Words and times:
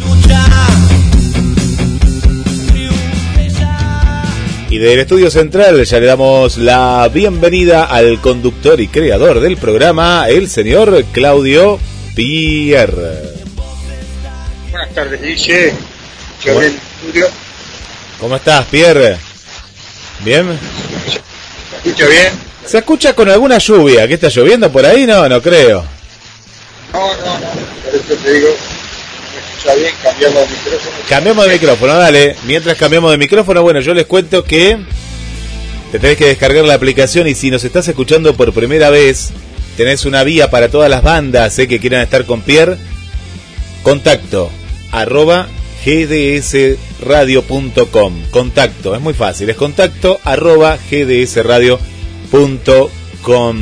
Y 4.70 4.78
del 4.78 5.00
estudio 5.00 5.32
central 5.32 5.84
ya 5.84 5.98
le 5.98 6.06
damos 6.06 6.58
la 6.58 7.10
bienvenida 7.12 7.86
al 7.86 8.20
conductor 8.20 8.80
y 8.80 8.86
creador 8.86 9.40
del 9.40 9.56
programa, 9.56 10.28
el 10.28 10.48
señor 10.48 11.04
Claudio 11.10 11.80
Pierre. 12.14 13.23
Buenas 14.94 15.10
tardes, 15.10 15.22
Guille. 15.22 15.72
Yo 16.44 16.52
en 16.52 16.58
el 16.58 16.74
estudio. 16.74 17.26
¿Cómo 18.20 18.36
estás, 18.36 18.64
Pierre? 18.66 19.16
¿Bien? 20.20 20.46
¿Me 20.46 20.54
escucha 21.78 22.06
bien? 22.06 22.32
¿Se 22.64 22.78
escucha 22.78 23.12
con 23.12 23.28
alguna 23.28 23.58
lluvia? 23.58 24.06
¿Qué 24.06 24.14
está 24.14 24.28
lloviendo 24.28 24.70
por 24.70 24.86
ahí? 24.86 25.04
No, 25.04 25.28
no 25.28 25.42
creo. 25.42 25.84
No, 26.92 27.16
no, 27.16 27.16
no. 27.16 27.46
Por 27.84 27.94
eso 27.94 28.14
te 28.22 28.32
digo, 28.34 28.48
me 29.34 29.40
escucha 29.40 29.74
bien, 29.74 29.94
cambiamos 30.00 30.42
de 30.42 30.54
micrófono. 30.54 30.96
Cambiamos 31.08 31.44
de 31.44 31.52
micrófono, 31.52 31.94
dale. 31.94 32.36
Mientras 32.44 32.78
cambiamos 32.78 33.10
de 33.10 33.18
micrófono, 33.18 33.62
bueno, 33.62 33.80
yo 33.80 33.94
les 33.94 34.06
cuento 34.06 34.44
que 34.44 34.78
te 35.90 35.98
tenés 35.98 36.16
que 36.16 36.26
descargar 36.26 36.64
la 36.64 36.74
aplicación 36.74 37.26
y 37.26 37.34
si 37.34 37.50
nos 37.50 37.64
estás 37.64 37.88
escuchando 37.88 38.36
por 38.36 38.52
primera 38.52 38.90
vez, 38.90 39.30
tenés 39.76 40.04
una 40.04 40.22
vía 40.22 40.50
para 40.50 40.68
todas 40.68 40.88
las 40.88 41.02
bandas 41.02 41.58
eh, 41.58 41.66
que 41.66 41.80
quieran 41.80 42.02
estar 42.02 42.24
con 42.26 42.42
Pierre. 42.42 42.76
Contacto 43.82 44.50
arroba 45.00 45.48
gdsradio.com. 45.84 48.14
Contacto, 48.30 48.94
es 48.94 49.00
muy 49.00 49.14
fácil, 49.14 49.50
es 49.50 49.56
contacto 49.56 50.20
arroba 50.24 50.78
gdsradio.com. 50.90 53.56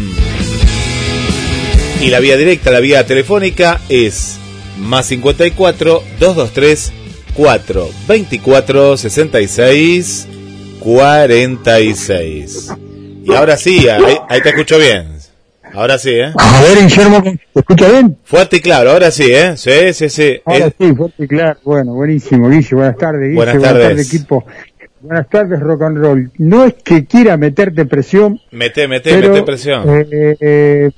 Y 2.00 2.10
la 2.10 2.20
vía 2.20 2.36
directa, 2.36 2.70
la 2.70 2.80
vía 2.80 3.06
telefónica 3.06 3.80
es 3.88 4.36
más 4.78 5.06
54 5.06 6.02
223 6.18 6.92
4 7.34 7.90
24 8.08 8.96
66 8.96 10.26
46. 10.80 12.72
Y 13.24 13.32
ahora 13.32 13.56
sí, 13.56 13.88
ahí, 13.88 14.16
ahí 14.28 14.42
te 14.42 14.48
escucho 14.48 14.78
bien. 14.78 15.21
Ahora 15.74 15.98
sí, 15.98 16.10
¿eh? 16.10 16.32
A 16.36 16.62
ver, 16.62 16.78
Guillermo, 16.86 17.22
¿te 17.22 17.38
escucha 17.60 17.88
bien? 17.88 18.18
Fuerte 18.24 18.56
y 18.56 18.60
claro, 18.60 18.90
ahora 18.92 19.10
sí, 19.10 19.24
¿eh? 19.32 19.56
Sí, 19.56 19.92
sí, 19.94 20.08
sí. 20.10 20.40
Ahora 20.44 20.66
Es- 20.66 20.74
sí, 20.78 20.94
fuerte 20.94 21.24
y 21.24 21.28
claro. 21.28 21.58
Bueno, 21.64 21.94
buenísimo, 21.94 22.48
Guille. 22.48 22.68
Buenas 22.76 22.96
tardes, 22.98 23.22
Guille. 23.22 23.34
Buenas 23.36 23.62
tardes. 23.62 24.12
equipo. 24.14 24.44
Buenas 25.00 25.28
tardes, 25.28 25.58
rock 25.60 25.82
and 25.82 25.98
roll. 25.98 26.30
No 26.38 26.64
es 26.64 26.74
que 26.74 27.06
quiera 27.06 27.36
meterte 27.36 27.86
presión, 27.86 28.38
Mete, 28.52 28.86
mete, 28.86 29.10
pero... 29.14 29.30
mete 29.30 29.42
presión. 29.44 29.84
Eh, 29.88 30.36
eh, 30.40 30.90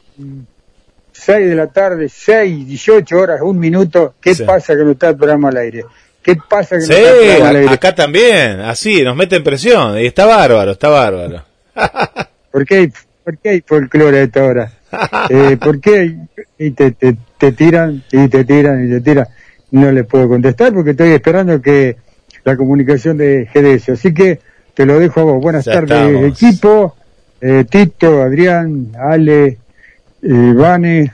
6 1.13 1.49
de 1.49 1.55
la 1.55 1.69
tarde, 1.69 2.09
6, 2.09 2.67
18 2.67 3.17
horas, 3.17 3.41
un 3.43 3.59
minuto. 3.59 4.15
¿Qué 4.21 4.35
Sí. 4.35 4.43
pasa 4.43 4.77
que 4.77 4.83
no 4.85 4.91
está 4.91 5.11
el 5.11 5.17
programa 5.17 5.49
al 5.49 5.57
aire? 5.57 5.85
¿Qué 6.23 6.37
pasa 6.37 6.77
que 6.77 6.83
Sí, 6.83 6.89
no 6.93 6.97
está 6.97 7.11
el 7.11 7.17
programa 7.27 7.49
al 7.49 7.57
aire? 7.57 7.71
acá 7.73 7.95
también, 7.95 8.61
así, 8.61 9.03
nos 9.03 9.17
meten 9.17 9.43
presión. 9.45 9.99
Y 9.99 10.07
está 10.07 10.27
bárbaro, 10.27 10.73
está 10.73 10.89
bárbaro. 10.89 11.45
¿Por 12.51 12.67
qué 12.67 12.75
hay, 12.77 12.93
por 13.25 13.39
qué 13.39 13.49
hay 13.51 13.61
folclore 13.67 14.19
a 14.19 14.23
esta 14.23 14.45
hora? 14.45 14.73
Eh, 15.29 15.57
¿Por 15.57 15.81
qué? 15.81 16.17
Y 16.57 16.71
te, 16.71 16.93
te, 16.93 17.17
te 17.37 17.51
tiran, 17.51 18.05
y 18.13 18.29
te 18.29 18.45
tiran, 18.45 18.87
y 18.87 18.91
te 18.91 19.01
tiran. 19.01 19.27
No 19.73 19.91
le 19.91 20.05
puedo 20.05 20.29
contestar 20.29 20.73
porque 20.73 20.91
estoy 20.91 21.11
esperando 21.11 21.61
que 21.61 21.97
la 22.45 22.57
comunicación 22.57 23.17
de 23.17 23.49
GDS. 23.53 23.89
Así 23.89 24.15
que 24.15 24.39
te 24.75 24.87
lo 24.87 25.01
dejo 25.01 25.21
a 25.21 25.25
vos. 25.25 25.43
Buenas 25.43 25.65
Ya 25.65 25.73
tardes, 25.73 25.99
estamos. 25.99 26.25
equipo. 26.43 26.97
Eh, 27.41 27.65
Tito, 27.69 28.23
Adrián, 28.23 28.93
Ale, 28.97 29.59
eh, 30.23 30.53
Vane, 30.55 31.11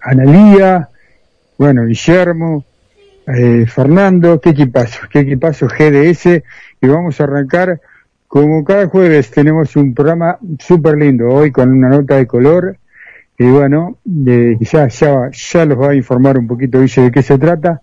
Analía, 0.00 0.88
bueno, 1.58 1.84
Guillermo, 1.84 2.64
eh, 3.26 3.66
Fernando, 3.66 4.40
qué 4.40 4.50
equipazo, 4.50 5.00
qué 5.10 5.20
equipazo 5.20 5.66
GDS. 5.66 6.42
Y 6.80 6.86
vamos 6.86 7.20
a 7.20 7.24
arrancar 7.24 7.80
como 8.28 8.62
cada 8.62 8.86
jueves 8.88 9.30
tenemos 9.30 9.74
un 9.74 9.94
programa 9.94 10.38
súper 10.58 10.98
lindo, 10.98 11.28
hoy 11.28 11.50
con 11.50 11.70
una 11.70 11.88
nota 11.88 12.16
de 12.16 12.26
color, 12.26 12.76
y 13.38 13.46
bueno, 13.50 13.98
eh, 14.26 14.56
ya, 14.60 14.88
ya, 14.88 15.30
ya 15.32 15.64
los 15.64 15.80
va 15.80 15.90
a 15.90 15.94
informar 15.94 16.36
un 16.38 16.46
poquito 16.46 16.80
Guille 16.80 17.02
de 17.02 17.10
qué 17.10 17.22
se 17.22 17.38
trata. 17.38 17.80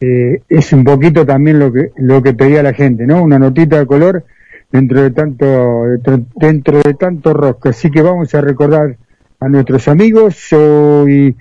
Eh, 0.00 0.42
es 0.48 0.72
un 0.72 0.84
poquito 0.84 1.24
también 1.24 1.58
lo 1.58 1.72
que, 1.72 1.90
lo 1.96 2.22
que 2.22 2.34
pedía 2.34 2.62
la 2.62 2.72
gente, 2.72 3.06
¿no? 3.06 3.22
Una 3.22 3.38
notita 3.38 3.78
de 3.78 3.86
color 3.86 4.24
dentro 4.72 5.02
de 5.02 5.10
tanto, 5.10 5.84
dentro, 6.34 6.80
de 6.82 6.94
tanto 6.94 7.34
rock. 7.34 7.66
Así 7.66 7.90
que 7.90 8.00
vamos 8.00 8.34
a 8.34 8.40
recordar 8.40 8.96
a 9.38 9.48
nuestros 9.48 9.86
amigos. 9.88 10.50
Hoy, 10.52 11.36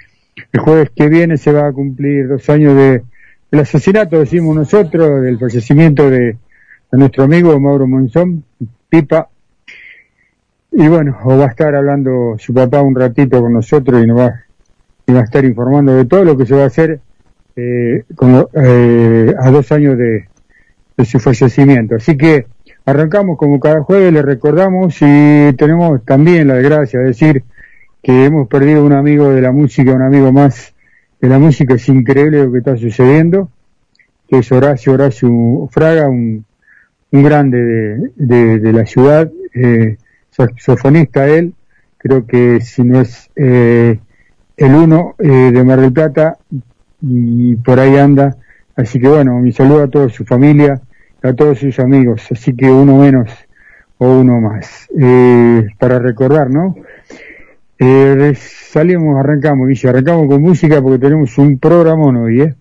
el 0.51 0.59
jueves 0.59 0.91
que 0.93 1.07
viene 1.07 1.37
se 1.37 1.53
va 1.53 1.67
a 1.67 1.71
cumplir 1.71 2.27
dos 2.27 2.49
años 2.49 2.75
de, 2.75 3.03
del 3.51 3.61
asesinato, 3.61 4.19
decimos 4.19 4.53
nosotros, 4.53 5.21
del 5.21 5.39
fallecimiento 5.39 6.09
de, 6.09 6.37
de 6.95 6.99
nuestro 6.99 7.25
amigo 7.25 7.59
Mauro 7.59 7.87
Monzón, 7.87 8.45
Pipa. 8.87 9.27
y 10.71 10.87
bueno, 10.87 11.17
va 11.27 11.43
a 11.43 11.49
estar 11.49 11.75
hablando 11.75 12.37
su 12.39 12.53
papá 12.53 12.81
un 12.81 12.95
ratito 12.95 13.41
con 13.41 13.51
nosotros 13.51 14.01
y 14.01 14.07
nos 14.07 14.17
va, 14.17 14.43
y 15.05 15.11
va 15.11 15.19
a 15.19 15.23
estar 15.23 15.43
informando 15.43 15.93
de 15.93 16.05
todo 16.05 16.23
lo 16.23 16.37
que 16.37 16.45
se 16.45 16.55
va 16.55 16.63
a 16.63 16.67
hacer 16.67 17.01
eh, 17.57 18.05
como, 18.15 18.47
eh, 18.53 19.35
a 19.37 19.51
dos 19.51 19.73
años 19.73 19.97
de, 19.97 20.29
de 20.95 21.05
su 21.05 21.19
fallecimiento. 21.19 21.95
Así 21.95 22.15
que 22.15 22.47
arrancamos 22.85 23.37
como 23.37 23.59
cada 23.59 23.81
jueves, 23.81 24.13
le 24.13 24.21
recordamos 24.21 24.95
y 25.01 25.51
tenemos 25.57 26.01
también 26.05 26.47
la 26.47 26.53
desgracia 26.53 27.01
de 27.01 27.07
decir 27.07 27.43
que 28.01 28.23
hemos 28.23 28.47
perdido 28.47 28.85
un 28.85 28.93
amigo 28.93 29.31
de 29.31 29.41
la 29.41 29.51
música, 29.51 29.91
un 29.91 30.01
amigo 30.01 30.31
más 30.31 30.73
de 31.19 31.27
la 31.27 31.39
música, 31.39 31.73
es 31.73 31.89
increíble 31.89 32.45
lo 32.45 32.53
que 32.53 32.59
está 32.59 32.77
sucediendo, 32.77 33.49
que 34.29 34.37
es 34.37 34.49
Horacio, 34.53 34.93
Horacio 34.93 35.67
Fraga, 35.73 36.07
un, 36.07 36.45
un 37.15 37.23
grande 37.23 38.11
de, 38.15 38.73
la 38.73 38.85
ciudad, 38.85 39.31
eh, 39.53 39.97
saxofonista 40.31 41.27
él, 41.27 41.53
creo 41.97 42.25
que 42.27 42.61
si 42.61 42.83
no 42.83 43.01
es 43.01 43.29
eh, 43.35 43.99
el 44.57 44.75
uno 44.75 45.15
eh, 45.17 45.51
de 45.53 45.63
Mar 45.63 45.79
del 45.79 45.93
Plata, 45.93 46.37
y 47.01 47.55
por 47.55 47.79
ahí 47.79 47.95
anda, 47.97 48.35
así 48.75 48.99
que 48.99 49.07
bueno, 49.07 49.39
mi 49.39 49.51
saludo 49.51 49.83
a 49.83 49.87
toda 49.87 50.09
su 50.09 50.25
familia, 50.25 50.81
a 51.23 51.33
todos 51.33 51.59
sus 51.59 51.79
amigos, 51.79 52.27
así 52.31 52.55
que 52.55 52.69
uno 52.69 52.97
menos 52.97 53.29
o 53.97 54.19
uno 54.19 54.41
más, 54.41 54.87
eh, 54.99 55.67
para 55.79 55.99
recordar, 55.99 56.49
¿no? 56.49 56.75
Eh, 57.79 58.33
salimos, 58.35 59.17
arrancamos, 59.19 59.67
dice, 59.67 59.87
arrancamos 59.89 60.27
con 60.27 60.41
música 60.41 60.81
porque 60.81 60.99
tenemos 60.99 61.37
un 61.37 61.57
programa 61.59 62.07
hoy, 62.21 62.41
¿eh? 62.41 62.55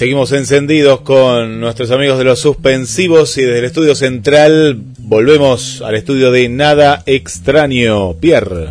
Seguimos 0.00 0.32
encendidos 0.32 1.02
con 1.02 1.60
nuestros 1.60 1.90
amigos 1.90 2.16
de 2.16 2.24
los 2.24 2.38
suspensivos 2.38 3.36
y 3.36 3.42
desde 3.42 3.58
el 3.58 3.64
estudio 3.66 3.94
central 3.94 4.82
volvemos 4.96 5.82
al 5.84 5.94
estudio 5.94 6.32
de 6.32 6.48
Nada 6.48 7.02
Extraño. 7.04 8.14
Pierre. 8.14 8.68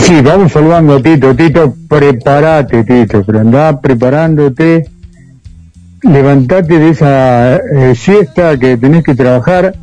Sí, 0.00 0.20
vamos 0.24 0.50
saludando 0.50 0.96
a 0.96 1.00
Tito. 1.04 1.36
Tito, 1.36 1.72
prepárate, 1.88 2.82
Tito, 2.82 3.24
andá 3.28 3.80
preparándote. 3.80 4.88
Levantate 6.02 6.76
de 6.80 6.88
esa 6.90 7.54
eh, 7.58 7.94
siesta 7.94 8.58
que 8.58 8.76
tenés 8.76 9.04
que 9.04 9.14
trabajar. 9.14 9.76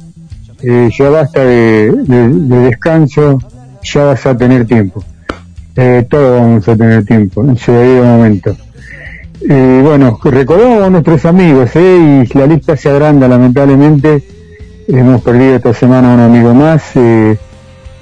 Eh, 0.61 0.89
ya 0.99 1.09
basta 1.09 1.45
de, 1.45 1.93
de- 1.93 2.27
de 2.27 2.57
descanso, 2.57 3.37
ya 3.83 4.03
vas 4.03 4.25
a 4.25 4.35
tener 4.37 4.65
tiempo. 4.65 5.01
Eh, 5.77 6.05
todos 6.09 6.41
vamos 6.41 6.67
a 6.67 6.75
tener 6.75 7.05
tiempo 7.05 7.41
en 7.45 7.55
su 7.55 7.71
debido 7.71 8.03
momento. 8.03 8.53
Y 9.43 9.81
bueno, 9.81 10.19
recordamos 10.23 10.83
a 10.83 10.89
nuestros 10.91 11.25
amigos, 11.25 11.71
¿eh? 11.75 12.27
y 12.29 12.37
la 12.37 12.45
lista 12.45 12.77
se 12.77 12.89
agranda 12.89 13.27
lamentablemente. 13.27 14.23
Hemos 14.87 15.21
perdido 15.23 15.55
esta 15.55 15.73
semana 15.73 16.11
a 16.11 16.15
un 16.15 16.19
amigo 16.21 16.53
más 16.53 16.95
eh, 16.95 17.37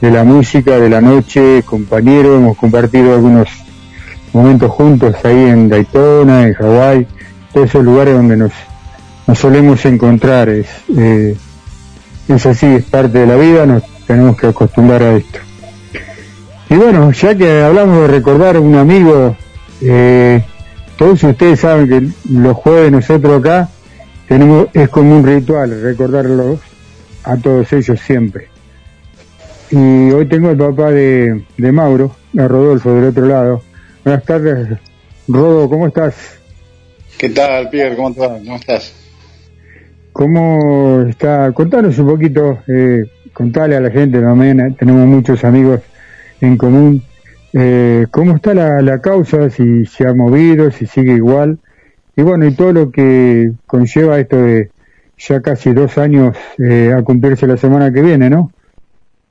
de 0.01 0.11
la 0.11 0.25
música, 0.25 0.77
de 0.77 0.89
la 0.89 0.99
noche, 0.99 1.63
compañero. 1.63 2.35
Hemos 2.35 2.57
compartido 2.57 3.13
algunos 3.13 3.47
momentos 4.33 4.69
juntos 4.71 5.15
ahí 5.23 5.45
en 5.45 5.69
Daytona, 5.69 6.45
en 6.45 6.53
Hawái, 6.55 7.07
todos 7.53 7.69
esos 7.69 7.85
lugares 7.85 8.15
donde 8.15 8.35
nos, 8.35 8.51
nos 9.25 9.39
solemos 9.39 9.85
encontrar. 9.85 10.49
Es, 10.49 10.67
eh, 10.97 11.37
es 12.27 12.45
así, 12.45 12.65
es 12.65 12.83
parte 12.83 13.19
de 13.19 13.27
la 13.27 13.37
vida, 13.37 13.65
nos 13.65 13.83
tenemos 14.05 14.35
que 14.35 14.47
acostumbrar 14.47 15.03
a 15.03 15.15
esto. 15.15 15.39
Y 16.69 16.75
bueno, 16.75 17.11
ya 17.11 17.33
que 17.33 17.61
hablamos 17.61 18.01
de 18.01 18.07
recordar 18.07 18.57
a 18.57 18.59
un 18.59 18.75
amigo, 18.75 19.35
eh, 19.81 20.43
todos 20.99 21.23
ustedes 21.23 21.61
saben 21.61 21.87
que 21.87 22.09
los 22.29 22.57
jueves 22.57 22.91
nosotros 22.91 23.39
acá 23.39 23.69
tenemos, 24.27 24.67
es 24.73 24.89
como 24.89 25.15
un 25.15 25.25
ritual 25.25 25.81
recordarlos 25.81 26.59
a 27.23 27.37
todos 27.37 27.71
ellos 27.71 28.01
siempre. 28.01 28.49
Y 29.71 30.11
hoy 30.11 30.25
tengo 30.25 30.49
el 30.49 30.57
papá 30.57 30.91
de, 30.91 31.45
de 31.57 31.71
Mauro, 31.71 32.13
a 32.37 32.47
Rodolfo 32.49 32.93
del 32.93 33.05
otro 33.05 33.25
lado. 33.27 33.63
Buenas 34.03 34.25
tardes, 34.25 34.77
Rodo, 35.29 35.69
¿cómo 35.69 35.87
estás? 35.87 36.37
¿Qué 37.17 37.29
tal, 37.29 37.69
Pierre? 37.69 37.95
¿Cómo 37.95 38.09
estás? 38.09 38.93
¿Cómo 40.11 41.05
está? 41.07 41.49
Contanos 41.53 41.97
un 41.97 42.07
poquito, 42.07 42.59
eh, 42.67 43.05
contale 43.31 43.77
a 43.77 43.79
la 43.79 43.89
gente 43.89 44.19
también, 44.19 44.59
eh, 44.59 44.75
tenemos 44.77 45.07
muchos 45.07 45.45
amigos 45.45 45.79
en 46.41 46.57
común. 46.57 47.01
Eh, 47.53 48.05
¿Cómo 48.11 48.35
está 48.35 48.53
la, 48.53 48.81
la 48.81 49.01
causa? 49.01 49.49
Si 49.49 49.85
se 49.85 50.07
ha 50.07 50.13
movido, 50.13 50.71
si 50.71 50.85
sigue 50.85 51.13
igual. 51.13 51.57
Y 52.15 52.21
bueno, 52.21 52.45
y 52.45 52.53
todo 52.53 52.73
lo 52.73 52.91
que 52.91 53.51
conlleva 53.65 54.19
esto 54.19 54.41
de 54.41 54.69
ya 55.17 55.41
casi 55.41 55.73
dos 55.73 55.97
años 55.97 56.35
eh, 56.57 56.93
a 56.95 57.01
cumplirse 57.03 57.47
la 57.47 57.57
semana 57.57 57.91
que 57.91 58.01
viene, 58.01 58.29
¿no? 58.29 58.51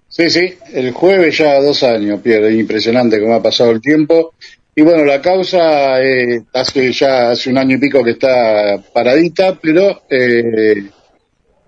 Sí, 0.08 0.30
sí, 0.30 0.54
el 0.72 0.92
jueves 0.92 1.36
ya 1.38 1.60
dos 1.60 1.82
años, 1.82 2.20
Pierre. 2.22 2.54
Impresionante 2.54 3.20
cómo 3.20 3.34
ha 3.34 3.42
pasado 3.42 3.70
el 3.70 3.80
tiempo. 3.80 4.32
Y 4.74 4.82
bueno, 4.82 5.04
la 5.04 5.20
causa 5.20 6.00
eh, 6.00 6.42
hace 6.54 6.92
ya 6.92 7.30
hace 7.30 7.50
un 7.50 7.58
año 7.58 7.76
y 7.76 7.80
pico 7.80 8.02
que 8.04 8.12
está 8.12 8.80
paradita, 8.92 9.58
pero 9.60 10.02
eh, 10.08 10.84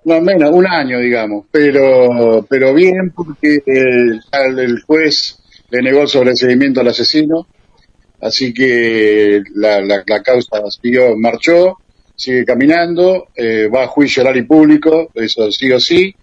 no 0.04 0.20
menos, 0.20 0.50
un 0.52 0.66
año, 0.66 0.98
digamos. 1.00 1.46
Pero, 1.50 2.46
pero 2.48 2.72
bien, 2.72 3.10
porque 3.10 3.56
eh, 3.56 3.62
el, 3.66 4.58
el 4.58 4.82
juez 4.82 5.39
le 5.70 5.82
negó 5.82 6.02
el 6.02 6.08
sobreseimiento 6.08 6.80
al 6.80 6.88
asesino. 6.88 7.46
Así 8.20 8.52
que 8.52 9.42
la, 9.54 10.02
causa 10.22 10.62
siguió, 10.70 11.16
marchó, 11.16 11.78
sigue 12.14 12.44
caminando, 12.44 13.28
eh, 13.34 13.68
va 13.68 13.84
a 13.84 13.86
juicio 13.86 14.22
oral 14.22 14.36
y 14.36 14.42
público, 14.42 15.10
eso 15.14 15.50
sí 15.50 15.72
o 15.72 15.80
sí. 15.80 16.14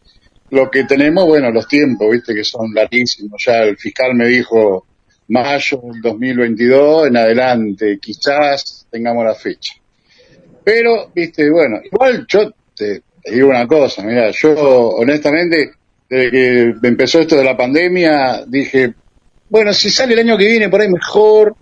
Lo 0.51 0.69
que 0.69 0.83
tenemos, 0.83 1.25
bueno, 1.25 1.51
los 1.51 1.67
tiempos, 1.67 2.11
viste, 2.11 2.35
que 2.35 2.43
son 2.43 2.73
larguísimos. 2.73 3.41
Ya 3.45 3.63
el 3.63 3.77
fiscal 3.77 4.13
me 4.13 4.27
dijo 4.27 4.85
mayo 5.29 5.81
del 5.91 6.01
2022 6.01 7.07
en 7.07 7.17
adelante, 7.17 7.99
quizás 7.99 8.87
tengamos 8.89 9.25
la 9.25 9.35
fecha. 9.35 9.73
Pero, 10.63 11.11
viste, 11.13 11.49
bueno, 11.49 11.79
igual 11.83 12.25
yo 12.27 12.51
te, 12.75 13.01
te 13.23 13.31
digo 13.33 13.49
una 13.49 13.67
cosa, 13.67 14.03
mira, 14.03 14.31
yo 14.31 14.53
honestamente, 14.89 15.71
desde 16.09 16.31
que 16.31 16.87
empezó 16.87 17.19
esto 17.19 17.35
de 17.35 17.43
la 17.43 17.57
pandemia, 17.57 18.45
dije, 18.45 18.93
bueno, 19.49 19.73
si 19.73 19.89
sale 19.89 20.13
el 20.13 20.19
año 20.19 20.37
que 20.37 20.47
viene 20.47 20.69
por 20.69 20.81
ahí 20.81 20.89
mejor, 20.89 21.55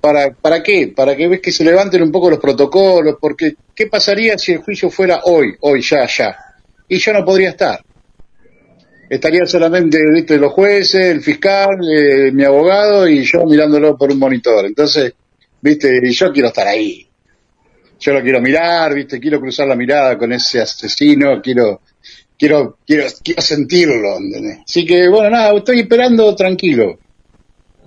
¿para, 0.00 0.30
para 0.32 0.62
qué? 0.62 0.92
Para 0.94 1.16
que 1.16 1.28
ves 1.28 1.40
que 1.40 1.52
se 1.52 1.64
levanten 1.64 2.02
un 2.02 2.12
poco 2.12 2.30
los 2.30 2.38
protocolos, 2.38 3.16
porque 3.20 3.54
¿qué 3.74 3.86
pasaría 3.86 4.38
si 4.38 4.52
el 4.52 4.58
juicio 4.58 4.90
fuera 4.90 5.20
hoy, 5.24 5.54
hoy, 5.60 5.82
ya, 5.82 6.06
ya? 6.06 6.36
Y 6.88 6.98
yo 6.98 7.12
no 7.12 7.24
podría 7.24 7.50
estar 7.50 7.80
estaría 9.10 9.44
solamente 9.44 9.98
viste 10.14 10.38
los 10.38 10.52
jueces, 10.52 11.06
el 11.06 11.20
fiscal, 11.20 11.68
eh, 11.82 12.30
mi 12.32 12.44
abogado 12.44 13.08
y 13.08 13.24
yo 13.24 13.44
mirándolo 13.44 13.98
por 13.98 14.12
un 14.12 14.20
monitor. 14.20 14.64
Entonces, 14.64 15.12
viste, 15.60 16.00
y 16.00 16.12
yo 16.12 16.32
quiero 16.32 16.48
estar 16.48 16.68
ahí. 16.68 17.06
Yo 17.98 18.12
lo 18.12 18.22
quiero 18.22 18.40
mirar, 18.40 18.94
viste, 18.94 19.18
quiero 19.18 19.40
cruzar 19.40 19.66
la 19.66 19.74
mirada 19.74 20.16
con 20.16 20.32
ese 20.32 20.60
asesino, 20.60 21.42
quiero, 21.42 21.80
quiero, 22.38 22.78
quiero, 22.86 23.04
quiero 23.22 23.42
sentirlo, 23.42 24.16
¿entendés? 24.16 24.58
Así 24.64 24.86
que, 24.86 25.08
bueno, 25.08 25.28
nada, 25.28 25.54
estoy 25.58 25.80
esperando 25.80 26.34
tranquilo. 26.36 26.98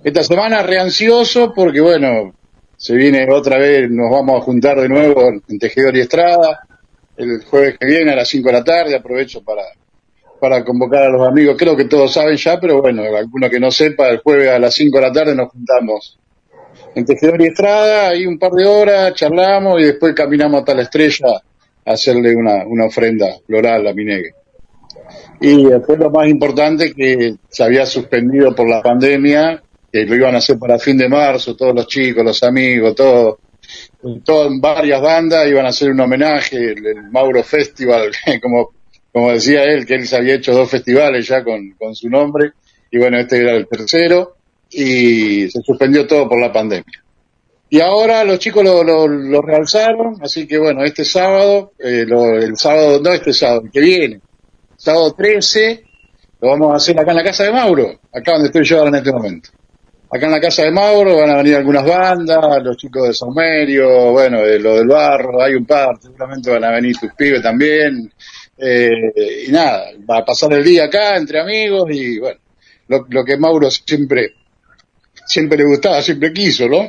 Esta 0.04 0.22
semana 0.22 0.62
reansioso 0.62 1.54
porque, 1.54 1.80
bueno, 1.80 2.34
se 2.76 2.94
viene 2.94 3.26
otra 3.32 3.56
vez, 3.56 3.90
nos 3.90 4.10
vamos 4.10 4.38
a 4.38 4.44
juntar 4.44 4.78
de 4.78 4.86
nuevo 4.86 5.30
en 5.48 5.58
Tejedor 5.58 5.96
y 5.96 6.00
Estrada, 6.00 6.60
el 7.16 7.42
jueves 7.42 7.78
que 7.80 7.86
viene 7.86 8.12
a 8.12 8.16
las 8.16 8.28
5 8.28 8.46
de 8.46 8.52
la 8.52 8.62
tarde, 8.62 8.94
aprovecho 8.94 9.42
para, 9.42 9.62
para 10.38 10.62
convocar 10.62 11.04
a 11.04 11.08
los 11.08 11.26
amigos. 11.26 11.56
Creo 11.58 11.74
que 11.74 11.86
todos 11.86 12.12
saben 12.12 12.36
ya, 12.36 12.60
pero 12.60 12.82
bueno, 12.82 13.02
alguno 13.16 13.48
que 13.48 13.58
no 13.58 13.70
sepa, 13.70 14.10
el 14.10 14.18
jueves 14.18 14.50
a 14.50 14.58
las 14.58 14.74
5 14.74 14.94
de 14.94 15.02
la 15.02 15.10
tarde 15.10 15.34
nos 15.34 15.48
juntamos 15.48 16.18
en 16.94 17.06
Tejedor 17.06 17.40
y 17.40 17.46
Estrada, 17.46 18.08
ahí 18.08 18.26
un 18.26 18.38
par 18.38 18.52
de 18.52 18.66
horas, 18.66 19.14
charlamos 19.14 19.80
y 19.80 19.84
después 19.84 20.14
caminamos 20.14 20.60
hasta 20.60 20.74
la 20.74 20.82
estrella 20.82 21.28
a 21.86 21.92
hacerle 21.92 22.36
una, 22.36 22.66
una 22.66 22.84
ofrenda 22.84 23.28
floral 23.46 23.86
a 23.86 23.94
Minegue. 23.94 24.34
Y 25.40 25.64
después 25.64 25.98
lo 25.98 26.10
más 26.10 26.28
importante 26.28 26.92
que 26.92 27.36
se 27.48 27.64
había 27.64 27.86
suspendido 27.86 28.54
por 28.54 28.68
la 28.68 28.82
pandemia, 28.82 29.62
que 29.94 30.04
lo 30.04 30.16
iban 30.16 30.34
a 30.34 30.38
hacer 30.38 30.58
para 30.58 30.76
fin 30.76 30.98
de 30.98 31.08
marzo, 31.08 31.54
todos 31.54 31.72
los 31.72 31.86
chicos, 31.86 32.24
los 32.24 32.42
amigos, 32.42 32.96
todos, 32.96 33.36
todo, 34.24 34.50
varias 34.58 35.00
bandas 35.00 35.46
iban 35.46 35.66
a 35.66 35.68
hacer 35.68 35.92
un 35.92 36.00
homenaje, 36.00 36.56
el, 36.56 36.84
el 36.84 37.10
Mauro 37.12 37.44
Festival, 37.44 38.10
como 38.42 38.72
como 39.12 39.30
decía 39.30 39.62
él, 39.62 39.86
que 39.86 39.94
él 39.94 40.08
se 40.08 40.16
había 40.16 40.34
hecho 40.34 40.52
dos 40.52 40.68
festivales 40.68 41.28
ya 41.28 41.44
con, 41.44 41.70
con 41.78 41.94
su 41.94 42.08
nombre, 42.08 42.54
y 42.90 42.98
bueno, 42.98 43.20
este 43.20 43.38
era 43.38 43.52
el 43.52 43.68
tercero, 43.68 44.34
y 44.68 45.48
se 45.48 45.62
suspendió 45.62 46.08
todo 46.08 46.28
por 46.28 46.40
la 46.40 46.52
pandemia. 46.52 47.04
Y 47.70 47.80
ahora 47.80 48.24
los 48.24 48.40
chicos 48.40 48.64
lo, 48.64 48.82
lo, 48.82 49.06
lo 49.06 49.42
realzaron, 49.42 50.16
así 50.20 50.48
que 50.48 50.58
bueno, 50.58 50.82
este 50.82 51.04
sábado, 51.04 51.74
eh, 51.78 52.04
lo, 52.04 52.36
el 52.36 52.56
sábado, 52.56 53.00
no 53.00 53.12
este 53.12 53.32
sábado, 53.32 53.62
el 53.66 53.70
que 53.70 53.80
viene, 53.80 54.20
sábado 54.76 55.12
13, 55.12 55.84
lo 56.40 56.48
vamos 56.48 56.72
a 56.72 56.76
hacer 56.78 56.98
acá 56.98 57.12
en 57.12 57.16
la 57.18 57.24
casa 57.24 57.44
de 57.44 57.52
Mauro, 57.52 58.00
acá 58.12 58.32
donde 58.32 58.48
estoy 58.48 58.64
yo 58.64 58.78
ahora 58.78 58.88
en 58.88 58.96
este 58.96 59.12
momento. 59.12 59.50
Acá 60.14 60.26
en 60.26 60.32
la 60.32 60.40
casa 60.40 60.62
de 60.62 60.70
Mauro 60.70 61.16
van 61.16 61.30
a 61.30 61.38
venir 61.38 61.56
algunas 61.56 61.84
bandas, 61.84 62.62
los 62.62 62.76
chicos 62.76 63.08
de 63.08 63.14
Saumerio, 63.14 64.12
bueno, 64.12 64.42
de 64.42 64.60
lo 64.60 64.76
del 64.76 64.86
barro, 64.86 65.42
hay 65.42 65.54
un 65.54 65.66
par, 65.66 66.00
seguramente 66.00 66.52
van 66.52 66.62
a 66.62 66.70
venir 66.70 66.96
tus 66.96 67.12
pibes 67.14 67.42
también, 67.42 68.12
eh, 68.56 68.90
y 69.48 69.50
nada, 69.50 69.86
va 70.08 70.18
a 70.18 70.24
pasar 70.24 70.52
el 70.52 70.62
día 70.62 70.84
acá 70.84 71.16
entre 71.16 71.40
amigos 71.40 71.88
y 71.90 72.20
bueno, 72.20 72.38
lo, 72.86 73.06
lo 73.10 73.24
que 73.24 73.36
Mauro 73.36 73.68
siempre, 73.72 74.34
siempre 75.26 75.58
le 75.58 75.64
gustaba, 75.64 76.00
siempre 76.00 76.32
quiso, 76.32 76.68
¿no? 76.68 76.88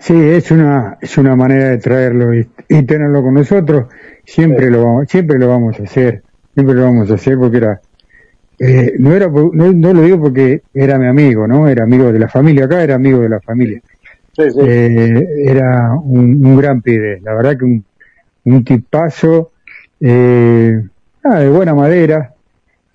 Sí, 0.00 0.14
es 0.14 0.50
una, 0.50 0.98
es 1.00 1.16
una 1.16 1.36
manera 1.36 1.68
de 1.68 1.78
traerlo 1.78 2.34
y, 2.34 2.40
y 2.70 2.82
tenerlo 2.84 3.22
con 3.22 3.34
nosotros. 3.34 3.84
Siempre 4.24 4.68
lo 4.68 4.84
vamos, 4.84 5.04
siempre 5.08 5.38
lo 5.38 5.46
vamos 5.46 5.78
a 5.78 5.84
hacer, 5.84 6.24
siempre 6.54 6.74
lo 6.74 6.82
vamos 6.82 7.08
a 7.08 7.14
hacer 7.14 7.38
porque 7.38 7.58
era, 7.58 7.80
eh, 8.58 8.94
no 8.98 9.12
era, 9.14 9.28
no, 9.28 9.50
no 9.72 9.92
lo 9.92 10.02
digo 10.02 10.20
porque 10.20 10.62
era 10.72 10.98
mi 10.98 11.06
amigo, 11.06 11.46
¿no? 11.46 11.68
Era 11.68 11.84
amigo 11.84 12.12
de 12.12 12.18
la 12.18 12.28
familia 12.28 12.64
acá, 12.66 12.82
era 12.82 12.94
amigo 12.94 13.20
de 13.20 13.28
la 13.28 13.40
familia. 13.40 13.80
Sí, 14.36 14.50
sí. 14.50 14.58
Eh, 14.66 15.26
era 15.46 15.92
un, 15.94 16.44
un 16.44 16.56
gran 16.56 16.82
pibe, 16.82 17.20
la 17.22 17.34
verdad 17.34 17.56
que 17.58 17.64
un, 17.64 17.84
un 18.44 18.64
tipazo, 18.64 19.52
eh, 20.00 20.82
ah, 21.24 21.38
de 21.40 21.48
buena 21.48 21.74
madera, 21.74 22.32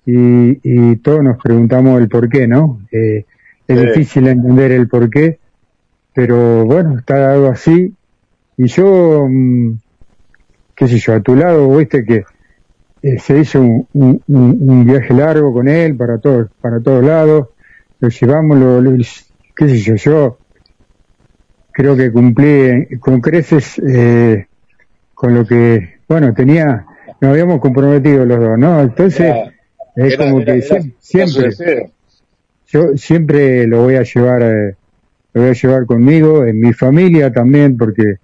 y, 0.06 0.58
y 0.62 0.96
todos 0.96 1.22
nos 1.22 1.42
preguntamos 1.42 2.00
el 2.00 2.08
por 2.08 2.28
qué, 2.28 2.46
¿no? 2.46 2.80
Eh, 2.92 3.24
es 3.66 3.78
Sí. 3.78 3.86
difícil 3.86 4.26
entender 4.26 4.72
el 4.72 4.88
por 4.88 5.08
qué, 5.08 5.38
pero 6.12 6.64
bueno, 6.64 6.98
está 6.98 7.18
dado 7.18 7.48
así, 7.48 7.94
y 8.56 8.66
yo, 8.66 9.26
mm, 9.30 9.72
qué 10.74 10.88
sé 10.88 10.98
yo, 10.98 11.14
a 11.14 11.20
tu 11.20 11.36
lado, 11.36 11.76
viste 11.76 12.04
que 12.04 12.24
eh, 13.02 13.18
se 13.18 13.38
hizo 13.38 13.60
un, 13.60 13.86
un- 13.94 14.22
un- 14.28 14.58
un 14.70 14.84
viaje 14.84 15.14
largo 15.14 15.52
con 15.52 15.68
él 15.68 15.96
para 15.96 16.18
todos, 16.18 16.48
para 16.60 16.80
todos 16.80 17.04
lados, 17.04 17.48
lo 18.00 18.08
llevamos, 18.08 18.58
lo, 18.58 18.80
lo- 18.80 18.96
qué 19.56 19.68
sé 19.68 19.78
yo, 19.78 19.94
yo 19.96 20.38
creo 21.72 21.96
que 21.96 22.12
cumplí 22.12 22.86
con 22.98 23.20
creces 23.20 23.80
eh, 23.86 24.46
con 25.14 25.34
lo 25.34 25.46
que, 25.46 26.00
bueno, 26.08 26.32
tenía, 26.34 26.84
nos 27.20 27.30
habíamos 27.32 27.60
comprometido 27.60 28.24
los 28.24 28.38
dos, 28.40 28.58
¿no? 28.58 28.80
Entonces, 28.80 29.20
Era- 29.20 29.52
es 29.96 30.16
como 30.16 30.40
era- 30.40 30.52
que 30.54 30.58
era- 30.66 30.82
siempre, 30.98 31.42
deseo. 31.44 31.90
yo 32.68 32.96
siempre 32.96 33.66
lo 33.66 33.82
voy 33.82 33.96
a 33.96 34.02
llevar, 34.02 34.42
eh, 34.42 34.74
lo 35.34 35.42
voy 35.42 35.50
a 35.50 35.54
llevar 35.54 35.86
conmigo, 35.86 36.44
en 36.44 36.60
mi 36.60 36.72
familia 36.72 37.32
también, 37.32 37.76
porque 37.76 38.16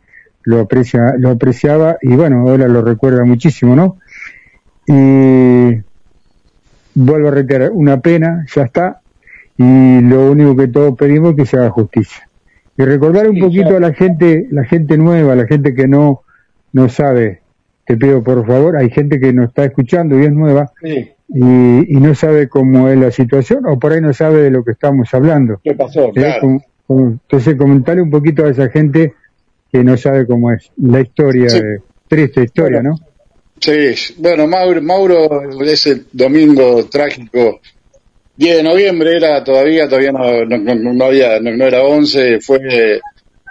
lo 0.45 0.61
aprecia, 0.61 1.15
lo 1.19 1.31
apreciaba 1.31 1.99
y 2.01 2.15
bueno, 2.15 2.49
ahora 2.49 2.69
lo 2.69 2.83
recuerda 2.83 3.25
muchísimo, 3.25 3.75
¿no? 3.77 3.99
Y 4.87 5.83
vuelvo 6.95 7.29
a 7.29 7.31
reiterar, 7.33 7.71
una 7.73 8.01
pena, 8.01 8.45
ya 8.55 8.63
está, 8.63 9.01
y 9.59 10.01
lo 10.01 10.31
único 10.31 10.57
que 10.57 10.69
todos 10.69 10.97
pedimos 10.97 11.31
es 11.31 11.37
que 11.37 11.47
se 11.47 11.57
haga 11.57 11.71
justicia. 11.71 12.29
Y 12.79 12.83
recordar 12.85 13.29
un 13.29 13.37
Sí, 13.37 13.41
poquito 13.41 13.71
ya. 13.71 13.77
a 13.79 13.81
la 13.81 13.93
gente, 13.93 14.47
la 14.51 14.65
gente 14.65 14.97
nueva, 14.99 15.35
la 15.35 15.47
gente 15.47 15.75
que 15.75 15.89
no, 15.89 16.23
no 16.73 16.89
sabe, 16.89 17.41
te 17.87 17.97
pido 17.97 18.23
por 18.23 18.47
favor, 18.47 18.77
hay 18.77 18.91
gente 18.91 19.19
que 19.19 19.33
nos 19.33 19.49
está 19.49 19.65
escuchando 19.65 20.19
y 20.21 20.25
es 20.25 20.33
nueva, 20.33 20.71
Sí, 20.83 21.11
y, 21.29 21.41
y 21.97 22.01
no 22.01 22.15
sabe 22.15 22.49
cómo 22.49 22.89
es 22.89 22.99
la 22.99 23.11
situación, 23.11 23.67
o 23.67 23.79
por 23.79 23.93
ahí 23.93 24.01
no 24.01 24.13
sabe 24.13 24.43
de 24.43 24.51
lo 24.51 24.63
que 24.65 24.73
estamos 24.73 25.13
hablando. 25.15 25.61
¿qué 25.65 25.75
pasó? 25.75 26.07
¿eh? 26.09 26.13
Claro. 26.15 26.41
Como- 26.41 26.63
como- 26.87 27.07
entonces, 27.09 27.57
comentarle 27.57 28.03
un 28.03 28.11
poquito 28.11 28.45
a 28.45 28.51
esa 28.51 28.69
gente 28.69 29.15
que 29.73 29.83
no 29.83 29.97
sabe 29.97 30.27
cómo 30.27 30.53
es 30.53 30.71
la 30.77 31.01
historia, 31.01 31.49
Sí. 31.49 31.59
eh, 31.59 31.79
triste 32.09 32.45
historia, 32.45 32.81
¿no? 32.83 32.95
Sí, 33.61 34.15
bueno, 34.19 34.47
Mauro, 34.47 34.83
Mauro, 34.83 35.63
ese 35.63 36.05
domingo 36.13 36.87
trágico, 36.87 37.61
10 38.37 38.57
de 38.59 38.63
noviembre 38.63 39.17
era 39.17 39.43
todavía, 39.43 39.89
todavía 39.89 40.13
no, 40.13 40.45
no, 40.45 40.75
no- 40.93 41.05
había, 41.07 41.41
no, 41.41 41.65
era 41.67 41.83
11, 41.83 42.41
fue 42.41 43.01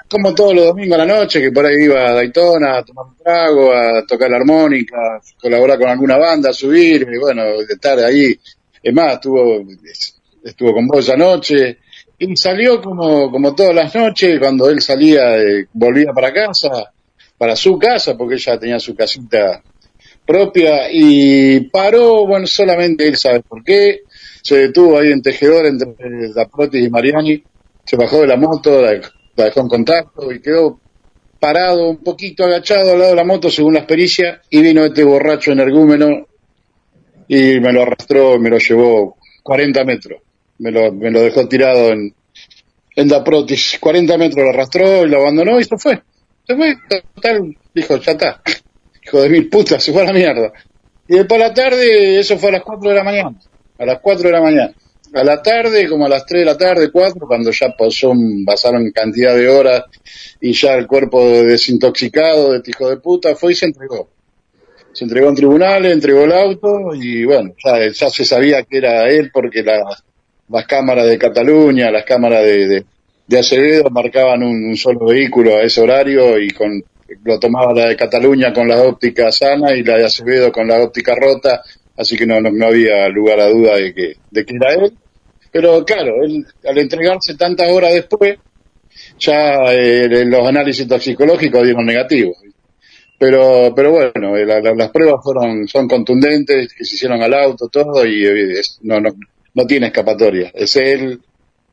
como 0.08 0.36
todos 0.36 0.54
los 0.54 0.66
domingos 0.68 1.00
a 1.00 1.06
la 1.06 1.20
noche, 1.20 1.42
que 1.42 1.52
por 1.52 1.66
ahí 1.66 1.86
iba 1.86 2.08
a 2.10 2.14
Daytona 2.14 2.78
a 2.78 2.84
tomar 2.86 3.06
un 3.08 3.18
trago, 3.18 3.74
a 3.74 4.06
tocar 4.08 4.30
la 4.30 4.38
armónica, 4.38 5.20
colaborar 5.42 5.80
con 5.80 5.90
alguna 5.90 6.18
banda, 6.18 6.52
a 6.52 6.54
subir, 6.54 7.08
y 7.12 7.18
bueno, 7.18 7.44
de 7.44 7.74
estar 7.74 7.98
ahí. 8.00 8.40
Es 8.84 8.94
más, 8.94 9.14
estuvo, 9.16 9.64
estuvo 10.44 10.74
con 10.74 10.88
vos 10.88 11.00
esa 11.00 11.18
noche, 11.18 11.80
y 12.20 12.36
salió 12.38 12.80
como, 12.82 13.32
como 13.32 13.56
todas 13.56 13.74
las 13.76 13.96
noches, 13.96 14.38
cuando 14.40 14.70
él 14.70 14.80
salía, 14.82 15.38
eh, 15.38 15.66
volvía 15.74 16.14
para 16.14 16.32
casa, 16.32 16.70
para 17.38 17.56
su 17.56 17.78
casa, 17.80 18.16
porque 18.16 18.36
ella 18.36 18.60
tenía 18.60 18.80
su 18.80 18.96
casita 18.96 19.62
propia 20.26 20.92
y 20.92 21.62
paró, 21.70 22.26
bueno, 22.26 22.48
solamente 22.48 23.08
él 23.08 23.16
sabe 23.16 23.42
por 23.42 23.64
qué, 23.64 24.02
se 24.42 24.58
detuvo 24.58 24.98
ahí 24.98 25.12
en 25.12 25.22
Tejedor 25.22 25.66
entre 25.66 26.34
Daprotis 26.34 26.86
y 26.86 26.90
Mariani, 26.90 27.44
se 27.86 27.96
bajó 27.96 28.22
de 28.22 28.28
la 28.28 28.38
moto, 28.38 28.82
la, 28.82 29.00
dejó 29.36 29.62
en 29.62 29.68
contacto 29.68 30.32
y 30.32 30.42
quedó 30.42 30.80
parado 31.40 31.90
un 31.90 31.98
poquito 31.98 32.44
agachado 32.44 32.94
al 32.94 33.00
lado 33.00 33.12
de 33.12 33.16
la 33.18 33.24
moto 33.24 33.50
según 33.50 33.76
las 33.76 33.86
pericias 33.86 34.40
y 34.50 34.62
vino 34.62 34.84
este 34.84 35.04
borracho 35.04 35.52
energúmeno 35.52 36.28
y 37.28 37.60
me 37.60 37.72
lo 37.72 37.84
arrastró, 37.84 38.40
me 38.40 38.50
lo 38.50 38.58
llevó 38.58 39.18
40 39.44 39.84
metros, 39.84 40.22
me 40.60 40.72
lo, 40.72 40.92
me 40.92 41.12
lo 41.12 41.22
dejó 41.22 41.48
tirado 41.48 41.92
en, 41.92 42.14
en 42.96 43.08
Daprotis, 43.08 43.78
40 43.80 44.18
metros 44.18 44.44
lo 44.44 44.50
arrastró 44.50 45.06
y 45.06 45.10
lo 45.10 45.22
abandonó 45.22 45.60
y 45.60 45.64
se 45.66 45.78
fue, 45.78 46.02
se 46.48 46.56
fue, 46.56 46.76
total, 47.14 47.56
dijo, 47.74 47.98
ya 47.98 48.12
está, 48.12 48.42
hijo 49.06 49.22
de 49.22 49.30
mil 49.30 49.50
putas, 49.50 49.84
se 49.84 49.94
fue 49.94 50.02
a 50.02 50.06
la 50.06 50.14
mierda. 50.14 50.52
Y 51.08 51.18
después 51.18 51.42
a 51.42 51.48
la 51.48 51.54
tarde, 51.54 52.20
eso 52.20 52.38
fue 52.38 52.50
a 52.50 52.54
las 52.54 52.64
4 52.64 52.90
de 52.90 52.96
la 52.96 53.04
mañana, 53.04 53.36
a 53.78 53.86
las 53.86 54.00
4 54.00 54.24
de 54.24 54.32
la 54.32 54.42
mañana. 54.42 54.74
A 55.14 55.24
la 55.24 55.42
tarde, 55.42 55.88
como 55.88 56.06
a 56.06 56.10
las 56.10 56.26
3 56.26 56.42
de 56.42 56.46
la 56.46 56.58
tarde, 56.58 56.92
4, 56.92 57.26
cuando 57.28 57.52
ya 57.52 57.74
pasó, 57.78 58.12
pasaron 58.46 58.92
cantidad 58.92 59.36
de 59.36 59.48
horas 59.48 59.84
y 60.42 60.52
ya 60.52 60.74
el 60.74 60.88
cuerpo 60.88 61.24
desintoxicado 61.24 62.52
de 62.52 62.58
este 62.58 62.72
hijo 62.72 62.90
de 62.90 62.98
puta 62.98 63.36
fue 63.36 63.54
y 63.54 63.56
se 63.56 63.68
entregó. 63.68 64.10
Se 64.92 65.04
entregó 65.04 65.30
en 65.30 65.36
tribunales, 65.36 65.94
entregó 65.94 66.24
el 66.24 66.32
auto 66.32 66.96
y 66.96 67.24
bueno, 67.24 67.54
ya, 67.64 68.10
se 68.10 68.26
sabía 68.26 68.64
que 68.64 68.78
era 68.78 69.10
él 69.10 69.30
porque 69.32 69.62
las, 69.62 70.04
cámaras 70.66 71.08
de 71.08 71.18
Cataluña, 71.18 71.92
las 71.92 72.04
cámaras 72.04 72.44
de, 72.44 72.86
de, 73.28 73.40
Acevedo 73.40 73.90
marcaban 73.90 74.44
un 74.44 74.76
solo 74.76 75.06
vehículo 75.08 75.56
a 75.56 75.64
ese 75.64 75.82
horario 75.82 76.40
y 76.40 76.50
con 76.52 76.84
lo 77.24 77.40
tomaba 77.40 77.74
la 77.74 77.88
de 77.90 77.96
Cataluña 77.96 78.54
con 78.54 78.68
la 78.68 78.82
óptica 78.84 79.32
sana 79.32 79.74
y 79.74 79.84
la 79.84 79.98
de 79.98 80.06
Acevedo 80.06 80.52
con 80.52 80.68
la 80.68 80.82
óptica 80.82 81.14
rota, 81.16 81.62
así 81.98 82.18
que 82.18 82.26
no, 82.26 82.40
no, 82.42 82.52
no 82.52 82.66
había 82.68 83.08
lugar 83.10 83.40
a 83.40 83.48
duda 83.50 83.76
de 83.78 83.94
que, 83.94 84.14
de 84.32 84.46
que 84.46 84.56
era 84.56 84.74
él. 84.74 84.94
Pero 85.52 85.86
claro, 85.86 86.24
él, 86.24 86.46
al 86.68 86.78
entregarse 86.78 87.36
tantas 87.36 87.72
horas 87.72 87.94
después, 87.94 88.38
ya 89.20 89.74
eh, 89.74 90.26
los 90.26 90.48
análisis 90.48 90.88
toxicológicos 90.88 91.64
dieron 91.64 91.86
negativos. 91.86 92.38
Pero, 93.18 93.74
pero 93.74 93.92
bueno, 93.92 94.36
eh, 94.36 94.46
la- 94.46 94.60
la- 94.60 94.76
las 94.76 94.90
pruebas 94.92 95.22
fueron, 95.24 95.68
son 95.68 95.88
contundentes, 95.88 96.74
que 96.74 96.84
se 96.84 96.96
hicieron 96.96 97.22
al 97.22 97.34
auto, 97.34 97.70
todo, 97.70 98.06
y 98.06 98.26
eh, 98.26 98.60
es- 98.60 98.80
no, 98.82 99.00
no, 99.00 99.16
no 99.54 99.66
tiene 99.66 99.88
escapatoria. 99.88 100.52
Es 100.54 100.76
él, 100.76 101.22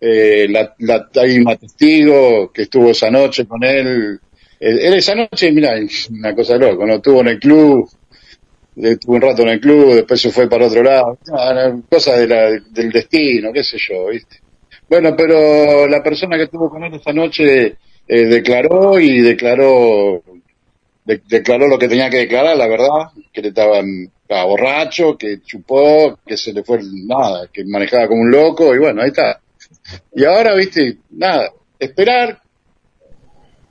eh, 0.00 0.46
la, 0.48 0.74
hay 1.20 1.38
un 1.38 1.56
testigo 1.56 2.52
que 2.52 2.62
estuvo 2.62 2.90
esa 2.90 3.10
noche 3.10 3.44
con 3.46 3.64
él. 3.64 4.20
Eh, 4.64 4.86
él 4.88 4.94
esa 4.94 5.14
noche, 5.14 5.50
mira, 5.52 5.72
una 6.10 6.34
cosa 6.34 6.56
loca, 6.56 6.86
no 6.86 6.94
estuvo 6.96 7.20
en 7.20 7.28
el 7.28 7.38
club, 7.40 7.88
estuvo 8.76 9.16
un 9.16 9.22
rato 9.22 9.42
en 9.42 9.48
el 9.50 9.60
club, 9.60 9.94
después 9.94 10.20
se 10.20 10.30
fue 10.30 10.48
para 10.48 10.66
otro 10.66 10.82
lado, 10.82 11.18
cosas 11.90 12.20
de 12.20 12.26
la, 12.28 12.50
del 12.70 12.90
destino, 12.92 13.52
qué 13.52 13.62
sé 13.64 13.78
yo, 13.78 14.08
¿viste? 14.08 14.36
Bueno, 14.88 15.14
pero 15.16 15.86
la 15.88 16.02
persona 16.02 16.36
que 16.36 16.44
estuvo 16.44 16.70
con 16.70 16.84
él 16.84 16.94
esa 16.94 17.12
noche 17.12 17.76
eh, 18.08 18.26
declaró 18.26 18.98
y 19.00 19.20
declaró 19.20 20.22
de- 21.04 21.22
declaró 21.28 21.68
lo 21.68 21.78
que 21.78 21.88
tenía 21.88 22.10
que 22.10 22.18
declarar, 22.18 22.56
la 22.56 22.68
verdad, 22.68 23.10
que 23.32 23.42
le 23.42 23.48
estaban 23.48 23.86
estaba 24.22 24.44
borracho, 24.44 25.16
que 25.18 25.42
chupó, 25.42 26.18
que 26.26 26.36
se 26.36 26.52
le 26.52 26.64
fue 26.64 26.80
nada, 27.06 27.48
que 27.52 27.64
manejaba 27.64 28.08
como 28.08 28.22
un 28.22 28.30
loco 28.30 28.74
y 28.74 28.78
bueno, 28.78 29.02
ahí 29.02 29.08
está. 29.08 29.40
Y 30.14 30.24
ahora, 30.24 30.54
viste, 30.56 30.98
nada, 31.10 31.50
esperar. 31.78 32.41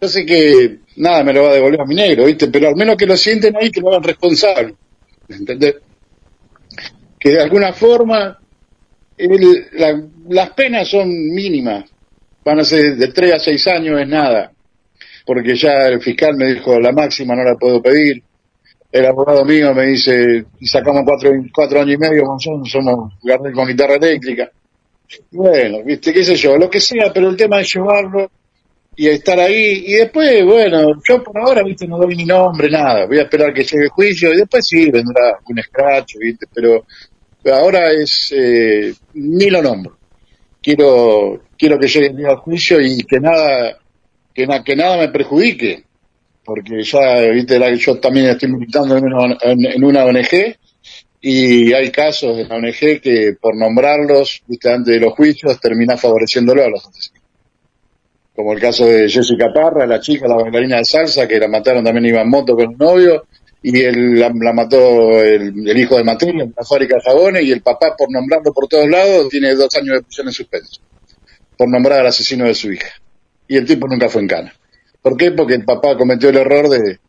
Yo 0.02 0.08
sé 0.08 0.26
que 0.26 0.80
nada 0.96 1.24
me 1.24 1.32
lo 1.32 1.44
va 1.44 1.52
a 1.52 1.54
devolver 1.54 1.82
a 1.82 1.86
mi 1.86 1.94
negro, 1.94 2.26
viste, 2.26 2.48
pero 2.48 2.70
al 2.70 2.76
menos 2.76 2.98
que 2.98 3.06
lo 3.06 3.16
sienten 3.16 3.56
ahí, 3.56 3.70
que 3.70 3.82
lo 3.82 3.90
hagan 3.90 4.02
responsable. 4.02 4.74
¿Entendés? 5.30 5.76
Que 7.20 7.30
de 7.30 7.42
alguna 7.42 7.72
forma 7.72 8.40
las 10.28 10.50
penas 10.56 10.88
son 10.88 11.08
mínimas, 11.08 11.86
van 12.44 12.60
a 12.60 12.64
ser 12.64 12.96
de 12.96 13.10
3 13.10 13.34
a 13.34 13.40
6 13.40 13.68
años, 13.68 14.02
es 14.02 14.08
nada, 14.08 14.52
porque 15.24 15.56
ya 15.56 15.88
el 15.90 16.02
fiscal 16.02 16.36
me 16.36 16.52
dijo 16.52 16.80
la 16.80 16.92
máxima 16.92 17.36
no 17.36 17.44
la 17.44 17.56
puedo 17.56 17.80
pedir, 17.80 18.24
el 18.92 19.06
abogado 19.06 19.46
mío 19.46 19.72
me 19.76 19.86
dice, 19.86 20.46
sacamos 20.64 21.04
cuatro, 21.06 21.30
cuatro 21.54 21.80
años 21.80 21.94
y 21.94 21.98
medio, 22.00 22.24
somos 22.40 23.14
Gardel 23.22 23.54
con 23.54 23.68
guitarra 23.68 23.96
eléctrica. 23.98 24.50
Bueno, 25.30 25.84
viste, 25.84 26.12
qué 26.12 26.24
sé 26.24 26.36
yo, 26.36 26.58
lo 26.58 26.72
que 26.72 26.82
sea, 26.82 27.14
pero 27.14 27.30
el 27.30 27.38
tema 27.38 27.62
es 27.62 27.72
llevarlo 27.72 28.32
y 29.04 29.08
estar 29.08 29.40
ahí, 29.40 29.84
y 29.88 29.94
después, 29.94 30.46
bueno, 30.46 31.02
yo 31.08 31.24
por 31.24 31.38
ahora, 31.40 31.64
viste, 31.64 31.88
no 31.88 31.98
doy 31.98 32.16
ni 32.16 32.26
nombre, 32.26 32.70
nada, 32.70 33.06
voy 33.08 33.18
a 33.20 33.24
esperar 33.24 33.54
que 33.54 33.64
llegue 33.64 33.86
el 33.86 33.90
juicio, 33.90 34.32
y 34.34 34.38
después 34.38 34.66
sí, 34.68 34.92
vendrá 34.92 35.40
un 35.50 35.58
escracho, 35.60 36.20
viste, 36.20 36.46
pero 36.54 36.86
ahora 37.52 37.92
es, 37.92 38.32
eh, 38.36 38.94
ni 39.14 39.50
lo 39.50 39.62
nombro. 39.62 39.98
Quiero, 40.62 41.42
quiero 41.58 41.80
que 41.80 41.88
llegue 41.88 42.08
el 42.10 42.36
juicio 42.38 42.80
y 42.80 43.00
que 43.04 43.20
nada, 43.20 43.78
que, 44.34 44.46
na- 44.46 44.64
que 44.64 44.76
nada 44.76 44.98
me 44.98 45.10
perjudique, 45.10 45.84
porque 46.46 46.84
ya, 46.84 47.22
viste, 47.34 47.58
la- 47.58 47.74
yo 47.74 48.00
también 48.00 48.28
estoy 48.28 48.50
militando 48.52 48.98
en 48.98 49.06
una, 49.06 49.38
en- 49.42 49.84
una 49.84 50.06
ONG 50.06 50.56
y 51.22 51.74
hay 51.74 51.92
casos 51.92 52.38
en 52.38 52.50
la 52.50 52.56
ONG 52.58 53.02
que 53.02 53.34
por 53.42 53.56
nombrarlos, 53.58 54.44
viste, 54.48 54.72
antes 54.72 54.94
de 54.94 55.00
los 55.02 55.14
juicios, 55.14 55.60
termina 55.60 55.98
favoreciéndolo 55.98 56.64
a 56.64 56.70
los 56.70 56.86
asesinos. 56.88 57.21
Como 58.36 58.54
el 58.54 58.60
caso 58.60 58.86
de 58.86 59.10
Jessica 59.10 59.52
Parra, 59.54 59.86
la 59.86 60.00
chica, 60.00 60.28
la 60.28 60.36
bailarina 60.36 60.78
de 60.78 60.86
salsa, 60.86 61.28
que 61.28 61.40
la 61.40 61.48
mataron 61.48 61.84
también 61.84 62.06
iba 62.06 62.22
en 62.22 62.30
moto 62.30 62.56
con 62.56 62.68
un 62.70 62.78
novio, 62.78 63.26
y 63.62 63.80
él, 63.82 64.20
la, 64.20 64.32
la 64.34 64.54
mató 64.54 65.22
el, 65.22 65.68
el 65.68 65.78
hijo 65.78 65.98
de 65.98 66.04
Materia 66.04 66.44
en 66.44 66.54
la 66.56 66.64
fábrica 66.64 66.96
de 66.96 67.02
jabones, 67.02 67.44
y 67.44 67.52
el 67.52 67.62
papá, 67.62 67.96
por 67.98 68.12
nombrarlo 68.12 68.54
por 68.54 68.68
todos 68.68 68.90
lados, 68.90 69.30
tiene 69.30 69.54
dos 69.56 69.76
años 69.76 69.96
de 69.96 70.02
prisión 70.04 70.28
en 70.28 70.34
suspenso, 70.34 70.82
por 71.58 71.70
nombrar 71.70 72.00
al 72.00 72.08
asesino 72.08 72.46
de 72.46 72.56
su 72.56 72.72
hija. 72.72 72.90
Y 73.48 73.58
el 73.58 73.66
tipo 73.66 73.88
nunca 73.88 74.08
fue 74.08 74.22
en 74.22 74.28
cana. 74.28 74.54
¿Por 75.02 75.18
qué? 75.18 75.32
Porque 75.32 75.56
el 75.56 75.66
papá 75.66 75.98
cometió 75.98 76.30
el 76.30 76.38
error 76.38 76.70
de, 76.70 77.00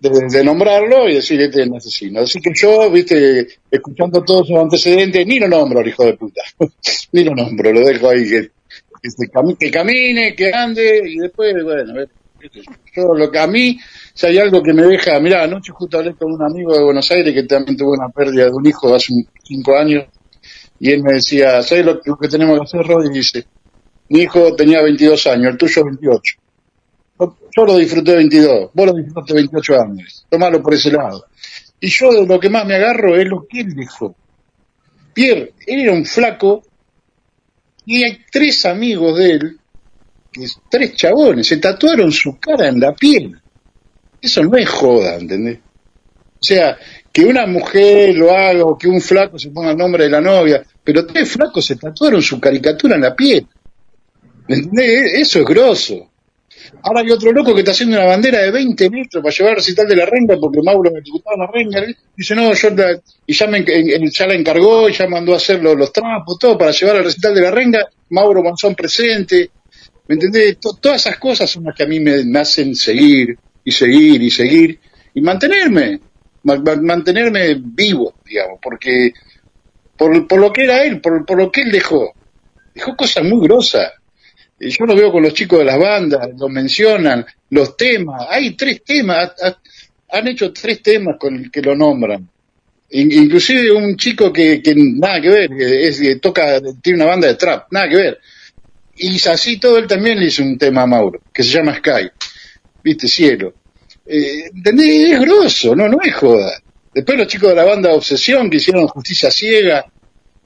de, 0.00 0.44
nombrarlo 0.44 1.08
y 1.08 1.14
decir 1.14 1.40
este 1.40 1.62
es 1.62 1.68
un 1.68 1.76
asesino. 1.76 2.20
Así 2.20 2.40
que 2.40 2.50
yo, 2.54 2.90
viste, 2.90 3.46
escuchando 3.70 4.22
todos 4.22 4.48
esos 4.48 4.62
antecedentes, 4.62 5.26
ni 5.26 5.38
lo 5.38 5.48
nombro 5.48 5.80
al 5.80 5.88
hijo 5.88 6.04
de 6.04 6.14
puta. 6.14 6.42
ni 7.12 7.24
lo 7.24 7.34
nombro, 7.34 7.72
lo 7.72 7.80
dejo 7.80 8.08
ahí 8.08 8.28
que, 8.28 8.50
cami- 9.32 9.56
que 9.58 9.70
camine, 9.70 10.34
que 10.34 10.52
ande 10.52 11.02
y 11.04 11.18
después, 11.18 11.54
bueno, 11.62 11.94
yo. 12.94 13.14
lo 13.14 13.30
que 13.30 13.38
a 13.38 13.46
mí, 13.46 13.78
si 14.14 14.26
hay 14.26 14.38
algo 14.38 14.62
que 14.62 14.72
me 14.72 14.82
deja, 14.82 15.18
mirá, 15.20 15.44
anoche 15.44 15.72
justo 15.72 15.98
hablé 15.98 16.14
con 16.14 16.32
un 16.32 16.42
amigo 16.42 16.76
de 16.76 16.84
Buenos 16.84 17.10
Aires 17.10 17.32
que 17.34 17.42
también 17.44 17.76
tuvo 17.76 17.92
una 17.92 18.08
pérdida 18.08 18.44
de 18.44 18.50
un 18.52 18.66
hijo 18.66 18.94
hace 18.94 19.12
un- 19.12 19.26
cinco 19.42 19.76
años 19.76 20.04
y 20.78 20.90
él 20.90 21.02
me 21.02 21.14
decía, 21.14 21.62
¿sabes 21.62 21.84
lo, 21.84 22.00
que- 22.00 22.28
tenemos 22.28 22.58
que 22.58 22.64
hacer, 22.64 22.86
Rod? 22.86 23.04
Y 23.06 23.10
dice, 23.18 23.44
mi 24.08 24.20
hijo 24.20 24.54
tenía 24.56 24.82
22 24.82 25.26
años, 25.26 25.52
el 25.52 25.56
tuyo 25.58 25.84
28. 25.84 26.36
yo 27.56 27.64
lo 27.64 27.76
disfruté 27.78 28.16
22, 28.16 28.70
vos 28.74 28.86
lo 28.86 28.92
disfrutaste 28.92 29.34
28 29.34 29.80
años, 29.80 30.26
tomalo 30.28 30.60
por 30.62 30.74
ese 30.74 30.90
lado. 30.90 31.24
Y 31.80 31.88
yo 31.88 32.12
de 32.12 32.26
lo 32.26 32.40
que 32.40 32.48
más 32.50 32.66
me 32.66 32.74
agarro 32.74 33.16
es 33.16 33.26
lo 33.28 33.46
que 33.48 33.60
él 33.60 33.74
dejó. 33.74 34.14
Pierre, 35.12 35.52
él 35.66 35.80
era 35.80 35.92
un 35.92 36.04
flaco 36.04 36.62
y 37.86 38.04
hay 38.04 38.18
tres 38.30 38.64
amigos 38.64 39.18
de 39.18 39.30
él, 39.30 39.58
tres 40.70 40.94
chabones, 40.94 41.46
se 41.46 41.58
tatuaron 41.58 42.10
su 42.10 42.38
cara 42.38 42.68
en 42.68 42.80
la 42.80 42.94
piel. 42.94 43.38
Eso 44.20 44.42
no 44.42 44.56
es 44.56 44.68
joda, 44.68 45.16
¿entendés? 45.16 45.58
O 45.58 46.46
sea, 46.46 46.76
que 47.12 47.24
una 47.24 47.46
mujer 47.46 48.16
lo 48.16 48.30
haga 48.30 48.64
o 48.64 48.76
que 48.76 48.88
un 48.88 49.00
flaco 49.00 49.38
se 49.38 49.50
ponga 49.50 49.70
el 49.70 49.76
nombre 49.76 50.04
de 50.04 50.10
la 50.10 50.20
novia, 50.20 50.64
pero 50.82 51.06
tres 51.06 51.30
flacos 51.30 51.64
se 51.64 51.76
tatuaron 51.76 52.20
su 52.20 52.40
caricatura 52.40 52.96
en 52.96 53.02
la 53.02 53.14
piel. 53.14 53.46
¿Me 54.48 54.56
entendés? 54.56 55.14
Eso 55.14 55.40
es 55.40 55.44
grosso. 55.44 56.10
Ahora 56.82 57.00
hay 57.00 57.10
otro 57.10 57.32
loco 57.32 57.52
que 57.54 57.60
está 57.60 57.72
haciendo 57.72 57.96
una 57.96 58.06
bandera 58.06 58.40
de 58.42 58.50
20 58.50 58.90
metros 58.90 59.22
para 59.22 59.34
llevar 59.34 59.50
al 59.52 59.56
recital 59.56 59.86
de 59.86 59.96
la 59.96 60.06
renga 60.06 60.36
porque 60.40 60.60
Mauro 60.62 60.90
me 60.90 61.00
ejecutaba 61.00 61.36
la 61.38 61.50
renga. 61.52 61.80
¿eh? 61.80 61.94
Dice, 62.16 62.34
no, 62.34 62.52
yo 62.54 62.70
la- 62.70 63.00
y 63.26 63.32
ya, 63.32 63.46
me, 63.46 63.64
ya 64.10 64.26
la 64.26 64.34
encargó, 64.34 64.88
y 64.88 64.92
ya 64.92 65.06
mandó 65.06 65.32
a 65.34 65.36
hacer 65.36 65.62
los, 65.62 65.76
los 65.76 65.92
trapos, 65.92 66.38
todo 66.38 66.56
para 66.58 66.70
llevar 66.70 66.96
al 66.96 67.04
recital 67.04 67.34
de 67.34 67.40
la 67.40 67.50
renga. 67.50 67.80
Mauro 68.10 68.42
Monzón 68.42 68.74
presente. 68.74 69.50
¿Me 70.08 70.14
entendés? 70.14 70.58
To- 70.60 70.74
todas 70.80 71.00
esas 71.06 71.18
cosas 71.18 71.48
son 71.50 71.64
las 71.64 71.74
que 71.74 71.84
a 71.84 71.86
mí 71.86 71.98
me, 72.00 72.24
me 72.24 72.38
hacen 72.38 72.74
seguir 72.74 73.38
y 73.64 73.70
seguir 73.72 74.22
y 74.22 74.30
seguir 74.30 74.78
y 75.14 75.20
mantenerme, 75.22 76.00
ma- 76.42 76.56
ma- 76.56 76.76
mantenerme 76.76 77.56
vivo, 77.58 78.14
digamos, 78.24 78.58
porque 78.62 79.12
por, 79.96 80.26
por 80.26 80.40
lo 80.40 80.52
que 80.52 80.64
era 80.64 80.84
él, 80.84 81.00
por, 81.00 81.24
por 81.24 81.38
lo 81.38 81.50
que 81.50 81.62
él 81.62 81.72
dejó. 81.72 82.12
Dejó 82.74 82.96
cosas 82.96 83.24
muy 83.24 83.46
grosas. 83.46 83.92
Yo 84.70 84.86
lo 84.86 84.94
veo 84.96 85.10
con 85.12 85.22
los 85.22 85.34
chicos 85.34 85.58
de 85.60 85.64
las 85.64 85.78
bandas, 85.78 86.28
lo 86.38 86.48
mencionan, 86.48 87.24
los 87.50 87.76
temas, 87.76 88.26
hay 88.28 88.52
tres 88.52 88.82
temas, 88.84 89.32
ha- 89.42 89.48
ha- 89.48 89.58
han 90.18 90.28
hecho 90.28 90.52
tres 90.52 90.82
temas 90.82 91.16
con 91.18 91.36
el 91.36 91.50
que 91.50 91.60
lo 91.62 91.74
nombran. 91.74 92.28
In- 92.90 93.10
inclusive 93.12 93.72
un 93.72 93.96
chico 93.96 94.32
que, 94.32 94.62
que 94.62 94.74
nada 94.76 95.20
que 95.20 95.28
ver, 95.28 96.20
toca, 96.20 96.60
tiene 96.82 96.98
una 97.02 97.06
banda 97.06 97.28
de 97.28 97.34
trap, 97.34 97.66
nada 97.72 97.88
que 97.88 97.96
ver. 97.96 98.18
Y 98.96 99.16
así 99.28 99.58
todo 99.58 99.78
él 99.78 99.86
también 99.88 100.18
le 100.20 100.26
hizo 100.26 100.42
un 100.42 100.56
tema 100.56 100.82
a 100.82 100.86
Mauro, 100.86 101.20
que 101.32 101.42
se 101.42 101.50
llama 101.50 101.74
Sky, 101.76 102.08
viste, 102.82 103.08
cielo. 103.08 103.54
Eh. 104.06 104.50
Es 104.64 105.20
grosso, 105.20 105.74
no, 105.74 105.88
no 105.88 105.98
es 106.04 106.14
joda. 106.14 106.60
Después 106.92 107.18
los 107.18 107.26
chicos 107.26 107.48
de 107.48 107.56
la 107.56 107.64
banda 107.64 107.92
Obsesión 107.92 108.48
que 108.48 108.58
hicieron 108.58 108.86
Justicia 108.86 109.30
Ciega, 109.30 109.84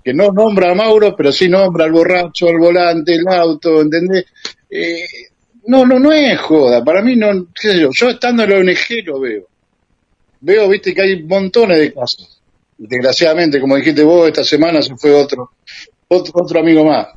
que 0.02 0.14
no 0.14 0.30
nombra 0.32 0.70
a 0.70 0.74
Mauro, 0.74 1.14
pero 1.16 1.32
sí 1.32 1.48
nombra 1.48 1.84
al 1.84 1.92
borracho, 1.92 2.48
al 2.48 2.58
volante, 2.58 3.14
el 3.14 3.26
auto, 3.28 3.82
¿entendés? 3.82 4.26
Eh, 4.70 5.04
no, 5.66 5.84
no, 5.84 5.98
no 5.98 6.12
es 6.12 6.38
joda. 6.40 6.82
Para 6.84 7.02
mí, 7.02 7.16
no, 7.16 7.46
qué 7.54 7.72
sé 7.72 7.80
yo, 7.80 7.90
yo 7.92 8.10
estando 8.10 8.42
en 8.42 8.50
la 8.50 8.56
ONG 8.56 9.04
lo 9.04 9.20
veo. 9.20 9.46
Veo, 10.40 10.68
viste, 10.68 10.94
que 10.94 11.02
hay 11.02 11.22
montones 11.22 11.78
de 11.78 11.92
casos. 11.92 12.40
Desgraciadamente, 12.78 13.60
como 13.60 13.76
dijiste 13.76 14.02
vos, 14.02 14.28
esta 14.28 14.44
semana 14.44 14.80
se 14.80 14.96
fue 14.96 15.12
otro, 15.12 15.50
otro, 16.08 16.32
otro 16.42 16.60
amigo 16.60 16.84
más. 16.84 17.08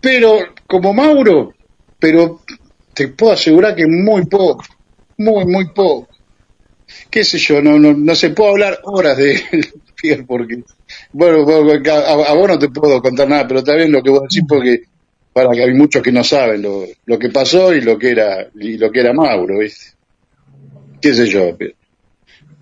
Pero, 0.00 0.38
como 0.66 0.92
Mauro, 0.92 1.54
pero 1.98 2.42
te 2.94 3.08
puedo 3.08 3.32
asegurar 3.32 3.74
que 3.74 3.86
muy 3.86 4.26
poco, 4.26 4.64
muy, 5.16 5.44
muy 5.46 5.68
poco. 5.70 6.08
Qué 7.10 7.24
sé 7.24 7.38
yo, 7.38 7.60
no, 7.60 7.78
no, 7.78 7.92
no 7.92 8.14
se 8.14 8.30
puede 8.30 8.50
hablar 8.50 8.80
horas 8.84 9.16
de 9.16 9.42
él, 10.02 10.24
porque, 10.26 10.62
bueno, 11.12 11.46
a, 11.90 12.30
a 12.30 12.34
vos 12.34 12.48
no 12.48 12.58
te 12.58 12.68
puedo 12.68 13.00
contar 13.02 13.28
nada, 13.28 13.46
pero 13.46 13.60
está 13.60 13.74
bien 13.74 13.92
lo 13.92 14.02
que 14.02 14.10
vos 14.10 14.22
decís 14.22 14.44
porque, 14.48 14.82
para 15.32 15.50
que 15.50 15.62
hay 15.62 15.74
muchos 15.74 16.02
que 16.02 16.12
no 16.12 16.24
saben 16.24 16.62
lo, 16.62 16.84
lo 17.06 17.18
que 17.18 17.30
pasó 17.30 17.74
y 17.74 17.80
lo 17.80 17.98
que 17.98 18.10
era, 18.10 18.48
y 18.54 18.78
lo 18.78 18.90
que 18.90 19.00
era 19.00 19.12
Mauro, 19.12 19.58
¿viste? 19.58 19.92
Qué 21.00 21.14
sé 21.14 21.26
yo. 21.26 21.56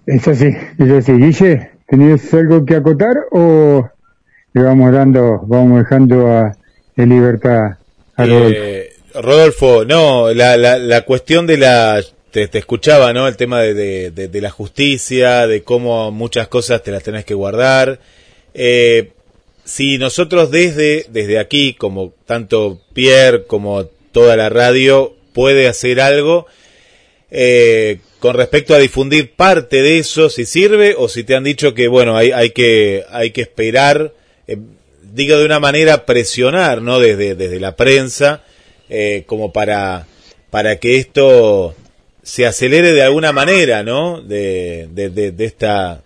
Es 0.06 0.28
así, 0.28 0.54
es 0.78 0.90
así. 0.90 1.12
Guille, 1.12 1.70
¿tenías 1.88 2.32
algo 2.34 2.64
que 2.64 2.76
acotar 2.76 3.14
o 3.30 3.88
le 4.52 4.62
vamos 4.62 4.92
dando, 4.92 5.40
vamos 5.46 5.78
dejando 5.78 6.28
a, 6.28 6.56
de 6.94 7.06
libertad 7.06 7.78
a 8.16 8.24
Rodolfo? 8.24 8.60
Eh, 8.60 8.92
Rodolfo, 9.14 9.84
no, 9.84 10.32
la, 10.32 10.56
la, 10.56 10.78
la 10.78 11.02
cuestión 11.02 11.46
de 11.46 11.58
la... 11.58 12.00
Te, 12.44 12.58
escuchaba, 12.58 13.14
¿no? 13.14 13.26
El 13.28 13.38
tema 13.38 13.62
de, 13.62 13.72
de, 13.72 14.10
de- 14.10 14.28
de 14.28 14.40
la 14.42 14.50
justicia, 14.50 15.46
de 15.46 15.62
cómo 15.62 16.10
muchas 16.10 16.48
cosas 16.48 16.82
te 16.82 16.90
las 16.90 17.02
tenés 17.02 17.24
que 17.24 17.32
guardar. 17.32 17.98
Eh, 18.52 19.12
si 19.64 19.96
nosotros 19.96 20.50
desde, 20.50 21.06
desde 21.08 21.38
aquí, 21.38 21.72
como 21.72 22.12
tanto 22.26 22.82
Pierre 22.92 23.44
como 23.46 23.86
toda 24.12 24.36
la 24.36 24.50
radio, 24.50 25.14
puede 25.32 25.66
hacer 25.66 25.98
algo 25.98 26.46
eh, 27.30 28.00
con 28.18 28.34
respecto 28.36 28.74
a 28.74 28.78
difundir 28.78 29.32
parte 29.32 29.80
de 29.80 29.98
eso, 29.98 30.28
si 30.28 30.44
sirve, 30.44 30.94
o 30.96 31.08
si 31.08 31.24
te 31.24 31.34
han 31.36 31.44
dicho 31.44 31.72
que, 31.72 31.88
bueno, 31.88 32.18
hay, 32.18 32.32
hay, 32.32 32.50
que, 32.50 33.04
hay 33.10 33.30
que 33.30 33.40
esperar, 33.40 34.12
eh, 34.46 34.58
digo 35.14 35.38
de 35.38 35.46
una 35.46 35.58
manera 35.58 36.04
presionar, 36.04 36.82
¿no? 36.82 37.00
Desde, 37.00 37.34
desde 37.34 37.60
la 37.60 37.76
prensa, 37.76 38.44
eh, 38.90 39.22
como 39.26 39.54
para, 39.54 40.06
para 40.50 40.76
que 40.76 40.96
esto 40.98 41.74
se 42.26 42.44
acelere 42.44 42.92
de 42.92 43.02
alguna 43.02 43.30
manera, 43.30 43.84
¿no? 43.84 44.20
De, 44.20 44.88
de, 44.90 45.30
de, 45.30 45.44
esta, 45.44 46.02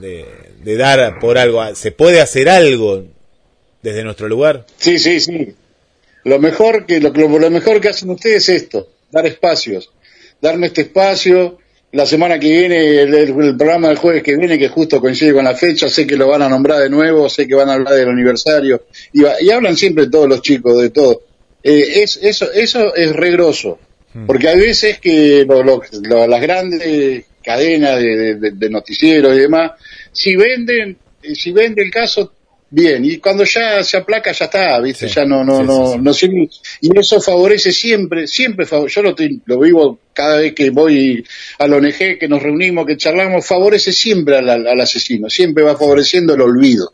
de, 0.00 0.76
dar 0.76 1.18
por 1.20 1.36
algo. 1.36 1.74
¿Se 1.74 1.92
puede 1.92 2.22
hacer 2.22 2.48
algo 2.48 3.04
desde 3.82 4.02
nuestro 4.02 4.28
lugar? 4.28 4.64
Sí, 4.78 4.98
sí, 4.98 5.20
sí. 5.20 5.54
Lo 6.24 6.38
mejor 6.38 6.86
que 6.86 7.00
lo, 7.00 7.10
lo, 7.10 7.50
mejor 7.50 7.82
que 7.82 7.90
hacen 7.90 8.08
ustedes 8.08 8.48
es 8.48 8.62
esto, 8.62 8.88
dar 9.10 9.26
espacios, 9.26 9.90
darme 10.40 10.68
este 10.68 10.82
espacio. 10.82 11.58
La 11.92 12.06
semana 12.06 12.38
que 12.38 12.48
viene, 12.48 13.02
el, 13.02 13.56
programa 13.56 13.88
del 13.88 13.98
jueves 13.98 14.22
que 14.22 14.36
viene, 14.36 14.58
que 14.58 14.68
justo 14.68 15.02
coincide 15.02 15.34
con 15.34 15.44
la 15.44 15.54
fecha, 15.54 15.90
sé 15.90 16.06
que 16.06 16.16
lo 16.16 16.28
van 16.28 16.42
a 16.42 16.48
nombrar 16.48 16.80
de 16.80 16.88
nuevo, 16.88 17.28
sé 17.28 17.46
que 17.46 17.54
van 17.54 17.68
a 17.68 17.74
hablar 17.74 17.94
del 17.94 18.08
aniversario, 18.08 18.84
y, 19.12 19.22
y 19.40 19.50
hablan 19.50 19.76
siempre 19.76 20.08
todos 20.08 20.28
los 20.28 20.40
chicos 20.40 20.80
de 20.80 20.90
todo. 20.90 21.22
Eh, 21.62 22.02
es, 22.02 22.18
eso, 22.22 22.50
eso 22.52 22.94
es 22.94 23.14
regroso, 23.14 23.78
porque 24.26 24.48
hay 24.48 24.58
veces 24.60 24.98
que 24.98 25.44
lo- 25.48 25.62
lo- 25.62 25.82
lo- 26.02 26.26
las 26.26 26.40
grandes 26.40 27.24
cadenas 27.44 27.98
de, 28.00 28.34
de- 28.52 28.70
noticieros 28.70 29.36
y 29.36 29.40
demás, 29.40 29.72
si 30.12 30.34
venden, 30.36 30.96
eh, 31.22 31.34
si 31.34 31.52
vende 31.52 31.82
el 31.82 31.90
caso, 31.90 32.32
bien, 32.70 33.02
y 33.04 33.16
cuando 33.18 33.44
ya 33.44 33.82
se 33.82 33.96
aplaca 33.96 34.32
ya 34.32 34.44
está, 34.46 34.78
viste, 34.80 35.08
Sí. 35.08 35.14
ya 35.14 35.24
no, 35.24 35.42
no, 35.44 35.58
Sí, 35.60 35.64
no, 35.66 35.92
sí, 35.92 35.98
no 36.02 36.14
sirve. 36.14 36.48
y 36.82 36.98
eso 36.98 37.20
favorece 37.20 37.72
siempre, 37.72 38.26
siempre, 38.26 38.66
yo 38.88 39.02
lo, 39.02 39.14
lo 39.46 39.60
vivo 39.60 40.00
cada 40.12 40.38
vez 40.40 40.52
que 40.54 40.68
voy 40.70 41.24
al 41.58 41.72
ONG, 41.72 42.18
que 42.18 42.28
nos 42.28 42.42
reunimos, 42.42 42.84
que 42.86 42.96
charlamos, 42.98 43.46
favorece 43.46 43.92
siempre 43.92 44.36
al, 44.36 44.50
al- 44.50 44.66
al 44.66 44.80
asesino, 44.80 45.30
siempre 45.30 45.64
va 45.64 45.76
favoreciendo 45.76 46.34
el 46.34 46.42
olvido, 46.42 46.92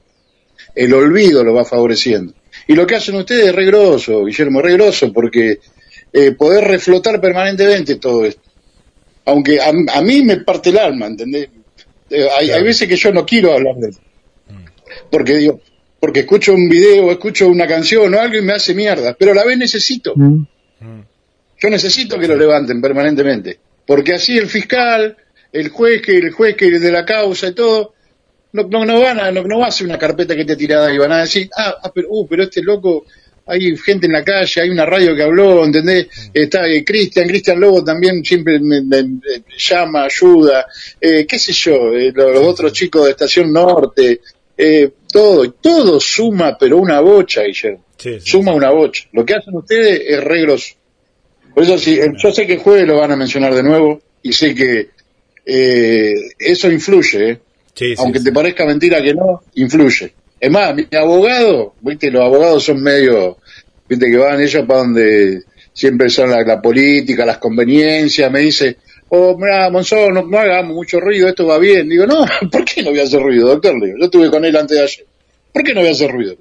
el 0.76 0.92
olvido 0.94 1.42
lo 1.42 1.54
va 1.54 1.64
favoreciendo. 1.64 2.34
Y 2.68 2.74
lo 2.74 2.86
que 2.86 2.94
hacen 2.96 3.16
ustedes 3.16 3.46
es 3.48 3.54
regroso, 3.54 4.24
Guillermo, 4.24 4.62
regroso, 4.62 5.12
porque 5.12 5.58
eh, 6.14 6.32
poder 6.32 6.64
reflotar 6.64 7.20
permanentemente 7.20 7.96
todo 7.96 8.24
esto. 8.24 8.40
Aunque 9.26 9.60
a, 9.60 9.68
a 9.68 10.00
mí 10.00 10.22
me 10.22 10.38
parte 10.38 10.70
el 10.70 10.78
alma, 10.78 11.06
¿entendés? 11.06 11.48
Eh, 12.08 12.28
hay, 12.38 12.50
hay 12.50 12.62
veces 12.62 12.88
que 12.88 12.96
yo 12.96 13.12
no 13.12 13.26
quiero 13.26 13.52
hablar 13.52 13.74
de 13.76 13.90
eso. 13.90 14.00
Porque 15.10 15.36
digo, 15.36 15.60
porque 15.98 16.20
escucho 16.20 16.54
un 16.54 16.68
video, 16.68 17.10
escucho 17.10 17.48
una 17.48 17.66
canción 17.66 18.14
o 18.14 18.20
algo 18.20 18.36
y 18.36 18.42
me 18.42 18.52
hace 18.52 18.74
mierda, 18.74 19.16
pero 19.18 19.32
a 19.32 19.34
la 19.34 19.44
vez 19.44 19.58
necesito. 19.58 20.12
¿Mm? 20.14 20.44
Yo 21.58 21.70
necesito 21.70 22.18
que 22.18 22.28
lo 22.28 22.36
levanten 22.36 22.80
permanentemente, 22.80 23.58
porque 23.86 24.14
así 24.14 24.36
el 24.36 24.48
fiscal, 24.48 25.16
el 25.50 25.68
juez 25.70 26.02
que 26.02 26.18
el 26.18 26.30
juez 26.30 26.56
que 26.56 26.78
de 26.78 26.92
la 26.92 27.04
causa 27.04 27.48
y 27.48 27.54
todo, 27.54 27.94
no, 28.52 28.64
no, 28.64 28.84
no 28.84 29.00
van 29.00 29.18
a, 29.18 29.32
no, 29.32 29.42
no 29.42 29.58
va 29.58 29.66
a 29.66 29.68
hacer 29.68 29.86
una 29.86 29.98
carpeta 29.98 30.36
que 30.36 30.44
te 30.44 30.56
tirada 30.56 30.92
y 30.92 30.98
van 30.98 31.12
a 31.12 31.20
decir, 31.20 31.48
ah, 31.56 31.74
ah, 31.82 31.90
pero, 31.92 32.08
uh, 32.10 32.26
pero 32.28 32.42
este 32.44 32.62
loco, 32.62 33.06
hay 33.46 33.76
gente 33.76 34.06
en 34.06 34.12
la 34.12 34.24
calle, 34.24 34.60
hay 34.62 34.70
una 34.70 34.86
radio 34.86 35.14
que 35.14 35.22
habló, 35.22 35.64
¿entendés? 35.64 36.06
Está 36.32 36.66
eh, 36.68 36.84
Cristian, 36.84 37.28
Cristian 37.28 37.60
Lobo 37.60 37.84
también 37.84 38.24
siempre 38.24 38.58
me, 38.60 38.80
me- 38.82 39.02
me 39.02 39.20
llama, 39.58 40.04
ayuda, 40.04 40.66
eh, 41.00 41.26
qué 41.26 41.38
sé 41.38 41.52
yo, 41.52 41.92
eh, 41.94 42.12
los, 42.14 42.32
los 42.32 42.42
otros 42.46 42.72
chicos 42.72 43.04
de 43.04 43.10
Estación 43.10 43.52
Norte, 43.52 44.20
eh, 44.56 44.90
todo, 45.12 45.50
todo 45.52 46.00
suma, 46.00 46.56
pero 46.58 46.78
una 46.78 47.00
bocha, 47.00 47.42
Guillermo 47.42 47.84
Sí, 47.98 48.20
sí, 48.20 48.30
suma 48.30 48.52
una 48.52 48.70
bocha. 48.70 49.04
Lo 49.12 49.24
que 49.24 49.34
hacen 49.34 49.54
ustedes 49.54 50.02
es 50.06 50.22
re 50.24 50.42
grosso. 50.42 50.74
Por 51.54 51.62
eso 51.64 51.78
sí, 51.78 51.98
el- 51.98 52.16
yo 52.16 52.32
sé 52.32 52.46
que 52.46 52.54
el 52.54 52.58
jueves 52.58 52.86
lo 52.86 52.98
van 52.98 53.12
a 53.12 53.16
mencionar 53.16 53.54
de 53.54 53.62
nuevo 53.62 54.00
y 54.22 54.32
sé 54.32 54.54
que 54.54 54.88
eh, 55.46 56.14
eso 56.38 56.70
influye, 56.70 57.30
¿eh? 57.30 57.38
Aunque 57.98 58.20
te 58.20 58.32
parezca 58.32 58.64
mentira 58.64 59.02
que 59.02 59.14
no, 59.14 59.42
influye. 59.54 60.12
Es 60.44 60.50
más, 60.50 60.74
mi 60.74 60.86
abogado, 60.94 61.72
viste, 61.80 62.10
los 62.10 62.22
abogados 62.22 62.62
son 62.62 62.82
medio, 62.82 63.38
viste, 63.88 64.10
que 64.10 64.16
van 64.18 64.42
ellos 64.42 64.66
para 64.66 64.80
donde 64.80 65.42
siempre 65.72 66.10
son 66.10 66.28
la, 66.28 66.42
la 66.42 66.60
política, 66.60 67.24
las 67.24 67.38
conveniencias, 67.38 68.30
me 68.30 68.40
dice, 68.40 68.76
oh, 69.08 69.38
mira, 69.38 69.70
Monzón, 69.70 70.12
no, 70.12 70.38
hagamos 70.38 70.74
mucho 70.74 71.00
ruido, 71.00 71.30
esto 71.30 71.46
va 71.46 71.56
bien. 71.56 71.88
Digo, 71.88 72.06
no, 72.06 72.26
¿por 72.52 72.62
qué 72.62 72.82
no 72.82 72.90
voy 72.90 73.00
a 73.00 73.04
hacer 73.04 73.22
ruido, 73.22 73.48
doctor? 73.48 73.72
Digo, 73.82 73.96
yo 73.98 74.04
estuve 74.04 74.30
con 74.30 74.44
él 74.44 74.54
antes 74.54 74.76
de 74.76 74.82
ayer. 74.82 75.06
¿Por 75.50 75.64
qué 75.64 75.72
no 75.72 75.80
voy 75.80 75.88
a 75.88 75.92
hacer 75.92 76.10
ruido? 76.10 76.36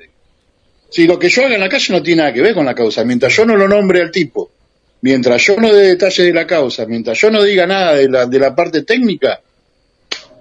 Si 0.90 1.08
lo 1.08 1.18
que 1.18 1.30
yo 1.30 1.46
haga 1.46 1.56
en 1.56 1.62
la 1.62 1.70
calle 1.70 1.94
no 1.94 2.04
tiene 2.04 2.24
nada 2.24 2.34
que 2.34 2.42
ver 2.42 2.54
con 2.54 2.66
la 2.66 2.76
causa, 2.76 3.06
mientras 3.06 3.34
yo 3.34 3.46
no 3.46 3.56
lo 3.56 3.70
nombre 3.70 4.02
al 4.02 4.12
tipo, 4.12 4.52
mientras 5.00 5.42
yo 5.44 5.56
no 5.56 5.74
dé 5.74 5.88
detalles 5.88 6.26
de 6.26 6.34
la 6.34 6.46
causa, 6.46 6.86
mientras 6.88 7.18
yo 7.18 7.32
no 7.32 7.42
diga 7.42 7.66
nada 7.66 7.96
de 7.96 8.10
la, 8.10 8.26
de 8.26 8.38
la 8.38 8.54
parte 8.54 8.82
técnica, 8.82 9.40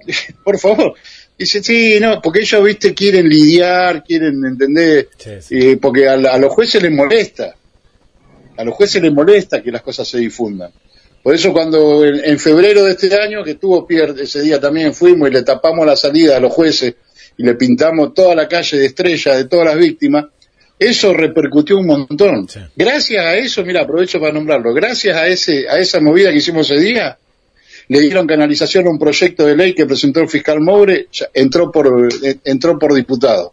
por 0.43 0.59
favor, 0.59 0.97
dice, 1.39 1.63
sí, 1.63 1.99
no, 2.01 2.21
porque 2.23 2.41
ellos, 2.41 2.65
viste, 2.65 2.95
quieren 2.95 3.29
lidiar, 3.29 4.03
quieren 4.05 4.45
entender, 4.45 5.09
Sí, 5.19 5.31
sí. 5.41 5.59
eh, 5.59 5.77
porque 5.81 6.09
a, 6.09 6.17
los 6.39 6.53
jueces 6.53 6.83
les 6.83 6.93
molesta, 6.93 7.55
a 8.57 8.65
los 8.65 8.75
jueces 8.75 9.03
les 9.03 9.13
molesta 9.13 9.63
que 9.63 9.73
las 9.73 9.83
cosas 9.83 10.07
se 10.09 10.19
difundan. 10.19 10.71
Por 11.23 11.35
eso 11.35 11.53
cuando 11.53 12.05
en, 12.05 12.21
en 12.25 12.39
febrero 12.39 12.85
de 12.85 12.93
este 12.93 13.15
año, 13.21 13.45
que 13.45 13.55
tuvo 13.55 13.87
Pierre, 13.87 14.23
ese 14.23 14.43
día 14.43 14.61
también 14.61 14.93
fuimos 14.93 15.29
y 15.29 15.33
le 15.33 15.43
tapamos 15.43 15.87
la 15.87 15.97
salida 15.97 16.37
a 16.37 16.41
los 16.41 16.53
jueces 16.53 16.95
y 17.37 17.45
le 17.45 17.55
pintamos 17.55 18.13
toda 18.13 18.35
la 18.35 18.49
calle 18.49 18.79
de 18.79 18.87
estrellas 18.87 19.37
de 19.37 19.45
todas 19.47 19.67
las 19.67 19.77
víctimas, 19.77 20.27
eso 20.79 21.15
repercutió 21.15 21.79
un 21.79 21.87
montón. 21.87 22.49
Sí. 22.49 22.59
Gracias 22.75 23.25
a 23.25 23.37
eso, 23.37 23.65
mira, 23.65 23.83
aprovecho 23.83 24.19
para 24.21 24.33
nombrarlo, 24.33 24.75
gracias 24.75 25.17
a 25.17 25.29
ese, 25.29 25.69
a 25.69 25.79
esa 25.79 26.01
movida 26.01 26.31
que 26.31 26.39
hicimos 26.39 26.69
ese 26.71 26.81
día, 26.81 27.17
le 27.89 28.01
dieron 28.01 28.27
canalización 28.27 28.87
a 28.87 28.91
un 28.91 28.99
proyecto 28.99 29.47
de 29.47 29.57
ley 29.57 29.75
que 29.75 29.87
presentó 29.87 30.21
el 30.21 30.29
fiscal 30.29 30.61
Moure, 30.61 31.09
ya 31.13 31.27
entró 31.35 31.71
por, 31.71 32.09
eh, 32.23 32.37
entró 32.45 32.79
por 32.79 32.95
diputado. 32.95 33.53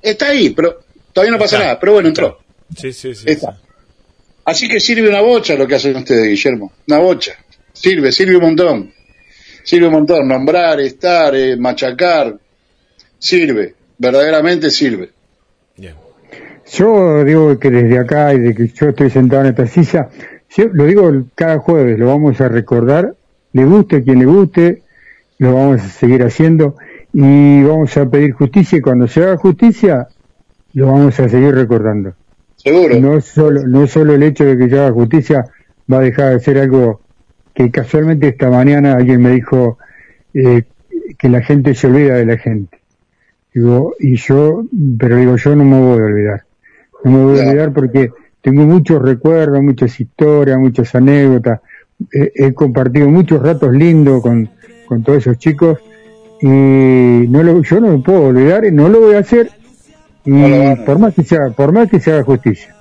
Está 0.00 0.28
ahí, 0.28 0.50
pero 0.50 0.80
todavía 1.12 1.32
no 1.32 1.38
pasa 1.38 1.56
Está. 1.56 1.66
nada, 1.66 1.80
pero 1.80 1.92
bueno, 1.92 2.08
entró. 2.08 2.38
Sí, 2.76 2.92
sí, 2.92 3.14
sí. 3.14 3.24
Está. 3.26 3.52
sí. 3.52 3.58
Así 4.46 4.68
que 4.68 4.78
sirve 4.78 5.08
una 5.08 5.20
bocha 5.22 5.56
lo 5.56 5.66
que 5.66 5.74
hacen 5.74 5.96
ustedes, 5.96 6.28
Guillermo. 6.28 6.72
Una 6.86 6.98
bocha. 6.98 7.32
Sirve, 7.72 8.12
sirve 8.12 8.36
un 8.36 8.42
montón. 8.42 8.92
Sirve 9.64 9.86
un 9.86 9.92
montón. 9.92 10.28
Nombrar, 10.28 10.78
estar, 10.80 11.34
eh, 11.34 11.56
machacar. 11.56 12.38
Sirve. 13.18 13.74
Verdaderamente 13.98 14.70
sirve. 14.70 15.10
Bien. 15.76 15.94
Yo 16.72 17.24
digo 17.24 17.58
que 17.58 17.70
desde 17.70 17.98
acá 17.98 18.34
y 18.34 18.38
de 18.38 18.54
que 18.54 18.68
yo 18.68 18.90
estoy 18.90 19.10
sentado 19.10 19.42
en 19.42 19.48
esta 19.48 19.66
silla, 19.66 20.10
yo 20.56 20.66
lo 20.72 20.84
digo 20.84 21.12
cada 21.34 21.58
jueves, 21.58 21.98
lo 21.98 22.06
vamos 22.06 22.40
a 22.40 22.48
recordar, 22.48 23.15
le 23.56 23.64
guste 23.64 23.96
a 23.96 24.02
quien 24.02 24.18
le 24.18 24.26
guste, 24.26 24.82
lo 25.38 25.54
vamos 25.54 25.80
a 25.80 25.88
seguir 25.88 26.22
haciendo 26.22 26.76
y 27.14 27.62
vamos 27.62 27.96
a 27.96 28.04
pedir 28.10 28.32
justicia 28.32 28.76
y 28.76 28.82
cuando 28.82 29.08
se 29.08 29.24
haga 29.24 29.38
justicia, 29.38 30.08
lo 30.74 30.88
vamos 30.88 31.18
a 31.18 31.26
seguir 31.26 31.54
recordando. 31.54 32.12
Seguro. 32.56 33.00
No 33.00 33.18
solo, 33.22 33.66
no 33.66 33.86
solo 33.86 34.12
el 34.12 34.24
hecho 34.24 34.44
de 34.44 34.58
que 34.58 34.68
se 34.68 34.78
haga 34.78 34.92
justicia 34.92 35.46
va 35.90 35.98
a 35.98 36.02
dejar 36.02 36.34
de 36.34 36.40
ser 36.40 36.58
algo 36.58 37.00
que 37.54 37.70
casualmente 37.70 38.28
esta 38.28 38.50
mañana 38.50 38.92
alguien 38.92 39.22
me 39.22 39.30
dijo 39.30 39.78
eh, 40.34 40.64
que 41.18 41.28
la 41.30 41.40
gente 41.40 41.74
se 41.74 41.86
olvida 41.86 42.16
de 42.16 42.26
la 42.26 42.36
gente. 42.36 42.78
Digo, 43.54 43.94
y 43.98 44.16
yo, 44.16 44.66
pero 44.98 45.16
digo, 45.16 45.36
yo 45.36 45.56
no 45.56 45.64
me 45.64 45.80
voy 45.80 45.98
a 45.98 46.04
olvidar. 46.04 46.42
No 47.04 47.10
me 47.10 47.24
voy 47.24 47.40
a 47.40 47.48
olvidar 47.48 47.72
porque 47.72 48.10
tengo 48.42 48.64
muchos 48.64 49.00
recuerdos, 49.00 49.62
muchas 49.62 49.98
historias, 49.98 50.58
muchas 50.58 50.94
anécdotas. 50.94 51.60
He, 52.12 52.52
compartido 52.52 53.08
muchos 53.08 53.40
ratos 53.42 53.72
lindos 53.72 54.22
con, 54.22 54.50
con 54.86 55.02
todos 55.02 55.18
esos 55.18 55.38
chicos 55.38 55.78
y 56.42 56.46
no 56.46 57.42
lo, 57.42 57.62
yo 57.62 57.80
no 57.80 57.96
me 57.96 57.98
puedo 58.04 58.24
olvidar 58.24 58.64
y 58.66 58.72
no 58.72 58.88
lo 58.88 59.00
voy 59.00 59.14
a 59.14 59.20
hacer 59.20 59.50
y 60.24 60.30
No 60.30 60.84
por 60.84 60.98
más 60.98 61.14
que 61.14 61.22
se 61.24 61.36
haga, 61.36 61.50
por 61.50 61.72
más 61.72 61.88
que 61.88 61.98
se 62.00 62.12
haga 62.12 62.22
justicia. 62.24 62.74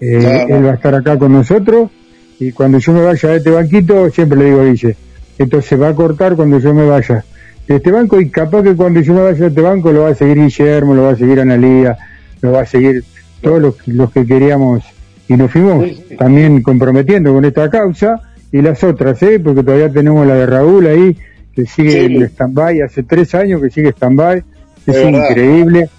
Eh, 0.00 0.18
Claro. 0.20 0.56
Él 0.56 0.66
va 0.66 0.70
a 0.72 0.74
estar 0.74 0.94
acá 0.94 1.18
con 1.18 1.32
nosotros 1.32 1.90
y 2.38 2.52
cuando 2.52 2.78
yo 2.78 2.92
me 2.92 3.02
vaya 3.02 3.30
de 3.30 3.36
este 3.38 3.50
banquito, 3.50 4.10
siempre 4.10 4.38
le 4.38 4.44
digo 4.46 4.64
Guille, 4.64 4.96
esto 5.38 5.62
se 5.62 5.76
va 5.76 5.88
a 5.88 5.94
cortar 5.94 6.36
cuando 6.36 6.58
yo 6.58 6.74
me 6.74 6.86
vaya 6.86 7.24
de 7.66 7.76
este 7.76 7.90
banco 7.90 8.20
y 8.20 8.28
capaz 8.30 8.62
que 8.62 8.74
cuando 8.76 9.00
yo 9.00 9.14
me 9.14 9.22
vaya 9.22 9.38
de 9.38 9.46
este 9.46 9.60
banco 9.62 9.92
lo 9.92 10.02
va 10.02 10.10
a 10.10 10.14
seguir 10.14 10.36
Guillermo, 10.38 10.94
lo 10.94 11.04
va 11.04 11.10
a 11.12 11.16
seguir 11.16 11.40
Analía, 11.40 11.96
lo 12.42 12.52
va 12.52 12.60
a 12.62 12.66
seguir 12.66 13.02
todos 13.40 13.60
los, 13.60 13.88
los 13.88 14.12
que 14.12 14.26
queríamos 14.26 14.84
y 15.26 15.36
nos 15.36 15.50
fuimos 15.50 15.84
Sí, 15.84 16.04
sí. 16.08 16.16
también 16.16 16.62
comprometiendo 16.62 17.32
con 17.32 17.44
esta 17.44 17.68
causa 17.70 18.20
y 18.52 18.62
las 18.62 18.82
otras, 18.84 19.22
¿eh? 19.22 19.38
porque 19.42 19.62
todavía 19.62 19.90
tenemos 19.90 20.26
la 20.26 20.34
de 20.34 20.46
Raúl 20.46 20.86
ahí 20.86 21.16
que 21.54 21.66
sigue 21.66 21.90
Sí. 21.90 22.14
en 22.16 22.22
stand-by, 22.22 22.80
hace 22.82 23.02
tres 23.02 23.34
años 23.34 23.60
que 23.62 23.70
sigue 23.70 23.90
stand-by, 23.90 24.38
es 24.86 24.94
verdad. 24.94 25.28
increíble, 25.30 25.90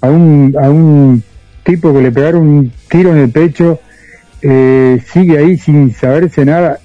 a 0.00 0.08
un, 0.10 0.54
a 0.60 0.68
un 0.70 1.22
tipo 1.64 1.92
que 1.94 2.02
le 2.02 2.12
pegaron 2.12 2.42
un 2.46 2.72
tiro 2.88 3.12
en 3.12 3.18
el 3.18 3.30
pecho, 3.30 3.80
eh, 4.42 5.00
sigue 5.12 5.38
ahí 5.38 5.56
sin 5.56 5.92
saberse 5.94 6.44
nada, 6.44 6.78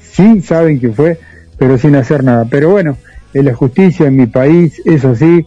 sí 0.00 0.40
saben 0.40 0.80
que 0.80 0.90
fue, 0.90 1.18
pero 1.58 1.76
sin 1.76 1.94
hacer 1.96 2.24
nada. 2.24 2.46
Pero 2.48 2.70
bueno, 2.70 2.96
es 3.34 3.44
la 3.44 3.54
justicia 3.54 4.06
en 4.06 4.16
mi 4.16 4.26
país, 4.26 4.80
eso 4.84 5.14
sí. 5.14 5.44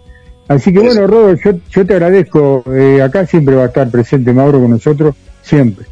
Así 0.48 0.72
que 0.72 0.80
bueno, 0.80 1.08
Rodo, 1.08 1.34
yo, 1.34 1.52
yo 1.72 1.86
te 1.86 1.94
agradezco. 1.94 2.64
eh, 2.74 3.02
acá 3.02 3.26
siempre 3.26 3.56
va 3.56 3.64
a 3.64 3.68
estar 3.68 3.90
presente 3.90 4.32
Mauro 4.34 4.60
con 4.62 4.70
nosotros, 4.72 5.16
siempre. 5.42 5.86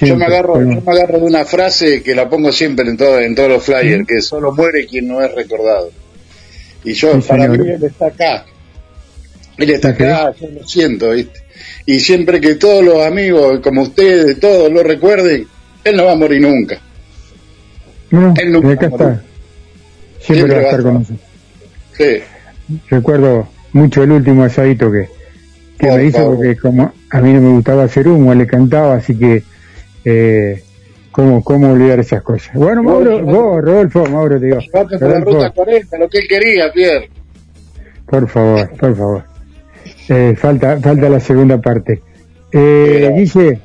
Yo 0.00 0.06
siempre. 0.08 0.28
me 0.28 0.34
agarro, 0.34 0.54
Pero- 0.54 0.70
yo 0.72 0.80
me 0.82 0.92
agarro 0.92 1.18
de 1.18 1.24
una 1.24 1.44
frase 1.44 2.02
que 2.02 2.14
la 2.14 2.28
pongo 2.28 2.52
siempre 2.52 2.88
en, 2.88 2.96
todo, 2.96 3.18
en 3.20 3.34
todos 3.34 3.48
los 3.48 3.62
flyers, 3.64 4.06
que 4.06 4.20
solo 4.20 4.52
muere 4.52 4.86
quien 4.86 5.08
no 5.08 5.22
es 5.22 5.34
recordado. 5.34 5.90
Y 6.84 6.92
yo, 6.92 7.14
Sí, 7.20 7.26
para 7.28 7.44
señor. 7.44 7.58
mí, 7.64 7.70
él 7.72 7.84
está 7.84 8.06
acá. 8.06 8.44
Él 9.56 9.70
está 9.70 9.88
acá, 9.88 10.32
yo 10.38 10.48
lo 10.50 10.66
siento, 10.66 11.10
¿viste? 11.10 11.40
Y 11.86 11.98
siempre 12.00 12.40
que 12.40 12.56
todos 12.56 12.84
los 12.84 13.04
amigos, 13.06 13.60
como 13.60 13.82
ustedes, 13.82 14.38
todos 14.38 14.70
lo 14.70 14.82
recuerden, 14.82 15.46
él 15.84 15.96
no 15.96 16.04
va 16.04 16.12
a 16.12 16.16
morir 16.16 16.42
nunca. 16.42 16.78
No, 18.10 18.34
Él 18.36 18.52
nunca 18.52 18.72
acá 18.72 18.88
va 18.88 18.94
a 18.96 18.98
morir. 18.98 19.16
está. 19.16 19.22
Siempre, 20.34 20.54
va 20.54 20.60
a 20.60 20.64
estar 20.64 20.82
con 20.82 20.94
nosotros. 20.94 21.20
Sí, 21.96 22.22
Recuerdo 22.90 23.48
mucho 23.72 24.02
el 24.02 24.10
último 24.12 24.44
asadito 24.44 24.90
que, 24.92 25.08
que 25.78 25.86
Por 25.86 25.96
me 25.98 26.04
hizo, 26.06 26.18
favor. 26.18 26.36
porque 26.36 26.56
como 26.56 26.92
a 27.10 27.20
mí 27.20 27.32
no 27.32 27.40
me 27.40 27.50
gustaba 27.50 27.84
hacer 27.84 28.08
humo, 28.08 28.34
le 28.34 28.46
cantaba, 28.46 28.96
así 28.96 29.16
que, 29.16 29.42
eh, 30.06 30.62
¿cómo, 31.12 31.42
cómo 31.44 31.72
olvidar 31.72 31.98
esas 32.00 32.22
cosas? 32.22 32.54
Bueno, 32.54 32.82
Mauro, 32.82 33.20
vos, 33.22 33.62
Rodolfo, 33.62 34.06
Mauro, 34.06 34.38
te 34.40 34.46
digo. 34.46 34.58
Llevate 34.60 34.98
por 34.98 35.08
la 35.08 35.14
Rodolfo, 35.20 35.32
ruta 35.38 35.50
40, 35.50 35.98
lo 35.98 36.08
que 36.08 36.18
él 36.18 36.24
quería, 36.28 36.72
Pierre. 36.72 37.10
Por 38.06 38.28
favor, 38.28 38.70
por 38.78 38.96
favor. 38.96 39.24
Eh, 40.08 40.34
falta, 40.38 40.78
falta 40.80 41.08
la 41.08 41.18
segunda 41.20 41.60
parte. 41.60 42.00
Eh, 42.52 43.12
Guille, 43.16 43.58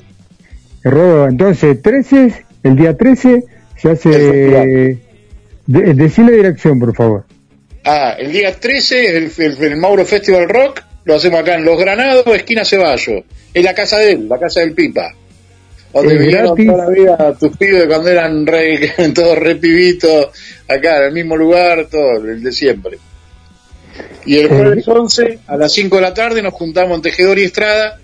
Rodo, 0.84 1.28
entonces, 1.28 1.82
13, 1.82 2.34
el 2.64 2.76
día 2.76 2.98
13 2.98 3.44
se 3.78 3.90
hace... 3.92 4.10
De, 5.68 5.94
decile 5.94 6.32
dirección, 6.34 6.80
por 6.80 6.94
favor. 6.96 7.24
Ah, 7.86 8.16
el 8.18 8.32
día 8.32 8.52
13 8.60 9.06
es 9.26 9.40
el, 9.40 9.46
el- 9.46 9.64
el 9.64 9.78
Mauro 9.78 10.04
Festival 10.06 10.50
Rock, 10.50 10.82
lo 11.06 11.16
hacemos 11.16 11.40
acá 11.40 11.56
en 11.56 11.64
Los 11.66 11.80
Granados, 11.80 12.26
esquina 12.28 12.66
Ceballos. 12.66 13.24
Es 13.54 13.64
la 13.64 13.74
casa 13.74 13.98
de 14.00 14.14
él, 14.14 14.28
la 14.28 14.40
casa 14.40 14.60
del 14.62 14.74
Pipa. 14.74 15.14
Vinieron 15.94 16.56
gratis. 16.56 16.68
toda 16.68 16.78
la 16.86 16.90
vida 16.90 17.34
tus 17.40 17.58
pibes 17.58 17.86
cuando 17.88 18.10
eran 18.10 18.46
re, 18.48 18.94
todos 19.16 19.38
re 19.38 19.56
pibitos, 19.56 20.28
acá 20.68 20.98
en 21.00 21.04
el 21.06 21.12
mismo 21.14 21.36
lugar, 21.36 21.88
todo, 21.92 22.18
el 22.18 22.42
de 22.42 22.52
siempre. 22.52 22.98
Y 24.26 24.38
el 24.38 24.48
jueves 24.50 24.88
11, 24.88 25.40
a 25.48 25.58
las 25.58 25.72
5 25.74 25.96
de 25.98 26.02
la 26.02 26.14
tarde, 26.14 26.42
nos 26.42 26.54
juntamos 26.54 26.96
en 26.98 27.02
Tejedor 27.02 27.40
y 27.40 27.44
Estrada 27.44 28.00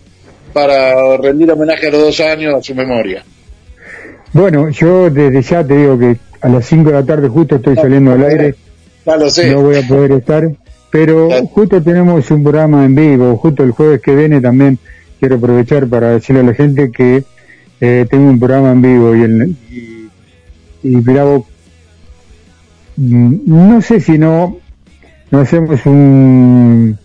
para 0.52 1.16
rendir 1.18 1.50
homenaje 1.52 1.88
a 1.88 1.92
los 1.92 2.02
dos 2.02 2.20
años 2.20 2.56
a 2.56 2.62
su 2.64 2.74
memoria. 2.76 3.24
Bueno, 4.34 4.70
yo 4.70 5.10
desde 5.10 5.42
ya 5.42 5.64
te 5.64 5.76
digo 5.78 5.98
que 5.98 6.18
a 6.42 6.50
las 6.50 6.66
5 6.66 6.90
de 6.90 6.96
la 6.96 7.06
tarde 7.06 7.28
justo 7.30 7.56
estoy 7.56 7.76
saliendo 7.76 8.12
al 8.12 8.24
aire, 8.26 8.56
Ya 9.06 9.16
lo 9.16 9.30
sé. 9.30 9.50
no 9.52 9.62
voy 9.62 9.78
a 9.78 9.88
poder 9.88 10.12
estar, 10.14 10.50
pero 10.92 11.28
Claro. 11.30 11.46
justo 11.48 11.82
tenemos 11.82 12.30
un 12.32 12.44
programa 12.44 12.84
en 12.86 12.96
vivo, 12.96 13.38
justo 13.38 13.64
el 13.64 13.72
jueves 13.72 14.02
que 14.02 14.16
viene 14.16 14.42
también 14.42 14.78
quiero 15.20 15.36
aprovechar 15.38 15.88
para 15.88 16.12
decirle 16.12 16.42
a 16.42 16.46
la 16.46 16.54
gente 16.54 16.92
que 16.92 17.24
eh, 17.82 18.06
tengo 18.10 18.30
un 18.30 18.40
programa 18.40 18.72
en 18.72 18.82
vivo 18.82 19.16
y, 19.16 19.22
el, 19.24 19.56
y, 19.72 20.10
y 20.84 21.02
grabo, 21.02 21.46
mm, 22.98 23.36
no 23.46 23.82
sé 23.82 24.00
si 24.00 24.18
no, 24.18 24.58
no 25.32 25.40
hacemos 25.40 25.86
un 25.86 26.98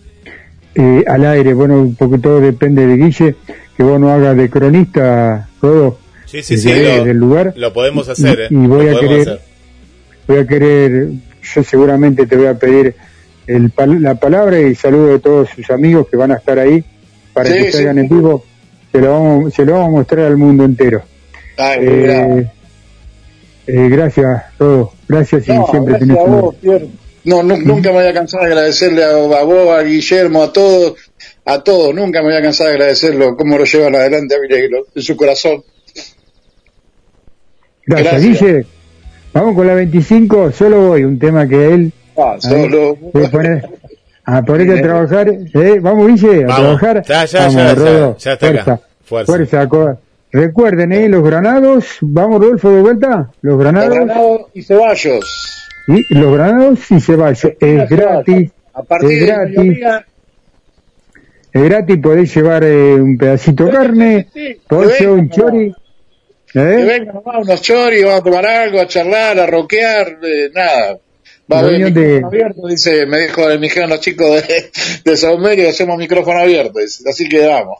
eh, 0.75 1.03
al 1.07 1.25
aire, 1.25 1.53
bueno, 1.53 1.93
porque 1.97 2.17
todo 2.17 2.39
depende 2.39 2.87
de 2.87 2.97
Guille, 2.97 3.35
que 3.77 3.83
vos 3.83 3.99
no 3.99 4.09
hagas 4.09 4.35
de 4.35 4.49
cronista 4.49 5.47
todo 5.61 5.99
Sí, 6.25 6.41
sí, 6.41 6.55
desde 6.55 6.73
sí, 6.73 6.97
lo, 6.97 7.03
del 7.05 7.17
lugar. 7.17 7.53
lo 7.55 7.71
podemos 7.73 8.09
hacer, 8.09 8.39
¿eh? 8.41 8.47
Y 8.49 8.55
voy 8.55 8.87
a 8.87 8.99
querer- 8.99 9.21
hacer. 9.21 9.41
voy 10.27 10.37
a 10.39 10.47
querer, 10.47 11.09
yo 11.53 11.63
seguramente 11.63 12.25
te 12.25 12.35
voy 12.35 12.47
a 12.47 12.57
pedir 12.57 12.95
el, 13.45 13.71
pal- 13.71 13.99
la 13.99 14.15
palabra 14.15 14.59
y 14.59 14.73
saludo 14.73 15.07
de 15.09 15.19
todos 15.19 15.49
sus 15.49 15.69
amigos 15.69 16.07
que 16.09 16.17
van 16.17 16.31
a 16.31 16.35
estar 16.35 16.57
ahí 16.57 16.83
para 17.33 17.49
Sí, 17.49 17.53
que 17.59 17.65
sí. 17.65 17.71
salgan 17.77 17.99
en 17.99 18.09
vivo. 18.09 18.43
Se 18.93 18.99
lo, 19.01 19.11
vamos, 19.11 19.53
se 19.53 19.65
lo 19.65 19.73
vamos 19.73 19.87
a 19.87 19.91
mostrar 19.91 20.25
al 20.27 20.37
mundo 20.37 20.63
entero. 20.63 21.01
Ay, 21.57 21.79
Eh, 21.81 22.51
eh, 23.67 23.89
gracias, 23.89 24.43
todos. 24.57 24.89
Gracias 25.07 25.47
y 25.47 25.51
No, 25.51 25.67
siempre 25.69 25.93
gracias 25.97 25.99
tenés 25.99 26.17
a 26.17 26.29
vos, 26.41 26.55
Pierre. 26.61 26.87
No, 27.25 27.41
nu- 27.43 27.57
nunca 27.57 27.89
me 27.89 27.95
voy 27.99 28.07
a 28.07 28.13
cansar 28.13 28.41
de 28.41 28.47
agradecerle 28.47 29.03
a, 29.03 29.09
a 29.11 29.43
vos, 29.43 29.69
a 29.69 29.81
Guillermo, 29.83 30.43
a 30.43 30.53
todos, 30.53 30.95
a 31.45 31.63
todos. 31.63 31.93
Nunca 31.95 32.21
me 32.21 32.27
voy 32.29 32.37
a 32.37 32.41
cansar 32.41 32.67
de 32.67 32.73
agradecerlo, 32.73 33.35
cómo 33.35 33.57
lo 33.57 33.63
llevan 33.65 33.95
adelante 33.95 34.35
a 34.35 34.39
Vireglo, 34.39 34.85
en 34.93 35.01
su 35.01 35.15
corazón. 35.17 35.63
Gracias, 37.85 38.11
gracias. 38.21 38.41
Guille. 38.41 38.65
Vamos 39.33 39.55
con 39.55 39.65
la 39.67 39.73
25, 39.73 40.51
solo 40.51 40.87
voy, 40.89 41.03
un 41.03 41.17
tema 41.17 41.47
que 41.47 41.65
él 41.73 41.91
Ah, 42.17 42.35
solo. 42.39 42.95
voy 42.95 43.23
a 44.25 44.41
poner 44.41 44.61
a 44.61 44.65
ponerte 44.65 44.79
a 44.79 44.81
trabajar. 44.81 45.29
¿eh? 45.29 45.79
Vamos, 45.81 46.07
Guille, 46.07 46.43
a 46.43 46.47
Vamos. 46.47 46.79
trabajar. 46.79 47.03
Ya, 47.05 47.25
ya, 47.25 47.39
Vamos, 47.39 47.53
ya, 47.55 47.67
ya, 47.67 47.75
Rodo. 47.75 48.17
ya 48.17 48.33
está 48.33 48.47
acá. 48.49 48.79
Fuerza, 49.05 49.31
Fuerza. 49.31 49.97
Recuerden, 50.31 50.91
¿eh? 50.93 51.09
Los 51.09 51.23
granados, 51.23 51.97
vamos 52.01 52.41
Rodolfo 52.41 52.71
de 52.71 52.81
vuelta, 52.81 53.29
los 53.41 53.59
granados, 53.59 53.93
Granado 53.93 54.49
y 54.53 54.63
Ceballos. 54.63 55.67
y 55.87 56.13
los 56.15 56.33
granados 56.33 56.89
y 56.91 56.99
Ceballos, 56.99 57.45
es 57.59 57.89
gratis, 57.89 58.51
A 58.73 58.81
partir 58.81 59.11
es 59.11 59.19
de 59.19 59.25
gratis, 59.27 59.57
mediodía, 59.57 60.05
es 61.51 61.63
gratis, 61.63 61.97
podéis 62.01 62.35
llevar 62.35 62.63
eh, 62.63 62.95
un 62.95 63.15
pedacito 63.15 63.65
de 63.65 63.71
carne, 63.71 64.27
sí, 64.33 64.57
podéis 64.67 64.93
que 64.93 65.03
llevar 65.03 65.19
un 65.19 65.27
vengan, 65.29 65.29
chori, 65.39 65.75
que 66.51 66.59
¿eh? 66.59 66.85
vengan 66.85 67.13
nomás 67.15 67.35
unos 67.47 67.61
choris, 67.61 68.03
vamos 68.03 68.19
a 68.21 68.23
tomar 68.23 68.45
algo, 68.47 68.79
a 68.81 68.87
charlar, 68.87 69.39
a 69.39 69.45
roquear, 69.45 70.17
eh, 70.23 70.49
nada. 70.51 70.97
Va 71.51 71.57
a 71.57 71.59
haber 71.59 71.93
de- 71.93 72.01
micrófono 72.01 72.27
abierto, 72.27 72.67
dice, 72.67 73.05
me 73.05 73.19
dijo, 73.19 73.41
me 73.47 73.57
dijeron 73.57 73.89
los 73.89 73.99
chicos 73.99 74.29
de, 74.47 74.71
de 75.03 75.17
Saumerio, 75.17 75.69
hacemos 75.69 75.97
micrófono 75.97 76.39
abierto, 76.39 76.79
dice, 76.79 77.03
así 77.09 77.27
que 77.27 77.45
vamos. 77.47 77.77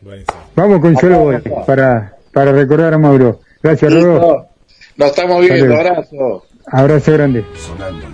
Buenísimo. 0.00 0.38
Vamos 0.54 0.80
con 0.80 0.96
solo 0.96 1.18
gol 1.20 1.42
para, 1.66 2.16
para 2.32 2.52
recordar 2.52 2.94
a 2.94 2.98
Mauro. 2.98 3.40
Gracias. 3.62 3.92
Listo. 3.92 4.46
Nos 4.96 5.08
estamos 5.08 5.40
viendo, 5.40 5.74
abrazo. 5.74 6.46
Abrazo 6.66 7.12
grande. 7.12 7.44
Sonando 7.56 8.06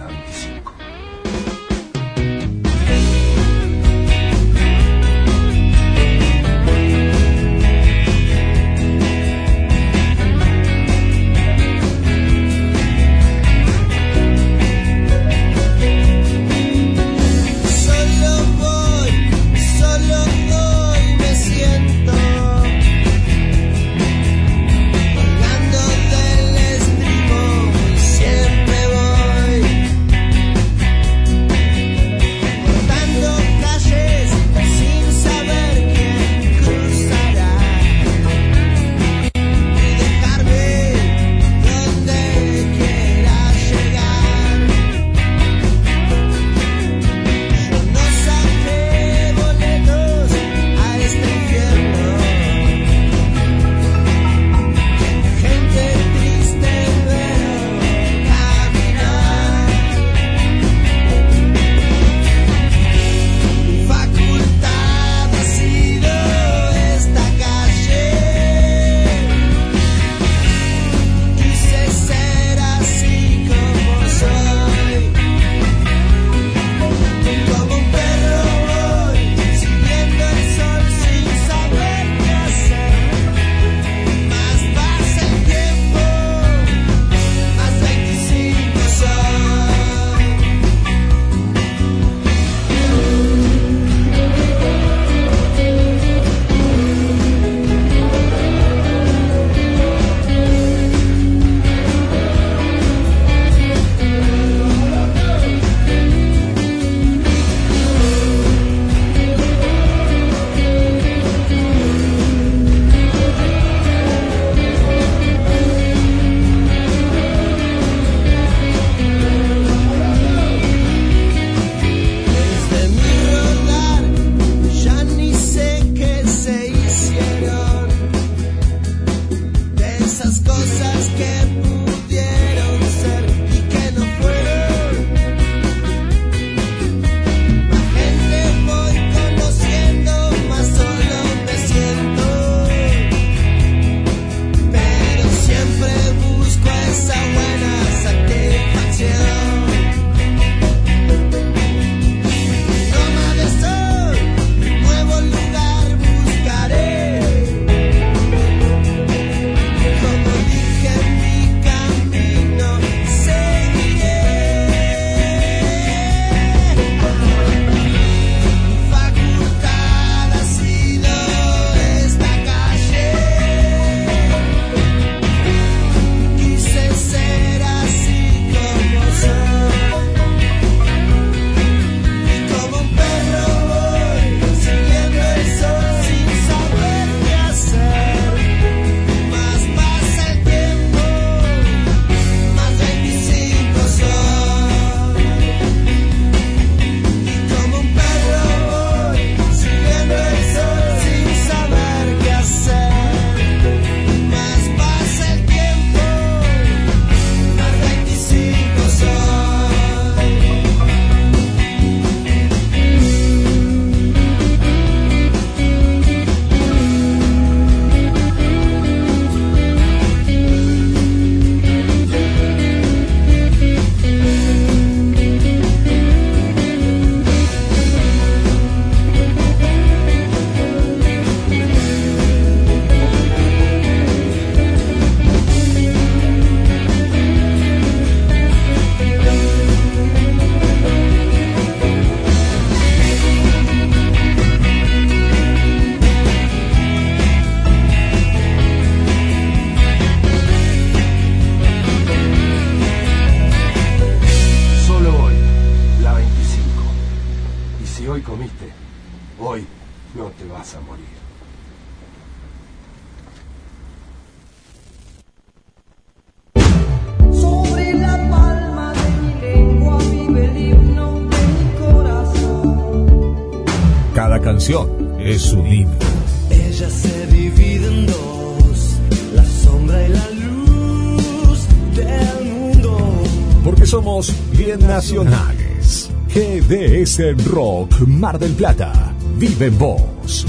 Rock 287.31 288.01
Mar 288.01 288.37
del 288.37 288.53
Plata. 288.53 289.15
Vive 289.37 289.71
vos. 289.71 290.45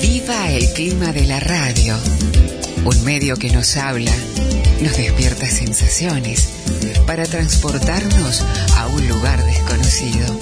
Viva 0.00 0.52
el 0.52 0.72
clima 0.72 1.12
de 1.12 1.26
la 1.26 1.40
radio. 1.40 1.96
Un 2.84 3.04
medio 3.04 3.36
que 3.36 3.50
nos 3.50 3.76
habla, 3.76 4.12
nos 4.82 4.96
despierta 4.96 5.48
sensaciones 5.48 6.48
para 7.06 7.24
transportarnos 7.24 8.44
a 8.76 8.86
un 8.86 9.08
lugar 9.08 9.44
desconocido, 9.44 10.38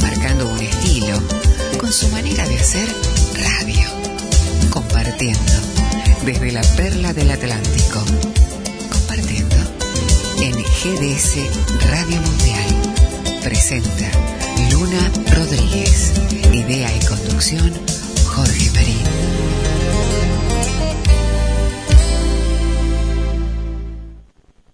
marcando 0.00 0.48
un 0.48 0.60
estilo 0.60 1.18
con 1.78 1.92
su 1.92 2.08
manera 2.08 2.46
de 2.46 2.56
hacer 2.56 2.88
radio, 3.34 3.88
compartiendo 4.70 5.52
desde 6.24 6.52
la 6.52 6.62
perla 6.76 7.12
del 7.12 7.32
Atlántico, 7.32 8.00
compartiendo 8.90 9.51
en 10.42 10.54
GDS 10.54 11.36
Radio 11.88 12.20
Mundial. 12.20 13.40
Presenta 13.44 14.10
Luna 14.72 15.10
Rodríguez, 15.36 16.12
idea 16.52 16.90
y 16.96 17.06
conducción 17.06 17.72
Jorge 18.26 18.70
Marín. 18.74 19.81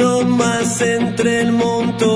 Uno 0.00 0.22
más 0.22 0.80
entre 0.80 1.42
el 1.42 1.52
montón. 1.52 2.08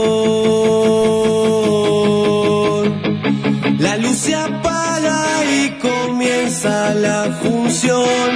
La 3.79 3.99
luz 3.99 4.17
se 4.17 4.35
apaga 4.35 5.45
y 5.45 5.79
comienza 5.81 6.95
la 6.95 7.25
función. 7.43 8.31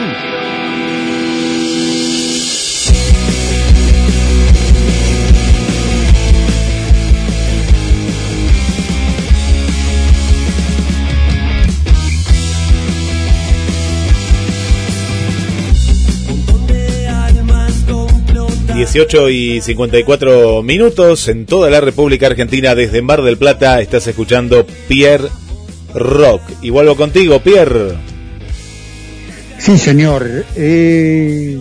18 18.79 19.31
y 19.31 19.61
54 19.61 20.62
minutos 20.62 21.26
en 21.26 21.47
toda 21.47 21.68
la 21.68 21.81
República 21.81 22.29
Argentina 22.29 22.76
desde 22.76 23.03
Mar 23.03 23.22
del 23.22 23.37
Plata 23.37 23.81
estás 23.81 24.07
escuchando 24.07 24.64
Pierre 24.87 25.29
Rock. 25.95 26.43
Y 26.62 26.70
vuelvo 26.70 26.95
contigo, 26.95 27.41
Pierre. 27.41 27.97
Sí, 29.59 29.76
señor. 29.79 30.45
Eh, 30.55 31.59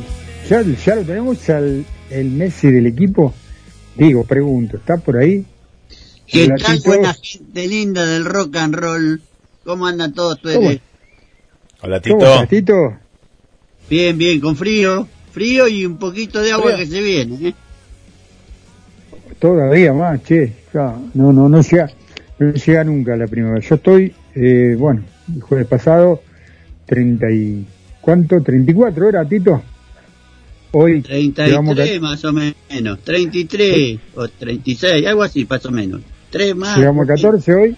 ¿ya, 0.47 0.61
ya 0.61 0.95
lo 0.95 1.01
tenemos 1.01 1.49
al 1.49 1.85
el 2.11 2.29
Messi 2.29 2.69
del 2.69 2.85
equipo? 2.85 3.33
Digo, 3.95 4.23
pregunto, 4.23 4.77
¿está 4.77 4.97
por 4.97 5.17
ahí? 5.17 5.43
¿Qué 6.27 6.47
tal, 6.49 6.79
buena 6.85 7.15
gente 7.15 7.67
linda 7.67 8.05
del 8.05 8.25
rock 8.25 8.57
and 8.57 8.75
roll? 8.75 9.21
¿Cómo 9.65 9.87
andan 9.87 10.13
todos 10.13 10.37
¿Cómo? 10.37 10.53
ustedes? 10.53 10.81
Hola, 11.81 11.99
¿Cómo 11.99 12.19
Tito. 12.19 12.31
estás, 12.31 12.47
Tito? 12.49 12.99
Bien, 13.89 14.15
bien, 14.15 14.39
con 14.39 14.55
frío. 14.55 15.07
Frío 15.37 15.67
y 15.67 15.85
un 15.85 15.97
poquito 15.97 16.41
de 16.41 16.51
agua 16.51 16.71
Frío. 16.71 16.77
que 16.77 16.87
se 16.87 16.99
viene. 16.99 17.49
¿eh? 17.49 17.53
Todavía 19.37 19.93
más, 19.93 20.23
che. 20.23 20.51
Ya, 20.73 20.95
no, 21.13 21.31
no, 21.31 21.47
no 21.47 21.61
llega, 21.61 21.91
no 22.39 22.53
llega 22.53 22.83
nunca 22.83 23.15
la 23.15 23.27
primavera. 23.27 23.61
Yo 23.63 23.75
estoy, 23.75 24.15
eh, 24.33 24.75
bueno, 24.79 25.03
el 25.35 25.41
jueves 25.41 25.67
pasado, 25.67 26.23
30 26.87 27.31
y... 27.31 27.67
¿Cuánto? 28.01 28.37
¿34 28.37 29.09
era, 29.09 29.25
Tito? 29.25 29.61
Hoy 30.71 31.03
llevamos 31.03 31.75
33 31.75 32.01
más 32.01 32.25
o 32.25 32.33
menos. 32.33 32.99
33 33.01 33.99
o 34.15 34.27
36, 34.27 35.05
algo 35.05 35.21
así 35.21 35.45
más 35.47 35.63
o 35.67 35.71
menos. 35.71 36.01
3 36.31 36.51
a, 36.51 36.55
más. 36.55 36.77
llegamos 36.79 37.03
a 37.03 37.13
14 37.13 37.53
hoy. 37.53 37.75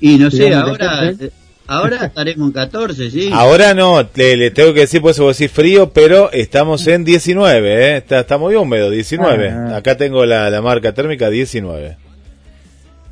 Y 0.00 0.18
no 0.18 0.32
sé, 0.32 0.52
a 0.52 0.62
ahora 0.62 0.78
14. 0.78 1.26
eh, 1.26 1.30
ahora 1.66 2.06
estaremos 2.06 2.48
en 2.48 2.52
14, 2.52 3.10
¿sí? 3.10 3.30
Ahora 3.32 3.74
no, 3.74 4.06
le, 4.14 4.36
le 4.36 4.50
tengo 4.50 4.72
que 4.74 4.80
decir, 4.80 5.00
pues 5.00 5.18
vos 5.18 5.36
decir 5.36 5.48
frío, 5.50 5.90
pero 5.92 6.30
estamos 6.32 6.86
en 6.86 7.04
19, 7.04 7.74
¿eh? 7.74 7.96
está, 7.98 8.20
está 8.20 8.38
muy 8.38 8.54
húmedo, 8.54 8.90
19. 8.90 9.50
Ah. 9.50 9.76
Acá 9.76 9.96
tengo 9.96 10.24
la, 10.26 10.50
la 10.50 10.60
marca 10.62 10.92
térmica 10.92 11.30
19. 11.30 11.96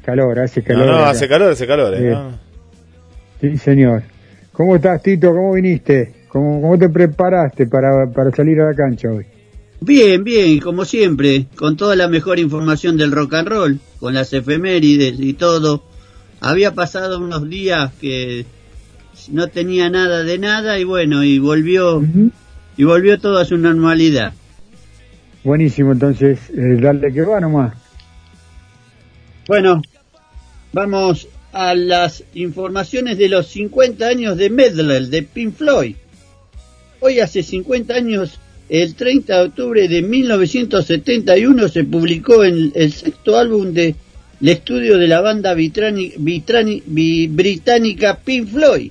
Calor, 0.05 0.38
hace 0.40 0.61
No, 0.61 0.66
calor. 0.66 0.86
no, 0.86 0.96
acá. 0.98 1.11
hace 1.11 1.28
calor, 1.28 1.53
hace 1.53 1.66
calor. 1.66 1.94
¿eh? 1.94 2.11
¿no? 2.11 2.38
Sí, 3.40 3.57
señor. 3.59 4.03
¿Cómo 4.53 4.76
estás, 4.76 5.03
Tito? 5.03 5.30
¿Cómo 5.32 5.55
viniste? 5.55 6.12
¿Cómo, 6.28 6.61
cómo 6.61 6.78
te 6.78 6.88
preparaste 6.88 7.66
para, 7.66 8.07
para 8.12 8.30
salir 8.30 8.61
a 8.61 8.66
la 8.70 8.74
cancha 8.74 9.09
hoy? 9.09 9.24
Bien, 9.80 10.22
bien, 10.22 10.61
como 10.61 10.84
siempre, 10.84 11.46
con 11.57 11.76
toda 11.76 11.96
la 11.96 12.07
mejor 12.09 12.38
información 12.38 12.96
del 12.96 13.11
rock 13.12 13.34
and 13.34 13.48
roll, 13.48 13.78
con 13.98 14.14
las 14.14 14.32
efemérides 14.32 15.18
y 15.18 15.32
todo. 15.34 15.82
Había 16.45 16.74
pasado 16.74 17.20
unos 17.20 17.49
días 17.49 17.93
que 18.01 18.45
no 19.30 19.47
tenía 19.47 19.88
nada 19.90 20.24
de 20.24 20.38
nada 20.38 20.76
y 20.76 20.82
bueno, 20.82 21.22
y 21.22 21.38
volvió 21.38 22.03
y 22.76 22.82
volvió 22.82 23.20
todo 23.20 23.38
a 23.38 23.45
su 23.45 23.57
normalidad. 23.59 24.32
Buenísimo, 25.45 25.93
entonces, 25.93 26.40
eh, 26.51 26.78
dale 26.80 27.12
que 27.12 27.22
va 27.22 27.38
nomás. 27.40 27.74
Bueno, 29.47 29.82
vamos 30.72 31.28
a 31.53 31.76
las 31.76 32.24
informaciones 32.34 33.18
de 33.18 33.28
los 33.28 33.47
50 33.47 34.05
años 34.05 34.36
de 34.36 34.51
Medley, 34.51 35.07
de 35.11 35.22
Pink 35.22 35.55
Floyd. 35.55 35.95
Hoy 36.99 37.20
hace 37.20 37.45
50 37.45 37.95
años, 37.95 38.40
el 38.68 38.97
30 38.97 39.38
de 39.38 39.45
octubre 39.45 39.86
de 39.86 40.03
1971, 40.03 41.68
se 41.68 41.84
publicó 41.84 42.43
el 42.43 42.93
sexto 42.93 43.38
álbum 43.38 43.72
de 43.72 43.95
el 44.43 44.49
estudio 44.49 44.99
de 44.99 45.07
la 45.07 45.20
banda 45.20 45.55
británica 45.55 46.18
Pink 48.24 48.49
Floyd. 48.49 48.90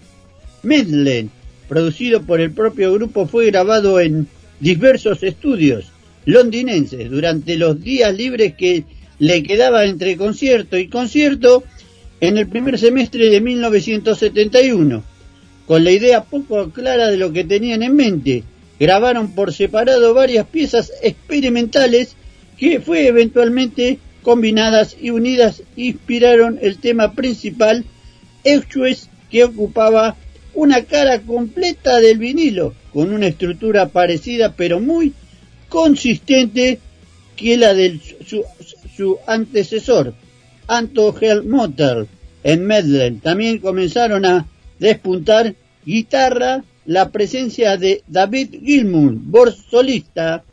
Medley, 0.64 1.30
producido 1.68 2.22
por 2.22 2.40
el 2.40 2.52
propio 2.52 2.94
grupo, 2.94 3.28
fue 3.28 3.48
grabado 3.48 4.00
en 4.00 4.28
diversos 4.62 5.24
estudios 5.24 5.92
londinenses 6.24 7.10
durante 7.10 7.58
los 7.58 7.82
días 7.82 8.16
libres 8.16 8.54
que 8.54 8.86
le 9.20 9.44
quedaba 9.44 9.84
entre 9.84 10.16
concierto 10.16 10.78
y 10.78 10.88
concierto 10.88 11.66
en 12.22 12.38
el 12.38 12.48
primer 12.48 12.80
semestre 12.80 13.30
de 13.30 13.42
1971. 13.42 15.04
Con 15.68 15.84
la 15.84 15.92
idea 15.92 16.24
poco 16.24 16.70
clara 16.70 17.10
de 17.10 17.18
lo 17.18 17.34
que 17.34 17.44
tenían 17.44 17.84
en 17.84 17.98
mente, 17.98 18.46
grabaron 18.80 19.36
por 19.36 19.52
separado 19.52 20.14
varias 20.14 20.48
piezas 20.48 20.94
experimentales 21.04 22.16
que 22.58 22.80
fue 22.80 23.08
eventualmente 23.08 24.00
combinadas 24.22 24.96
y 25.00 25.10
unidas 25.10 25.64
inspiraron 25.76 26.60
el 26.62 26.78
tema 26.78 27.14
principal, 27.14 27.86
Exues, 28.44 29.10
que 29.30 29.44
ocupaba 29.44 30.16
una 30.54 30.84
cara 30.84 31.22
completa 31.22 32.00
del 32.00 32.18
vinilo, 32.18 32.74
con 32.94 33.14
una 33.14 33.28
estructura 33.28 33.88
parecida 33.90 34.54
pero 34.56 34.80
muy 34.80 35.14
consistente 35.70 36.80
que 37.36 37.58
la 37.58 37.74
de 37.74 38.00
su, 38.96 39.18
antecesor, 39.26 40.14
Anto 40.68 41.16
Motor, 41.46 42.08
en 42.44 42.66
Medley. 42.66 43.12
También 43.18 43.60
comenzaron 43.60 44.26
a 44.26 44.46
despuntar 44.80 45.56
guitarra, 45.86 46.64
la 46.86 47.10
presencia 47.10 47.78
de 47.78 48.04
David 48.08 48.56
Gilmour, 48.64 49.14
voz 49.16 49.58
solista. 49.70 50.44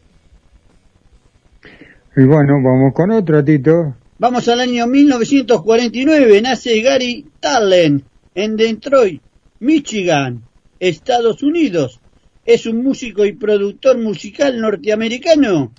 Y 2.19 2.25
bueno, 2.25 2.55
vamos 2.61 2.95
con 2.95 3.13
otro, 3.13 3.45
Tito. 3.45 3.95
Vamos 4.19 4.49
al 4.49 4.59
año 4.59 4.89
1949, 4.89 6.43
nace 6.43 6.81
Gary 6.81 7.25
Talent 7.39 8.03
en 8.35 8.57
Detroit, 8.57 9.23
Michigan, 9.61 10.43
Estados 10.81 11.45
Unidos. 11.45 12.01
Es 12.45 12.67
un 12.67 12.83
músico 12.83 13.25
y 13.25 13.35
productor 13.35 13.99
musical 13.99 14.61
norteamericano. 14.61 15.71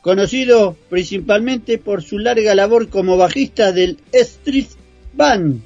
conocido 0.00 0.78
principalmente 0.88 1.76
por 1.76 2.02
su 2.02 2.18
larga 2.18 2.54
labor 2.54 2.88
como 2.88 3.18
bajista 3.18 3.70
del 3.70 3.98
Street 4.12 4.68
Band 5.12 5.60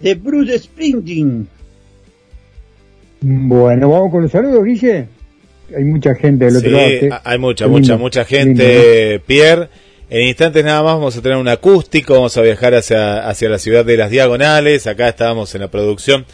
de 0.00 0.14
Bruce 0.14 0.58
Springsteen. 0.58 1.46
Bueno, 3.20 3.90
vamos 3.90 4.10
con 4.10 4.22
los 4.22 4.32
saludos, 4.32 4.64
Guille. 4.64 5.19
Hay 5.76 5.84
mucha 5.84 6.14
gente 6.14 6.46
del 6.46 6.56
otro 6.56 6.68
sí, 6.70 6.74
lado. 7.06 7.20
hay 7.24 7.38
mucha, 7.38 7.66
mucha, 7.68 7.80
lindo, 7.92 7.98
mucha 7.98 8.24
gente, 8.24 9.08
lindo, 9.10 9.24
Pierre. 9.26 9.68
En 10.08 10.26
instantes 10.26 10.64
nada 10.64 10.82
más 10.82 10.94
vamos 10.94 11.16
a 11.16 11.22
tener 11.22 11.38
un 11.38 11.46
acústico, 11.48 12.14
vamos 12.14 12.36
a 12.36 12.42
viajar 12.42 12.74
hacia, 12.74 13.28
hacia 13.28 13.48
la 13.48 13.58
ciudad 13.60 13.84
de 13.84 13.96
las 13.96 14.10
Diagonales, 14.10 14.88
acá 14.88 15.08
estábamos 15.08 15.54
en 15.54 15.60
la 15.60 15.68
producción, 15.68 16.26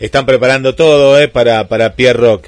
están 0.00 0.26
preparando 0.26 0.74
todo 0.74 1.20
eh, 1.20 1.28
para, 1.28 1.68
para 1.68 1.94
Pierre 1.94 2.18
Rock. 2.18 2.46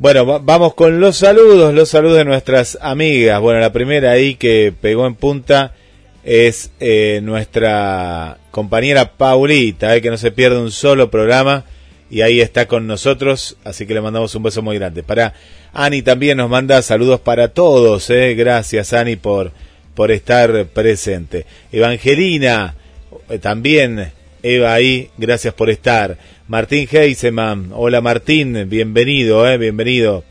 Bueno, 0.00 0.26
va- 0.26 0.38
vamos 0.40 0.74
con 0.74 0.98
los 0.98 1.16
saludos, 1.16 1.72
los 1.72 1.88
saludos 1.88 2.18
de 2.18 2.24
nuestras 2.24 2.76
amigas. 2.80 3.40
Bueno, 3.40 3.60
la 3.60 3.72
primera 3.72 4.10
ahí 4.10 4.34
que 4.34 4.72
pegó 4.80 5.06
en 5.06 5.14
punta 5.14 5.74
es 6.24 6.72
eh, 6.80 7.20
nuestra 7.22 8.38
compañera 8.50 9.12
Paulita, 9.16 9.94
eh, 9.94 10.02
que 10.02 10.10
no 10.10 10.16
se 10.18 10.32
pierde 10.32 10.58
un 10.58 10.72
solo 10.72 11.10
programa 11.10 11.64
y 12.10 12.22
ahí 12.22 12.40
está 12.40 12.66
con 12.66 12.86
nosotros, 12.86 13.56
así 13.64 13.86
que 13.86 13.94
le 13.94 14.00
mandamos 14.00 14.34
un 14.34 14.42
beso 14.42 14.62
muy 14.62 14.78
grande. 14.78 15.02
Para 15.02 15.34
Ani 15.72 16.02
también 16.02 16.38
nos 16.38 16.48
manda 16.48 16.80
saludos 16.82 17.20
para 17.20 17.48
todos, 17.48 18.08
eh. 18.10 18.34
gracias 18.34 18.92
Ani 18.92 19.16
por, 19.16 19.52
por 19.94 20.10
estar 20.10 20.66
presente. 20.66 21.46
Evangelina, 21.72 22.74
eh, 23.28 23.38
también 23.38 24.12
Eva 24.42 24.72
ahí, 24.72 25.10
gracias 25.18 25.52
por 25.54 25.70
estar. 25.70 26.16
Martín 26.46 26.88
Heiseman, 26.90 27.70
hola 27.74 28.00
Martín, 28.00 28.68
bienvenido, 28.68 29.46
eh, 29.48 29.58
bienvenido. 29.58 30.24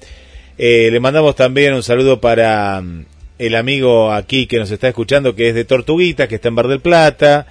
Eh, 0.57 0.89
le 0.91 0.99
mandamos 0.99 1.35
también 1.35 1.73
un 1.73 1.83
saludo 1.83 2.19
para 2.19 2.81
mm, 2.81 3.05
el 3.37 3.55
amigo 3.55 4.11
aquí 4.11 4.47
que 4.47 4.57
nos 4.57 4.71
está 4.71 4.87
escuchando, 4.87 5.35
que 5.35 5.49
es 5.49 5.55
de 5.55 5.65
Tortuguita, 5.65 6.27
que 6.27 6.35
está 6.35 6.47
en 6.47 6.55
Bar 6.55 6.67
del 6.67 6.79
Plata, 6.79 7.45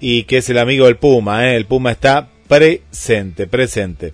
y 0.00 0.24
que 0.24 0.38
es 0.38 0.50
el 0.50 0.58
amigo 0.58 0.86
del 0.86 0.96
Puma, 0.96 1.48
eh. 1.48 1.56
el 1.56 1.66
Puma 1.66 1.90
está 1.92 2.28
presente, 2.52 3.46
presente. 3.46 4.12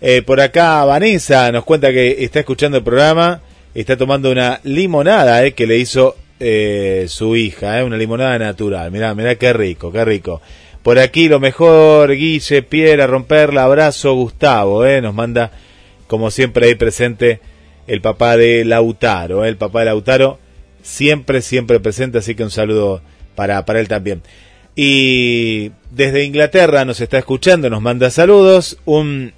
Eh, 0.00 0.22
por 0.22 0.40
acá 0.40 0.84
Vanessa 0.84 1.50
nos 1.50 1.64
cuenta 1.64 1.92
que 1.92 2.22
está 2.22 2.38
escuchando 2.38 2.78
el 2.78 2.84
programa, 2.84 3.40
está 3.74 3.96
tomando 3.96 4.30
una 4.30 4.60
limonada 4.62 5.44
eh, 5.44 5.52
que 5.52 5.66
le 5.66 5.78
hizo 5.78 6.14
eh, 6.38 7.06
su 7.08 7.34
hija, 7.34 7.80
eh, 7.80 7.84
una 7.84 7.96
limonada 7.96 8.38
natural. 8.38 8.92
Mirá, 8.92 9.16
mirá 9.16 9.34
qué 9.34 9.52
rico, 9.52 9.90
qué 9.90 10.04
rico. 10.04 10.40
Por 10.84 11.00
aquí 11.00 11.28
lo 11.28 11.40
mejor, 11.40 12.12
Guille, 12.12 12.62
Pierre, 12.62 13.02
a 13.02 13.08
romperla, 13.08 13.64
abrazo, 13.64 14.14
Gustavo, 14.14 14.84
nos 15.00 15.14
manda 15.14 15.50
como 16.06 16.30
siempre 16.30 16.66
ahí 16.66 16.76
presente 16.76 17.40
el 17.88 18.00
papá 18.00 18.36
de 18.36 18.64
Lautaro, 18.64 19.44
el 19.44 19.56
papá 19.56 19.80
de 19.80 19.86
Lautaro, 19.86 20.38
siempre, 20.82 21.42
siempre 21.42 21.80
presente, 21.80 22.18
así 22.18 22.36
que 22.36 22.44
un 22.44 22.50
saludo 22.52 23.02
para, 23.34 23.64
para 23.64 23.80
él 23.80 23.88
también. 23.88 24.22
Y 24.74 25.72
desde 25.90 26.24
Inglaterra 26.24 26.84
nos 26.84 27.00
está 27.00 27.18
escuchando, 27.18 27.68
nos 27.68 27.82
manda 27.82 28.10
saludos, 28.10 28.78
un 28.84 29.32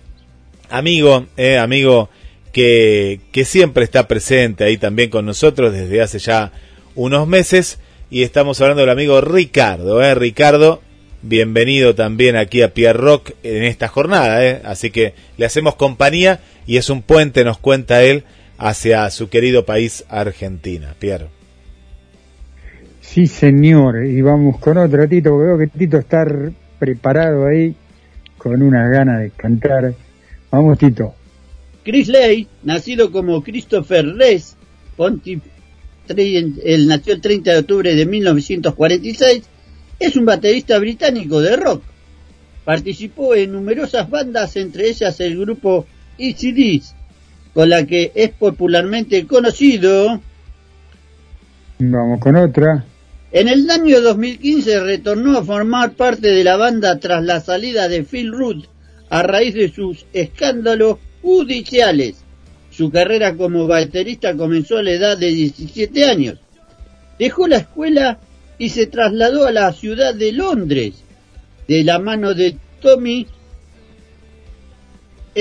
amigo, 0.71 1.27
eh, 1.37 1.59
amigo 1.59 2.09
que, 2.53 3.21
que 3.33 3.45
siempre 3.45 3.85
está 3.85 4.07
presente 4.07 4.65
ahí 4.65 4.77
también 4.77 5.11
con 5.11 5.27
nosotros 5.27 5.73
desde 5.73 6.03
hace 6.03 6.19
ya 6.19 6.53
unos 6.95 7.27
meses. 7.27 7.79
Y 8.11 8.23
estamos 8.23 8.61
hablando 8.61 8.83
del 8.83 8.91
amigo 8.91 9.21
Ricardo, 9.21 10.01
eh, 10.03 10.15
Ricardo, 10.15 10.81
bienvenido 11.23 11.95
también 11.95 12.37
aquí 12.37 12.63
a 12.63 12.73
Pierre 12.73 12.99
Rock 12.99 13.33
en 13.43 13.65
esta 13.65 13.89
jornada, 13.89 14.45
eh, 14.47 14.61
así 14.65 14.91
que 14.91 15.15
le 15.37 15.47
hacemos 15.47 15.75
compañía 15.75 16.41
y 16.67 16.77
es 16.77 16.91
un 16.91 17.03
puente, 17.03 17.45
nos 17.45 17.59
cuenta 17.59 18.05
él, 18.05 18.25
hacia 18.59 19.11
su 19.11 19.29
querido 19.29 19.65
país 19.65 20.05
Argentina, 20.09 20.95
Pierre. 20.99 21.29
Sí, 23.15 23.29
señor. 23.29 24.05
Y 24.05 24.21
vamos 24.23 24.59
con 24.59 24.77
otro, 24.77 25.09
Tito, 25.09 25.31
porque 25.31 25.47
veo 25.47 25.59
que 25.59 25.67
Tito 25.69 25.99
está 25.99 26.27
preparado 26.81 27.47
ahí 27.47 27.73
con 28.37 28.61
unas 28.61 28.91
ganas 28.91 29.21
de 29.21 29.31
cantar. 29.31 29.95
Vamos, 30.51 30.77
Tito. 30.79 31.15
Chris 31.85 32.09
Lay, 32.09 32.49
nacido 32.65 33.13
como 33.13 33.41
Christopher 33.45 34.05
tre- 36.09 36.61
él 36.65 36.89
nació 36.89 37.15
el 37.15 37.21
30 37.21 37.53
de 37.53 37.59
octubre 37.59 37.95
de 37.95 38.05
1946, 38.05 39.45
es 40.01 40.17
un 40.17 40.25
baterista 40.25 40.77
británico 40.81 41.41
de 41.41 41.55
rock. 41.55 41.85
Participó 42.65 43.37
en 43.37 43.53
numerosas 43.53 44.11
bandas, 44.11 44.57
entre 44.57 44.89
ellas 44.89 45.21
el 45.21 45.39
grupo 45.39 45.87
ECDs, 46.19 46.97
con 47.53 47.69
la 47.69 47.87
que 47.87 48.11
es 48.17 48.31
popularmente 48.31 49.25
conocido. 49.29 50.21
Vamos 51.79 52.19
con 52.19 52.35
otra. 52.35 52.85
En 53.35 53.49
el 53.49 53.69
año 53.69 54.01
2015 54.01 54.79
retornó 54.79 55.37
a 55.37 55.45
formar 55.45 55.95
parte 55.95 56.29
de 56.29 56.45
la 56.45 56.57
banda 56.57 57.01
tras 57.01 57.25
la 57.25 57.41
salida 57.41 57.89
de 57.89 58.05
Phil 58.05 58.31
Root 58.31 58.69
a 59.11 59.25
raíz 59.25 59.55
de 59.55 59.73
sus 59.73 60.07
escándalos 60.13 60.99
judiciales. 61.21 62.15
Su 62.71 62.93
carrera 62.93 63.37
como 63.37 63.67
baterista 63.67 64.37
comenzó 64.37 64.79
a 64.79 64.85
la 64.85 64.93
edad 64.93 65.19
de 65.19 65.33
17 65.33 66.05
años. 66.05 66.39
Dejó 67.19 67.49
la 67.49 67.57
escuela 67.57 68.21
y 68.57 68.69
se 68.69 68.87
trasladó 68.87 69.47
a 69.47 69.51
la 69.51 69.73
ciudad 69.73 70.15
de 70.15 70.31
Londres 70.31 70.95
de 71.67 71.83
la 71.83 71.99
mano 71.99 72.35
de 72.35 72.57
Tommy 72.81 73.27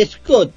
Scott, 0.04 0.52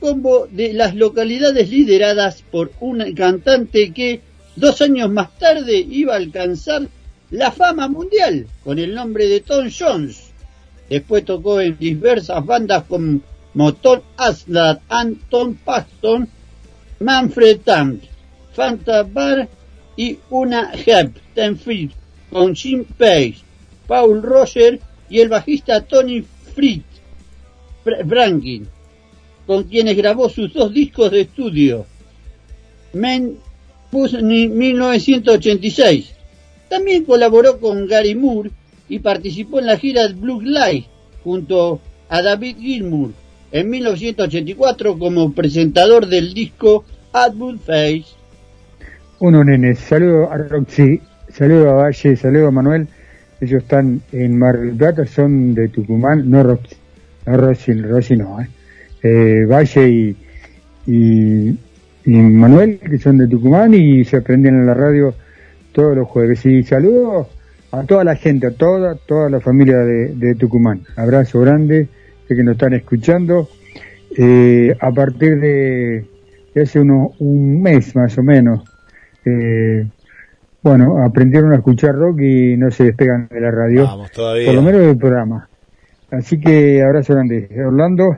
combo 0.00 0.48
de 0.50 0.72
las 0.72 0.94
localidades 0.94 1.68
lideradas 1.68 2.42
por 2.50 2.72
un 2.80 3.12
cantante 3.12 3.92
que 3.92 4.22
dos 4.56 4.80
años 4.80 5.10
más 5.10 5.36
tarde 5.38 5.76
iba 5.76 6.14
a 6.14 6.16
alcanzar 6.16 6.88
la 7.30 7.50
fama 7.50 7.88
mundial 7.88 8.46
con 8.62 8.78
el 8.78 8.94
nombre 8.94 9.26
de 9.26 9.40
Tom 9.40 9.68
Jones. 9.76 10.30
Después 10.88 11.24
tocó 11.24 11.60
en 11.60 11.78
diversas 11.78 12.44
bandas 12.44 12.84
como 12.84 13.74
Tom 13.74 14.00
Aslan, 14.16 14.80
Anton 14.88 15.54
Paxton, 15.64 16.28
Manfred 17.00 17.60
Tank, 17.60 18.02
Fanta 18.52 19.02
Bar 19.02 19.48
y 19.96 20.18
una 20.30 20.72
Hep 20.72 21.16
Tenfield 21.34 21.92
con 22.30 22.54
Jim 22.54 22.84
Page, 22.84 23.36
Paul 23.86 24.22
Roger 24.22 24.80
y 25.08 25.20
el 25.20 25.28
bajista 25.28 25.80
Tony 25.80 26.24
Fritz 26.54 26.84
con 29.46 29.64
quienes 29.64 29.96
grabó 29.96 30.28
sus 30.28 30.52
dos 30.52 30.72
discos 30.72 31.10
de 31.10 31.22
estudio, 31.22 31.86
Men 32.92 33.38
Pussy 33.94 34.48
1986. 34.48 36.12
También 36.68 37.04
colaboró 37.04 37.60
con 37.60 37.86
Gary 37.86 38.16
Moore 38.16 38.50
y 38.88 38.98
participó 38.98 39.60
en 39.60 39.66
la 39.66 39.76
gira 39.76 40.08
Blue 40.08 40.40
Light 40.40 40.86
junto 41.22 41.80
a 42.08 42.20
David 42.20 42.56
Gilmour 42.58 43.12
en 43.52 43.70
1984 43.70 44.98
como 44.98 45.32
presentador 45.32 46.08
del 46.08 46.34
disco 46.34 46.84
Adwood 47.12 47.58
Face. 47.60 48.06
Uno, 49.20 49.44
nenes. 49.44 49.78
Saludo 49.78 50.28
a 50.28 50.38
Roxy, 50.38 51.00
saludo 51.28 51.70
a 51.70 51.74
Valle, 51.74 52.16
saludo 52.16 52.48
a 52.48 52.50
Manuel. 52.50 52.88
Ellos 53.40 53.62
están 53.62 54.02
en 54.10 54.36
Mar 54.36 54.58
del 54.58 54.74
Plata, 54.74 55.06
son 55.06 55.54
de 55.54 55.68
Tucumán, 55.68 56.28
no 56.28 56.42
Roxy, 56.42 56.74
no 57.26 57.36
Roxy, 57.36 57.72
Roxy 57.74 58.16
no, 58.16 58.40
¿eh? 58.40 58.48
Eh, 59.04 59.46
Valle 59.46 60.16
y, 60.86 61.56
y 62.04 62.10
Manuel, 62.12 62.78
que 62.78 62.98
son 62.98 63.18
de 63.18 63.26
Tucumán 63.28 63.74
y 63.74 64.04
se 64.04 64.18
aprenden 64.18 64.54
en 64.56 64.66
la 64.66 64.74
radio 64.74 65.14
todos 65.72 65.96
los 65.96 66.06
jueves. 66.08 66.44
Y 66.46 66.62
saludo 66.62 67.28
a 67.72 67.82
toda 67.84 68.04
la 68.04 68.14
gente, 68.16 68.46
a 68.46 68.50
toda, 68.50 68.94
toda 68.94 69.30
la 69.30 69.40
familia 69.40 69.78
de, 69.78 70.14
de 70.14 70.34
Tucumán. 70.34 70.82
Abrazo 70.96 71.40
grande, 71.40 71.88
de 72.28 72.36
que 72.36 72.42
nos 72.44 72.52
están 72.52 72.74
escuchando. 72.74 73.48
Eh, 74.16 74.76
a 74.80 74.92
partir 74.92 75.40
de, 75.40 76.04
de 76.54 76.62
hace 76.62 76.80
uno, 76.80 77.12
un 77.18 77.60
mes 77.62 77.96
más 77.96 78.16
o 78.18 78.22
menos, 78.22 78.62
eh, 79.24 79.86
bueno, 80.62 81.02
aprendieron 81.04 81.52
a 81.52 81.56
escuchar 81.56 81.94
rock 81.96 82.20
y 82.20 82.56
no 82.56 82.70
se 82.70 82.84
despegan 82.84 83.28
de 83.28 83.40
la 83.40 83.50
radio, 83.50 83.84
Vamos 83.84 84.12
todavía. 84.12 84.46
por 84.46 84.54
lo 84.54 84.62
menos 84.62 84.80
del 84.82 84.96
programa. 84.96 85.48
Así 86.10 86.38
que 86.38 86.82
abrazo 86.82 87.14
grande. 87.14 87.48
Orlando, 87.66 88.16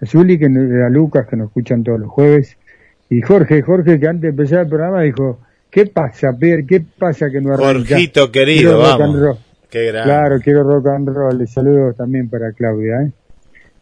a 0.00 0.06
Zuli, 0.06 0.38
que, 0.38 0.46
a 0.46 0.90
Lucas, 0.90 1.26
que 1.26 1.36
nos 1.36 1.46
escuchan 1.48 1.82
todos 1.82 1.98
los 1.98 2.10
jueves, 2.10 2.56
y 3.10 3.20
Jorge, 3.22 3.62
Jorge, 3.62 3.98
que 3.98 4.06
antes 4.06 4.22
de 4.22 4.28
empezar 4.28 4.60
el 4.60 4.68
programa 4.68 5.02
dijo, 5.02 5.38
¿qué 5.70 5.86
pasa, 5.86 6.28
Pierre? 6.38 6.66
¿Qué 6.66 6.80
pasa 6.80 7.30
que 7.30 7.40
no 7.40 7.52
arranca? 7.54 7.88
Jorgito 7.88 8.30
querido, 8.30 8.72
Quiero 8.72 8.82
rock 8.82 8.98
vamos. 8.98 9.14
and 9.16 9.24
roll. 9.24 9.38
Qué 9.70 9.86
grande. 9.86 10.04
Claro, 10.10 10.40
quiero 10.40 10.62
rock 10.64 10.86
and 10.88 11.08
roll. 11.08 11.38
Les 11.38 11.50
saludo 11.50 11.92
también 11.94 12.28
para 12.28 12.52
Claudia, 12.52 13.02
¿eh? 13.02 13.12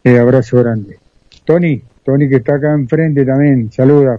Eh, 0.03 0.17
abrazo 0.19 0.57
grande. 0.59 0.97
Tony, 1.45 1.81
Tony 2.03 2.29
que 2.29 2.37
está 2.37 2.55
acá 2.55 2.73
enfrente 2.73 3.25
también, 3.25 3.71
saluda 3.71 4.17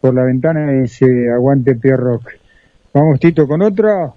por 0.00 0.14
la 0.14 0.24
ventana 0.24 0.72
y 0.72 0.82
dice 0.82 1.06
aguante 1.34 1.74
Pierre 1.76 1.96
Rock. 2.02 2.30
Vamos 2.92 3.18
Tito 3.20 3.46
con 3.46 3.62
otra. 3.62 4.12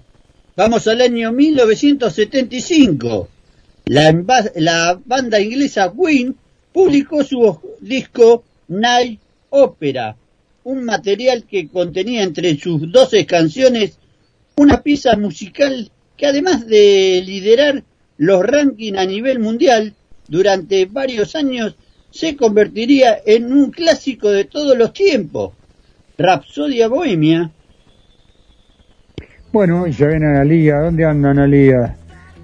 Vamos 0.56 0.86
al 0.88 1.00
año 1.00 1.32
1975. 1.32 3.28
La, 3.86 4.12
la 4.56 5.00
banda 5.04 5.40
inglesa 5.40 5.92
Queen 5.92 6.34
publicó 6.72 7.24
su 7.24 7.58
disco 7.80 8.44
Night 8.68 9.20
Opera, 9.50 10.16
un 10.64 10.84
material 10.84 11.44
que 11.44 11.68
contenía 11.68 12.22
entre 12.22 12.56
sus 12.56 12.90
12 12.90 13.26
canciones 13.26 13.98
una 14.56 14.82
pieza 14.82 15.16
musical 15.16 15.90
que 16.16 16.26
además 16.26 16.66
de 16.66 17.22
liderar 17.24 17.82
los 18.18 18.44
rankings 18.44 18.98
a 18.98 19.06
nivel 19.06 19.38
mundial 19.38 19.94
durante 20.28 20.84
varios 20.84 21.34
años, 21.34 21.76
se 22.10 22.36
convertiría 22.36 23.18
en 23.24 23.52
un 23.52 23.70
clásico 23.70 24.30
de 24.30 24.44
todos 24.44 24.76
los 24.76 24.92
tiempos. 24.92 25.52
Rapsodia 26.18 26.88
Bohemia. 26.88 27.50
Bueno, 29.50 29.86
ya 29.86 30.06
ven 30.06 30.24
Analía, 30.24 30.76
¿dónde 30.80 31.04
anda 31.06 31.30
Analía? 31.30 31.96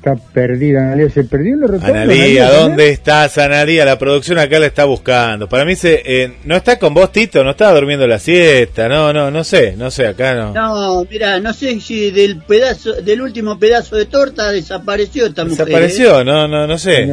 Está 0.06 0.24
perdida 0.32 0.82
Analía, 0.82 1.10
se 1.10 1.24
perdió 1.24 1.54
en 1.54 1.60
los 1.62 1.70
recuerdos. 1.70 1.96
Analía, 1.96 2.48
¿dónde 2.48 2.90
estás 2.90 3.38
Analía? 3.38 3.84
La 3.84 3.98
producción 3.98 4.38
acá 4.38 4.60
la 4.60 4.66
está 4.66 4.84
buscando. 4.84 5.48
Para 5.48 5.64
mí 5.64 5.74
se, 5.74 6.00
eh, 6.04 6.32
no 6.44 6.54
está 6.54 6.78
con 6.78 6.94
vos 6.94 7.10
Tito, 7.10 7.42
no 7.42 7.50
estaba 7.50 7.72
durmiendo 7.74 8.06
la 8.06 8.20
siesta, 8.20 8.88
no, 8.88 9.12
no, 9.12 9.32
no 9.32 9.42
sé, 9.42 9.74
no 9.76 9.90
sé, 9.90 10.06
acá 10.06 10.34
no. 10.34 10.52
No, 10.52 11.04
mira, 11.10 11.40
no 11.40 11.52
sé 11.52 11.80
si 11.80 12.12
del 12.12 12.36
pedazo, 12.38 13.02
del 13.02 13.20
último 13.20 13.58
pedazo 13.58 13.96
de 13.96 14.04
torta 14.06 14.52
desapareció 14.52 15.26
esta 15.26 15.44
mujer. 15.44 15.66
Desapareció, 15.66 16.22
no, 16.22 16.46
no, 16.46 16.68
no 16.68 16.78
sé. 16.78 17.08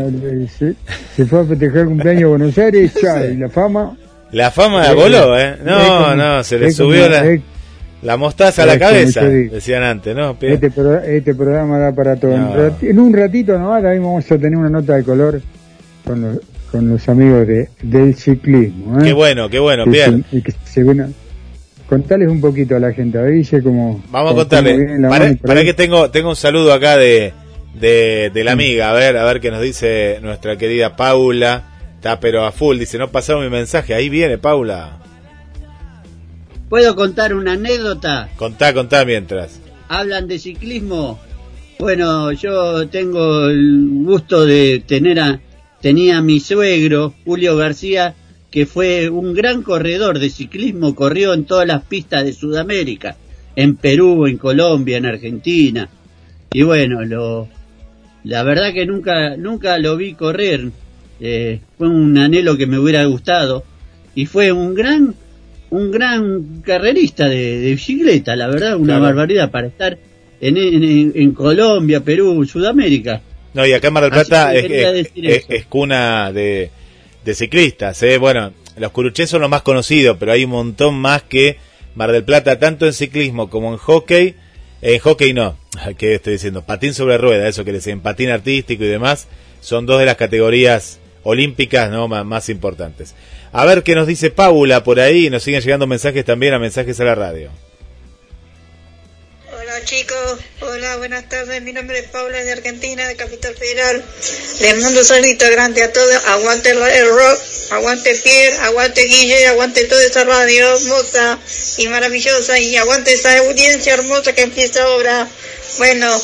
Se, 0.55 0.75
se 1.15 1.25
fue 1.25 1.41
a 1.41 1.45
festejar 1.45 1.77
el 1.79 1.87
cumpleaños 1.87 2.23
a 2.25 2.27
Buenos 2.27 2.57
Aires, 2.59 2.93
ya, 3.01 3.25
y 3.25 3.37
la 3.37 3.49
fama. 3.49 3.97
La 4.31 4.51
fama 4.51 4.87
de 4.87 4.93
voló, 4.93 5.35
¿eh? 5.39 5.57
No, 5.63 6.15
no, 6.15 6.43
se 6.43 6.59
le 6.59 6.71
subió 6.71 7.09
la, 7.09 7.23
la 8.03 8.17
mostaza 8.17 8.63
a 8.63 8.65
la 8.65 8.77
cabeza, 8.77 9.23
decían 9.23 9.83
antes, 9.83 10.15
¿no? 10.15 10.37
Este, 10.39 10.69
pro- 10.71 10.99
este 11.01 11.33
programa 11.35 11.77
da 11.79 11.91
para 11.93 12.15
todo. 12.15 12.37
No. 12.37 12.75
En 12.81 12.99
un 12.99 13.13
ratito 13.13 13.57
nomás 13.57 13.81
también 13.81 14.03
vamos 14.03 14.25
a 14.31 14.37
tener 14.37 14.57
una 14.57 14.69
nota 14.69 14.95
de 14.95 15.03
color 15.03 15.41
con 16.05 16.21
los, 16.21 16.39
con 16.71 16.89
los 16.89 17.07
amigos 17.09 17.47
de, 17.47 17.69
del 17.81 18.15
ciclismo. 18.15 18.99
¿eh? 18.99 19.05
Qué 19.05 19.13
bueno, 19.13 19.49
qué 19.49 19.59
bueno, 19.59 19.85
ven- 19.85 20.25
Contales 21.87 22.27
un 22.27 22.41
poquito 22.41 22.75
a 22.75 22.79
la 22.79 22.91
gente, 22.93 23.17
a 23.17 23.21
ver, 23.21 23.33
dice 23.33 23.61
como... 23.61 24.01
Vamos 24.09 24.31
a 24.31 24.35
contarle. 24.35 24.97
Para, 25.45 25.63
que 25.63 25.73
tengo, 25.73 26.09
tengo 26.09 26.29
un 26.29 26.35
saludo 26.35 26.73
acá 26.73 26.97
de, 26.97 27.33
de, 27.79 28.31
de 28.33 28.43
la 28.43 28.53
amiga, 28.53 28.89
a 28.89 28.93
ver, 28.93 29.17
a 29.17 29.25
ver 29.25 29.39
qué 29.41 29.51
nos 29.51 29.61
dice 29.61 30.17
nuestra 30.21 30.57
querida 30.57 30.95
Paula. 30.95 31.69
Está 31.95 32.19
pero 32.19 32.45
a 32.45 32.51
full, 32.51 32.77
dice, 32.79 32.97
no 32.97 33.09
pasaron 33.11 33.43
mi 33.43 33.49
mensaje. 33.49 33.93
Ahí 33.93 34.09
viene, 34.09 34.37
Paula. 34.37 34.97
¿Puedo 36.73 36.95
contar 36.95 37.35
una 37.35 37.51
anécdota? 37.51 38.29
Contá, 38.35 38.73
contá 38.73 39.05
mientras. 39.05 39.61
hablan 39.89 40.27
de 40.27 40.39
ciclismo. 40.39 41.19
Bueno, 41.77 42.31
yo 42.31 42.87
tengo 42.87 43.45
el 43.47 43.89
gusto 44.03 44.43
de 44.43 44.83
tener 44.83 45.19
a, 45.19 45.39
tenía 45.81 46.17
a 46.17 46.23
mi 46.23 46.39
suegro, 46.39 47.13
Julio 47.25 47.55
García, 47.57 48.15
que 48.49 48.65
fue 48.65 49.07
un 49.07 49.35
gran 49.35 49.61
corredor 49.61 50.17
de 50.17 50.31
ciclismo, 50.31 50.95
corrió 50.95 51.35
en 51.35 51.45
todas 51.45 51.67
las 51.67 51.83
pistas 51.83 52.25
de 52.25 52.33
Sudamérica, 52.33 53.17
en 53.55 53.75
Perú, 53.75 54.25
en 54.25 54.39
Colombia, 54.39 54.97
en 54.97 55.05
Argentina. 55.05 55.87
Y 56.51 56.63
bueno, 56.63 57.05
lo, 57.05 57.49
la 58.23 58.41
verdad 58.41 58.73
que 58.73 58.87
nunca, 58.87 59.37
nunca 59.37 59.77
lo 59.77 59.95
vi 59.95 60.15
correr. 60.15 60.71
Eh, 61.19 61.61
fue 61.77 61.87
un 61.87 62.17
anhelo 62.17 62.57
que 62.57 62.65
me 62.65 62.79
hubiera 62.79 63.05
gustado. 63.05 63.63
Y 64.15 64.25
fue 64.25 64.51
un 64.51 64.73
gran, 64.73 65.13
un 65.73 65.91
gran 65.91 66.61
carrerista 66.65 67.27
de, 67.27 67.59
de 67.59 67.71
bicicleta, 67.71 68.35
la 68.35 68.47
verdad, 68.47 68.75
una 68.75 68.93
Claro. 68.93 69.03
barbaridad 69.03 69.51
para 69.51 69.67
estar 69.67 69.97
en, 70.41 70.57
en, 70.57 71.11
en 71.15 71.31
Colombia, 71.33 71.99
Perú, 72.01 72.45
Sudamérica. 72.45 73.21
No, 73.53 73.65
y 73.65 73.73
acá 73.73 73.87
en 73.87 73.93
Mar 73.93 74.03
del 74.03 74.11
Plata 74.11 74.53
es, 74.53 75.09
es- 75.47 75.65
cuna 75.67 76.31
de, 76.31 76.69
de 77.23 77.33
ciclistas. 77.35 78.01
¿eh? 78.03 78.17
Bueno, 78.17 78.51
los 78.77 78.91
curuchés 78.91 79.29
son 79.29 79.41
los 79.41 79.49
más 79.49 79.61
conocidos, 79.61 80.17
pero 80.19 80.31
hay 80.31 80.43
un 80.45 80.51
montón 80.51 80.95
más 80.95 81.23
que 81.23 81.57
Mar 81.95 82.11
del 82.11 82.23
Plata, 82.23 82.57
tanto 82.59 82.85
en 82.85 82.93
ciclismo 82.93 83.49
como 83.49 83.71
en 83.71 83.77
hockey. 83.77 84.35
En 84.81 84.99
hockey 84.99 85.33
no, 85.33 85.57
¿qué 85.97 86.15
estoy 86.15 86.33
diciendo? 86.33 86.63
Patín 86.65 86.93
sobre 86.93 87.17
rueda, 87.17 87.47
eso 87.47 87.63
que 87.63 87.71
le 87.71 87.77
decían, 87.77 88.01
patín 88.01 88.29
artístico 88.29 88.83
y 88.83 88.87
demás, 88.87 89.27
son 89.61 89.85
dos 89.85 89.99
de 89.99 90.05
las 90.05 90.17
categorías 90.17 90.99
olímpicas 91.23 91.89
no 91.89 92.07
más, 92.07 92.25
más 92.25 92.49
importantes. 92.49 93.15
A 93.55 93.65
ver 93.65 93.83
qué 93.83 93.93
nos 93.93 94.07
dice 94.07 94.31
Paula 94.31 94.83
por 94.83 94.99
ahí, 94.99 95.29
nos 95.29 95.43
siguen 95.43 95.61
llegando 95.61 95.85
mensajes 95.85 96.25
también 96.25 96.55
a 96.55 96.59
mensajes 96.59 96.99
a 96.99 97.03
la 97.03 97.13
radio. 97.13 97.51
Hola 99.55 99.85
chicos, 99.85 100.39
hola, 100.61 100.97
buenas 100.97 101.29
tardes. 101.29 101.61
Mi 101.61 101.71
nombre 101.71 101.99
es 101.99 102.09
Paula 102.09 102.43
de 102.43 102.51
Argentina, 102.51 103.07
de 103.07 103.15
Capital 103.15 103.53
Federal. 103.55 104.03
Les 104.59 104.81
mando 104.81 104.99
un 104.99 105.05
saludito 105.05 105.45
grande 105.51 105.83
a 105.83 105.93
todos. 105.93 106.15
Aguante 106.25 106.71
el, 106.71 107.09
rock, 107.09 107.39
aguante 107.69 108.15
Pierre, 108.15 108.57
aguante 108.57 109.03
Guille, 109.03 109.45
aguante 109.45 109.85
toda 109.85 110.03
esa 110.03 110.23
radio 110.23 110.75
hermosa 110.75 111.37
y 111.77 111.87
maravillosa 111.89 112.57
y 112.57 112.75
aguante 112.75 113.13
esa 113.13 113.37
audiencia 113.37 113.93
hermosa 113.93 114.33
que 114.33 114.41
empieza 114.41 114.81
ahora. 114.81 115.27
Bueno, 115.77 116.21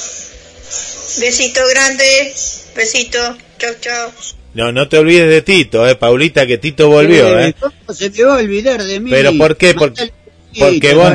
besito 1.19 1.61
grande, 1.67 2.33
besito, 2.75 3.37
chau 3.59 3.75
chau. 3.79 4.38
No, 4.59 4.71
no 4.73 4.89
te 4.89 4.97
olvides 4.97 5.29
de 5.29 5.41
Tito, 5.41 5.87
eh, 5.87 5.95
Paulita, 5.95 6.45
que 6.45 6.57
Tito 6.57 6.89
volvió, 6.89 7.39
eh. 7.39 7.55
¿Cómo 7.59 7.73
se 7.93 8.09
me 8.09 8.23
va 8.23 8.33
a 8.35 8.37
olvidar 8.39 8.83
de 8.83 8.99
mí? 8.99 9.09
Pero 9.09 9.31
¿por 9.37 9.55
qué? 9.55 9.73
Porque 9.73 10.93
vos 10.95 11.13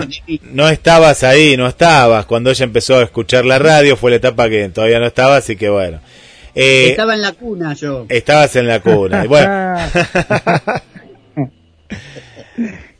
no 0.53 0.69
estabas 0.69 1.23
ahí, 1.25 1.57
no 1.57 1.67
estabas. 1.67 2.25
Cuando 2.25 2.51
ella 2.51 2.65
empezó 2.65 2.97
a 2.99 3.03
escuchar 3.03 3.45
la 3.45 3.59
radio, 3.59 3.97
fue 3.97 4.11
la 4.13 4.17
etapa 4.17 4.49
que 4.49 4.69
todavía 4.71 4.99
no 4.99 5.07
estaba, 5.07 5.37
así 5.37 5.57
que 5.57 5.69
bueno. 5.69 6.01
Eh, 6.55 6.91
Estaba 6.91 7.15
en 7.15 7.21
la 7.23 7.33
cuna 7.33 7.75
yo. 7.75 8.07
Estabas 8.09 8.55
en 8.57 8.67
la 8.69 8.81
cuna. 8.81 9.25
Y 9.25 9.29
bueno, 9.29 9.77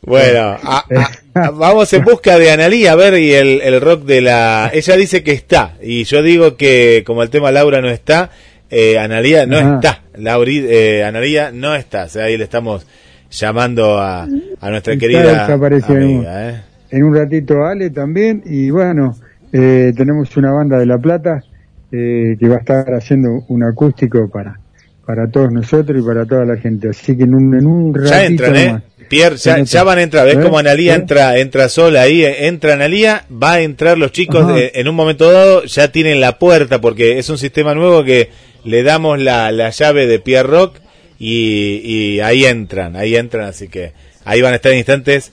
bueno 0.01 0.59
a- 0.61 0.85
a- 0.93 1.11
a- 1.45 1.49
vamos 1.51 1.91
en 1.93 2.03
busca 2.03 2.37
de 2.37 2.51
Analía, 2.51 2.91
a 2.91 2.95
ver, 2.95 3.17
y 3.17 3.33
el, 3.33 3.61
el 3.61 3.81
rock 3.81 4.03
de 4.03 4.21
la... 4.21 4.69
Ella 4.73 4.95
dice 4.95 5.23
que 5.23 5.31
está, 5.31 5.75
y 5.81 6.03
yo 6.03 6.21
digo 6.21 6.55
que 6.57 7.03
como 7.05 7.23
el 7.23 7.29
tema 7.29 7.51
Laura 7.51 7.81
no 7.81 7.89
está, 7.89 8.29
eh, 8.69 8.99
Analía 8.99 9.45
no 9.45 9.57
está. 9.75 10.01
Lauri, 10.17 10.65
eh, 10.67 11.51
no 11.53 11.75
está. 11.75 12.07
Sea, 12.07 12.25
ahí 12.25 12.37
le 12.37 12.43
estamos 12.43 12.85
llamando 13.31 13.97
a, 13.99 14.23
a 14.23 14.69
nuestra 14.69 14.93
Está 14.93 14.97
querida 14.97 15.45
amiga, 15.87 16.49
¿eh? 16.49 16.61
En 16.91 17.03
un 17.03 17.15
ratito 17.15 17.65
Ale 17.65 17.89
también, 17.89 18.41
y 18.45 18.69
bueno, 18.69 19.15
eh, 19.51 19.93
tenemos 19.95 20.35
una 20.37 20.51
banda 20.51 20.77
de 20.77 20.85
La 20.85 20.97
Plata 20.97 21.43
eh, 21.91 22.35
que 22.39 22.47
va 22.47 22.55
a 22.55 22.59
estar 22.59 22.93
haciendo 22.93 23.43
un 23.47 23.63
acústico 23.63 24.29
para 24.29 24.59
para 25.05 25.27
todos 25.27 25.51
nosotros 25.51 26.01
y 26.01 26.05
para 26.05 26.25
toda 26.25 26.45
la 26.45 26.57
gente. 26.57 26.89
Así 26.89 27.15
que 27.15 27.23
en 27.23 27.35
un, 27.35 27.55
en 27.55 27.65
un 27.65 27.93
ratito 27.93 28.11
Ya 28.11 28.25
entran, 28.25 28.55
¿eh? 28.55 28.81
Pierre, 29.09 29.37
ya, 29.37 29.59
ya 29.63 29.83
van 29.83 29.97
a 29.99 30.01
entrar. 30.03 30.25
¿Ves 30.25 30.37
¿Eh? 30.37 30.41
cómo 30.41 30.57
Analía 30.59 30.93
¿Eh? 30.93 30.95
entra, 30.97 31.37
entra 31.37 31.69
sola 31.69 32.01
ahí? 32.01 32.23
eh, 32.23 32.47
Entra 32.47 32.73
Analía, 32.73 33.25
va 33.31 33.53
a 33.53 33.61
entrar 33.61 33.97
los 33.97 34.11
chicos 34.11 34.47
de- 34.53 34.71
en 34.75 34.87
un 34.87 34.95
momento 34.95 35.31
dado, 35.31 35.63
ya 35.65 35.91
tienen 35.91 36.19
la 36.21 36.39
puerta 36.39 36.81
porque 36.81 37.19
es 37.19 37.29
un 37.29 37.37
sistema 37.37 37.73
nuevo 37.75 38.03
que 38.03 38.29
le 38.63 38.83
damos 38.83 39.19
la, 39.19 39.51
la 39.51 39.69
llave 39.69 40.07
de 40.07 40.19
Pierre 40.19 40.47
Rock 40.49 40.77
y, 41.19 41.81
y 41.83 42.19
ahí 42.19 42.45
entran, 42.45 42.95
ahí 42.95 43.15
entran, 43.15 43.45
así 43.45 43.67
que 43.67 43.93
ahí 44.25 44.41
van 44.41 44.53
a 44.53 44.55
estar 44.57 44.71
en 44.71 44.79
instantes 44.79 45.31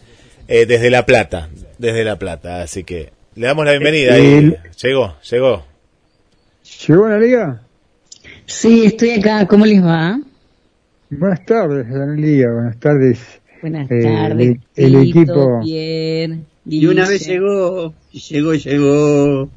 eh, 0.49 0.67
desde 0.67 0.91
La 0.91 1.07
Plata, 1.07 1.49
desde 1.79 2.05
La 2.05 2.17
Plata, 2.19 2.63
así 2.63 2.85
que 2.85 3.11
le 3.35 3.47
damos 3.47 3.65
la 3.65 3.73
bienvenida. 3.73 4.15
ahí. 4.15 4.55
Llegó, 4.83 5.17
llegó. 5.31 5.65
¿Llegó 6.87 7.09
liga? 7.19 7.63
Sí, 8.47 8.85
estoy 8.87 9.13
acá. 9.13 9.47
¿Cómo 9.47 9.65
les 9.67 9.83
va? 9.83 10.19
Buenas 11.11 11.45
tardes, 11.45 11.87
Analía, 11.87 12.49
buenas 12.51 12.79
tardes. 12.79 13.19
Buenas 13.63 13.91
Eh, 13.91 14.03
tardes. 14.03 14.57
el- 14.77 14.95
el 14.97 15.13
Tito, 15.13 15.21
equipo- 15.23 15.61
Pierre, 15.63 16.39
Y 16.67 16.87
una 16.87 17.09
vez 17.09 17.27
llegó, 17.27 17.95
y 18.13 18.19
llegó, 18.21 18.55
llegó. 18.55 19.49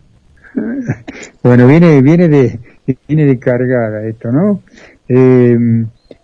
Bueno, 1.44 1.68
viene, 1.68 2.02
viene 2.02 2.28
de, 2.30 2.60
viene 3.08 3.26
de 3.26 3.38
cargada 3.40 4.08
esto, 4.08 4.32
¿no? 4.32 4.62
Eh, 5.10 5.58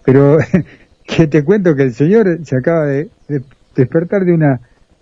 pero 0.05 0.37
que 1.05 1.27
te 1.27 1.43
cuento 1.43 1.75
que 1.75 1.83
el 1.83 1.93
señor 1.93 2.39
se 2.43 2.55
acaba 2.55 2.85
de, 2.85 3.09
de 3.27 3.41
despertar 3.75 4.25
de 4.25 4.33
una 4.33 4.59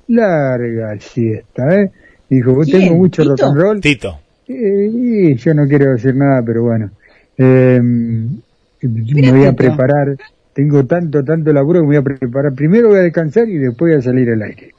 larga 0.07 0.99
siesta, 0.99 1.79
¿eh? 1.81 1.91
Dijo, 2.29 2.53
"Vos 2.55 2.67
¿Quién? 2.67 2.81
tengo 2.83 2.95
mucho 2.95 3.23
rock 3.23 3.41
and 3.43 3.57
roll. 3.57 3.81
Tito. 3.81 4.19
Eh, 4.47 4.89
y 4.91 5.35
yo 5.35 5.53
no 5.53 5.67
quiero 5.67 5.91
decir 5.91 6.15
nada, 6.15 6.41
pero 6.45 6.63
bueno. 6.63 6.89
Eh, 7.37 7.79
me 7.81 9.31
voy 9.31 9.43
a 9.45 9.51
Tito. 9.51 9.55
preparar. 9.55 10.15
Tengo 10.59 10.85
tanto, 10.85 11.23
tanto 11.23 11.53
laburo 11.53 11.79
que 11.79 11.87
me 11.87 11.99
voy 12.01 12.13
a 12.13 12.17
preparar. 12.17 12.53
Primero 12.53 12.89
voy 12.89 12.97
a 12.99 13.03
descansar 13.03 13.47
y 13.47 13.57
después 13.57 13.93
voy 13.93 13.97
a 13.97 14.01
salir 14.01 14.29
al 14.29 14.41
aire. 14.41 14.73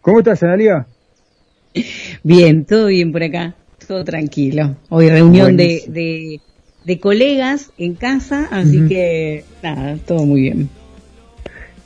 ¿Cómo 0.00 0.20
estás, 0.20 0.42
Analia? 0.42 0.86
Bien, 2.22 2.64
todo 2.64 2.86
bien 2.86 3.12
por 3.12 3.22
acá. 3.22 3.54
Todo 3.86 4.04
tranquilo. 4.04 4.74
Hoy 4.88 5.10
reunión 5.10 5.54
de, 5.58 5.84
de, 5.88 6.40
de 6.82 6.98
colegas 6.98 7.72
en 7.76 7.94
casa, 7.94 8.48
así 8.50 8.88
que 8.88 9.44
nada, 9.62 9.98
todo 10.06 10.24
muy 10.24 10.40
bien. 10.40 10.70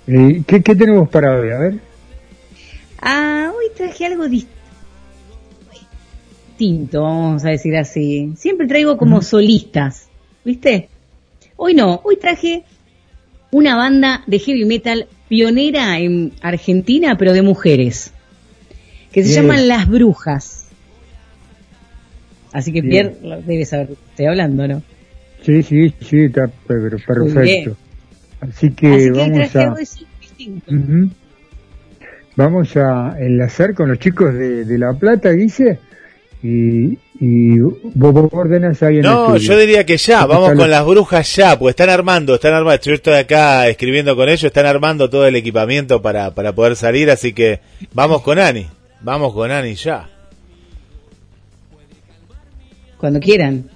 Eh, 0.07 0.45
¿qué, 0.47 0.63
¿Qué 0.63 0.77
tenemos 0.77 1.09
para 1.09 1.37
hoy? 1.37 1.51
A 1.51 1.59
ver. 1.59 1.75
Ah, 3.01 3.51
hoy 3.59 3.65
traje 3.77 4.07
algo 4.07 4.27
dis- 4.27 4.47
distinto, 6.49 7.03
vamos 7.03 7.45
a 7.45 7.49
decir 7.49 7.77
así. 7.77 8.35
Siempre 8.37 8.69
traigo 8.69 8.97
como 8.97 9.21
solistas, 9.21 10.07
¿viste? 10.45 10.89
Hoy 11.57 11.75
no, 11.75 12.01
hoy 12.05 12.17
traje 12.19 12.63
una 13.53 13.77
banda 13.77 14.23
de 14.27 14.39
heavy 14.39 14.65
metal 14.65 15.07
pionera 15.29 15.99
en 15.99 16.33
Argentina, 16.41 17.17
pero 17.17 17.33
de 17.33 17.43
mujeres, 17.43 18.13
que 19.13 19.23
se 19.23 19.29
Bien. 19.29 19.43
llaman 19.43 19.69
Las 19.69 19.89
Brujas. 19.89 20.69
Así 22.53 22.73
que 22.73 22.81
Bien. 22.81 23.15
Pierre 23.21 23.43
debe 23.47 23.65
saber 23.65 23.91
estoy 24.11 24.27
hablando, 24.27 24.67
¿no? 24.67 24.83
Sí, 25.43 25.63
sí, 25.63 25.95
sí, 26.01 26.25
está 26.25 26.49
perfecto. 26.67 27.77
Así 28.41 28.71
que 28.71 28.87
Así 28.95 29.07
que 29.07 29.11
vamos 29.11 29.57
a... 29.57 29.75
Vamos 32.35 32.77
a 32.79 33.17
enlazar 33.19 33.75
con 33.75 33.91
los 33.91 33.99
chicos 33.99 34.33
de, 34.33 34.65
de 34.65 34.79
La 34.79 34.95
Plata, 34.95 35.31
Guille, 35.33 35.79
y, 36.43 36.99
y 37.21 37.59
vos, 37.61 37.75
vos 38.13 38.29
ordenas 38.33 38.83
ahí 38.83 38.97
en 38.97 39.03
No, 39.03 39.37
el 39.37 39.41
yo 39.41 39.57
diría 39.57 39.87
que 39.87 39.97
ya, 39.97 40.21
Porque 40.27 40.35
vamos 40.35 40.59
con 40.59 40.71
las 40.71 40.85
brujas 40.85 41.37
ya, 41.37 41.59
pues 41.59 41.73
están 41.73 41.89
armando, 41.91 42.35
están 42.35 42.55
armando, 42.55 42.83
yo 42.83 42.95
estoy 42.95 43.15
acá 43.15 43.69
escribiendo 43.69 44.17
con 44.17 44.29
ellos, 44.29 44.45
están 44.45 44.67
armando 44.67 45.09
todo 45.09 45.27
el 45.27 45.37
equipamiento 45.37 46.03
para, 46.03 46.35
para 46.35 46.53
poder 46.53 46.75
salir, 46.77 47.11
así 47.11 47.33
que 47.33 47.61
vamos 47.93 48.23
con 48.23 48.39
Ani, 48.39 48.67
vamos 49.01 49.33
con 49.33 49.51
Ani 49.51 49.75
ya. 49.75 50.09
Cuando 52.99 53.19
quieran. 53.21 53.69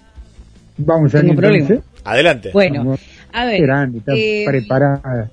Vamos 0.79 1.15
a 1.15 1.21
Tengo 1.21 1.35
problema. 1.35 1.67
entonces. 1.69 1.85
Adelante. 2.05 2.51
Bueno, 2.53 2.79
Vamos. 2.85 3.01
a 3.33 3.45
ver. 3.47 3.63
Grande, 3.63 3.99
está 3.99 4.13
eh, 4.15 4.45
preparada. 4.47 5.31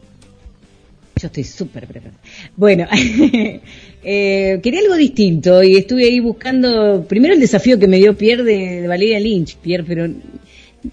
Yo 1.15 1.27
estoy 1.27 1.43
súper 1.43 1.85
preparada. 1.87 2.17
Bueno, 2.55 2.87
eh, 4.03 4.59
quería 4.61 4.81
algo 4.81 4.95
distinto 4.95 5.63
y 5.63 5.75
estuve 5.75 6.05
ahí 6.05 6.19
buscando 6.19 7.05
primero 7.07 7.33
el 7.33 7.39
desafío 7.39 7.79
que 7.79 7.87
me 7.87 7.97
dio 7.97 8.15
Pierre 8.17 8.43
de, 8.43 8.81
de 8.81 8.87
Valeria 8.87 9.19
Lynch, 9.19 9.55
Pierre, 9.57 9.83
pero 9.87 10.07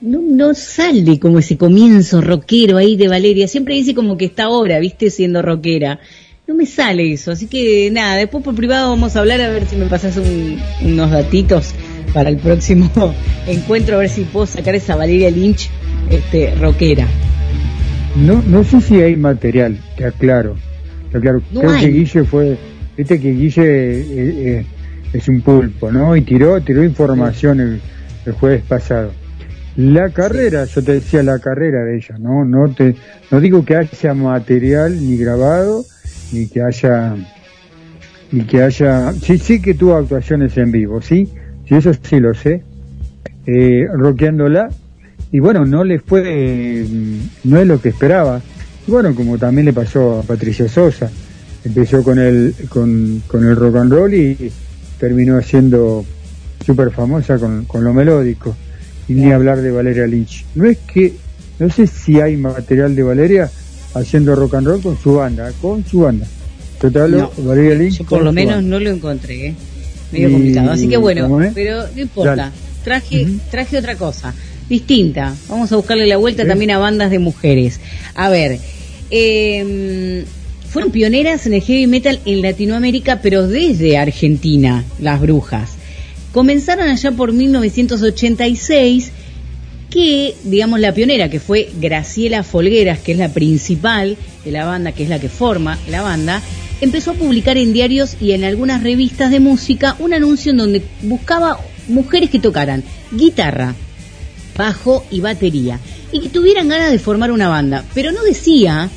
no, 0.01 0.21
no 0.23 0.55
sale 0.55 1.19
como 1.19 1.39
ese 1.41 1.57
comienzo 1.57 2.21
rockero 2.21 2.77
ahí 2.77 2.97
de 2.97 3.09
Valeria. 3.09 3.49
Siempre 3.49 3.75
dice 3.75 3.95
como 3.95 4.17
que 4.17 4.27
está 4.27 4.45
ahora, 4.45 4.79
viste, 4.79 5.11
siendo 5.11 5.43
rockera. 5.43 5.99
No 6.47 6.55
me 6.55 6.67
sale 6.67 7.13
eso, 7.13 7.31
así 7.33 7.47
que 7.47 7.91
nada, 7.93 8.17
después 8.17 8.43
por 8.43 8.55
privado 8.57 8.91
vamos 8.91 9.15
a 9.15 9.21
hablar 9.21 9.41
a 9.41 9.51
ver 9.51 9.67
si 9.67 9.77
me 9.77 9.87
pasas 9.87 10.17
un- 10.17 10.59
unos 10.85 11.11
datitos 11.11 11.73
para 12.13 12.29
el 12.29 12.39
próximo 12.39 12.91
encuentro, 13.47 13.97
a 13.97 13.99
ver 14.01 14.09
si 14.09 14.23
puedo 14.23 14.47
sacar 14.47 14.75
esa 14.75 14.97
Valeria 14.97 15.31
Lynch 15.31 15.69
este, 16.11 16.53
rockera. 16.57 17.07
No, 18.17 18.43
no 18.49 18.65
sé 18.65 18.81
si 18.81 18.95
hay 19.01 19.15
material, 19.15 19.79
te 19.97 20.05
aclaro. 20.07 20.57
Te 21.13 21.19
aclaro. 21.19 21.41
No 21.53 21.61
Creo 21.61 21.73
hay. 21.73 21.81
que 21.83 21.89
Guille 21.93 22.25
fue, 22.25 22.57
viste 23.01 23.19
que 23.19 23.33
Guille 23.33 23.63
eh, 23.63 24.59
eh, 24.59 24.67
es 25.15 25.27
un 25.27 25.41
pulpo, 25.41 25.91
¿no? 25.91 26.15
Y 26.15 26.21
tiró, 26.21 26.61
tiró 26.61 26.85
información 26.85 27.59
el, 27.59 27.81
el 28.27 28.33
jueves 28.35 28.63
pasado. 28.69 29.11
La 29.77 30.11
carrera, 30.11 30.67
yo 30.67 30.83
te 30.83 30.93
decía 30.93 31.23
la 31.23 31.39
carrera 31.39 31.83
de 31.83 31.97
ella, 31.97 32.17
¿no? 32.19 32.45
No 32.45 32.75
te, 32.75 32.95
no 33.31 33.41
digo 33.41 33.65
que 33.65 33.77
haya 33.77 34.13
material 34.13 35.01
ni 35.01 35.17
grabado, 35.17 35.83
ni 36.33 36.47
que 36.47 36.61
haya, 36.61 37.15
ni 38.33 38.43
que 38.43 38.63
haya, 38.63 39.15
sí, 39.15 39.39
sí 39.39 39.63
que 39.63 39.73
tuvo 39.73 39.97
actuaciones 39.97 40.59
en 40.59 40.71
vivo, 40.71 41.01
sí, 41.01 41.27
sí, 41.67 41.77
eso 41.77 41.93
sí 41.95 42.21
lo 42.21 42.35
sé, 42.35 42.63
eh, 43.47 43.87
rockeándola, 43.95 44.69
y 45.33 45.39
bueno, 45.39 45.65
no 45.65 45.85
le 45.85 46.01
fue, 46.01 46.23
eh, 46.27 46.87
no 47.45 47.59
es 47.59 47.67
lo 47.67 47.81
que 47.81 47.89
esperaba. 47.89 48.43
Y 48.87 48.91
bueno, 48.91 49.15
como 49.15 49.39
también 49.39 49.65
le 49.65 49.73
pasó 49.73 50.21
a 50.21 50.23
Patricia 50.23 50.69
Sosa, 50.69 51.11
empezó 51.65 52.03
con 52.03 52.19
el, 52.19 52.55
con, 52.69 53.23
con 53.27 53.45
el 53.47 53.57
rock 53.57 53.77
and 53.77 53.93
roll 53.93 54.15
y 54.15 54.51
terminó 54.99 55.41
siendo 55.43 56.05
súper 56.65 56.91
famosa 56.91 57.39
con, 57.39 57.65
con 57.65 57.85
lo 57.85 57.93
melódico. 57.93 58.55
Y 59.09 59.15
ni 59.15 59.33
hablar 59.33 59.61
de 59.61 59.71
Valeria 59.73 60.07
Lynch. 60.07 60.45
No 60.55 60.67
es 60.67 60.79
que, 60.79 61.15
no 61.59 61.69
sé 61.71 61.87
si 61.87 62.21
hay 62.21 62.37
material 62.37 62.95
de 62.95 63.03
Valeria 63.03 63.51
haciendo 63.95 64.35
rock 64.37 64.55
and 64.55 64.67
roll 64.69 64.83
con 64.83 64.97
su 64.99 65.15
banda, 65.15 65.51
con 65.61 65.85
su 65.85 66.01
banda. 66.01 66.27
Total, 66.81 67.11
No, 67.11 67.31
Valeria 67.39 67.75
Lynch. 67.75 67.99
Yo 67.99 68.05
por 68.07 68.23
lo 68.23 68.33
menos 68.33 68.55
banda. 68.57 68.71
no 68.71 68.79
lo 68.81 68.91
encontré, 68.91 69.49
¿eh? 69.49 69.55
medio 70.13 70.29
Y- 70.29 70.33
complicado. 70.33 70.71
Así 70.71 70.89
que 70.89 70.97
bueno, 70.97 71.39
pero 71.55 71.83
no 71.95 72.01
importa. 72.03 72.37
Dale. 72.37 72.53
Traje, 72.85 73.27
traje 73.51 73.77
otra 73.79 73.97
cosa, 73.97 74.33
distinta. 74.69 75.35
Vamos 75.49 75.71
a 75.73 75.77
buscarle 75.77 76.07
la 76.07 76.17
vuelta 76.17 76.45
Sí. 76.45 76.49
también 76.49 76.71
a 76.71 76.79
bandas 76.79 77.11
de 77.11 77.19
mujeres. 77.19 77.79
A 78.15 78.31
ver, 78.31 78.59
eh, 79.11 80.25
fueron 80.71 80.93
pioneras 80.93 81.47
en 81.47 81.55
el 81.55 81.63
heavy 81.63 81.89
metal 81.89 82.21
en 82.25 82.43
Latinoamérica, 82.43 83.21
pero 83.21 83.49
desde 83.49 83.99
Argentina, 83.99 84.85
las 85.01 85.21
brujas. 85.21 85.73
Comenzaron 86.33 86.89
allá 86.89 87.11
por 87.11 87.33
1986 87.33 89.11
que, 89.91 90.37
digamos, 90.45 90.79
la 90.79 90.95
pionera, 90.95 91.29
que 91.29 91.41
fue 91.41 91.71
Graciela 91.81 92.45
Folgueras, 92.45 93.01
que 93.01 93.13
es 93.13 93.19
la 93.19 93.31
principal 93.31 94.17
de 94.45 94.53
la 94.53 94.65
banda, 94.65 94.93
que 94.93 95.03
es 95.03 95.09
la 95.09 95.19
que 95.19 95.29
forma 95.29 95.77
la 95.89 96.03
banda, 96.03 96.41
empezó 96.81 97.11
a 97.11 97.15
publicar 97.15 97.59
en 97.59 97.73
diarios 97.73 98.17
y 98.21 98.31
en 98.33 98.45
algunas 98.45 98.85
revistas 98.85 99.33
de 99.33 99.41
música 99.41 99.97
un 99.99 100.15
anuncio 100.15 100.53
en 100.53 100.59
donde 100.59 100.83
buscaba 101.03 101.59
mujeres 101.89 102.31
que 102.31 102.39
tocaran 102.39 102.85
guitarra, 103.11 103.75
bajo 104.57 105.05
y 105.11 105.21
batería, 105.21 105.81
y 106.13 106.21
que 106.21 106.29
tuvieran 106.29 106.69
ganas 106.69 106.93
de 106.93 107.01
formar 107.01 107.33
una 107.33 107.49
banda, 107.49 107.85
pero 107.93 108.13
no 108.13 108.23
decía 108.23 108.89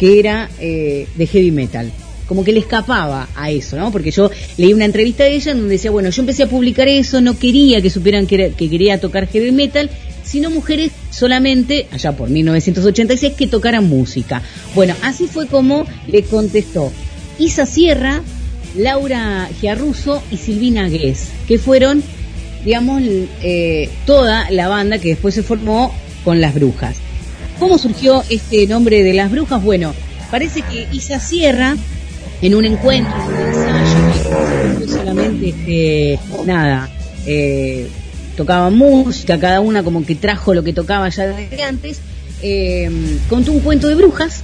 que 0.00 0.18
era 0.18 0.48
eh, 0.58 1.06
de 1.14 1.26
heavy 1.26 1.50
metal. 1.50 1.92
Como 2.26 2.42
que 2.42 2.52
le 2.52 2.60
escapaba 2.60 3.28
a 3.36 3.50
eso, 3.50 3.76
¿no? 3.76 3.92
Porque 3.92 4.10
yo 4.12 4.30
leí 4.56 4.72
una 4.72 4.86
entrevista 4.86 5.24
de 5.24 5.34
ella 5.34 5.52
en 5.52 5.58
donde 5.58 5.74
decía, 5.74 5.90
bueno, 5.90 6.08
yo 6.08 6.22
empecé 6.22 6.44
a 6.44 6.48
publicar 6.48 6.88
eso, 6.88 7.20
no 7.20 7.38
quería 7.38 7.82
que 7.82 7.90
supieran 7.90 8.26
que, 8.26 8.34
era- 8.36 8.48
que 8.56 8.70
quería 8.70 8.98
tocar 8.98 9.26
heavy 9.28 9.52
metal, 9.52 9.90
sino 10.24 10.48
mujeres 10.48 10.92
solamente, 11.10 11.86
allá 11.92 12.12
por 12.16 12.30
1986, 12.30 13.34
que 13.36 13.46
tocaran 13.46 13.86
música. 13.88 14.42
Bueno, 14.74 14.94
así 15.02 15.26
fue 15.26 15.48
como 15.48 15.86
le 16.06 16.22
contestó 16.22 16.90
Isa 17.38 17.66
Sierra, 17.66 18.22
Laura 18.76 19.50
Giarruso 19.60 20.22
y 20.30 20.36
Silvina 20.38 20.88
Guess, 20.88 21.28
que 21.46 21.58
fueron, 21.58 22.02
digamos, 22.64 23.02
eh, 23.42 23.90
toda 24.06 24.50
la 24.50 24.68
banda 24.68 24.98
que 24.98 25.10
después 25.10 25.34
se 25.34 25.42
formó 25.42 25.92
con 26.24 26.40
las 26.40 26.54
brujas. 26.54 26.96
¿Cómo 27.60 27.76
surgió 27.76 28.24
este 28.30 28.66
nombre 28.66 29.02
de 29.02 29.12
las 29.12 29.30
brujas? 29.30 29.62
Bueno, 29.62 29.94
parece 30.30 30.62
que 30.62 30.88
Isa 30.92 31.20
Sierra, 31.20 31.76
en 32.40 32.54
un 32.54 32.64
encuentro, 32.64 33.12
en 33.14 33.36
un 33.36 33.54
ensayo, 33.54 34.88
solamente, 34.88 35.50
este, 35.50 36.18
nada, 36.46 36.88
eh, 37.26 37.86
tocaban 38.34 38.74
música, 38.74 39.38
cada 39.38 39.60
una 39.60 39.82
como 39.82 40.06
que 40.06 40.14
trajo 40.14 40.54
lo 40.54 40.64
que 40.64 40.72
tocaba 40.72 41.10
ya 41.10 41.26
desde 41.26 41.62
antes, 41.62 42.00
eh, 42.40 42.90
contó 43.28 43.52
un 43.52 43.60
cuento 43.60 43.88
de 43.88 43.94
brujas 43.94 44.42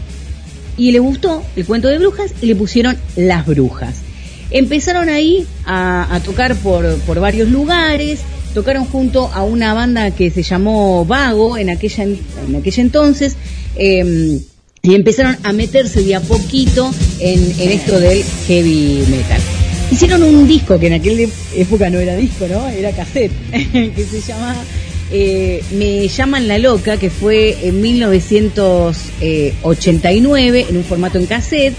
y 0.77 0.93
le 0.93 0.99
gustó 0.99 1.43
el 1.57 1.65
cuento 1.65 1.89
de 1.89 1.99
brujas 1.99 2.35
y 2.43 2.47
le 2.47 2.55
pusieron 2.55 2.99
las 3.17 3.47
brujas. 3.47 4.03
Empezaron 4.51 5.09
ahí 5.09 5.47
a, 5.65 6.15
a 6.15 6.21
tocar 6.21 6.55
por, 6.57 6.99
por 7.01 7.19
varios 7.19 7.49
lugares, 7.49 8.21
tocaron 8.57 8.87
junto 8.87 9.31
a 9.35 9.45
una 9.45 9.75
banda 9.75 10.11
que 10.13 10.31
se 10.31 10.43
llamó 10.43 11.05
Vago 11.05 11.59
en 11.59 11.69
aquella, 11.69 12.05
en 12.05 12.57
aquella 12.57 12.83
entonces, 12.83 13.37
eh, 13.77 14.41
y 14.81 14.95
empezaron 14.95 15.37
a 15.43 15.53
meterse 15.53 16.03
de 16.03 16.15
a 16.15 16.23
poquito 16.23 16.91
en, 17.21 17.71
esto 17.71 18.01
del 18.01 18.25
heavy 18.47 19.05
metal. 19.11 19.43
Hicieron 19.91 20.23
un 20.23 20.49
disco 20.49 20.79
que 20.79 20.87
en 20.87 20.95
aquella 20.95 21.29
época 21.55 21.91
no 21.91 21.99
era 21.99 22.17
disco, 22.17 22.49
¿no? 22.49 22.67
Era 22.69 22.93
cassette, 22.93 23.31
que 23.53 24.07
se 24.11 24.23
llama 24.23 24.57
eh, 25.13 25.63
Me 25.73 26.09
llaman 26.09 26.49
la 26.49 26.57
loca, 26.57 26.97
que 26.97 27.11
fue 27.11 27.69
en 27.69 27.83
1989 27.83 30.67
en 30.71 30.79
un 30.79 30.85
formato 30.85 31.19
en 31.19 31.27
cassette. 31.27 31.75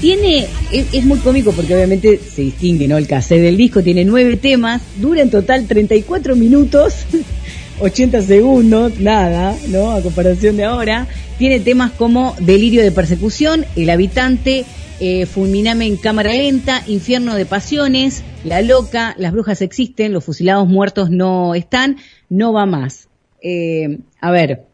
Tiene, 0.00 0.46
es, 0.72 0.94
es 0.94 1.04
muy 1.04 1.18
cómico 1.18 1.52
porque 1.52 1.74
obviamente 1.74 2.18
se 2.18 2.42
distingue, 2.42 2.88
¿no? 2.88 2.96
El 2.96 3.06
cassette 3.06 3.42
del 3.42 3.58
disco 3.58 3.82
tiene 3.82 4.04
nueve 4.04 4.36
temas, 4.36 4.80
dura 4.96 5.20
en 5.20 5.30
total 5.30 5.66
34 5.66 6.36
minutos, 6.36 7.04
80 7.80 8.22
segundos, 8.22 8.98
nada, 8.98 9.54
¿no? 9.68 9.90
A 9.90 10.00
comparación 10.00 10.56
de 10.56 10.64
ahora. 10.64 11.06
Tiene 11.38 11.60
temas 11.60 11.90
como 11.92 12.34
Delirio 12.40 12.82
de 12.82 12.92
persecución, 12.92 13.66
El 13.76 13.90
habitante, 13.90 14.64
eh, 15.00 15.26
Fulminame 15.26 15.86
en 15.86 15.96
cámara 15.96 16.32
lenta, 16.32 16.82
Infierno 16.86 17.34
de 17.34 17.46
pasiones, 17.46 18.22
La 18.44 18.62
loca, 18.62 19.14
Las 19.18 19.32
brujas 19.32 19.60
existen, 19.62 20.12
Los 20.12 20.24
fusilados 20.24 20.66
muertos 20.66 21.10
no 21.10 21.54
están, 21.54 21.96
No 22.28 22.52
va 22.52 22.64
más. 22.66 23.08
Eh, 23.42 23.98
a 24.20 24.30
ver, 24.30 24.64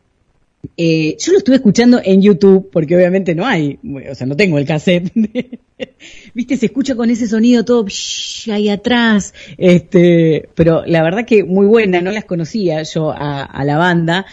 eh, 0.76 1.16
yo 1.18 1.32
lo 1.32 1.38
estuve 1.38 1.56
escuchando 1.56 2.00
en 2.02 2.22
YouTube, 2.22 2.70
porque 2.70 2.96
obviamente 2.96 3.34
no 3.34 3.46
hay, 3.46 3.78
o 4.10 4.14
sea, 4.14 4.26
no 4.26 4.36
tengo 4.36 4.58
el 4.58 4.66
cassette. 4.66 5.12
Viste, 6.34 6.56
se 6.56 6.66
escucha 6.66 6.94
con 6.94 7.10
ese 7.10 7.26
sonido 7.26 7.64
todo 7.64 7.84
psh, 7.86 8.50
ahí 8.50 8.68
atrás, 8.68 9.34
este, 9.58 10.48
pero 10.54 10.84
la 10.86 11.02
verdad 11.02 11.24
que 11.26 11.44
muy 11.44 11.66
buena, 11.66 12.00
no 12.00 12.10
las 12.10 12.24
conocía 12.24 12.82
yo 12.82 13.10
a, 13.10 13.42
a 13.42 13.64
la 13.64 13.76
banda. 13.76 14.26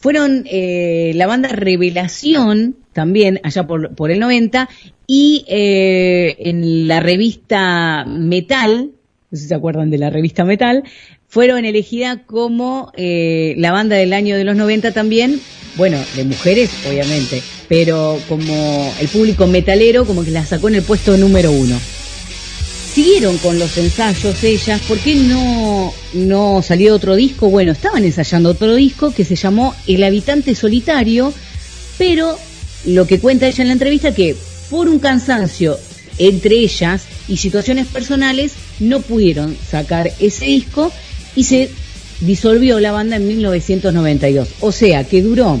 Fueron 0.00 0.44
eh, 0.46 1.12
la 1.14 1.26
banda 1.26 1.50
Revelación, 1.50 2.76
también 2.94 3.38
allá 3.42 3.66
por, 3.66 3.94
por 3.94 4.10
el 4.10 4.18
90, 4.18 4.68
y 5.06 5.44
eh, 5.46 6.36
en 6.38 6.88
la 6.88 7.00
revista 7.00 8.06
Metal, 8.06 8.92
no 9.30 9.36
sé 9.36 9.42
si 9.42 9.48
se 9.48 9.54
acuerdan 9.54 9.90
de 9.90 9.98
la 9.98 10.08
revista 10.08 10.44
Metal, 10.46 10.84
fueron 11.30 11.64
elegidas 11.64 12.18
como 12.26 12.92
eh, 12.96 13.54
la 13.56 13.70
banda 13.70 13.96
del 13.96 14.12
año 14.12 14.36
de 14.36 14.42
los 14.44 14.56
90 14.56 14.92
también, 14.92 15.40
bueno, 15.76 15.96
de 16.16 16.24
mujeres 16.24 16.70
obviamente, 16.88 17.40
pero 17.68 18.18
como 18.28 18.92
el 19.00 19.08
público 19.08 19.46
metalero 19.46 20.04
como 20.04 20.24
que 20.24 20.32
la 20.32 20.44
sacó 20.44 20.68
en 20.68 20.74
el 20.74 20.82
puesto 20.82 21.16
número 21.16 21.52
uno. 21.52 21.78
Siguieron 22.92 23.38
con 23.38 23.60
los 23.60 23.78
ensayos 23.78 24.42
ellas, 24.42 24.80
¿por 24.88 24.98
qué 24.98 25.14
no, 25.14 25.94
no 26.14 26.60
salió 26.60 26.96
otro 26.96 27.14
disco? 27.14 27.48
Bueno, 27.48 27.70
estaban 27.70 28.04
ensayando 28.04 28.50
otro 28.50 28.74
disco 28.74 29.14
que 29.14 29.24
se 29.24 29.36
llamó 29.36 29.76
El 29.86 30.02
habitante 30.02 30.56
solitario, 30.56 31.32
pero 31.96 32.36
lo 32.86 33.06
que 33.06 33.20
cuenta 33.20 33.46
ella 33.46 33.62
en 33.62 33.68
la 33.68 33.74
entrevista 33.74 34.12
que 34.12 34.34
por 34.68 34.88
un 34.88 34.98
cansancio 34.98 35.78
entre 36.18 36.56
ellas 36.56 37.04
y 37.28 37.36
situaciones 37.36 37.86
personales 37.86 38.54
no 38.80 39.00
pudieron 39.00 39.56
sacar 39.70 40.10
ese 40.18 40.46
disco 40.46 40.92
y 41.36 41.44
se 41.44 41.70
disolvió 42.20 42.80
la 42.80 42.92
banda 42.92 43.16
en 43.16 43.26
1992. 43.26 44.48
O 44.60 44.72
sea, 44.72 45.04
que 45.04 45.22
duró 45.22 45.60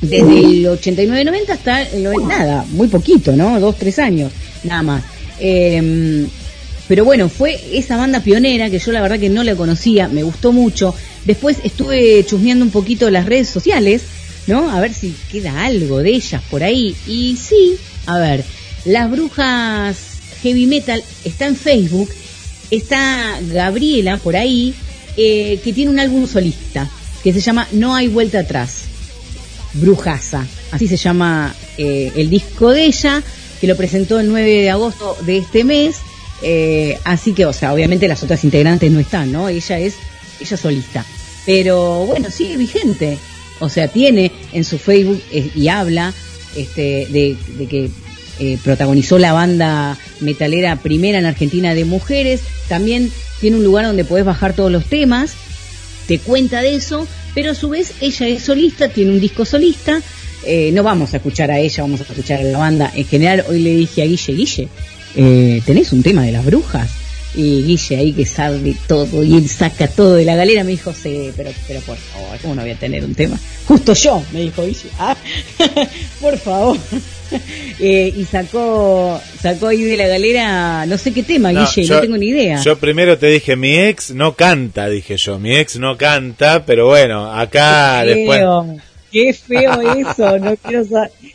desde 0.00 0.40
el 0.40 0.66
89-90 0.66 1.50
hasta 1.50 1.82
el 1.82 2.04
90, 2.04 2.38
nada, 2.38 2.64
muy 2.70 2.88
poquito, 2.88 3.34
¿no? 3.36 3.60
Dos, 3.60 3.76
tres 3.76 3.98
años, 3.98 4.32
nada 4.64 4.82
más. 4.82 5.04
Em, 5.38 6.26
pero 6.88 7.04
bueno, 7.04 7.28
fue 7.28 7.58
esa 7.72 7.96
banda 7.96 8.20
pionera 8.20 8.68
que 8.70 8.78
yo 8.78 8.92
la 8.92 9.00
verdad 9.00 9.18
que 9.18 9.28
no 9.28 9.44
la 9.44 9.54
conocía, 9.54 10.08
me 10.08 10.22
gustó 10.22 10.52
mucho. 10.52 10.94
Después 11.24 11.58
estuve 11.62 12.24
chusmeando 12.26 12.64
un 12.64 12.70
poquito 12.70 13.10
las 13.10 13.26
redes 13.26 13.48
sociales, 13.48 14.02
¿no? 14.46 14.70
A 14.70 14.80
ver 14.80 14.92
si 14.92 15.14
queda 15.30 15.64
algo 15.64 15.98
de 15.98 16.10
ellas 16.10 16.42
por 16.50 16.62
ahí. 16.62 16.96
Y 17.06 17.36
sí, 17.36 17.76
a 18.06 18.18
ver, 18.18 18.44
las 18.84 19.10
brujas 19.10 19.96
heavy 20.42 20.66
metal 20.66 21.02
está 21.24 21.46
en 21.46 21.56
Facebook, 21.56 22.10
está 22.70 23.38
Gabriela 23.52 24.16
por 24.16 24.36
ahí, 24.36 24.74
eh, 25.16 25.60
que 25.62 25.72
tiene 25.72 25.90
un 25.90 25.98
álbum 25.98 26.26
solista, 26.26 26.88
que 27.22 27.32
se 27.32 27.40
llama 27.40 27.68
No 27.72 27.94
hay 27.94 28.08
vuelta 28.08 28.40
atrás. 28.40 28.82
Brujasa, 29.74 30.46
así 30.72 30.88
se 30.88 30.96
llama 30.96 31.54
eh, 31.78 32.12
el 32.16 32.30
disco 32.30 32.70
de 32.70 32.86
ella, 32.86 33.22
que 33.60 33.66
lo 33.66 33.76
presentó 33.76 34.18
el 34.18 34.28
9 34.28 34.62
de 34.62 34.70
agosto 34.70 35.16
de 35.26 35.38
este 35.38 35.64
mes. 35.64 35.96
Eh, 36.42 36.98
así 37.04 37.32
que, 37.32 37.46
o 37.46 37.52
sea, 37.52 37.72
obviamente 37.72 38.08
las 38.08 38.22
otras 38.22 38.42
integrantes 38.44 38.90
no 38.90 38.98
están, 38.98 39.30
¿no? 39.30 39.48
Ella 39.48 39.78
es, 39.78 39.94
ella 40.40 40.56
solista. 40.56 41.04
Pero 41.46 42.06
bueno, 42.06 42.30
sigue 42.30 42.56
vigente. 42.56 43.18
O 43.60 43.68
sea, 43.68 43.88
tiene 43.88 44.32
en 44.52 44.64
su 44.64 44.78
Facebook 44.78 45.22
y 45.30 45.68
habla 45.68 46.14
este, 46.56 47.06
de, 47.10 47.36
de 47.58 47.66
que 47.66 47.90
eh, 48.40 48.58
protagonizó 48.64 49.18
la 49.18 49.32
banda 49.32 49.96
metalera 50.20 50.76
primera 50.76 51.18
en 51.18 51.26
Argentina 51.26 51.74
de 51.74 51.84
mujeres, 51.84 52.40
también 52.68 53.10
tiene 53.40 53.56
un 53.56 53.64
lugar 53.64 53.86
donde 53.86 54.04
podés 54.04 54.24
bajar 54.24 54.54
todos 54.54 54.72
los 54.72 54.86
temas, 54.86 55.32
te 56.06 56.18
cuenta 56.18 56.62
de 56.62 56.74
eso, 56.74 57.06
pero 57.34 57.52
a 57.52 57.54
su 57.54 57.68
vez 57.68 57.92
ella 58.00 58.26
es 58.28 58.42
solista, 58.42 58.88
tiene 58.88 59.12
un 59.12 59.20
disco 59.20 59.44
solista, 59.44 60.00
eh, 60.44 60.70
no 60.72 60.82
vamos 60.82 61.12
a 61.14 61.18
escuchar 61.18 61.50
a 61.50 61.58
ella, 61.58 61.82
vamos 61.82 62.00
a 62.00 62.04
escuchar 62.04 62.40
a 62.40 62.44
la 62.44 62.58
banda. 62.58 62.90
En 62.94 63.04
general, 63.04 63.44
hoy 63.48 63.60
le 63.60 63.76
dije 63.76 64.02
a 64.02 64.06
Guille, 64.06 64.32
Guille, 64.32 64.68
eh, 65.16 65.62
¿tenés 65.64 65.92
un 65.92 66.02
tema 66.02 66.22
de 66.24 66.32
las 66.32 66.44
brujas? 66.44 66.90
Y 67.34 67.62
Guille 67.62 67.96
ahí 67.96 68.12
que 68.12 68.26
sabe 68.26 68.74
todo 68.88 69.22
y 69.22 69.34
él 69.34 69.48
saca 69.48 69.86
todo 69.86 70.16
de 70.16 70.24
la 70.24 70.34
galera 70.34 70.64
me 70.64 70.72
dijo, 70.72 70.92
sí, 70.92 71.30
pero, 71.36 71.50
pero 71.68 71.80
por 71.80 71.96
favor, 71.96 72.38
¿cómo 72.42 72.54
no 72.56 72.62
voy 72.62 72.72
a 72.72 72.76
tener 72.76 73.04
un 73.04 73.14
tema? 73.14 73.38
Justo 73.66 73.92
yo, 73.94 74.22
me 74.32 74.40
dijo 74.40 74.64
Guille, 74.64 74.88
ah, 74.98 75.16
por 76.20 76.38
favor. 76.38 76.76
Eh, 77.78 78.12
y 78.16 78.24
sacó 78.24 79.20
sacó 79.40 79.68
ahí 79.68 79.82
de 79.82 79.96
la 79.96 80.08
galera 80.08 80.84
no 80.84 80.98
sé 80.98 81.12
qué 81.12 81.22
tema, 81.22 81.50
Guille, 81.50 81.88
no 81.88 82.00
tengo 82.00 82.16
ni 82.16 82.26
idea. 82.26 82.60
Yo 82.60 82.76
primero 82.76 83.18
te 83.18 83.28
dije, 83.28 83.54
mi 83.54 83.78
ex 83.78 84.10
no 84.10 84.34
canta, 84.34 84.88
dije 84.88 85.16
yo, 85.16 85.38
mi 85.38 85.56
ex 85.56 85.78
no 85.78 85.96
canta, 85.96 86.66
pero 86.66 86.86
bueno, 86.86 87.32
acá 87.32 88.04
después... 88.04 88.42
Qué 89.12 89.32
feo 89.32 89.80
eso, 89.80 90.38
no 90.38 90.56
quiero, 90.56 90.84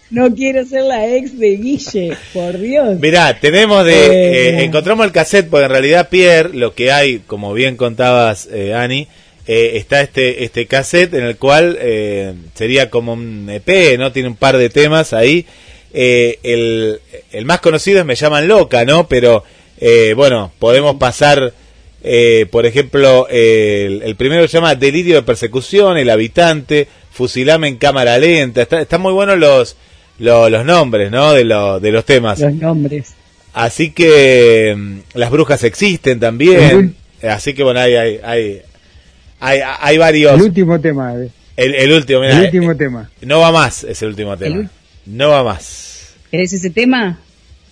no 0.10 0.34
quiero 0.34 0.66
ser 0.66 0.84
la 0.84 1.08
ex 1.16 1.38
de 1.38 1.58
Guille, 1.58 2.18
por 2.34 2.58
Dios. 2.58 3.00
Mirá, 3.00 3.40
tenemos 3.40 3.86
de... 3.86 4.06
Eh, 4.06 4.64
encontramos 4.64 5.06
el 5.06 5.12
cassette, 5.12 5.50
porque 5.50 5.66
en 5.66 5.72
realidad 5.72 6.10
Pierre, 6.10 6.54
lo 6.54 6.74
que 6.74 6.92
hay, 6.92 7.20
como 7.20 7.54
bien 7.54 7.76
contabas, 7.76 8.48
eh, 8.52 8.74
Ani, 8.74 9.08
eh, 9.48 9.74
está 9.76 10.02
este 10.02 10.44
este 10.44 10.66
cassette 10.66 11.14
en 11.14 11.24
el 11.24 11.38
cual 11.38 11.78
eh, 11.80 12.34
sería 12.56 12.90
como 12.90 13.14
un 13.14 13.48
EP, 13.50 13.98
¿no? 14.00 14.12
Tiene 14.12 14.30
un 14.30 14.36
par 14.36 14.58
de 14.58 14.70
temas 14.70 15.14
ahí. 15.14 15.46
Eh, 15.94 16.40
el, 16.44 17.00
el, 17.32 17.46
más 17.46 17.62
conocido 17.62 18.00
es 18.00 18.06
Me 18.06 18.16
llaman 18.16 18.48
loca, 18.48 18.86
¿no? 18.86 19.08
Pero 19.08 19.44
eh, 19.80 20.14
bueno, 20.16 20.52
podemos 20.60 20.96
pasar, 20.96 21.54
eh, 22.04 22.46
por 22.52 22.66
ejemplo, 22.66 23.28
el, 23.30 24.02
el, 24.04 24.16
primero 24.16 24.48
se 24.48 24.58
llama 24.58 24.76
Delirio 24.76 25.16
de 25.16 25.22
Persecución, 25.24 25.98
El 25.98 26.10
Habitante, 26.10 26.88
Fusilame 27.12 27.68
en 27.68 27.78
cámara 27.78 28.18
lenta. 28.18 28.62
Está, 28.62 28.82
están 28.82 29.02
muy 29.02 29.14
buenos 29.14 29.38
los, 29.38 29.76
los, 30.20 30.52
los 30.52 30.66
nombres, 30.66 31.12
¿no? 31.12 31.34
De, 31.34 31.44
lo, 31.46 31.80
de 31.80 31.92
los 31.92 32.06
temas. 32.06 32.40
Los 32.40 32.54
nombres. 32.54 33.14
Así 33.54 33.92
que 33.92 34.76
mm, 34.78 34.98
las 35.18 35.32
brujas 35.32 35.64
existen 35.64 36.20
también. 36.20 36.96
Así 37.24 37.54
que 37.54 37.64
bueno, 37.64 37.80
hay, 37.80 37.96
hay, 37.96 38.20
hay, 38.24 38.62
hay, 39.40 39.60
hay 39.80 39.98
varios. 39.98 40.34
El 40.36 40.42
último 40.42 40.80
tema. 40.80 41.14
El, 41.56 41.74
el 41.76 41.92
último, 41.94 42.20
mira, 42.20 42.38
El 42.38 42.46
último 42.46 42.76
tema. 42.76 43.10
No 43.22 43.40
va 43.40 43.52
más, 43.52 43.84
es 43.86 44.02
el 44.02 44.10
último 44.10 44.36
tema. 44.38 44.58
El 44.58 44.70
no 45.06 45.30
va 45.30 45.44
más. 45.44 46.14
¿Querés 46.30 46.52
ese 46.54 46.70
tema? 46.70 47.18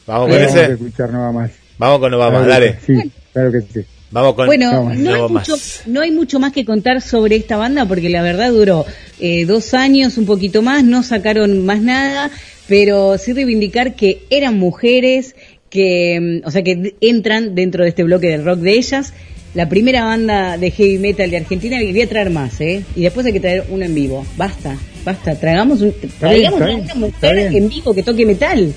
Vamos 0.07 0.30
con 0.30 0.38
Vamos 0.38 0.51
ese. 0.51 0.59
a 0.59 0.67
escuchar 0.67 1.09
No 1.11 1.21
va 1.21 1.32
más. 1.32 1.51
Vamos 1.78 1.99
con 1.99 2.11
No 2.11 2.17
va 2.17 2.32
más, 2.32 2.47
dale. 2.47 2.78
Sí, 2.86 3.11
claro 3.34 3.51
que 3.51 3.61
sí. 3.61 3.86
Vamos 4.14 4.36
con 4.36 4.45
Bueno, 4.45 4.72
no, 4.72 4.89
hay 4.89 4.97
No 4.99 5.28
mucho, 5.30 5.53
más. 5.53 5.82
no 5.88 6.01
hay 6.01 6.11
mucho 6.11 6.39
más 6.39 6.53
que 6.53 6.64
contar 6.64 7.01
sobre 7.01 7.36
esta 7.36 7.57
banda 7.57 7.86
porque 7.86 8.09
la 8.09 8.22
verdad 8.22 8.51
duró 8.51 8.86
eh, 9.20 9.45
dos 9.45 9.74
años, 9.74 10.18
un 10.18 10.26
poquito 10.26 10.61
más, 10.61 10.84
no 10.84 11.01
sacaron 11.03 11.66
más 11.66 11.82
nada, 11.82 12.30
pero 12.68 13.18
sí 13.18 13.34
reivindicar 13.34 13.95
que 13.95 14.22
eran 14.30 14.57
mujeres, 14.59 15.36
que, 15.70 16.39
mm, 16.43 16.47
o 16.47 16.51
sea, 16.51 16.61
que 16.64 16.93
entran 17.01 17.55
dentro 17.55 17.84
de 17.84 17.89
este 17.89 18.03
bloque 18.03 18.28
del 18.30 18.45
rock 18.45 18.59
de 18.59 18.74
ellas. 18.78 19.14
La 19.55 19.68
primera 19.70 20.03
banda 20.05 20.57
de 20.57 20.72
heavy 20.72 20.97
metal 20.99 21.30
de 21.30 21.38
Argentina, 21.38 21.82
y 21.82 21.91
voy 21.91 22.01
a 22.01 22.09
traer 22.09 22.30
más, 22.32 22.59
¿eh? 22.61 22.84
Y 22.95 23.01
después 23.01 23.26
hay 23.26 23.34
que 23.34 23.39
traer 23.39 23.66
uno 23.70 23.84
en 23.86 23.93
vivo. 23.93 24.26
Basta, 24.38 24.76
basta, 25.05 25.36
traigamos, 25.39 25.82
un, 25.82 25.93
traigamos 26.20 26.57
una, 26.57 26.66
bien, 26.68 26.82
una 26.82 26.95
mujer 26.95 27.38
en 27.38 27.70
vivo 27.70 27.93
que 27.93 28.01
toque 28.03 28.26
metal. 28.26 28.74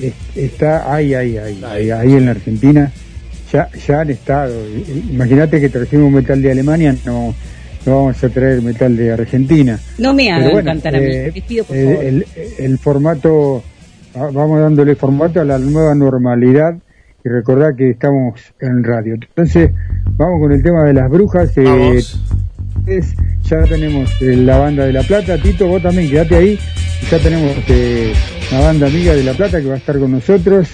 Es- 0.00 0.12
Está 0.36 0.92
ahí, 0.94 1.14
ahí, 1.14 1.36
ahí, 1.38 1.58
ahí, 1.64 1.90
ahí 1.90 2.12
en 2.12 2.24
la 2.26 2.30
Argentina. 2.32 2.92
Ya, 3.52 3.68
ya 3.86 4.00
han 4.00 4.10
estado. 4.10 4.54
Imagínate 5.10 5.60
que 5.60 5.68
trajimos 5.68 6.10
metal 6.10 6.42
de 6.42 6.50
Alemania, 6.50 6.94
no, 7.04 7.34
no 7.86 7.96
vamos 7.96 8.22
a 8.24 8.28
traer 8.28 8.60
metal 8.62 8.96
de 8.96 9.12
Argentina. 9.12 9.78
No 9.98 10.12
me 10.14 10.30
hagan 10.32 10.50
bueno, 10.50 10.70
cantar 10.72 10.96
a 10.96 10.98
mí, 11.00 11.06
eh, 11.06 11.30
les 11.34 11.44
pido 11.44 11.64
por 11.64 11.76
favor. 11.76 12.04
el, 12.04 12.26
el 12.58 12.78
formato, 12.78 13.62
ah, 14.14 14.28
vamos 14.32 14.60
dándole 14.60 14.96
formato 14.96 15.40
a 15.40 15.44
la 15.44 15.58
nueva 15.58 15.94
normalidad 15.94 16.74
y 17.24 17.28
recordar 17.28 17.76
que 17.76 17.90
estamos 17.90 18.40
en 18.60 18.82
radio. 18.82 19.14
Entonces, 19.14 19.70
vamos 20.16 20.40
con 20.40 20.52
el 20.52 20.62
tema 20.62 20.84
de 20.84 20.94
las 20.94 21.08
brujas. 21.10 21.56
eh, 21.56 21.62
Vamos. 21.64 22.20
es- 22.86 23.14
ya 23.48 23.62
tenemos 23.62 24.10
eh, 24.22 24.34
la 24.36 24.58
banda 24.58 24.86
de 24.86 24.92
La 24.92 25.02
Plata. 25.04 25.38
Tito, 25.40 25.68
vos 25.68 25.80
también 25.80 26.10
quedate 26.10 26.34
ahí. 26.34 26.58
Ya 27.10 27.18
tenemos 27.18 27.52
eh, 27.68 28.12
una 28.50 28.60
banda 28.60 28.86
amiga 28.88 29.14
de 29.14 29.22
La 29.22 29.34
Plata 29.34 29.60
que 29.60 29.66
va 29.68 29.74
a 29.74 29.78
estar 29.78 29.96
con 30.00 30.10
nosotros 30.10 30.68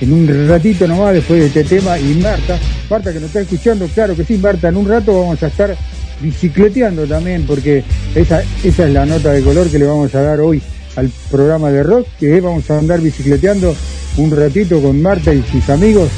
en 0.00 0.12
un 0.12 0.48
ratito 0.48 0.86
nomás 0.86 1.14
después 1.14 1.40
de 1.40 1.46
este 1.46 1.64
tema. 1.64 1.98
Y 1.98 2.14
Marta, 2.14 2.58
Marta 2.88 3.12
que 3.12 3.20
nos 3.20 3.28
está 3.28 3.40
escuchando, 3.40 3.86
claro 3.88 4.16
que 4.16 4.24
sí, 4.24 4.38
Marta, 4.38 4.68
en 4.68 4.76
un 4.76 4.88
rato 4.88 5.20
vamos 5.20 5.42
a 5.42 5.46
estar 5.46 5.76
bicicleteando 6.20 7.06
también, 7.06 7.44
porque 7.46 7.82
esa, 8.14 8.42
esa 8.62 8.86
es 8.86 8.92
la 8.92 9.06
nota 9.06 9.32
de 9.32 9.42
color 9.42 9.68
que 9.68 9.78
le 9.78 9.86
vamos 9.86 10.14
a 10.14 10.22
dar 10.22 10.40
hoy 10.40 10.62
al 10.96 11.10
programa 11.30 11.70
de 11.70 11.82
rock, 11.82 12.06
que 12.18 12.40
vamos 12.40 12.70
a 12.70 12.78
andar 12.78 13.00
bicicleteando 13.00 13.74
un 14.16 14.30
ratito 14.30 14.80
con 14.82 15.00
Marta 15.00 15.32
y 15.32 15.42
sus 15.42 15.68
amigos, 15.70 16.10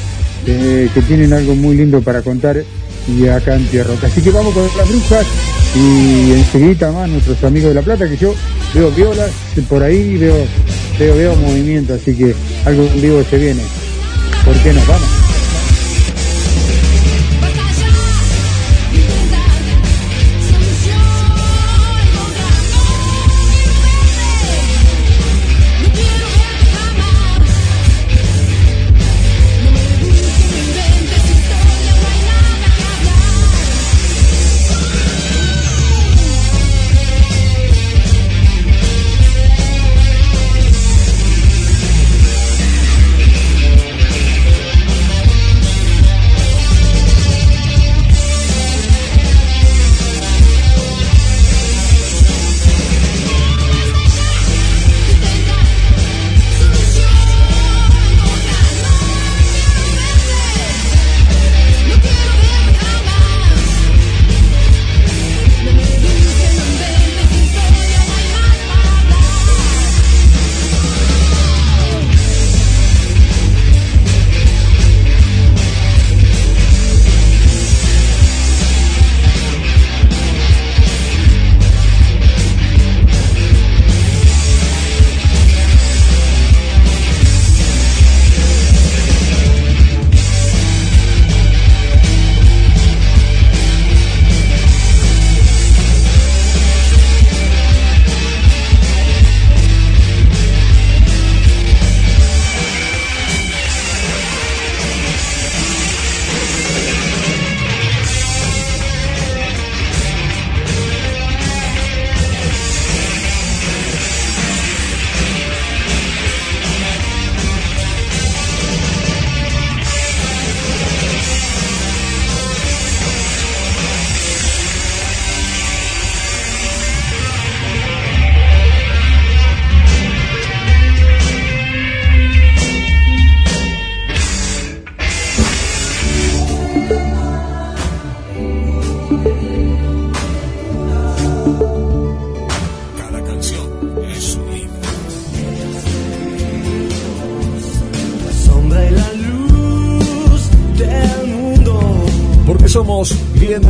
eh, 0.45 0.89
que 0.93 1.01
tienen 1.03 1.31
algo 1.33 1.55
muy 1.55 1.77
lindo 1.77 2.01
para 2.01 2.21
contar 2.21 2.63
y 3.07 3.27
acá 3.27 3.55
en 3.55 3.65
Tierra. 3.67 3.93
Así 4.01 4.21
que 4.21 4.31
vamos 4.31 4.53
con 4.53 4.63
las 4.77 4.89
brujas 4.89 5.25
y 5.75 6.31
enseguida 6.31 6.91
más 6.91 7.09
nuestros 7.09 7.43
amigos 7.43 7.69
de 7.69 7.75
La 7.75 7.81
Plata, 7.81 8.07
que 8.07 8.17
yo 8.17 8.33
veo 8.73 8.91
violas 8.91 9.31
por 9.67 9.83
ahí, 9.83 10.17
veo, 10.17 10.35
veo, 11.03 11.15
veo 11.15 11.35
movimiento, 11.35 11.93
así 11.93 12.15
que 12.15 12.33
algo 12.65 12.83
en 12.83 13.01
vivo 13.01 13.23
se 13.29 13.37
viene. 13.37 13.63
¿Por 14.45 14.55
qué 14.57 14.73
no? 14.73 14.81
Vamos. 14.87 15.32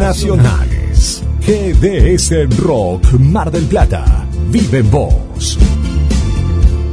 Nacionales. 0.04 1.24
GDS 1.48 2.58
Rock 2.58 3.14
Mar 3.20 3.50
del 3.50 3.64
Plata. 3.64 4.28
Vive 4.52 4.80
en 4.80 4.92
vos. 4.92 5.23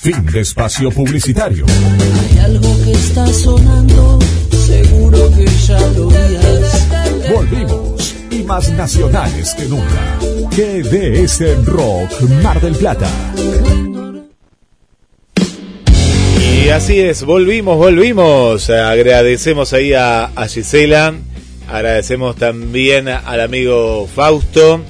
Fin 0.00 0.24
de 0.26 0.40
espacio 0.40 0.90
publicitario. 0.92 1.66
Hay 1.66 2.38
algo 2.38 2.84
que 2.84 2.92
está 2.92 3.26
sonando, 3.26 4.20
seguro 4.64 5.28
que 5.34 5.44
ya 5.66 5.80
lo 5.96 6.06
oías. 6.06 6.88
Volvimos 7.34 8.14
y 8.30 8.44
más 8.44 8.70
nacionales 8.74 9.54
que 9.54 9.64
nunca. 9.64 10.18
GDS 10.52 11.64
Rock 11.66 12.20
Mar 12.42 12.60
del 12.60 12.76
Plata. 12.76 13.08
Y 16.64 16.68
así 16.68 17.00
es, 17.00 17.24
volvimos, 17.24 17.76
volvimos. 17.76 18.70
Agradecemos 18.70 19.72
ahí 19.72 19.94
a, 19.94 20.26
a 20.26 20.46
Gisela, 20.46 21.14
agradecemos 21.68 22.36
también 22.36 23.08
al 23.08 23.40
amigo 23.40 24.08
Fausto, 24.14 24.80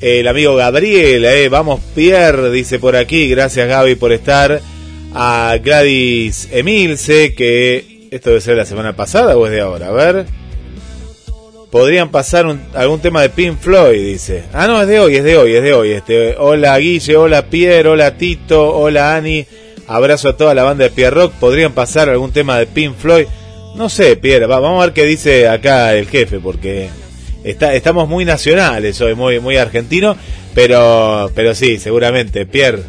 el 0.00 0.28
amigo 0.28 0.54
Gabriel, 0.56 1.24
eh, 1.24 1.48
vamos 1.48 1.80
Pierre, 1.94 2.50
dice 2.50 2.78
por 2.78 2.94
aquí, 2.96 3.28
gracias 3.28 3.66
Gaby 3.68 3.96
por 3.96 4.12
estar, 4.12 4.60
a 5.14 5.56
Gladys 5.62 6.48
Emilce, 6.52 7.34
que 7.34 8.08
esto 8.10 8.30
debe 8.30 8.40
ser 8.40 8.56
la 8.56 8.64
semana 8.66 8.94
pasada 8.94 9.36
o 9.36 9.46
es 9.46 9.52
de 9.52 9.60
ahora, 9.60 9.88
a 9.88 9.92
ver. 9.92 10.26
Podrían 11.70 12.10
pasar 12.10 12.46
un- 12.46 12.62
algún 12.74 13.00
tema 13.00 13.20
de 13.20 13.28
Pink 13.28 13.58
Floyd, 13.60 13.98
dice. 14.02 14.44
Ah, 14.54 14.66
no, 14.66 14.80
es 14.80 14.88
de 14.88 15.00
hoy, 15.00 15.16
es 15.16 15.24
de 15.24 15.36
hoy, 15.36 15.54
es 15.54 15.62
de 15.62 15.74
hoy. 15.74 15.90
Este, 15.90 16.34
hola 16.38 16.78
Guille, 16.78 17.16
hola 17.16 17.42
Pierre, 17.50 17.88
hola 17.90 18.16
Tito, 18.16 18.74
hola 18.74 19.16
Ani. 19.16 19.44
Abrazo 19.86 20.30
a 20.30 20.36
toda 20.36 20.54
la 20.54 20.62
banda 20.62 20.84
de 20.84 20.90
Pierre 20.90 21.14
Rock. 21.14 21.32
Podrían 21.34 21.72
pasar 21.72 22.08
algún 22.08 22.32
tema 22.32 22.58
de 22.58 22.66
Pink 22.66 22.96
Floyd. 22.96 23.26
No 23.76 23.90
sé, 23.90 24.16
Pierre, 24.16 24.46
va- 24.46 24.60
vamos 24.60 24.82
a 24.82 24.86
ver 24.86 24.94
qué 24.94 25.04
dice 25.04 25.46
acá 25.46 25.94
el 25.94 26.06
jefe, 26.08 26.38
porque 26.40 26.88
está, 27.44 27.74
estamos 27.74 28.08
muy 28.08 28.24
nacionales 28.24 29.00
hoy, 29.00 29.14
muy, 29.14 29.40
muy 29.40 29.56
argentino, 29.56 30.16
pero, 30.54 31.30
pero 31.34 31.54
sí, 31.54 31.78
seguramente, 31.78 32.46
Pierre. 32.46 32.82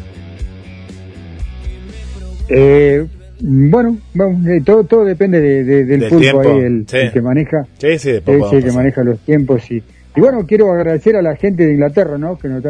Eh, 2.48 3.06
bueno, 3.40 3.96
vamos, 4.14 4.46
eh, 4.46 4.60
todo, 4.64 4.84
todo 4.84 5.04
depende 5.04 5.40
de- 5.40 5.64
de- 5.64 5.84
del, 5.84 6.00
Del 6.00 6.08
pulpo 6.10 6.22
tiempo, 6.22 6.40
ahí, 6.52 6.58
el, 6.58 6.84
sí. 6.88 6.96
el 6.96 7.12
que 7.12 7.22
maneja. 7.22 7.66
Sí, 7.78 7.98
sí, 7.98 8.10
el 8.10 8.22
que 8.22 8.72
maneja 8.72 9.02
los 9.04 9.18
tiempos. 9.20 9.70
Y, 9.70 9.76
y 10.16 10.20
bueno, 10.20 10.44
quiero 10.46 10.72
agradecer 10.72 11.16
a 11.16 11.22
la 11.22 11.36
gente 11.36 11.64
de 11.64 11.72
Inglaterra, 11.72 12.18
¿no? 12.18 12.36
Que 12.38 12.48
nos, 12.48 12.62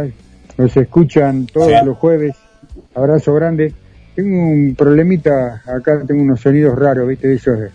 nos 0.57 0.77
escuchan 0.77 1.47
todos 1.47 1.73
los 1.85 1.97
jueves. 1.97 2.37
Abrazo 2.95 3.35
grande. 3.35 3.73
Tengo 4.15 4.37
un 4.49 4.75
problemita, 4.77 5.63
acá 5.67 6.03
tengo 6.07 6.23
unos 6.23 6.41
sonidos 6.41 6.79
raros, 6.79 7.09
¿viste? 7.09 7.29
De 7.29 7.35
esos. 7.35 7.59
de- 7.59 7.71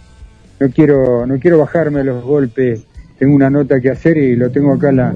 No 0.60 0.70
quiero, 0.70 1.26
no 1.26 1.38
quiero 1.40 1.58
bajarme 1.58 2.04
los 2.04 2.24
golpes. 2.24 2.86
Tengo 3.20 3.34
una 3.36 3.50
nota 3.50 3.80
que 3.80 3.90
hacer 3.92 4.18
y 4.18 4.36
lo 4.36 4.50
tengo 4.52 4.74
acá 4.74 4.90
en 4.90 4.96
la... 4.98 5.14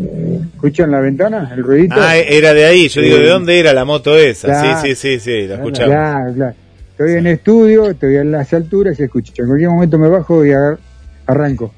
¿Escuchan 0.55 0.89
la 0.91 1.01
ventana? 1.01 1.51
¿El 1.53 1.63
ruidito? 1.63 1.95
Ah, 1.97 2.15
era 2.17 2.53
de 2.53 2.65
ahí. 2.65 2.87
Yo 2.87 3.01
digo. 3.01 3.17
¿de 3.17 3.27
dónde 3.27 3.59
era 3.59 3.73
la 3.73 3.83
moto 3.83 4.17
esa? 4.17 4.47
Claro. 4.47 4.81
Sí, 4.81 4.95
sí, 4.95 4.95
sí, 4.95 5.19
sí, 5.19 5.47
la 5.47 5.55
escuchamos. 5.55 5.89
Claro, 5.91 6.33
claro. 6.33 6.55
Estoy 6.91 7.11
en 7.13 7.27
estudio, 7.27 7.89
estoy 7.89 8.15
en 8.17 8.31
las 8.31 8.53
alturas 8.53 8.93
y 8.93 8.97
se 8.97 9.03
escucha. 9.05 9.33
En 9.37 9.47
cualquier 9.47 9.69
momento 9.69 9.97
me 9.97 10.07
bajo 10.09 10.45
y 10.45 10.51
agar- 10.51 10.79
arranco. 11.25 11.73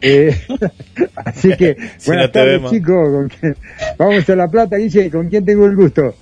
Eh, 0.00 0.34
así 1.16 1.54
que, 1.56 1.76
Si 1.98 2.06
buenas 2.10 2.26
no 2.26 2.32
te 2.32 2.38
tardes, 2.38 2.70
chicos. 2.70 3.08
¿Con 3.10 3.28
quién- 3.28 3.56
Vamos 3.98 4.28
a 4.30 4.36
La 4.36 4.48
Plata, 4.48 4.76
Guille. 4.76 5.10
¿Con 5.10 5.28
quién 5.28 5.44
tengo 5.44 5.66
el 5.66 5.76
gusto? 5.76 6.14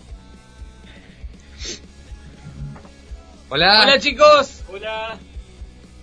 Hola. 3.51 3.83
Hola 3.85 3.99
chicos. 4.01 4.63
Hola. 4.73 5.17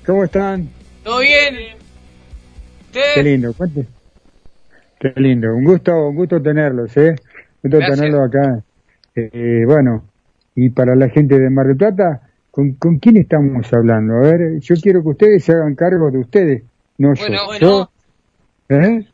¿Cómo 0.06 0.23
están? 0.23 0.69
¿Todo 1.03 1.19
bien? 1.19 1.56
Qué 2.91 3.23
lindo. 3.23 3.53
cuente. 3.53 3.85
Qué 4.99 5.13
lindo. 5.15 5.53
Un 5.53 5.63
gusto, 5.63 5.91
un 6.09 6.15
gusto 6.15 6.41
tenerlos, 6.41 6.95
¿eh? 6.97 7.09
Un 7.09 7.15
gusto 7.63 7.77
Gracias. 7.77 7.99
tenerlos 7.99 8.27
acá. 8.27 8.63
Eh, 9.15 9.63
bueno, 9.65 10.03
y 10.55 10.69
para 10.69 10.95
la 10.95 11.09
gente 11.09 11.39
de 11.39 11.49
Mar 11.49 11.68
del 11.68 11.77
Plata, 11.77 12.22
¿con, 12.51 12.73
¿con 12.73 12.99
quién 12.99 13.18
estamos 13.18 13.72
hablando? 13.73 14.15
A 14.15 14.22
ver, 14.22 14.59
yo 14.61 14.76
quiero 14.76 15.01
que 15.01 15.09
ustedes 15.09 15.43
se 15.43 15.53
hagan 15.53 15.76
cargo 15.76 16.09
de 16.11 16.19
ustedes, 16.19 16.63
no 16.97 17.13
Bueno, 17.18 17.35
yo. 17.38 17.45
bueno. 17.45 17.59
Yo- 17.59 17.89
¿Eh? 18.77 19.07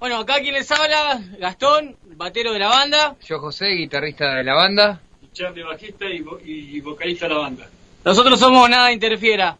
Bueno, 0.00 0.18
acá 0.20 0.34
quien 0.40 0.54
les 0.54 0.70
habla, 0.70 1.20
Gastón, 1.40 1.94
batero 2.16 2.52
de 2.52 2.58
la 2.60 2.68
banda. 2.68 3.16
Yo 3.24 3.38
José, 3.38 3.66
guitarrista 3.76 4.34
de 4.34 4.44
la 4.44 4.54
banda. 4.54 5.00
Charlie 5.32 5.62
bajista 5.62 6.04
y, 6.06 6.20
vo- 6.20 6.40
y 6.44 6.80
vocalista 6.80 7.28
de 7.28 7.34
la 7.34 7.40
banda. 7.40 7.66
Nosotros 8.04 8.40
somos 8.40 8.68
Nada 8.70 8.90
Interfiera. 8.92 9.56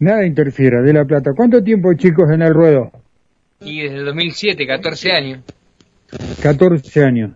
Nada 0.00 0.24
interfiera, 0.24 0.80
de 0.82 0.92
La 0.92 1.04
Plata. 1.04 1.32
¿Cuánto 1.34 1.62
tiempo, 1.62 1.92
chicos, 1.94 2.30
en 2.30 2.42
el 2.42 2.54
ruedo? 2.54 2.92
Y 3.60 3.82
desde 3.82 3.96
el 3.96 4.04
2007, 4.04 4.66
14 4.66 5.12
años. 5.12 5.40
14 6.42 7.04
años. 7.04 7.32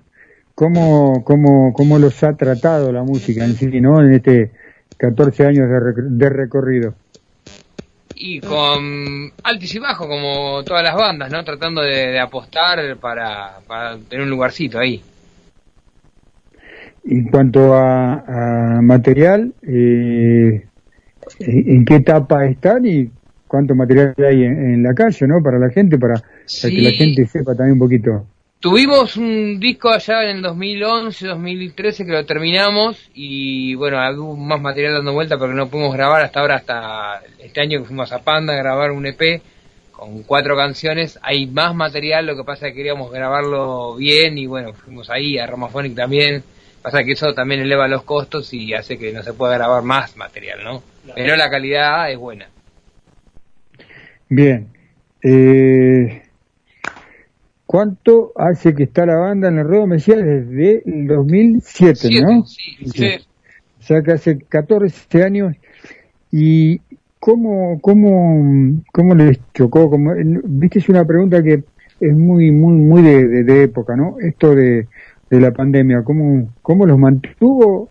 ¿Cómo, 0.55 1.25
cómo, 1.25 1.73
cómo 1.73 1.99
los 1.99 2.23
ha 2.23 2.35
tratado 2.35 2.93
la 2.93 3.03
música 3.03 3.45
en 3.45 3.55
sí, 3.55 3.81
no? 3.81 4.01
En 4.01 4.13
este 4.15 4.53
14 4.99 5.45
años 5.47 5.69
de, 5.69 5.77
rec- 5.77 6.09
de 6.11 6.29
recorrido. 6.29 6.95
Y 8.15 8.39
con 8.39 9.33
altos 9.43 9.75
y 9.75 9.79
bajos, 9.81 10.07
como 10.07 10.63
todas 10.63 10.85
las 10.85 10.95
bandas, 10.95 11.33
¿no? 11.33 11.43
Tratando 11.43 11.81
de, 11.83 12.09
de 12.13 12.21
apostar 12.21 12.97
para, 12.99 13.59
para 13.67 13.97
tener 13.99 14.23
un 14.25 14.31
lugarcito 14.31 14.79
ahí. 14.79 15.03
En 17.05 17.25
cuanto 17.25 17.75
a, 17.75 18.77
a 18.77 18.83
material, 18.83 19.53
eh, 19.63 20.67
¿en 21.47 21.85
qué 21.85 21.97
etapa 21.97 22.47
están 22.47 22.87
y 22.87 23.11
cuánto 23.47 23.75
material 23.75 24.15
hay 24.19 24.45
en, 24.45 24.75
en 24.75 24.83
la 24.83 24.95
calle, 24.95 25.27
no? 25.27 25.43
Para 25.43 25.59
la 25.59 25.71
gente, 25.71 25.99
para, 25.99 26.15
para 26.15 26.75
que 26.75 26.81
la 26.81 26.91
gente 26.91 27.27
sepa 27.27 27.55
también 27.55 27.75
un 27.75 27.79
poquito. 27.79 28.27
Tuvimos 28.63 29.17
un 29.17 29.59
disco 29.59 29.91
allá 29.91 30.23
en 30.23 30.37
el 30.37 30.43
2011, 30.43 31.27
2013 31.27 32.07
que 32.07 32.13
lo 32.13 32.25
terminamos 32.25 33.11
y 33.13 33.75
bueno, 33.75 33.99
hubo 34.17 34.37
más 34.37 34.61
material 34.61 34.95
dando 34.95 35.13
vuelta 35.13 35.37
porque 35.37 35.53
no 35.53 35.69
pudimos 35.69 35.93
grabar 35.93 36.23
hasta 36.23 36.39
ahora, 36.39 36.55
hasta 36.55 37.23
este 37.41 37.61
año 37.61 37.81
que 37.81 37.87
fuimos 37.87 38.13
a 38.13 38.21
Panda 38.21 38.53
a 38.53 38.57
grabar 38.57 38.93
un 38.93 39.05
EP 39.05 39.43
con 39.91 40.23
cuatro 40.23 40.57
canciones. 40.57 41.19
Hay 41.23 41.47
más 41.47 41.75
material, 41.75 42.25
lo 42.25 42.37
que 42.37 42.45
pasa 42.45 42.69
es 42.69 42.73
que 42.73 42.77
queríamos 42.77 43.11
grabarlo 43.11 43.97
bien 43.97 44.39
y 44.39 44.47
bueno, 44.47 44.73
fuimos 44.75 45.11
ahí 45.11 45.39
a 45.39 45.47
Romaphonic 45.49 45.97
también. 45.97 46.45
Pasa 46.83 47.03
que 47.03 47.13
eso 47.13 47.35
también 47.35 47.63
eleva 47.63 47.89
los 47.89 48.05
costos 48.05 48.55
y 48.55 48.75
hace 48.75 48.97
que 48.97 49.13
no 49.13 49.25
se 49.25 49.33
pueda 49.33 49.55
grabar 49.55 49.83
más 49.83 50.17
material, 50.17 50.61
¿no? 50.63 50.83
Pero 51.15 51.37
la 51.37 51.51
calidad 51.51 52.11
es 52.11 52.19
buena. 52.19 52.47
Bien. 54.29 54.69
Eh, 55.23 56.23
¿Cuánto 57.67 58.33
hace 58.37 58.75
que 58.75 58.85
está 58.85 59.07
la 59.07 59.17
banda 59.17 59.49
en 59.49 59.59
el 59.59 59.67
ruedo? 59.67 59.87
Me 59.87 59.97
decía 59.97 60.17
desde 60.17 60.83
el 60.85 61.07
2007, 61.07 62.09
¿no? 62.21 62.45
Sí. 62.47 63.07
O 63.81 63.83
sea 63.83 64.03
que 64.03 64.13
hace 64.13 64.39
14 64.39 65.23
años. 65.25 65.57
¿Y 66.31 66.81
cómo, 67.19 67.81
cómo, 67.81 68.81
cómo 68.93 69.15
les 69.15 69.39
chocó? 69.55 69.91
Como, 69.91 70.13
Viste, 70.45 70.79
es 70.81 70.89
una 70.89 71.05
pregunta 71.05 71.43
que 71.43 71.65
es 72.01 72.17
muy, 72.17 72.51
muy, 72.51 72.75
muy 72.75 73.03
de, 73.03 73.27
de- 73.27 73.45
de 73.45 73.63
época, 73.65 73.97
¿no? 73.97 74.17
Esto 74.21 74.55
de, 74.55 74.87
de 75.31 75.41
la 75.41 75.51
pandemia, 75.53 76.03
¿cómo, 76.03 76.49
cómo 76.63 76.85
los 76.87 76.99
mantuvo 76.99 77.91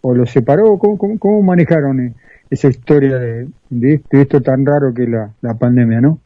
o 0.00 0.14
los 0.14 0.30
separó? 0.30 0.78
¿Cómo, 0.78 0.96
cómo, 0.96 1.18
cómo 1.18 1.42
manejaron 1.42 2.00
eh, 2.00 2.14
esa 2.50 2.68
historia 2.68 3.16
de, 3.18 3.46
de, 3.68 3.94
esto, 3.94 4.08
de 4.16 4.22
esto 4.22 4.40
tan 4.42 4.66
raro 4.66 4.92
que 4.94 5.04
es 5.04 5.08
la, 5.08 5.30
la 5.40 5.54
pandemia, 5.54 6.00
no? 6.00 6.18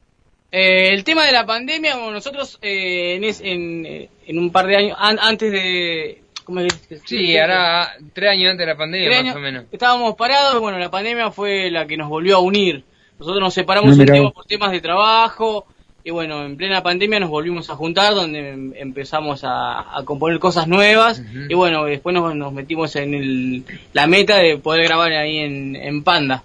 Eh, 0.51 0.91
el 0.95 1.05
tema 1.05 1.27
de 1.27 1.33
la 1.33 1.45
pandemia, 1.47 1.97
bueno, 1.97 2.13
nosotros 2.13 2.59
eh, 2.63 3.17
en, 3.17 3.25
es- 3.25 3.41
en, 3.41 3.85
eh, 3.87 4.09
en 4.27 4.39
un 4.39 4.51
par 4.51 4.67
de 4.67 4.77
años, 4.77 4.97
an- 5.01 5.19
antes 5.21 5.51
de... 5.53 6.23
¿cómo 6.45 6.61
es 6.61 6.75
Sí, 7.07 7.37
hará 7.37 7.91
tres 8.13 8.31
años 8.31 8.51
antes 8.53 8.67
de 8.67 8.73
la 8.73 8.79
pandemia, 8.79 9.09
Tres 9.09 9.19
más 9.19 9.25
años 9.25 9.37
o 9.37 9.41
menos. 9.41 9.65
Estábamos 9.73 10.15
parados, 10.15 10.61
bueno, 10.61 10.79
la 10.79 10.91
pandemia 10.91 11.31
fue 11.31 11.71
la 11.71 11.87
que 11.87 11.97
nos 11.97 12.09
volvió 12.09 12.37
a 12.37 12.41
unir. 12.41 12.85
Nosotros 13.19 13.41
nos 13.41 13.55
separamos 13.55 13.97
No, 13.97 14.23
un 14.27 14.33
por 14.33 14.45
temas 14.45 14.71
de 14.73 14.81
trabajo 14.81 15.67
y 16.07 16.11
bueno, 16.11 16.45
en 16.45 16.57
plena 16.59 16.83
pandemia 16.83 17.19
nos 17.19 17.31
volvimos 17.31 17.71
a 17.71 17.77
juntar 17.77 18.15
donde 18.15 18.51
em- 18.51 18.73
empezamos 18.77 19.43
a, 19.43 19.97
a 19.99 20.05
componer 20.05 20.39
cosas 20.39 20.69
nuevas 20.69 21.23
y 21.49 21.55
bueno, 21.55 21.85
después 21.87 22.13
nos, 22.15 22.35
nos 22.37 22.53
metimos 22.53 22.95
en 22.97 23.15
el, 23.15 23.65
la 23.95 24.07
meta 24.07 24.37
de 24.37 24.59
poder 24.59 24.85
grabar 24.85 25.13
ahí 25.13 25.39
en, 25.39 25.75
en 25.77 26.03
Panda. 26.05 26.43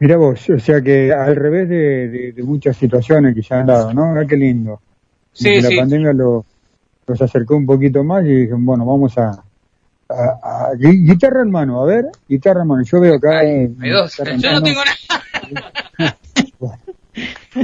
Mira 0.00 0.16
vos, 0.16 0.48
o 0.48 0.58
sea 0.58 0.80
que 0.80 1.12
al 1.12 1.36
revés 1.36 1.68
de, 1.68 2.08
de- 2.08 2.32
de 2.32 2.42
muchas 2.42 2.76
situaciones 2.76 3.34
que 3.34 3.42
se 3.42 3.52
han 3.54 3.66
dado, 3.66 3.92
¿no? 3.92 4.14
Ah, 4.18 4.24
qué 4.26 4.36
lindo. 4.36 4.80
Sí, 5.32 5.50
Que 5.50 5.62
la 5.62 5.68
sí. 5.68 5.76
pandemia 5.76 6.12
lo, 6.12 6.46
los 7.06 7.20
acercó 7.20 7.56
un 7.56 7.66
poquito 7.66 8.02
más 8.04 8.24
y 8.24 8.28
dijeron, 8.28 8.64
bueno, 8.64 8.86
vamos 8.86 9.18
a, 9.18 9.30
a- 10.08 10.38
a- 10.42 10.72
gui- 10.74 11.04
guitarra 11.04 11.42
en 11.42 11.50
mano, 11.50 11.82
a 11.82 11.84
ver, 11.86 12.06
guitarra 12.28 12.62
en 12.62 12.68
mano. 12.68 12.82
Yo 12.84 13.00
veo 13.00 13.16
acá. 13.16 13.40
hay 13.40 13.66
dos. 13.90 14.16
Yo 14.38 14.52
no 14.52 14.62
tengo 14.62 14.80
nada. 14.84 16.16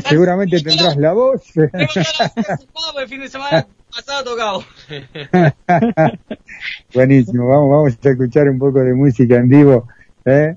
Seguramente 0.08 0.60
tendrás 0.60 0.96
la 0.96 1.12
voz. 1.12 1.42
El 1.56 3.08
fin 3.08 3.20
de 3.20 3.28
semana 3.28 3.66
pasado 3.94 4.24
tocado. 4.24 4.64
Buenísimo, 6.94 7.46
vamos, 7.48 7.70
vamos 7.70 7.98
a 8.04 8.10
escuchar 8.10 8.48
un 8.48 8.58
poco 8.58 8.80
de 8.80 8.94
música 8.94 9.36
en 9.36 9.48
vivo, 9.48 9.88
¿eh? 10.24 10.56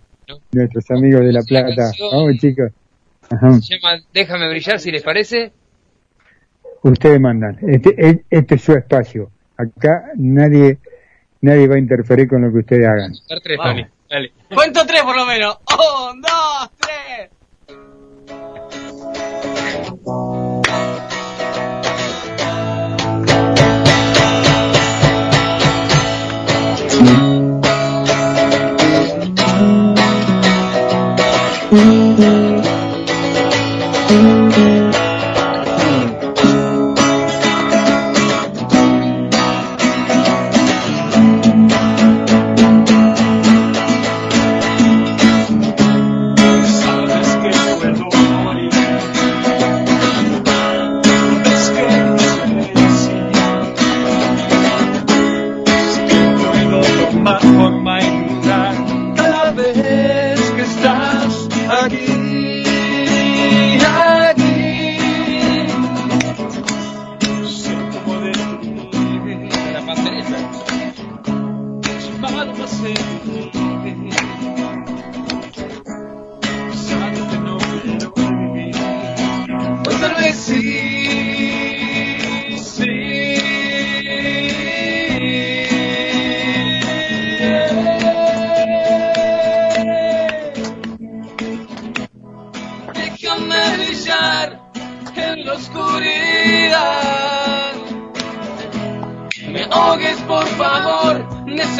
Nuestros 0.51 0.89
amigos 0.91 1.21
de 1.21 1.33
La 1.33 1.43
Plata. 1.43 1.91
Vamos, 2.11 2.37
chicos. 2.39 2.71
Ajá. 3.29 3.59
Se 3.61 3.77
llama 3.77 4.01
Déjame 4.13 4.49
brillar, 4.49 4.79
si 4.79 4.91
les 4.91 5.03
parece. 5.03 5.51
Ustedes 6.81 7.19
mandan. 7.19 7.57
Este, 7.61 7.89
e- 7.97 8.25
este 8.29 8.55
es 8.55 8.61
su 8.61 8.73
espacio. 8.73 9.31
Acá 9.57 10.11
nadie, 10.15 10.79
nadie 11.41 11.67
va 11.67 11.75
a 11.75 11.79
interferir 11.79 12.27
con 12.27 12.41
lo 12.41 12.51
que 12.51 12.59
ustedes 12.59 12.87
hagan. 12.87 13.13
Tres. 13.43 13.57
Dale. 14.09 14.31
Cuento 14.53 14.85
tres 14.85 15.01
por 15.01 15.15
lo 15.15 15.25
menos. 15.25 15.57
Un, 15.69 16.21
dos, 16.21 16.71
tres. 16.79 17.29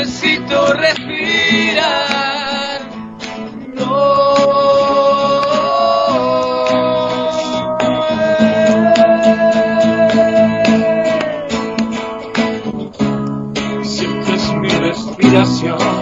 Necesito 0.08 0.74
respirar. 0.74 1.98
Siempre 13.84 14.36
es 14.36 14.54
mi 14.54 14.70
respiración. 14.70 15.97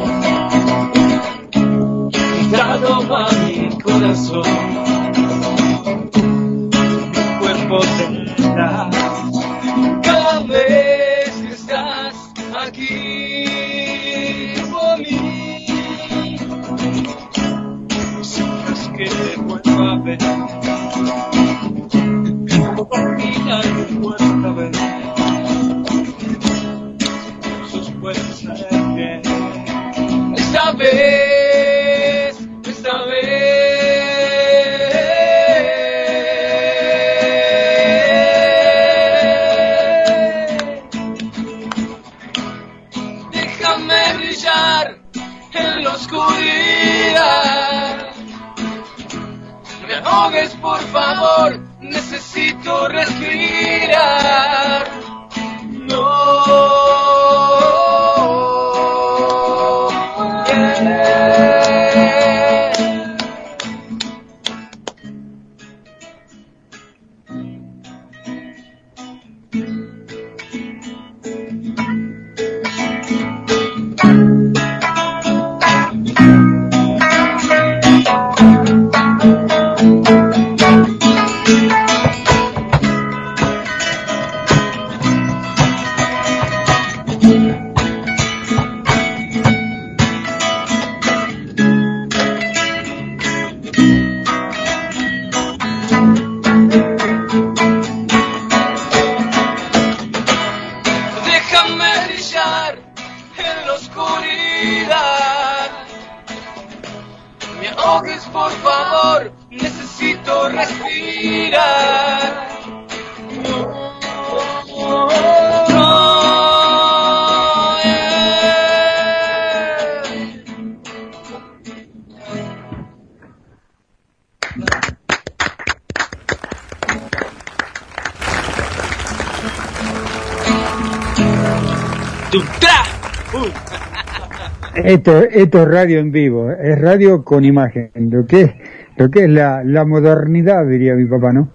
Esto, 134.96 135.24
esto 135.24 135.62
es 135.64 135.68
radio 135.68 136.00
en 136.00 136.12
vivo, 136.12 136.52
es 136.52 136.80
radio 136.80 137.24
con 137.24 137.44
imagen, 137.44 137.90
lo 138.10 138.26
que 138.26 138.42
es, 138.42 138.52
lo 138.98 139.10
que 139.10 139.26
es 139.26 139.30
la, 139.30 139.62
la 139.64 139.84
modernidad, 139.84 140.66
diría 140.68 140.96
mi 140.96 141.06
papá, 141.06 141.34
¿no? 141.34 141.50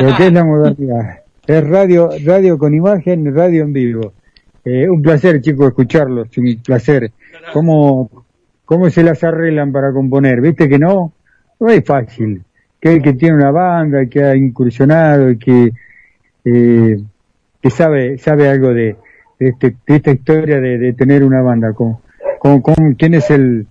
Lo 0.00 0.16
que 0.16 0.26
es 0.28 0.32
la 0.32 0.44
modernidad. 0.44 1.18
Es 1.46 1.68
radio, 1.68 2.10
radio 2.24 2.56
con 2.56 2.72
imagen, 2.74 3.34
radio 3.34 3.64
en 3.64 3.72
vivo. 3.72 4.12
Eh, 4.64 4.88
un 4.88 5.02
placer, 5.02 5.40
chicos, 5.40 5.68
escucharlos, 5.68 6.28
un 6.38 6.60
placer. 6.64 7.10
¿Cómo, 7.52 8.08
cómo 8.64 8.88
se 8.88 9.02
las 9.02 9.22
arreglan 9.24 9.72
para 9.72 9.92
componer? 9.92 10.40
¿Viste 10.40 10.68
que 10.68 10.78
no? 10.78 11.12
no 11.58 11.68
es 11.68 11.84
fácil. 11.84 12.42
Que 12.80 13.02
que 13.02 13.12
tiene 13.14 13.34
una 13.36 13.50
banda, 13.50 14.06
que 14.06 14.22
ha 14.24 14.34
incursionado 14.36 15.30
y 15.30 15.38
que, 15.38 15.72
eh, 16.44 16.96
que 17.60 17.70
sabe, 17.70 18.16
sabe 18.18 18.48
algo 18.48 18.68
de, 18.72 18.96
de, 19.38 19.48
este- 19.48 19.76
de 19.86 19.96
esta 19.96 20.12
historia 20.12 20.60
de, 20.60 20.78
de 20.78 20.92
tener 20.94 21.22
una 21.24 21.42
banda. 21.42 21.72
Con, 21.74 21.98
con, 22.40 22.60
con- 22.62 22.94
¿Quién 22.98 23.14
es 23.14 23.30
el, 23.30 23.66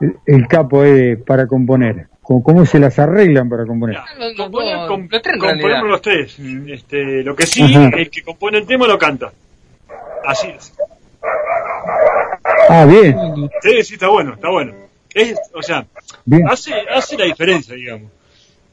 el, 0.00 0.16
el 0.26 0.48
capo 0.48 0.84
eh, 0.84 1.16
para 1.16 1.46
componer? 1.46 2.08
¿Cómo, 2.22 2.42
¿Cómo 2.42 2.66
se 2.66 2.80
las 2.80 2.98
arreglan 2.98 3.48
para 3.48 3.64
componer? 3.64 3.98
En 4.18 4.34
componemos 4.36 5.88
los 5.88 6.02
tres. 6.02 6.36
Este, 6.66 7.22
lo 7.22 7.36
que 7.36 7.46
sí, 7.46 7.62
Ajá. 7.62 7.90
el 7.96 8.10
que 8.10 8.22
compone 8.22 8.58
el 8.58 8.66
tema 8.66 8.88
lo 8.88 8.98
canta. 8.98 9.30
Así 10.26 10.48
es. 10.48 10.72
Ah, 12.68 12.84
bien. 12.84 13.16
Sí, 13.62 13.82
sí, 13.84 13.94
está 13.94 14.08
bueno, 14.08 14.34
está 14.34 14.50
bueno. 14.50 14.72
Es, 15.14 15.38
o 15.54 15.62
sea, 15.62 15.86
Bien. 16.24 16.48
hace, 16.48 16.72
hace 16.94 17.16
la 17.16 17.26
diferencia, 17.26 17.74
digamos. 17.74 18.10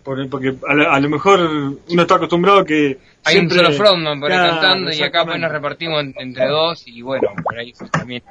Por- 0.03 0.29
porque 0.29 0.53
a, 0.67 0.73
lo- 0.73 0.91
a 0.91 0.99
lo 0.99 1.09
mejor 1.09 1.39
uno 1.39 2.01
está 2.01 2.15
acostumbrado 2.15 2.59
a 2.59 2.65
que 2.65 2.97
Hay 3.23 3.37
un 3.37 3.49
siempre- 3.49 3.57
solo 3.57 3.71
frontman 3.71 4.19
por 4.19 4.31
ahí 4.31 4.37
cantando 4.37 4.91
y 4.91 5.01
acá 5.01 5.23
pues 5.25 5.39
nos 5.39 5.51
repartimos 5.51 6.01
en- 6.03 6.13
entre 6.19 6.47
dos 6.47 6.83
y 6.87 7.01
bueno, 7.01 7.29
por 7.43 7.57
ahí 7.57 7.69
eso 7.71 7.85
también 7.91 8.21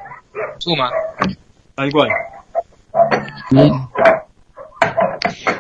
suma. 0.59 0.91
Tal 1.75 1.91
cual. 1.91 2.09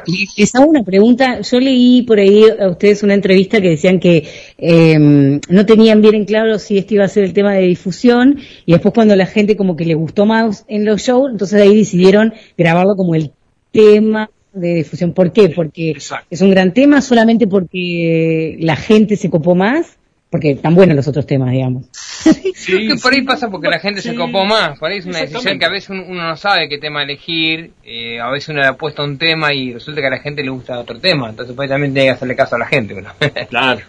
Y 0.04 0.26
Les 0.36 0.54
hago 0.54 0.66
una 0.66 0.82
pregunta. 0.82 1.40
Yo 1.40 1.60
leí 1.60 2.02
por 2.02 2.18
ahí 2.18 2.44
a 2.60 2.68
ustedes 2.68 3.02
una 3.02 3.14
entrevista 3.14 3.60
que 3.60 3.70
decían 3.70 4.00
que 4.00 4.28
eh, 4.58 4.98
no 4.98 5.66
tenían 5.66 6.02
bien 6.02 6.14
en 6.16 6.24
claro 6.24 6.58
si 6.58 6.76
este 6.78 6.94
iba 6.96 7.04
a 7.04 7.08
ser 7.08 7.24
el 7.24 7.32
tema 7.32 7.52
de 7.54 7.62
difusión 7.62 8.38
y 8.66 8.72
después 8.72 8.92
cuando 8.92 9.14
la 9.16 9.26
gente 9.26 9.56
como 9.56 9.76
que 9.76 9.84
le 9.84 9.94
gustó 9.94 10.26
más 10.26 10.64
en 10.68 10.84
los 10.84 11.00
shows, 11.02 11.30
entonces 11.30 11.60
ahí 11.62 11.76
decidieron 11.76 12.34
grabarlo 12.58 12.96
como 12.96 13.14
el 13.14 13.30
tema 13.70 14.28
de 14.52 14.74
difusión. 14.74 15.12
¿Por 15.12 15.32
qué? 15.32 15.48
Porque 15.48 15.96
es 16.30 16.40
un 16.40 16.50
gran 16.50 16.72
tema, 16.72 17.00
solamente 17.00 17.46
porque 17.46 18.56
la 18.60 18.76
gente 18.76 19.16
se 19.16 19.30
copó 19.30 19.54
más, 19.54 19.96
porque 20.30 20.52
están 20.52 20.74
buenos 20.74 20.96
los 20.96 21.06
otros 21.08 21.26
temas, 21.26 21.50
digamos. 21.52 21.84
Creo 22.66 22.94
que 22.94 23.00
por 23.02 23.12
ahí 23.12 23.22
pasa 23.22 23.50
porque 23.50 23.68
la 23.68 23.78
gente 23.78 24.00
se 24.00 24.14
copó 24.14 24.44
más, 24.44 24.78
por 24.78 24.90
ahí 24.90 24.98
es 24.98 25.06
una 25.06 25.18
decisión 25.18 25.58
que 25.58 25.64
a 25.64 25.70
veces 25.70 25.90
uno, 25.90 26.06
no 26.06 26.36
sabe 26.36 26.68
qué 26.68 26.78
tema 26.78 27.02
elegir, 27.02 27.72
eh, 27.84 28.20
a 28.20 28.30
veces 28.30 28.50
uno 28.50 28.60
le 28.60 28.68
apuesta 28.68 29.02
a 29.02 29.04
un 29.04 29.18
tema 29.18 29.52
y 29.52 29.74
resulta 29.74 30.00
que 30.00 30.06
a 30.06 30.10
la 30.10 30.20
gente 30.20 30.42
le 30.42 30.50
gusta 30.50 30.78
otro 30.78 30.98
tema, 30.98 31.30
entonces 31.30 31.54
por 31.54 31.64
ahí 31.64 31.68
también 31.68 31.92
tiene 31.92 32.08
que 32.08 32.12
hacerle 32.12 32.36
caso 32.36 32.56
a 32.56 32.60
la 32.60 32.66
gente. 32.66 32.94
¿no? 33.00 33.10
claro. 33.50 33.80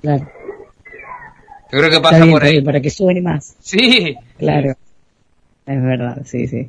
Claro. 0.00 0.30
Yo 1.72 1.78
creo 1.78 1.90
que 1.90 2.00
pasa 2.00 2.18
bien, 2.18 2.30
por 2.30 2.44
ahí. 2.44 2.52
bien, 2.52 2.64
para 2.64 2.80
que 2.80 2.90
suene 2.90 3.22
más. 3.22 3.56
Sí. 3.60 4.14
Claro. 4.38 4.74
Es 5.64 5.82
verdad, 5.82 6.22
sí, 6.24 6.46
sí. 6.46 6.68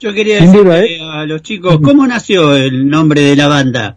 Yo 0.00 0.12
quería 0.12 0.40
decirle 0.40 1.00
a 1.00 1.24
los 1.24 1.42
chicos, 1.42 1.78
¿cómo 1.82 2.06
nació 2.06 2.54
el 2.56 2.88
nombre 2.88 3.20
de 3.22 3.36
la 3.36 3.48
banda? 3.48 3.96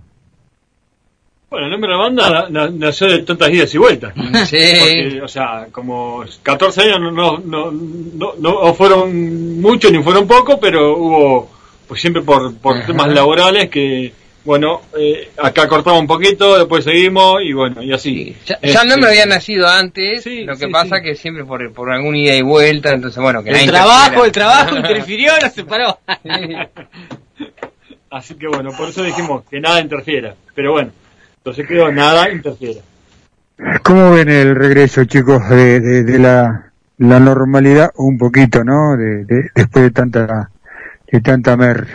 Bueno, 1.50 1.66
el 1.66 1.72
nombre 1.72 1.90
de 1.92 1.98
la 1.98 2.02
banda 2.04 2.30
na- 2.30 2.50
na- 2.50 2.70
nació 2.70 3.08
de 3.08 3.20
tantas 3.20 3.50
idas 3.52 3.74
y 3.74 3.78
vueltas. 3.78 4.14
Sí. 4.48 4.58
Porque, 4.80 5.22
o 5.24 5.28
sea, 5.28 5.68
como 5.72 6.24
14 6.44 6.82
años 6.84 7.00
no, 7.02 7.12
no, 7.12 7.40
no, 7.42 7.72
no, 7.72 8.34
no 8.40 8.74
fueron 8.74 9.60
muchos 9.62 9.92
ni 9.92 10.02
fueron 10.04 10.28
pocos, 10.28 10.58
pero 10.62 10.98
hubo, 10.98 11.50
pues 11.88 12.00
siempre 12.02 12.22
por, 12.22 12.54
por 12.58 12.86
temas 12.86 13.08
laborales 13.14 13.70
que, 13.70 14.14
bueno, 14.48 14.82
eh, 14.98 15.30
acá 15.44 15.68
cortamos 15.68 16.00
un 16.00 16.08
poquito, 16.08 16.58
después 16.58 16.86
seguimos 16.86 17.42
y 17.44 17.52
bueno, 17.52 17.84
y 17.84 17.92
así. 17.92 18.34
Ya, 18.46 18.58
ya 18.62 18.82
el 18.84 18.88
nombre 18.88 19.10
Este, 19.12 19.22
había 19.22 19.36
nacido 19.36 19.68
antes, 19.68 20.26
lo 20.46 20.56
que 20.58 20.66
sí, 20.68 20.72
pasa 20.72 21.02
que 21.02 21.16
siempre 21.16 21.44
por, 21.44 21.70
por 21.74 21.92
alguna 21.92 22.18
ida 22.18 22.34
y 22.34 22.42
vuelta, 22.42 22.94
entonces 22.94 23.22
bueno, 23.22 23.44
que 23.44 23.50
El 23.50 23.70
trabajo, 23.70 24.24
el 24.24 24.32
trabajo 24.32 24.76
interfirió, 24.78 25.34
nos 25.42 25.52
separó. 25.54 26.00
Así 28.10 28.36
que 28.36 28.48
bueno, 28.48 28.72
por 28.78 28.88
eso 28.88 29.04
dijimos 29.04 29.44
que 29.50 29.60
nada 29.60 29.82
interfiera. 29.82 30.34
Pero 30.56 30.72
bueno, 30.72 30.92
entonces 31.40 31.68
quedó 31.68 31.92
nada 31.92 32.32
interfiera. 32.32 32.80
¿Cómo 33.84 34.12
ven 34.12 34.30
el 34.30 34.56
regreso, 34.56 35.04
chicos, 35.06 35.48
de, 35.50 35.80
de, 35.82 36.04
de 36.04 36.20
la, 36.20 36.72
la 37.00 37.20
normalidad 37.20 37.92
un 37.98 38.18
poquito, 38.18 38.64
¿no? 38.64 38.96
De, 38.96 39.26
de- 39.26 39.50
después 39.54 39.84
de 39.84 39.92
tanta 39.92 40.50
de 41.12 41.22
tanta 41.22 41.58
mer. 41.58 41.86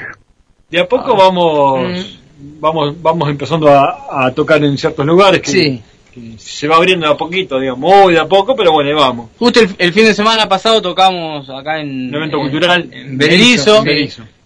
De 0.71 0.81
a 0.81 0.89
poco 0.89 1.17
vamos, 1.17 2.21
vamos, 2.61 3.01
vamos 3.03 3.29
empezando 3.29 3.69
a, 3.69 4.27
a 4.27 4.31
tocar 4.33 4.63
en 4.65 4.77
ciertos 4.79 5.05
lugares 5.07 5.41
que, 5.43 5.51
Sí. 5.51 5.83
que 6.13 6.21
se 6.39 6.69
va 6.69 6.77
abriendo 6.77 7.07
de 7.07 7.13
a 7.13 7.17
poquito, 7.17 7.59
digamos, 7.61 7.81
muy 8.05 8.15
de 8.15 8.21
a 8.21 8.27
poco, 8.27 8.55
pero 8.57 8.73
bueno, 8.73 8.91
ahí 8.91 8.95
vamos. 8.97 9.31
Justo 9.39 9.61
el, 9.61 9.69
el 9.79 9.93
fin 9.93 10.05
de 10.05 10.15
semana 10.15 10.49
pasado 10.49 10.81
tocamos 10.83 11.49
acá 11.51 11.81
en... 11.81 12.09
Un 12.09 12.15
evento 12.15 12.37
en- 12.37 12.43
cultural. 12.43 12.89
En 12.93 13.17
Berizo. 13.19 13.85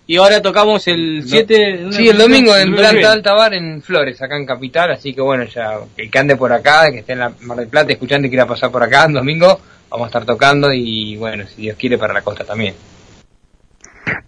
Y 0.09 0.17
ahora 0.19 0.41
tocamos 0.41 0.87
el 0.87 1.25
7... 1.27 1.87
Sí, 1.91 2.09
el 2.09 2.17
domingo 2.17 2.57
en 2.57 2.77
Planta 2.77 3.11
Alta 3.11 3.33
Bar 3.35 3.55
en 3.55 3.83
Flores, 3.83 4.23
acá 4.23 4.37
en 4.37 4.47
Capital, 4.47 4.93
así 4.93 5.13
que 5.13 5.21
bueno, 5.21 5.45
ya 5.53 5.73
el 5.97 6.09
que 6.11 6.19
ande 6.19 6.37
por 6.37 6.53
acá, 6.53 6.93
que 6.93 6.99
esté 6.99 7.15
en 7.15 7.19
la 7.19 7.33
Mar 7.41 7.59
del 7.59 7.67
Plata 7.67 7.93
escuchando 7.93 8.27
y 8.27 8.31
quiera 8.31 8.47
pasar 8.47 8.71
por 8.71 8.85
acá, 8.85 9.07
el 9.07 9.15
domingo 9.15 9.59
vamos 9.91 10.05
a 10.05 10.09
estar 10.09 10.25
tocando 10.25 10.73
y 10.73 11.17
bueno, 11.17 11.45
si 11.49 11.63
Dios 11.63 11.77
quiere 11.77 11.99
para 11.99 12.15
la 12.15 12.23
costa 12.23 12.45
también. 12.45 12.75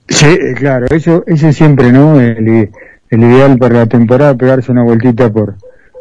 Sí, 0.08 0.26
eh, 0.26 0.54
claro, 0.56 0.86
eso, 0.90 1.22
eso 1.26 1.52
siempre, 1.52 1.92
¿no? 1.92 2.20
El, 2.20 2.70
el 3.10 3.20
ideal 3.20 3.58
para 3.58 3.74
la 3.76 3.86
temporada, 3.86 4.34
pegarse 4.34 4.70
una 4.70 4.82
vueltita 4.82 5.30
por, 5.30 5.56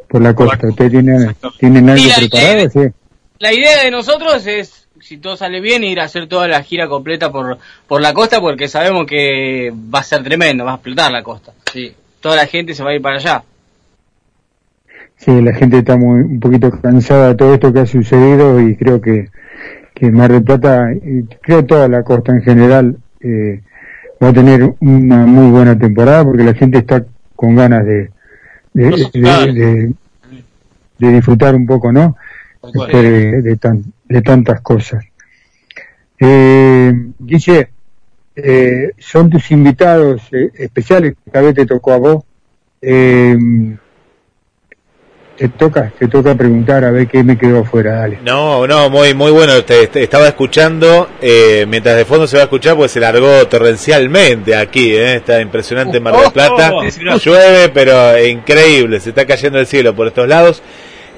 por 0.07 0.21
la 0.21 0.33
costa. 0.33 0.67
¿Ustedes 0.67 0.91
tienen, 0.91 1.35
tienen 1.59 1.89
algo 1.89 2.05
preparado? 2.15 2.69
Sí. 2.69 2.93
La 3.39 3.53
idea 3.53 3.83
de 3.83 3.91
nosotros 3.91 4.45
es, 4.47 4.87
si 4.99 5.17
todo 5.17 5.37
sale 5.37 5.61
bien, 5.61 5.83
ir 5.83 5.99
a 5.99 6.05
hacer 6.05 6.27
toda 6.27 6.47
la 6.47 6.63
gira 6.63 6.87
completa 6.87 7.31
por, 7.31 7.57
por 7.87 8.01
la 8.01 8.13
costa 8.13 8.41
porque 8.41 8.67
sabemos 8.67 9.05
que 9.05 9.71
va 9.93 9.99
a 9.99 10.03
ser 10.03 10.23
tremendo, 10.23 10.65
va 10.65 10.71
a 10.71 10.75
explotar 10.75 11.11
la 11.11 11.23
costa. 11.23 11.53
Sí. 11.71 11.93
Toda 12.19 12.35
la 12.35 12.47
gente 12.47 12.73
se 12.73 12.83
va 12.83 12.91
a 12.91 12.95
ir 12.95 13.01
para 13.01 13.17
allá. 13.17 13.43
Sí, 15.17 15.41
la 15.41 15.53
gente 15.53 15.79
está 15.79 15.97
muy, 15.97 16.21
un 16.21 16.39
poquito 16.39 16.69
cansada 16.81 17.29
de 17.29 17.35
todo 17.35 17.53
esto 17.53 17.73
que 17.73 17.79
ha 17.79 17.85
sucedido 17.85 18.59
y 18.59 18.75
creo 18.75 19.01
que, 19.01 19.29
que 19.93 20.11
Mar 20.11 20.31
del 20.31 20.43
Plata, 20.43 20.91
y 20.93 21.23
creo 21.41 21.65
toda 21.65 21.87
la 21.87 22.03
costa 22.03 22.31
en 22.31 22.41
general, 22.43 22.97
eh, 23.21 23.61
va 24.21 24.29
a 24.29 24.33
tener 24.33 24.73
una 24.79 25.25
muy 25.25 25.51
buena 25.51 25.77
temporada 25.77 26.23
porque 26.23 26.43
la 26.43 26.53
gente 26.53 26.79
está 26.79 27.05
con 27.35 27.55
ganas 27.55 27.85
de, 27.85 28.09
de, 28.73 28.89
de, 29.13 29.53
de- 29.53 29.93
de 30.99 31.11
disfrutar 31.11 31.53
un 31.55 31.65
poco, 31.67 31.91
¿no? 31.91 32.15
Después 32.63 32.91
de, 33.03 33.41
de 33.43 33.57
tan- 33.57 33.83
de 34.05 34.21
tantas 34.23 34.61
cosas. 34.61 35.05
Eh, 36.19 36.93
Guille, 37.19 37.69
eh, 38.35 38.91
son 38.97 39.29
tus 39.29 39.51
invitados 39.51 40.21
eh, 40.31 40.49
especiales, 40.55 41.15
esta 41.25 41.41
vez 41.41 41.53
te 41.55 41.65
tocó 41.65 41.93
a 41.93 41.97
vos. 41.97 42.23
Eh, 42.81 43.37
te 45.37 45.49
toca, 45.49 45.91
te 45.97 46.07
toca 46.07 46.35
preguntar 46.35 46.83
a 46.83 46.91
ver 46.91 47.07
qué 47.07 47.23
me 47.23 47.37
quedó 47.37 47.59
afuera, 47.59 47.97
dale. 47.99 48.19
No, 48.23 48.65
no, 48.65 48.89
muy 48.89 49.13
muy 49.13 49.31
bueno. 49.31 49.63
Te, 49.63 49.87
te 49.87 50.03
estaba 50.03 50.27
escuchando, 50.27 51.09
eh, 51.21 51.65
mientras 51.67 51.95
de 51.95 52.05
fondo 52.05 52.25
se 52.25 52.37
va 52.37 52.43
a 52.43 52.45
escuchar, 52.45 52.75
pues 52.75 52.91
se 52.91 52.99
largó 52.99 53.47
torrencialmente 53.47 54.55
aquí, 54.55 54.93
¿eh? 54.95 55.15
Está 55.15 55.39
impresionante 55.39 55.99
Mar 55.99 56.15
del 56.17 56.31
Plata. 56.31 56.71
oh, 56.73 56.81
oh. 56.81 57.17
Llueve, 57.17 57.69
pero 57.69 58.25
increíble, 58.25 58.99
se 58.99 59.09
está 59.09 59.25
cayendo 59.25 59.59
el 59.59 59.67
cielo 59.67 59.95
por 59.95 60.07
estos 60.07 60.27
lados. 60.27 60.61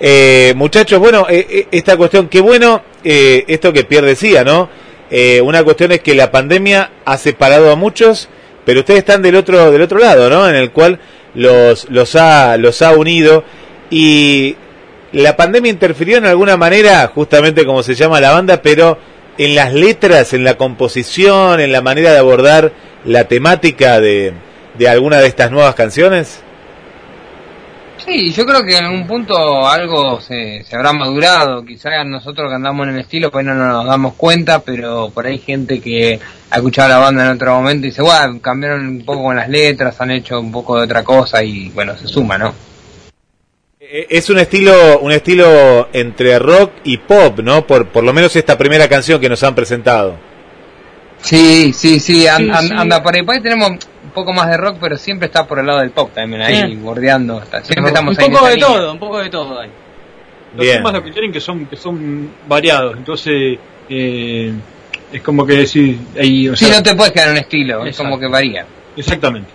Eh, 0.01 0.53
muchachos, 0.55 0.99
bueno, 0.99 1.25
eh, 1.29 1.45
eh, 1.49 1.67
esta 1.71 1.97
cuestión, 1.97 2.27
qué 2.27 2.41
bueno, 2.41 2.81
eh, 3.03 3.43
esto 3.47 3.73
que 3.73 3.83
Pierre 3.83 4.07
decía, 4.07 4.43
¿no? 4.43 4.69
Eh, 5.11 5.41
una 5.41 5.63
cuestión 5.63 5.91
es 5.91 6.01
que 6.01 6.13
la 6.13 6.31
pandemia 6.31 6.91
ha 7.05 7.17
separado 7.17 7.71
a 7.71 7.75
muchos, 7.75 8.29
pero 8.65 8.81
ustedes 8.81 8.99
están 8.99 9.21
del 9.21 9.35
otro, 9.35 9.71
del 9.71 9.81
otro 9.81 9.97
lado, 9.99 10.29
¿no? 10.29 10.47
En 10.47 10.55
el 10.55 10.71
cual 10.71 10.99
los, 11.35 11.89
los 11.89 12.15
ha, 12.15 12.57
los 12.57 12.81
ha 12.81 12.91
unido 12.91 13.43
y 13.89 14.55
la 15.11 15.35
pandemia 15.35 15.71
interfirió 15.71 16.17
en 16.17 16.25
alguna 16.25 16.57
manera, 16.57 17.11
justamente 17.13 17.65
como 17.65 17.83
se 17.83 17.95
llama 17.95 18.19
la 18.19 18.31
banda, 18.31 18.61
pero 18.61 18.97
en 19.37 19.55
las 19.55 19.73
letras, 19.73 20.33
en 20.33 20.43
la 20.43 20.55
composición, 20.55 21.59
en 21.59 21.71
la 21.71 21.81
manera 21.81 22.11
de 22.11 22.19
abordar 22.19 22.71
la 23.05 23.27
temática 23.27 23.99
de, 23.99 24.33
de 24.77 24.89
alguna 24.89 25.19
de 25.19 25.27
estas 25.27 25.51
nuevas 25.51 25.75
canciones. 25.75 26.43
Sí, 28.05 28.31
yo 28.31 28.45
creo 28.45 28.63
que 28.63 28.77
en 28.77 28.85
algún 28.85 29.05
punto 29.05 29.67
algo 29.67 30.21
se, 30.21 30.63
se 30.63 30.75
habrá 30.75 30.93
madurado. 30.93 31.65
Quizás 31.65 32.05
nosotros 32.05 32.49
que 32.49 32.55
andamos 32.55 32.87
en 32.87 32.95
el 32.95 33.01
estilo, 33.01 33.29
pues 33.29 33.45
no 33.45 33.53
nos 33.53 33.85
damos 33.85 34.13
cuenta, 34.15 34.59
pero 34.59 35.09
por 35.09 35.25
ahí 35.25 35.37
gente 35.37 35.81
que 35.81 36.19
ha 36.49 36.55
escuchado 36.55 36.89
la 36.89 36.97
banda 36.97 37.25
en 37.25 37.31
otro 37.31 37.53
momento 37.55 37.85
y 37.85 37.89
dice, 37.89 38.01
bueno, 38.01 38.39
cambiaron 38.41 38.87
un 38.87 39.05
poco 39.05 39.23
con 39.23 39.35
las 39.35 39.49
letras, 39.49 39.99
han 39.99 40.11
hecho 40.11 40.39
un 40.39 40.51
poco 40.51 40.77
de 40.77 40.83
otra 40.83 41.03
cosa 41.03 41.43
y 41.43 41.69
bueno, 41.69 41.97
se 41.97 42.07
suma, 42.07 42.37
¿no? 42.37 42.53
Eh, 43.91 44.07
Es 44.09 44.29
un 44.29 44.39
estilo, 44.39 44.99
un 44.99 45.11
estilo 45.11 45.89
entre 45.93 46.37
rock 46.39 46.71
y 46.83 46.97
pop, 46.97 47.39
¿no? 47.39 47.65
Por, 47.65 47.87
por 47.87 48.03
lo 48.03 48.13
menos 48.13 48.35
esta 48.35 48.57
primera 48.57 48.87
canción 48.87 49.19
que 49.19 49.29
nos 49.29 49.41
han 49.43 49.55
presentado. 49.55 50.15
Sí, 51.21 51.73
sí, 51.73 51.99
sí, 51.99 52.27
an- 52.27 52.43
Sí, 52.45 52.49
an- 52.51 52.67
sí. 52.67 52.73
anda 52.77 53.03
por 53.03 53.15
ahí. 53.15 53.23
Por 53.23 53.35
ahí 53.35 53.41
tenemos 53.41 53.71
un 53.71 53.79
poco 54.13 54.31
más 54.31 54.47
de 54.49 54.57
rock, 54.57 54.77
pero 54.79 54.97
siempre 54.97 55.25
está 55.27 55.45
por 55.45 55.59
el 55.59 55.65
lado 55.65 55.79
del 55.79 55.91
pop 55.91 56.11
también, 56.13 56.41
ahí 56.41 56.75
bordeando. 56.75 57.41
Siempre 57.63 57.81
un 57.81 57.87
estamos 57.87 58.17
ahí 58.17 58.25
en 58.25 58.31
poco 58.31 58.45
de 58.47 58.55
línea. 58.55 58.67
todo, 58.67 58.91
un 58.93 58.99
poco 58.99 59.17
de 59.19 59.29
todo 59.29 59.59
hay. 59.59 59.69
Los 60.55 60.65
temas 60.65 60.93
lo 60.93 61.03
que 61.03 61.11
tienen 61.11 61.31
que 61.31 61.39
son, 61.41 61.65
que 61.67 61.75
son 61.75 62.31
variados, 62.47 62.95
entonces 62.97 63.59
eh, 63.89 64.51
es 65.13 65.21
como 65.21 65.45
que 65.45 65.53
decir, 65.53 65.99
ahí, 66.19 66.49
o 66.49 66.55
Sí, 66.55 66.65
sea, 66.65 66.77
no 66.77 66.83
te 66.83 66.95
puedes 66.95 67.13
quedar 67.13 67.27
en 67.27 67.33
un 67.33 67.39
estilo, 67.39 67.85
es 67.85 67.95
como 67.97 68.17
que 68.19 68.27
varía. 68.27 68.65
Exactamente. 68.97 69.49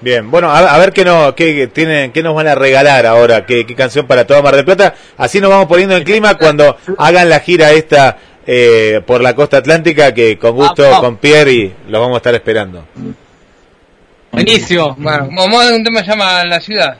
Bien, 0.00 0.30
bueno, 0.30 0.50
a, 0.50 0.74
a 0.74 0.78
ver 0.78 0.92
qué, 0.92 1.04
no, 1.04 1.34
qué, 1.34 1.66
tienen, 1.68 2.12
qué 2.12 2.22
nos 2.22 2.34
van 2.34 2.46
a 2.48 2.54
regalar 2.54 3.06
ahora, 3.06 3.46
qué, 3.46 3.64
qué 3.64 3.74
canción 3.74 4.06
para 4.06 4.26
toda 4.26 4.42
Mar 4.42 4.54
del 4.54 4.64
Plata. 4.64 4.94
Así 5.16 5.40
nos 5.40 5.48
vamos 5.50 5.66
poniendo 5.66 5.96
en 5.96 6.04
clima 6.04 6.36
cuando 6.36 6.76
hagan 6.98 7.28
la 7.30 7.40
gira 7.40 7.72
esta 7.72 8.18
eh, 8.46 9.00
por 9.06 9.22
la 9.22 9.34
costa 9.34 9.58
atlántica, 9.58 10.12
que 10.12 10.38
con 10.38 10.54
gusto, 10.56 10.84
Ah, 10.94 11.00
con 11.00 11.16
Pierre, 11.16 11.52
y 11.52 11.72
los 11.88 12.00
vamos 12.00 12.16
a 12.16 12.18
estar 12.18 12.34
esperando. 12.34 12.86
Buenísimo. 14.30 14.94
Bueno, 14.98 15.28
vamos 15.34 15.60
a 15.60 15.64
dar 15.64 15.74
un 15.74 15.84
tema 15.84 16.00
que 16.00 16.04
se 16.04 16.10
llama 16.10 16.44
La 16.44 16.60
Ciudad. 16.60 16.98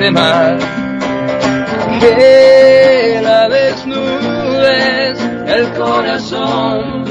Instante 0.00 0.10
más 0.10 0.62
que 2.00 3.20
la 3.22 3.48
desnudes 3.48 5.20
el 5.46 5.68
corazón 5.72 7.04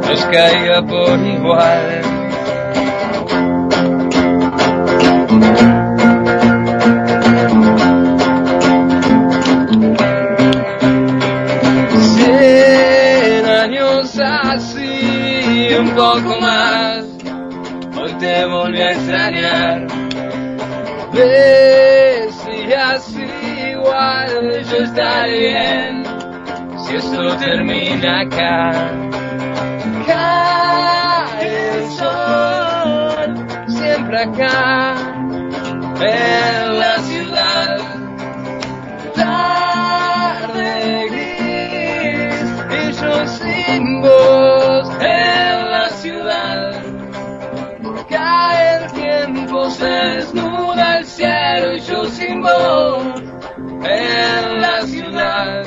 nos 0.00 0.24
caiga 0.26 0.82
por 0.82 1.18
igual 1.20 2.02
Cien 12.16 13.46
años 13.46 14.18
así, 14.18 15.68
un 15.78 15.90
poco 15.90 16.40
más, 16.40 17.04
hoy 17.96 18.12
te 18.18 18.44
volví 18.46 18.80
a 18.80 18.92
extrañar. 18.92 19.86
Así 21.12 21.83
yo 24.44 24.76
estaré 24.84 25.38
bien, 25.38 26.04
si 26.78 26.96
esto 26.96 27.36
termina 27.38 28.20
acá. 28.20 28.90
Cae 30.06 31.78
el 31.78 31.90
sol, 31.90 33.46
siempre 33.68 34.18
acá, 34.22 34.94
en 36.00 36.78
la 36.78 36.98
ciudad. 36.98 37.78
Tarde 39.14 40.68
gris 41.10 42.50
y 42.70 42.92
yo 43.00 43.26
sin 43.26 44.02
voz 44.02 44.90
en 45.00 45.70
la 45.70 45.88
ciudad. 45.88 46.82
Cae 48.10 48.76
el 48.76 48.92
tiempo, 48.92 49.70
se 49.70 49.86
desnuda 49.86 50.98
el 50.98 51.06
cielo 51.06 51.76
y 51.76 51.80
yo 51.80 52.04
sin 52.06 52.42
voz 52.42 53.13
en 53.94 54.60
la 54.60 54.82
ciudad. 54.86 55.62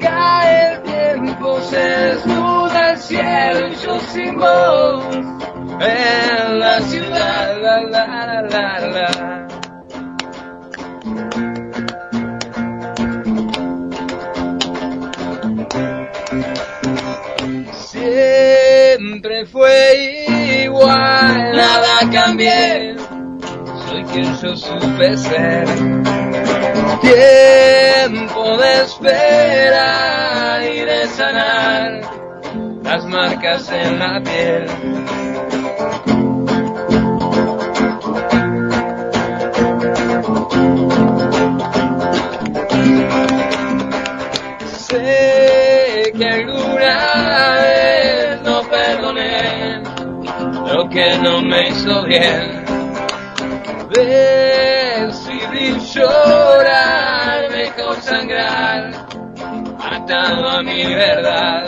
Cae 0.00 0.72
el 0.72 0.82
tiempo, 0.82 1.60
se 1.62 1.78
desnuda 1.78 2.92
el 2.92 2.98
cielo 2.98 3.68
y 3.68 3.74
yo 3.76 4.00
sin 4.00 4.38
voz 4.38 5.04
en 5.80 6.58
la 6.58 6.80
ciudad. 6.80 7.60
La, 7.62 7.80
la, 7.82 8.42
la, 8.42 8.80
la. 8.88 9.48
Siempre 17.72 19.46
fue 19.46 20.64
igual, 20.64 21.52
nada 21.56 22.10
cambié. 22.12 22.96
Soy 23.88 24.04
quien 24.04 24.36
yo 24.40 24.56
supe 24.56 25.16
ser. 25.16 26.21
Tiempo 27.00 28.56
de 28.58 28.82
espera 28.82 30.60
y 30.62 30.80
de 30.80 31.06
sanar 31.08 32.00
las 32.82 33.04
marcas 33.06 33.70
en 33.70 33.98
la 33.98 34.20
piel. 34.22 34.66
Sé 44.76 46.12
que 46.16 46.28
alguna 46.28 47.56
vez 47.62 48.42
no 48.42 48.62
perdoné 48.68 49.82
lo 50.72 50.88
que 50.88 51.16
no 51.18 51.42
me 51.42 51.68
hizo 51.68 52.04
bien. 52.04 52.61
Llorar, 55.94 57.50
mejor 57.50 58.00
sangrar, 58.00 59.06
atado 59.78 60.48
a 60.48 60.62
mi 60.62 60.94
verdad. 60.94 61.66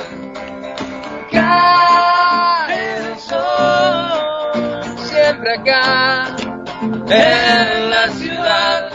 Cae 1.30 2.96
el 2.96 3.18
sol, 3.18 4.96
siempre 4.96 5.54
acá, 5.58 6.36
en 7.08 7.90
la 7.90 8.08
ciudad. 8.08 8.90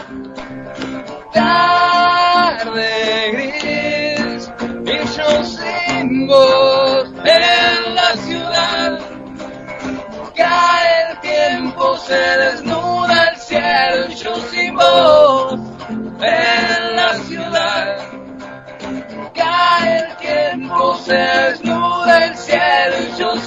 Tarde 1.32 2.90
gris 3.32 4.52
y 4.84 4.98
yo 5.16 5.44
sin 5.44 6.26
voz 6.26 7.08
en 7.24 7.94
la 7.94 8.16
ciudad. 8.24 8.98
Cae 10.34 11.10
el 11.10 11.20
tiempo, 11.20 11.96
se 11.98 12.14
desnuda 12.14 13.29
el 13.56 14.14
yo 14.14 14.36
sin 14.50 14.74
voz 14.74 15.60
en 16.20 16.96
la 16.96 17.14
ciudad. 17.24 17.96
Cae 19.34 19.96
el 19.98 20.16
tiempo, 20.16 20.96
se 20.98 21.14
desnuda 21.14 22.26
el 22.26 22.36
cielo 22.36 22.96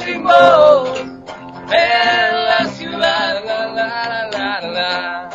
y 0.08 0.18
voz 0.20 1.00
en 1.00 2.46
la 2.46 2.66
ciudad. 2.76 3.44
La, 3.46 3.66
la, 3.68 4.28
la, 4.32 4.62
la, 4.62 4.62
la. 4.62 5.30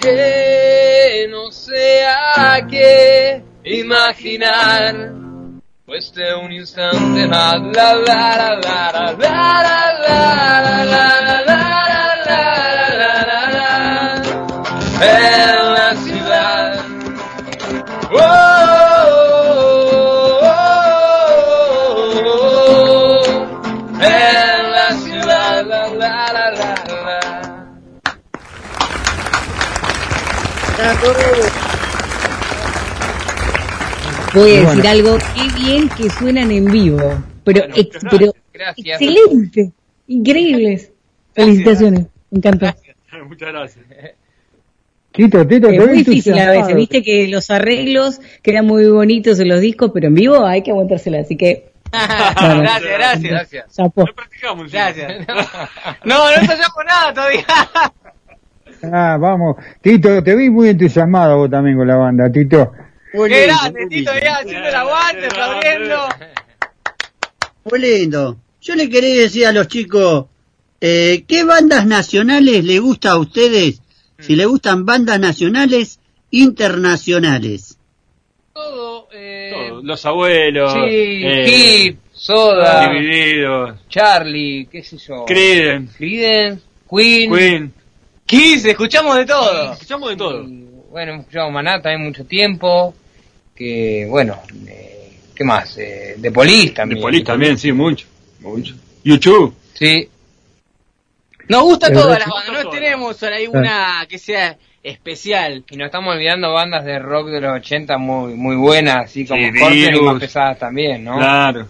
que 0.00 1.26
no 1.30 1.50
sea 1.50 2.64
que 2.70 3.42
imaginar 3.64 5.25
Cueste 5.86 6.34
un 6.34 6.50
instante 6.50 7.28
más. 7.28 7.60
La, 7.72 7.94
la, 7.94 8.36
la, 8.36 8.58
la, 8.60 9.12
En 15.00 15.74
la 15.74 15.94
ciudad. 15.94 16.84
En 24.00 24.72
la 24.72 24.90
ciudad. 25.04 25.64
La, 25.66 25.86
la, 25.86 26.32
la, 26.32 26.50
la, 26.50 26.74
la. 31.46 31.55
Voy 34.36 34.50
a 34.50 34.54
Y 34.54 34.56
decir 34.60 34.66
bueno. 34.82 34.90
algo, 34.90 35.18
qué 35.34 35.60
bien 35.60 35.88
que 35.88 36.10
suenan 36.10 36.50
en 36.50 36.64
vivo, 36.66 36.98
pero, 37.44 37.60
Bueno, 37.60 37.74
ex- 37.76 37.98
pero 38.10 38.32
gracias. 38.52 39.00
excelente, 39.00 39.72
increíbles. 40.08 40.92
Felicitaciones, 41.34 42.06
me 42.30 42.38
encantó. 42.38 42.66
Muchas 43.28 43.48
gracias. 43.52 43.84
Tito, 45.12 45.46
Tito, 45.46 45.68
Es 45.70 45.78
te 45.78 45.86
muy 45.86 45.96
difícil 45.98 46.38
a 46.38 46.50
veces, 46.50 46.74
viste 46.76 47.02
que 47.02 47.26
los 47.28 47.50
arreglos 47.50 48.20
quedan 48.42 48.66
muy 48.66 48.86
bonitos 48.86 49.40
en 49.40 49.48
los 49.48 49.60
discos, 49.60 49.90
pero 49.94 50.08
en 50.08 50.14
vivo 50.14 50.44
hay 50.44 50.62
que 50.62 50.70
aguantárselo, 50.72 51.18
así 51.18 51.36
que... 51.36 51.70
Bueno, 51.90 52.60
gracias, 52.60 52.90
gracias. 52.98 53.30
Gracias. 53.30 53.74
chapo. 53.76 54.04
Gracias. 54.70 55.26
No, 56.04 56.18
no 56.30 56.36
ensayamos 56.40 56.76
nada 56.86 57.14
todavía. 57.14 57.44
Ah, 58.92 59.16
vamos. 59.18 59.56
Tito, 59.80 60.22
te 60.22 60.36
vi 60.36 60.50
muy 60.50 60.68
entusiasmado 60.68 61.38
vos 61.38 61.50
también 61.50 61.76
con 61.78 61.88
la 61.88 61.96
banda, 61.96 62.30
Tito. 62.30 62.72
Muy 63.14 63.28
Qué 63.30 63.46
lindo, 63.46 63.54
grande, 63.60 63.80
muy 63.80 63.88
Tito, 63.88 64.12
lindo. 64.12 64.24
ya 64.26 64.34
haciendo 64.36 64.68
el 64.68 64.74
aguante, 64.74 65.26
aplaudiendo. 65.26 66.08
Muy 67.64 67.78
lindo. 67.80 68.36
Yo 68.60 68.74
le 68.74 68.88
quería 68.90 69.22
decir 69.22 69.46
a 69.46 69.52
los 69.52 69.68
chicos, 69.68 70.26
eh, 70.80 71.24
¿qué 71.26 71.44
bandas 71.44 71.86
nacionales 71.86 72.64
le 72.64 72.78
gusta 72.78 73.10
a 73.12 73.18
ustedes? 73.18 73.80
Si 74.18 74.34
le 74.36 74.46
gustan 74.46 74.84
bandas 74.86 75.20
nacionales, 75.20 76.00
internacionales. 76.30 77.78
Todo. 78.52 79.08
Eh, 79.12 79.50
Todo, 79.52 79.82
Los 79.82 80.04
abuelos. 80.06 80.72
sí, 80.72 80.78
eh, 80.90 81.46
Hit, 81.46 81.98
Soda, 82.12 82.88
Divididos. 82.90 83.78
Charlie, 83.88 84.66
qué 84.70 84.82
sé 84.82 84.96
yo. 84.98 85.24
Creedence. 85.26 85.96
Creedence, 85.98 86.62
Queen. 86.90 87.30
Queen. 87.34 87.74
Kiss, 88.24 88.64
escuchamos 88.64 89.16
de 89.16 89.26
todo. 89.26 89.72
Escuchamos 89.74 90.10
de 90.10 90.16
todo. 90.16 90.46
Bueno, 90.96 91.12
hemos 91.12 91.24
escuchado 91.26 91.50
Maná 91.50 91.82
también 91.82 92.04
mucho 92.04 92.24
tiempo. 92.24 92.94
Que, 93.54 94.06
bueno, 94.08 94.40
eh, 94.66 95.18
¿qué 95.34 95.44
más? 95.44 95.76
Eh, 95.76 96.14
de 96.16 96.32
Police 96.32 96.70
también. 96.70 96.98
De 96.98 97.02
Police 97.02 97.24
también, 97.26 97.58
sí, 97.58 97.70
mucho. 97.70 98.06
mucho. 98.40 98.74
YouTube. 99.04 99.54
Sí. 99.74 100.08
Nos 101.50 101.64
gusta 101.64 101.92
todas 101.92 102.18
las 102.18 102.26
bandas, 102.26 102.64
no 102.64 102.70
tenemos 102.70 103.22
ahí 103.24 103.46
una 103.46 104.06
que 104.08 104.16
sea 104.16 104.56
especial. 104.82 105.64
Y 105.68 105.76
nos 105.76 105.84
estamos 105.84 106.14
olvidando 106.14 106.54
bandas 106.54 106.82
de 106.86 106.98
rock 106.98 107.28
de 107.28 107.42
los 107.42 107.56
80 107.56 107.98
muy 107.98 108.32
muy 108.32 108.56
buenas, 108.56 109.04
así 109.04 109.26
como 109.26 109.42
Sí, 109.42 109.50
Scorpion 109.54 109.96
y 109.96 110.00
más 110.00 110.18
pesadas 110.18 110.58
también, 110.58 111.04
¿no? 111.04 111.18
Claro. 111.18 111.68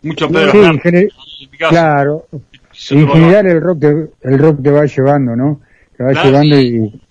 Mucho 0.00 0.30
Pedro 0.30 0.52
Sí, 0.82 1.50
claro. 1.58 2.26
En 2.32 3.08
general 3.10 3.46
el 3.46 3.60
rock 3.60 3.78
te, 3.78 3.88
el 4.22 4.38
rock 4.38 4.62
te 4.62 4.70
va 4.70 4.86
llevando, 4.86 5.36
¿no? 5.36 5.60
Te 5.94 6.02
va 6.02 6.12
Claro, 6.12 6.30
llevando 6.30 6.56
sí. 6.56 6.76
y, 6.76 7.02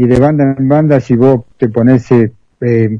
y 0.00 0.06
de 0.06 0.18
banda 0.18 0.56
en 0.58 0.66
banda 0.66 0.98
si 0.98 1.14
vos 1.14 1.42
te 1.58 1.68
pones, 1.68 2.10
eh, 2.10 2.32
eh, 2.62 2.98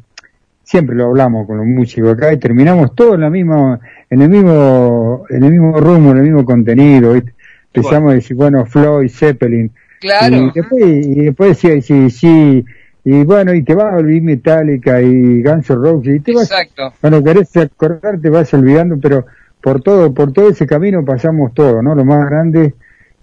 siempre 0.63 0.95
lo 0.95 1.07
hablamos 1.07 1.47
con 1.47 1.57
los 1.57 1.65
músicos 1.65 2.13
acá 2.13 2.31
y 2.31 2.37
terminamos 2.37 2.95
todos 2.95 3.15
en 3.15 3.23
la 3.23 3.31
misma, 3.31 3.81
en 4.11 4.21
el 4.21 4.29
mismo, 4.29 5.25
en 5.31 5.43
el 5.45 5.51
mismo 5.51 5.81
rumbo, 5.81 6.11
en 6.11 6.19
el 6.19 6.25
mismo 6.25 6.45
contenido, 6.45 7.15
¿viste? 7.15 7.33
Empezamos 7.73 8.11
a 8.11 8.15
decir, 8.17 8.37
bueno, 8.37 8.67
Floyd, 8.67 9.11
Zeppelin. 9.11 9.71
Claro. 9.99 10.37
Y 10.37 10.51
después, 10.55 10.83
y 10.85 11.15
después 11.23 11.57
sí, 11.57 11.81
sí, 11.81 12.11
sí, 12.11 12.65
y 13.05 13.25
bueno, 13.25 13.55
y 13.55 13.63
te 13.63 13.75
vas 13.75 13.95
a 13.95 13.97
olvidar 13.97 14.23
Metallica 14.23 15.01
y 15.01 15.43
Guns 15.43 15.71
N' 15.71 15.77
Roses 15.77 16.17
y 16.17 16.21
te 16.21 16.35
vas, 16.35 16.51
Exacto. 16.51 16.93
cuando 17.01 17.25
querés 17.25 17.57
acordar 17.57 18.21
te 18.21 18.29
vas 18.29 18.53
olvidando, 18.53 18.99
pero 19.01 19.25
por 19.63 19.81
todo, 19.81 20.13
por 20.13 20.35
todo 20.35 20.51
ese 20.51 20.67
camino 20.67 21.03
pasamos 21.03 21.55
todo, 21.55 21.81
¿no? 21.81 21.95
Los 21.95 22.05
más 22.05 22.29
grandes 22.29 22.75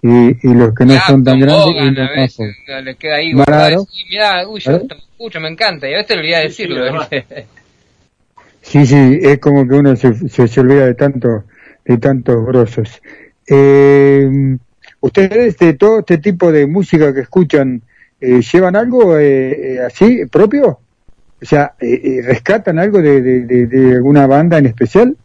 y, 0.02 0.48
y 0.48 0.54
los 0.54 0.74
que 0.74 0.84
no 0.84 0.94
son 1.06 1.24
tan 1.24 1.40
grandes 1.40 1.74
y 1.76 2.00
a 2.00 2.10
veces 2.10 2.56
le 2.84 2.94
queda 2.96 3.16
ahí 3.16 3.32
Claro. 3.32 3.44
guardado. 3.46 3.86
Y 3.92 4.08
mirá, 4.10 4.48
uy, 4.48 4.60
yo 4.60 4.72
esto 4.72 4.94
me 4.94 5.00
escucho, 5.00 5.40
me 5.40 5.48
encanta. 5.48 5.88
Y 5.88 5.94
a 5.94 5.96
veces 5.98 6.16
le 6.16 6.22
olvidé 6.22 6.42
decirlo. 6.42 6.82
además. 6.82 7.10
¿viste? 7.10 7.46
Sí, 8.62 8.86
sí, 8.86 9.18
es 9.22 9.38
como 9.38 9.66
que 9.66 9.74
uno 9.74 9.96
se, 9.96 10.14
se, 10.28 10.46
se 10.46 10.60
olvida 10.60 10.86
de 10.86 10.94
tanto, 10.94 11.44
de 11.84 11.98
tantos 11.98 12.44
grosos. 12.46 13.00
Eh, 13.46 14.56
¿Ustedes 15.00 15.56
de 15.58 15.74
todo 15.74 16.00
este 16.00 16.18
tipo 16.18 16.50
de 16.52 16.66
música 16.66 17.14
que 17.14 17.20
escuchan, 17.20 17.80
eh, 18.20 18.40
llevan 18.42 18.76
algo 18.76 19.16
eh, 19.18 19.74
eh, 19.76 19.80
así 19.86 20.26
propio? 20.26 20.80
O 21.40 21.44
sea, 21.44 21.74
eh, 21.80 22.00
eh, 22.02 22.22
¿rescatan 22.24 22.78
algo 22.78 23.00
de, 23.00 23.22
de, 23.22 23.40
de, 23.46 23.66
de 23.68 23.92
alguna 23.94 24.26
banda 24.26 24.58
en 24.58 24.66
especial? 24.66 25.16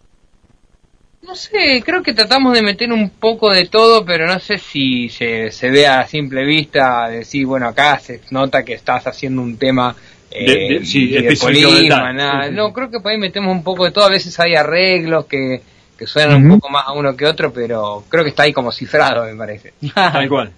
No 1.25 1.35
sé, 1.35 1.81
creo 1.85 2.03
que 2.03 2.13
tratamos 2.13 2.53
de 2.53 2.61
meter 2.61 2.91
un 2.91 3.09
poco 3.09 3.49
de 3.51 3.65
todo, 3.67 4.03
pero 4.05 4.27
no 4.27 4.39
sé 4.39 4.57
si 4.57 5.07
se, 5.09 5.51
se 5.51 5.69
ve 5.71 5.87
a 5.87 6.05
simple 6.05 6.43
vista 6.45 7.07
decir, 7.07 7.45
bueno, 7.45 7.67
acá 7.67 7.97
se 7.99 8.19
nota 8.31 8.63
que 8.63 8.73
estás 8.73 9.07
haciendo 9.07 9.41
un 9.41 9.57
tema 9.57 9.95
eh, 10.29 10.45
De- 10.45 10.79
de- 10.79 10.85
sí, 10.85 11.07
de 11.07 11.19
específico 11.19 11.69
de 11.71 11.75
Polima, 11.75 11.95
tal. 11.95 12.15
nada. 12.15 12.43
Sí, 12.43 12.49
sí. 12.49 12.55
No, 12.55 12.73
creo 12.73 12.91
que 12.91 12.99
por 12.99 13.11
ahí 13.11 13.17
metemos 13.17 13.51
un 13.55 13.63
poco 13.63 13.85
de 13.85 13.91
todo. 13.91 14.05
A 14.05 14.09
veces 14.09 14.37
hay 14.39 14.55
arreglos 14.55 15.25
que, 15.27 15.61
que 15.97 16.07
suenan 16.07 16.43
un 16.43 16.59
poco 16.59 16.69
más 16.69 16.83
a 16.87 16.91
uno 16.93 17.15
que 17.15 17.25
otro, 17.25 17.53
pero 17.53 18.03
creo 18.09 18.23
que 18.23 18.31
está 18.31 18.43
ahí 18.43 18.51
como 18.51 18.71
cifrado, 18.71 19.23
me 19.25 19.35
parece. 19.35 19.73
Tal 19.93 20.27
cual. 20.29 20.51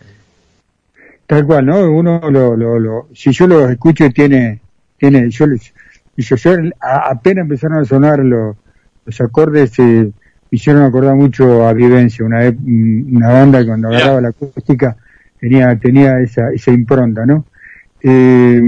Tal 1.27 1.45
cual, 1.45 1.65
¿no? 1.65 1.91
Uno 1.91 2.19
lo, 2.29 2.55
lo, 2.55 2.79
lo, 2.79 3.07
si 3.13 3.31
yo 3.31 3.47
lo 3.47 3.69
escucho 3.69 4.05
y 4.05 4.11
tiene, 4.11 4.59
tiene, 4.97 5.29
yo 5.29 5.47
les, 5.47 5.73
y 6.15 6.21
yo, 6.23 6.35
yo 6.35 6.51
a- 6.79 7.09
apenas 7.11 7.43
empezaron 7.43 7.79
a 7.81 7.85
sonar 7.85 8.19
los, 8.19 8.55
los 9.05 9.21
acordes, 9.21 9.77
eh, 9.79 10.11
hicieron 10.51 10.83
acordar 10.83 11.15
mucho 11.15 11.67
a 11.67 11.73
Vivencia, 11.73 12.25
una, 12.25 12.45
ep- 12.45 12.59
una 13.15 13.29
banda 13.29 13.59
que 13.59 13.65
cuando 13.67 13.89
agarraba 13.89 14.21
la 14.21 14.29
acústica 14.29 14.95
tenía, 15.39 15.75
tenía 15.77 16.19
esa, 16.19 16.49
esa 16.53 16.71
impronta, 16.71 17.25
¿no? 17.25 17.45
Eh, 18.01 18.61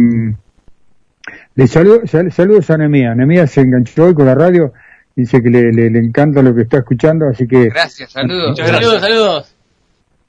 le 1.55 1.67
saludo, 1.67 2.01
sal- 2.07 2.31
saludos 2.31 2.69
a 2.69 2.73
Anemia. 2.75 3.11
Anemia 3.11 3.47
se 3.47 3.61
enganchó 3.61 4.05
hoy 4.05 4.13
con 4.13 4.25
la 4.25 4.35
radio, 4.35 4.73
dice 5.15 5.41
que 5.41 5.49
le, 5.49 5.71
le, 5.71 5.89
le 5.89 5.99
encanta 5.99 6.41
lo 6.41 6.53
que 6.53 6.63
está 6.63 6.79
escuchando, 6.79 7.27
así 7.29 7.47
que, 7.47 7.69
Gracias, 7.69 8.11
saludos. 8.11 8.49
Muchas 8.49 8.67
gracias. 8.67 8.89
Saludos, 8.89 9.01
saludos. 9.01 9.55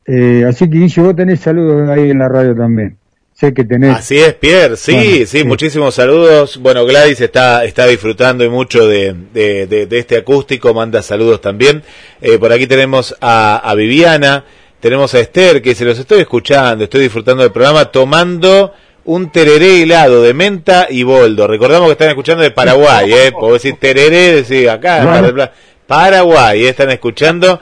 eh, 0.07 0.45
así 0.49 0.69
que 0.70 0.77
Guille, 0.79 1.03
vos 1.03 1.16
tenés 1.16 1.41
saludos 1.41 1.89
ahí 1.89 2.11
en 2.11 2.19
la 2.19 2.29
radio 2.29 2.55
también. 2.55 2.97
Sé 3.39 3.55
que 3.55 3.62
tenés. 3.65 3.94
Así 3.97 4.19
es, 4.19 4.35
Pierre. 4.35 4.77
Sí, 4.77 4.93
Bueno, 4.93 5.10
sí, 5.10 5.27
sí. 5.27 5.44
muchísimos 5.44 5.94
saludos. 5.94 6.59
Bueno, 6.59 6.85
Gladys 6.85 7.20
está, 7.20 7.65
está 7.65 7.86
disfrutando 7.86 8.43
y 8.44 8.48
mucho 8.48 8.86
de, 8.89 9.15
de, 9.32 9.66
de- 9.69 9.86
de 9.86 9.98
este 9.98 10.16
acústico, 10.16 10.74
manda 10.74 11.02
saludos 11.02 11.40
también. 11.40 11.82
Eh, 12.20 12.36
por 12.39 12.52
aquí 12.52 12.66
tenemos 12.66 13.15
a, 13.20 13.56
a 13.59 13.74
Viviana, 13.77 14.44
tenemos 14.81 15.15
a 15.15 15.20
Esther, 15.20 15.62
que 15.62 15.77
se 15.77 15.85
los 15.85 15.98
estoy 16.01 16.20
escuchando, 16.20 16.82
estoy 16.82 17.02
disfrutando 17.02 17.44
del 17.44 17.52
programa, 17.52 17.85
tomando 17.93 18.73
un 19.05 19.31
tereré 19.31 19.82
helado 19.82 20.20
de 20.23 20.35
menta 20.35 20.89
y 20.90 21.05
boldo. 21.05 21.47
Recordamos 21.47 21.86
que 21.86 21.93
están 21.93 22.09
escuchando 22.09 22.43
de 22.43 22.51
Paraguay, 22.51 23.12
¿eh? 23.12 23.32
Puedo 23.39 23.55
decir 23.55 23.77
tereré, 23.78 24.35
decir 24.35 24.69
acá, 24.69 25.01
Plata. 25.32 25.52
Paraguay, 25.86 26.65
¿eh? 26.65 26.70
están 26.70 26.90
escuchando 26.90 27.60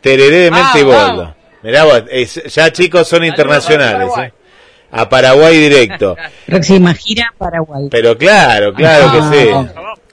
tereré 0.00 0.36
de 0.38 0.50
menta 0.50 0.78
y 0.78 0.82
Ah, 0.82 0.84
boldo. 0.84 1.34
Mirá 1.62 1.84
vos, 1.84 2.02
es- 2.10 2.42
ya 2.52 2.72
chicos 2.72 3.06
son 3.06 3.22
internacionales. 3.24 4.10
¿eh? 4.18 4.32
A 4.92 5.08
Paraguay 5.08 5.56
directo. 5.58 6.16
Próxima 6.46 6.94
gira 6.94 7.32
Paraguay. 7.38 7.88
Pero 7.90 8.16
claro, 8.16 8.72
claro 8.74 9.06
Ah. 9.10 9.30
que 9.30 9.38
sí. 9.38 9.50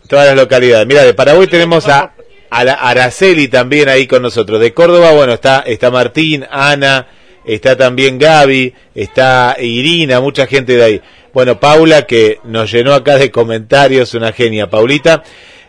Todas 0.08 0.28
las 0.28 0.36
localidades. 0.36 0.88
Mira, 0.88 1.04
de 1.04 1.14
Paraguay 1.14 1.46
tenemos 1.48 1.88
a, 1.88 2.14
a 2.50 2.64
la 2.64 2.74
Araceli 2.74 3.48
también 3.48 3.90
ahí 3.90 4.08
con 4.08 4.22
nosotros. 4.24 4.60
De 4.60 4.74
Córdoba, 4.74 5.12
bueno, 5.12 5.34
está, 5.34 5.60
está 5.60 5.92
Martín, 5.92 6.46
Ana, 6.50 7.08
está 7.46 7.76
también 7.78 8.18
Gaby, 8.18 8.74
está 8.96 9.56
Irina, 9.60 10.20
mucha 10.20 10.48
gente 10.48 10.76
de 10.78 10.84
ahí. 10.84 11.02
Bueno, 11.32 11.60
Paula, 11.60 12.08
que 12.08 12.40
nos 12.46 12.72
llenó 12.72 12.94
acá 12.96 13.18
de 13.18 13.30
comentarios, 13.30 14.16
una 14.16 14.32
genia. 14.32 14.68
Paulita, 14.68 15.22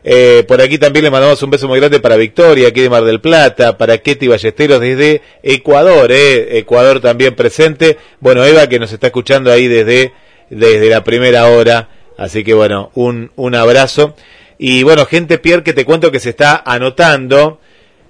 eh, 0.04 0.44
por 0.48 0.60
aquí 0.60 0.78
también 0.78 1.04
le 1.04 1.10
mandamos 1.10 1.42
un 1.42 1.50
beso 1.50 1.68
muy 1.68 1.78
grande 1.80 2.00
para 2.00 2.16
Victoria, 2.16 2.68
aquí 2.68 2.80
de 2.80 2.88
Mar 2.90 3.04
del 3.04 3.20
Plata, 3.20 3.76
para 3.78 3.98
Ketty 3.98 4.28
Ballesteros 4.28 4.80
desde 4.80 5.22
Ecuador, 5.42 6.10
eh, 6.12 6.58
Ecuador 6.58 7.00
también 7.00 7.34
presente. 7.34 7.98
Bueno, 8.20 8.44
Eva 8.44 8.66
que 8.68 8.78
nos 8.78 8.92
está 8.92 9.08
escuchando 9.08 9.50
ahí 9.52 9.68
desde, 9.68 10.12
desde 10.48 10.88
la 10.88 11.04
primera 11.04 11.46
hora. 11.46 11.88
Así 12.16 12.44
que 12.44 12.54
bueno, 12.54 12.90
un, 12.94 13.30
un 13.36 13.54
abrazo. 13.54 14.14
Y 14.58 14.82
bueno, 14.82 15.06
gente, 15.06 15.38
Pierre, 15.38 15.62
que 15.62 15.72
te 15.72 15.84
cuento 15.84 16.10
que 16.12 16.20
se 16.20 16.30
está 16.30 16.62
anotando. 16.64 17.60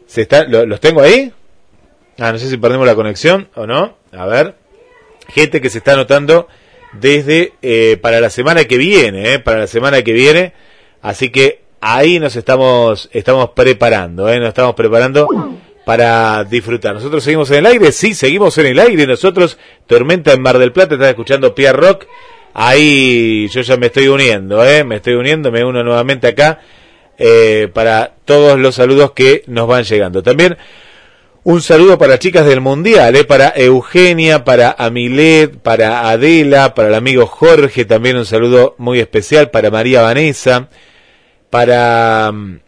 Se 0.06 0.22
está, 0.22 0.44
¿lo- 0.44 0.66
¿Los 0.66 0.80
tengo 0.80 1.00
ahí? 1.00 1.32
Ah, 2.18 2.32
no 2.32 2.38
sé 2.38 2.48
si 2.50 2.56
perdemos 2.56 2.86
la 2.86 2.94
conexión 2.96 3.48
o 3.54 3.66
no. 3.66 3.96
A 4.12 4.26
ver. 4.26 4.54
Gente 5.28 5.60
que 5.60 5.70
se 5.70 5.78
está 5.78 5.92
anotando 5.92 6.48
desde 6.92 7.52
eh, 7.62 7.98
para 8.02 8.20
la 8.20 8.30
semana 8.30 8.64
que 8.64 8.76
viene, 8.78 9.34
eh, 9.34 9.38
para 9.38 9.60
la 9.60 9.66
semana 9.68 10.02
que 10.02 10.12
viene. 10.12 10.52
Así 11.02 11.30
que 11.30 11.60
ahí 11.80 12.18
nos 12.18 12.36
estamos 12.36 13.08
estamos 13.12 13.50
preparando, 13.50 14.28
eh, 14.28 14.38
nos 14.38 14.48
estamos 14.48 14.74
preparando 14.74 15.28
para 15.84 16.44
disfrutar. 16.44 16.94
Nosotros 16.94 17.24
seguimos 17.24 17.50
en 17.50 17.58
el 17.58 17.66
aire, 17.66 17.92
sí, 17.92 18.14
seguimos 18.14 18.56
en 18.58 18.66
el 18.66 18.78
aire. 18.78 19.06
Nosotros, 19.06 19.58
Tormenta 19.86 20.32
en 20.32 20.42
Mar 20.42 20.58
del 20.58 20.72
Plata, 20.72 20.94
estás 20.94 21.08
escuchando 21.08 21.54
Pierre 21.54 21.78
Rock. 21.78 22.06
Ahí 22.52 23.48
yo 23.48 23.60
ya 23.60 23.76
me 23.76 23.86
estoy 23.86 24.08
uniendo, 24.08 24.64
eh, 24.64 24.84
me 24.84 24.96
estoy 24.96 25.14
uniendo, 25.14 25.52
me 25.52 25.64
uno 25.64 25.84
nuevamente 25.84 26.26
acá 26.26 26.60
eh, 27.16 27.68
para 27.72 28.14
todos 28.24 28.58
los 28.58 28.74
saludos 28.74 29.12
que 29.12 29.44
nos 29.46 29.68
van 29.68 29.84
llegando. 29.84 30.22
También 30.22 30.56
un 31.42 31.62
saludo 31.62 31.96
para 31.96 32.18
chicas 32.18 32.44
del 32.46 32.60
Mundial, 32.60 33.14
eh, 33.14 33.24
para 33.24 33.48
Eugenia, 33.56 34.44
para 34.44 34.74
Amilet, 34.76 35.56
para 35.58 36.10
Adela, 36.10 36.74
para 36.74 36.88
el 36.88 36.94
amigo 36.94 37.26
Jorge, 37.26 37.84
también 37.84 38.16
un 38.16 38.26
saludo 38.26 38.74
muy 38.78 39.00
especial 39.00 39.50
para 39.50 39.70
María 39.70 40.02
Vanessa, 40.02 40.68
para... 41.50 42.30
mm, 42.32 42.60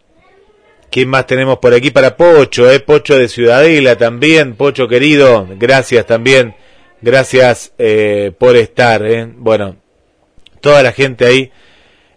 ¿Quién 0.93 1.09
más 1.09 1.25
tenemos 1.25 1.57
por 1.57 1.73
aquí? 1.73 1.89
Para 1.89 2.15
Pocho, 2.15 2.69
eh, 2.69 2.79
Pocho 2.79 3.17
de 3.17 3.27
Ciudadela 3.27 3.95
también, 3.95 4.53
Pocho 4.53 4.87
querido, 4.87 5.47
gracias 5.57 6.05
también, 6.05 6.53
gracias 7.01 7.73
eh, 7.79 8.31
por 8.37 8.55
estar, 8.55 9.03
eh. 9.03 9.27
bueno, 9.35 9.77
toda 10.61 10.83
la 10.83 10.91
gente 10.91 11.25
ahí 11.25 11.51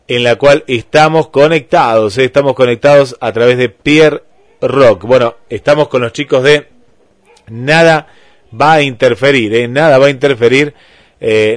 en 0.08 0.24
la 0.24 0.36
cual 0.36 0.62
estamos 0.66 1.28
conectados, 1.28 2.18
eh, 2.18 2.24
estamos 2.24 2.52
conectados 2.52 3.16
a 3.18 3.32
través 3.32 3.56
de 3.56 3.70
Pierre 3.70 4.24
Rock. 4.60 5.04
Bueno, 5.04 5.36
estamos 5.48 5.88
con 5.88 6.02
los 6.02 6.12
chicos 6.12 6.42
de 6.42 6.68
Nada 7.48 8.08
va 8.52 8.74
a 8.74 8.82
interferir, 8.82 9.54
eh, 9.54 9.68
nada 9.68 9.96
va 9.96 10.08
a 10.08 10.10
interferir, 10.10 10.74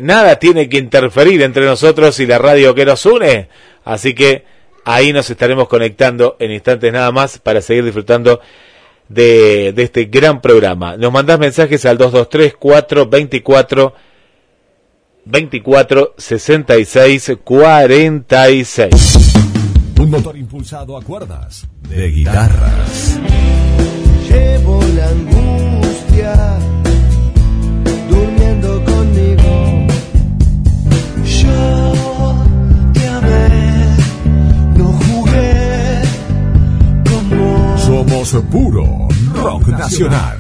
nada 0.02 0.38
tiene 0.38 0.70
que 0.70 0.78
interferir 0.78 1.42
entre 1.42 1.66
nosotros 1.66 2.18
y 2.22 2.26
la 2.26 2.38
radio 2.38 2.74
que 2.74 2.86
nos 2.86 3.06
une, 3.06 3.50
así 3.84 4.16
que 4.16 4.46
ahí 4.90 5.14
nos 5.14 5.30
estaremos 5.30 5.68
conectando 5.68 6.36
en 6.40 6.52
instantes 6.52 6.92
nada 6.92 7.12
más 7.12 7.38
para 7.38 7.62
seguir 7.62 7.84
disfrutando 7.86 8.42
de, 9.08 9.72
de 9.74 9.84
este 9.84 10.06
gran 10.06 10.42
programa. 10.42 10.98
Nos 10.98 11.12
mandás 11.12 11.40
mensajes 11.40 11.86
al 11.86 11.98
223 11.98 12.56
424 12.56 13.94
24 15.26 16.16
66 16.18 17.32
46. 17.44 19.16
Un 20.00 20.10
motor 20.10 20.36
impulsado 20.38 20.98
a 20.98 21.04
cuerdas 21.04 21.68
de 21.88 22.10
guitarras. 22.10 23.20
Llevo 24.28 24.82
la 24.96 25.08
angustia 25.10 26.59
Somos 38.10 38.44
puro 38.50 39.08
rock 39.36 39.68
nacional. 39.68 40.36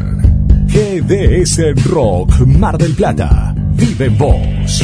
GDS 0.65 1.85
Rock 1.85 2.39
Mar 2.47 2.79
del 2.79 2.95
Plata. 2.95 3.53
Vive 3.73 4.05
en 4.05 4.17
vos. 4.17 4.83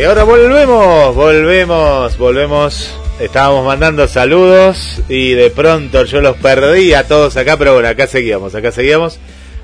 Y 0.00 0.04
ahora 0.04 0.24
volvemos, 0.24 1.14
volvemos, 1.14 2.16
volvemos. 2.16 2.90
Estábamos 3.20 3.66
mandando 3.66 4.08
saludos 4.08 5.02
y 5.10 5.32
de 5.32 5.50
pronto 5.50 6.06
yo 6.06 6.22
los 6.22 6.38
perdí 6.38 6.94
a 6.94 7.06
todos 7.06 7.36
acá, 7.36 7.58
pero 7.58 7.74
bueno, 7.74 7.88
acá 7.88 8.06
seguíamos, 8.06 8.54
acá 8.54 8.72
seguíamos. 8.72 9.18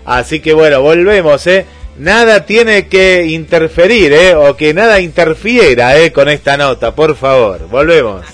Así 0.05 0.41
que 0.41 0.53
bueno, 0.53 0.83
volvemos, 0.83 1.47
¿eh? 1.47 1.65
Nada 1.99 2.45
tiene 2.45 2.87
que 2.87 3.25
interferir, 3.25 4.13
¿eh? 4.13 4.35
O 4.35 4.55
que 4.57 4.75
nada 4.75 5.01
interfiera, 5.01 5.99
¿eh? 5.99 6.13
Con 6.13 6.29
esta 6.29 6.59
nota, 6.59 6.95
por 6.95 7.17
favor. 7.17 7.67
Volvemos. 7.71 8.27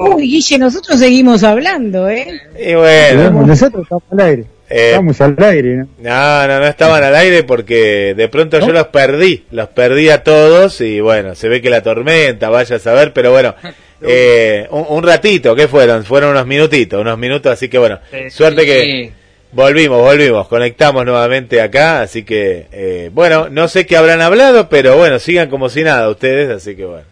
Uy, 0.00 0.22
Guille, 0.28 0.58
nosotros 0.58 0.98
seguimos 0.98 1.44
hablando, 1.44 2.08
¿eh? 2.08 2.40
Y 2.58 2.74
bueno. 2.74 3.46
Nosotros 3.46 3.84
estamos 3.84 4.02
al 4.10 4.20
aire. 4.20 4.55
Eh, 4.68 4.90
Estamos 4.90 5.20
al 5.20 5.36
aire, 5.44 5.76
¿no? 5.76 5.88
No, 5.98 6.46
no, 6.48 6.58
no 6.58 6.66
estaban 6.66 7.02
al 7.04 7.14
aire 7.14 7.44
porque 7.44 8.14
de 8.16 8.28
pronto 8.28 8.58
yo 8.58 8.72
los 8.72 8.88
perdí, 8.88 9.44
los 9.52 9.68
perdí 9.68 10.08
a 10.10 10.24
todos 10.24 10.80
y 10.80 11.00
bueno, 11.00 11.34
se 11.36 11.48
ve 11.48 11.60
que 11.62 11.70
la 11.70 11.82
tormenta, 11.82 12.48
vaya 12.50 12.76
a 12.76 12.78
saber, 12.80 13.12
pero 13.12 13.30
bueno, 13.30 13.54
eh, 14.02 14.66
un, 14.70 14.84
un 14.88 15.02
ratito, 15.04 15.54
¿qué 15.54 15.68
fueron? 15.68 16.04
Fueron 16.04 16.30
unos 16.30 16.46
minutitos, 16.46 17.00
unos 17.00 17.16
minutos, 17.16 17.52
así 17.52 17.68
que 17.68 17.78
bueno, 17.78 18.00
Sí, 18.10 18.30
suerte 18.30 18.62
sí, 18.62 18.66
que 18.66 19.12
volvimos, 19.52 20.00
volvimos, 20.00 20.48
conectamos 20.48 21.04
nuevamente 21.04 21.60
acá, 21.62 22.02
así 22.02 22.24
que 22.24 22.66
eh, 22.72 23.10
bueno, 23.14 23.48
no 23.48 23.68
sé 23.68 23.86
qué 23.86 23.96
habrán 23.96 24.20
hablado, 24.20 24.68
pero 24.68 24.96
bueno, 24.96 25.20
sigan 25.20 25.48
como 25.48 25.68
si 25.68 25.84
nada 25.84 26.10
ustedes, 26.10 26.50
así 26.50 26.74
que 26.74 26.84
bueno. 26.86 27.04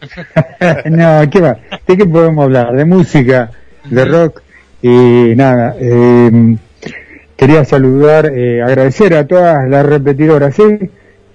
no, 0.86 1.30
¿qué 1.30 1.40
va? 1.40 1.56
¿De 1.86 1.96
qué 1.96 2.04
podemos 2.04 2.44
hablar? 2.44 2.72
De 2.72 2.84
música, 2.84 3.50
de 3.84 4.04
rock 4.04 4.42
y 4.82 4.88
nada. 5.36 5.74
Eh, 5.80 6.56
quería 7.36 7.64
saludar, 7.64 8.30
eh, 8.34 8.62
agradecer 8.62 9.14
a 9.14 9.26
todas 9.26 9.68
las 9.68 9.84
repetidoras 9.86 10.58
¿eh? 10.58 10.90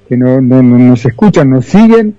que 0.07 0.17
no, 0.17 0.41
no- 0.41 0.63
no- 0.63 0.77
nos 0.77 1.05
escuchan, 1.05 1.49
nos 1.49 1.65
siguen 1.65 2.15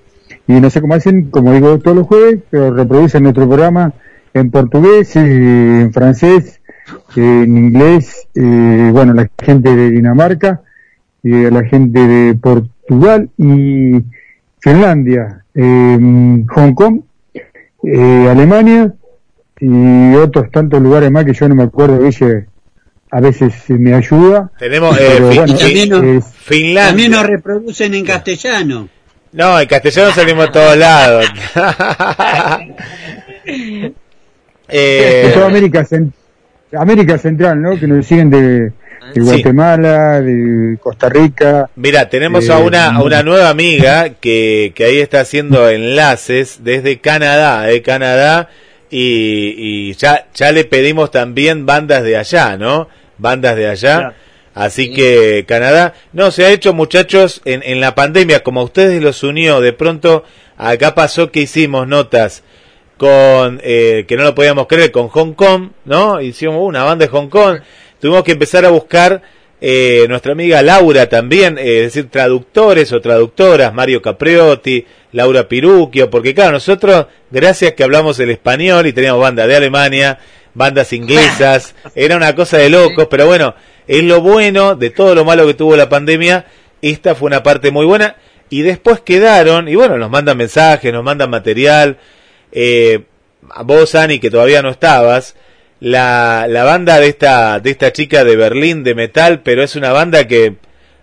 y 0.47 0.53
no 0.59 0.69
sé 0.69 0.81
cómo 0.81 0.93
hacen, 0.95 1.29
como 1.29 1.53
digo 1.53 1.77
todos 1.79 1.97
los 1.97 2.07
jueves, 2.07 2.39
pero 2.49 2.71
reproducen 2.73 3.23
nuestro 3.23 3.47
programa 3.47 3.93
en 4.33 4.49
portugués, 4.51 5.15
en 5.15 5.91
francés, 5.93 6.59
en 7.15 7.57
inglés, 7.57 8.27
eh, 8.35 8.89
bueno, 8.91 9.13
la 9.13 9.29
gente 9.41 9.75
de 9.75 9.91
Dinamarca, 9.91 10.61
la 11.21 11.63
gente 11.63 11.99
de 12.07 12.35
Portugal 12.35 13.29
y 13.37 14.01
Finlandia, 14.59 15.43
eh, 15.55 15.97
Hong 16.49 16.73
Kong, 16.73 17.01
eh, 17.83 18.27
Alemania 18.29 18.93
y 19.59 20.15
otros 20.15 20.49
tantos 20.51 20.81
lugares 20.81 21.11
más 21.11 21.23
que 21.25 21.33
yo 21.33 21.47
no 21.47 21.55
me 21.55 21.63
acuerdo, 21.63 22.03
ella 22.05 22.45
a 23.13 23.19
veces 23.21 23.53
me 23.69 23.93
ayuda. 23.93 24.49
Tenemos 24.57 24.97
eh, 24.97 25.05
Pero 25.07 25.29
Fin- 25.29 25.37
bueno, 25.41 25.57
también 25.57 26.17
es- 26.17 26.25
Finlandia. 26.35 26.87
También 26.87 27.11
nos 27.11 27.25
reproducen 27.27 27.93
en 27.93 28.05
castellano. 28.05 28.89
No, 29.31 29.59
en 29.59 29.67
castellano 29.67 30.11
salimos 30.11 30.47
a 30.47 30.51
todos 30.51 30.77
lados. 30.77 31.25
de 33.45 33.93
toda 35.33 35.45
eh, 35.45 35.49
América, 35.49 35.85
Cent- 35.85 36.11
América 36.77 37.17
Central, 37.17 37.61
¿no? 37.61 37.79
Que 37.79 37.87
nos 37.87 38.05
siguen 38.05 38.29
de, 38.29 38.41
de 38.41 38.71
Sí. 39.13 39.19
Guatemala, 39.19 40.21
de 40.21 40.77
Costa 40.81 41.09
Rica. 41.09 41.69
Mira, 41.75 42.09
tenemos 42.09 42.47
Eh, 42.47 42.53
a 42.53 42.57
una, 42.59 42.95
a 42.95 43.03
una 43.03 43.21
nueva 43.21 43.49
amiga 43.49 44.09
que, 44.19 44.71
que 44.75 44.85
ahí 44.85 44.99
está 44.99 45.19
haciendo 45.21 45.69
enlaces 45.69 46.59
desde 46.63 46.99
Canadá, 46.99 47.61
de 47.63 47.81
Canadá, 47.81 48.49
y, 48.89 49.55
y 49.89 49.93
ya, 49.93 50.27
ya 50.33 50.51
le 50.51 50.65
pedimos 50.65 51.11
también 51.11 51.65
bandas 51.65 52.03
de 52.03 52.17
allá, 52.17 52.57
¿no? 52.57 52.87
Bandas 53.17 53.55
de 53.55 53.67
allá. 53.67 53.97
Claro. 53.97 54.13
Así 54.55 54.93
que 54.93 55.45
Canadá, 55.47 55.93
no, 56.11 56.29
se 56.29 56.45
ha 56.45 56.51
hecho 56.51 56.73
muchachos 56.73 57.41
en, 57.45 57.63
en 57.63 57.81
la 57.81 57.95
pandemia, 57.95 58.43
como 58.43 58.61
a 58.61 58.63
ustedes 58.63 59.01
los 59.01 59.23
unió, 59.23 59.61
de 59.61 59.73
pronto 59.73 60.23
acá 60.57 60.93
pasó 60.93 61.31
que 61.31 61.41
hicimos 61.41 61.87
notas 61.87 62.43
con, 62.97 63.59
eh, 63.63 64.05
que 64.07 64.15
no 64.15 64.23
lo 64.23 64.35
podíamos 64.35 64.67
creer, 64.67 64.91
con 64.91 65.09
Hong 65.09 65.33
Kong, 65.33 65.69
¿no? 65.85 66.21
Hicimos 66.21 66.57
una 66.59 66.83
banda 66.83 67.05
de 67.05 67.11
Hong 67.11 67.29
Kong, 67.29 67.59
tuvimos 67.99 68.23
que 68.23 68.33
empezar 68.33 68.63
a 68.65 68.69
buscar 68.69 69.21
eh, 69.59 70.05
nuestra 70.07 70.33
amiga 70.33 70.61
Laura 70.61 71.09
también, 71.09 71.57
eh, 71.57 71.79
es 71.79 71.93
decir, 71.93 72.09
traductores 72.09 72.91
o 72.91 73.01
traductoras, 73.01 73.73
Mario 73.73 74.01
Capriotti, 74.01 74.85
Laura 75.13 75.47
Piruquio, 75.47 76.09
porque 76.09 76.33
claro, 76.33 76.53
nosotros, 76.53 77.07
gracias 77.31 77.73
que 77.73 77.83
hablamos 77.83 78.19
el 78.19 78.29
español 78.29 78.87
y 78.87 78.93
teníamos 78.93 79.21
bandas 79.21 79.47
de 79.47 79.55
Alemania, 79.55 80.19
bandas 80.53 80.93
inglesas, 80.93 81.75
era 81.95 82.15
una 82.15 82.35
cosa 82.35 82.57
de 82.57 82.69
locos, 82.69 83.07
pero 83.09 83.25
bueno, 83.25 83.55
es 83.87 84.03
lo 84.03 84.21
bueno 84.21 84.75
de 84.75 84.89
todo 84.89 85.15
lo 85.15 85.25
malo 85.25 85.45
que 85.45 85.53
tuvo 85.53 85.75
la 85.75 85.89
pandemia, 85.89 86.45
esta 86.81 87.15
fue 87.15 87.27
una 87.27 87.43
parte 87.43 87.71
muy 87.71 87.85
buena, 87.85 88.15
y 88.49 88.61
después 88.61 88.99
quedaron, 88.99 89.67
y 89.67 89.75
bueno, 89.75 89.97
nos 89.97 90.09
mandan 90.09 90.37
mensajes, 90.37 90.93
nos 90.93 91.03
mandan 91.03 91.29
material, 91.29 91.97
eh, 92.51 93.03
vos, 93.63 93.95
Ani, 93.95 94.19
que 94.19 94.29
todavía 94.29 94.61
no 94.61 94.69
estabas, 94.69 95.35
la, 95.79 96.45
la 96.47 96.63
banda 96.63 96.99
de 96.99 97.07
esta, 97.07 97.59
de 97.59 97.71
esta 97.71 97.91
chica 97.91 98.23
de 98.23 98.35
Berlín 98.35 98.83
de 98.83 98.95
metal, 98.95 99.41
pero 99.41 99.63
es 99.63 99.75
una 99.75 99.91
banda 99.91 100.27
que 100.27 100.55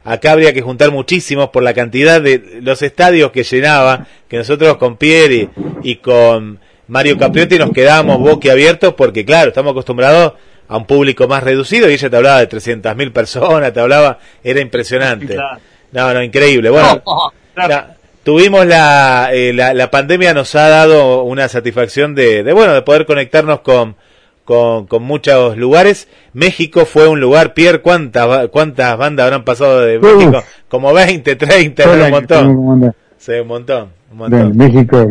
acá 0.04 0.32
habría 0.32 0.52
que 0.54 0.62
juntar 0.62 0.90
muchísimos 0.90 1.50
por 1.50 1.62
la 1.62 1.74
cantidad 1.74 2.20
de 2.20 2.60
los 2.62 2.82
estadios 2.82 3.30
que 3.30 3.42
llenaba, 3.42 4.06
que 4.28 4.38
nosotros 4.38 4.78
con 4.78 4.96
Pierre 4.96 5.50
y, 5.82 5.90
y 5.90 5.96
con 5.96 6.60
Mario 6.90 7.16
Capriotti 7.16 7.56
nos 7.58 7.70
quedábamos 7.70 8.18
boquiabiertos 8.18 8.94
porque 8.94 9.24
claro, 9.24 9.48
estamos 9.48 9.70
acostumbrados 9.70 10.34
a 10.68 10.76
un 10.76 10.84
público 10.86 11.26
más 11.28 11.42
reducido 11.42 11.88
y 11.88 11.94
ella 11.94 12.10
te 12.10 12.16
hablaba 12.16 12.40
de 12.40 12.48
300.000 12.48 13.12
personas, 13.12 13.72
te 13.72 13.80
hablaba, 13.80 14.18
era 14.44 14.60
impresionante. 14.60 15.34
Claro. 15.34 15.58
No, 15.92 16.14
no, 16.14 16.22
increíble. 16.22 16.70
Bueno, 16.70 17.02
la- 17.56 17.96
tuvimos 18.22 18.66
la, 18.66 19.30
eh, 19.32 19.52
la, 19.52 19.72
la 19.74 19.90
pandemia 19.90 20.34
nos 20.34 20.54
ha 20.54 20.68
dado 20.68 21.22
una 21.24 21.48
satisfacción 21.48 22.14
de, 22.14 22.42
de 22.42 22.52
bueno, 22.52 22.74
de 22.74 22.82
poder 22.82 23.06
conectarnos 23.06 23.60
con, 23.60 23.96
con, 24.44 24.86
con 24.86 25.02
muchos 25.02 25.56
lugares. 25.56 26.06
México 26.34 26.84
fue 26.86 27.08
un 27.08 27.18
lugar, 27.20 27.54
Pierre, 27.54 27.80
¿cuántas, 27.80 28.28
ba- 28.28 28.48
cuántas 28.48 28.96
bandas 28.96 29.24
habrán 29.24 29.44
pasado 29.44 29.80
de 29.80 29.98
Uf. 29.98 30.04
México? 30.16 30.44
Como 30.68 30.92
20, 30.92 31.34
30, 31.36 31.82
era 31.82 32.04
un 32.04 32.10
montón. 32.10 32.94
Sí, 33.18 33.32
un 33.32 33.48
montón, 33.48 33.88
un 34.12 34.18
montón. 34.18 34.56
México, 34.56 35.04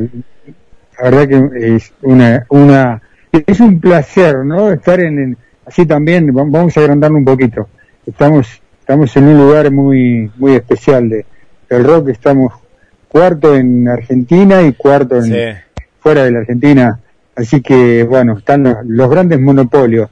la 1.02 1.10
verdad 1.10 1.28
que 1.28 1.76
es 1.76 1.94
una, 2.02 2.46
una, 2.50 3.02
es 3.32 3.60
un 3.60 3.80
placer, 3.80 4.38
¿no? 4.46 4.72
Estar 4.72 5.00
en, 5.00 5.20
en- 5.20 5.38
así 5.66 5.86
también, 5.86 6.28
va- 6.30 6.44
vamos 6.46 6.76
a 6.78 6.82
agrandarlo 6.82 7.18
un 7.18 7.26
poquito. 7.26 7.68
Estamos, 8.06 8.48
estamos 8.80 9.16
en 9.18 9.24
un 9.28 9.38
lugar 9.38 9.72
muy, 9.72 10.32
muy 10.38 10.54
especial 10.56 11.10
de, 11.10 11.26
del 11.70 11.84
rock, 11.84 12.10
estamos 12.10 12.54
cuarto 13.08 13.56
en 13.56 13.88
Argentina 13.88 14.62
y 14.62 14.74
cuarto 14.74 15.18
en, 15.18 15.24
Sí. 15.26 15.40
fuera 16.00 16.24
de 16.24 16.32
la 16.32 16.40
Argentina. 16.40 17.00
Así 17.36 17.62
que, 17.62 18.04
bueno, 18.04 18.38
están 18.38 18.64
los, 18.64 18.78
los 18.86 19.10
grandes 19.10 19.40
monopolios. 19.40 20.10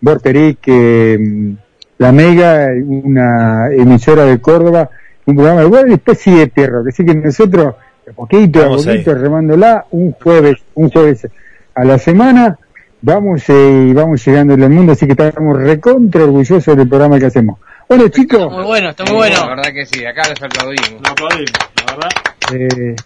Vorterix, 0.00 0.58
que 0.60 1.52
la 1.98 2.12
Mega, 2.12 2.68
una 2.84 3.68
emisora 3.70 4.24
de 4.24 4.38
Córdoba, 4.40 4.90
un 5.24 5.36
programa 5.36 5.60
de 5.62 5.66
buena 5.66 5.94
especie 5.94 6.34
de 6.36 6.46
perro. 6.48 6.84
Así 6.88 7.04
que 7.04 7.14
nosotros, 7.14 7.74
poquito 8.14 8.62
a 8.64 8.68
poquito, 8.68 9.14
remándola, 9.14 9.84
un 9.90 10.12
jueves, 10.12 10.56
un 10.74 10.90
jueves 10.90 11.26
a 11.74 11.84
la 11.84 11.98
semana, 11.98 12.58
vamos 13.02 13.48
eh, 13.48 13.88
y 13.90 13.92
vamos 13.92 14.24
llegando 14.24 14.54
al 14.54 14.70
mundo, 14.70 14.92
así 14.92 15.06
que 15.06 15.12
estamos 15.12 15.56
recontra 15.58 16.24
orgullosos 16.24 16.76
del 16.76 16.88
programa 16.88 17.18
que 17.18 17.26
hacemos. 17.26 17.58
Bueno, 17.88 18.08
chicos, 18.08 18.52
Muy 18.52 18.64
bueno, 18.64 18.90
está 18.90 19.04
muy 19.04 19.14
bueno. 19.14 19.36
La 19.40 19.48
verdad 19.48 19.72
que 19.72 19.86
sí, 19.86 20.04
acá 20.04 20.22
los 20.28 20.42
aplaudimos. 20.42 21.00
No 21.02 21.10
aplaudimos, 21.10 21.52
la 21.86 21.94
verdad. 21.94 22.10
Eh, 22.52 22.96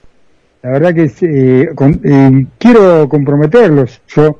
la 0.62 0.70
verdad 0.70 0.94
que 0.94 1.08
sí, 1.08 1.26
eh, 1.28 1.70
con- 1.74 2.00
eh, 2.04 2.46
quiero 2.58 3.08
comprometerlos, 3.08 4.00
yo, 4.08 4.38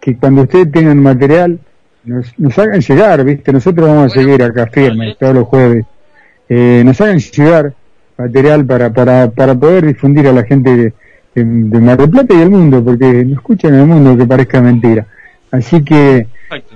que 0.00 0.16
cuando 0.16 0.42
ustedes 0.42 0.70
tengan 0.72 1.02
material, 1.02 1.58
nos, 2.04 2.38
nos 2.38 2.58
hagan 2.58 2.80
llegar, 2.80 3.24
¿viste? 3.24 3.52
Nosotros 3.52 3.86
vamos 3.88 4.12
a 4.12 4.14
seguir 4.14 4.42
acá 4.42 4.66
firmes 4.66 5.16
todos 5.18 5.34
los 5.34 5.44
jueves. 5.46 5.84
Eh, 6.48 6.82
nos 6.84 7.00
hagan 7.00 7.18
llegar 7.18 7.72
material 8.20 8.64
para, 8.64 8.92
para, 8.92 9.30
para 9.30 9.54
poder 9.54 9.86
difundir 9.86 10.26
a 10.28 10.32
la 10.32 10.44
gente 10.44 10.70
de, 10.76 10.92
de, 11.34 11.44
de 11.44 11.80
Mar 11.80 11.96
del 11.96 12.10
Plata 12.10 12.34
y 12.34 12.40
el 12.42 12.50
mundo, 12.50 12.84
porque 12.84 13.24
no 13.24 13.34
escuchan 13.34 13.74
en 13.74 13.80
el 13.80 13.86
mundo 13.86 14.16
que 14.16 14.26
parezca 14.26 14.60
mentira. 14.60 15.06
Así 15.50 15.82
que, 15.84 16.26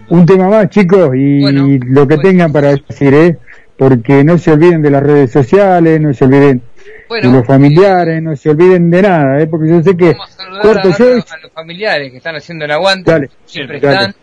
un 0.08 0.26
tema 0.26 0.48
más, 0.48 0.68
chicos, 0.68 1.14
y 1.14 1.78
lo 1.78 2.06
que 2.08 2.18
tengan 2.18 2.52
para 2.52 2.74
decir, 2.74 3.14
¿eh? 3.14 3.38
Porque 3.76 4.24
no 4.24 4.38
se 4.38 4.52
olviden 4.52 4.82
de 4.82 4.90
las 4.90 5.02
redes 5.02 5.30
sociales, 5.32 6.00
no 6.00 6.12
se 6.14 6.24
olviden 6.24 6.62
de 7.10 7.28
los 7.28 7.46
familiares, 7.46 8.22
no 8.22 8.34
se 8.36 8.50
olviden 8.50 8.90
de 8.90 9.02
nada, 9.02 9.40
¿eh? 9.40 9.46
Porque 9.46 9.68
yo 9.68 9.82
sé 9.82 9.96
que 9.96 10.16
corto 10.62 10.88
a, 10.88 10.98
yo 10.98 11.12
a 11.12 11.38
los 11.42 11.52
familiares 11.52 12.10
que 12.10 12.18
están 12.18 12.36
haciendo 12.36 12.64
el 12.64 12.70
aguante, 12.70 13.10
Dale, 13.10 13.30
siempre 13.44 13.80
dale. 13.80 13.96
están. 13.96 14.14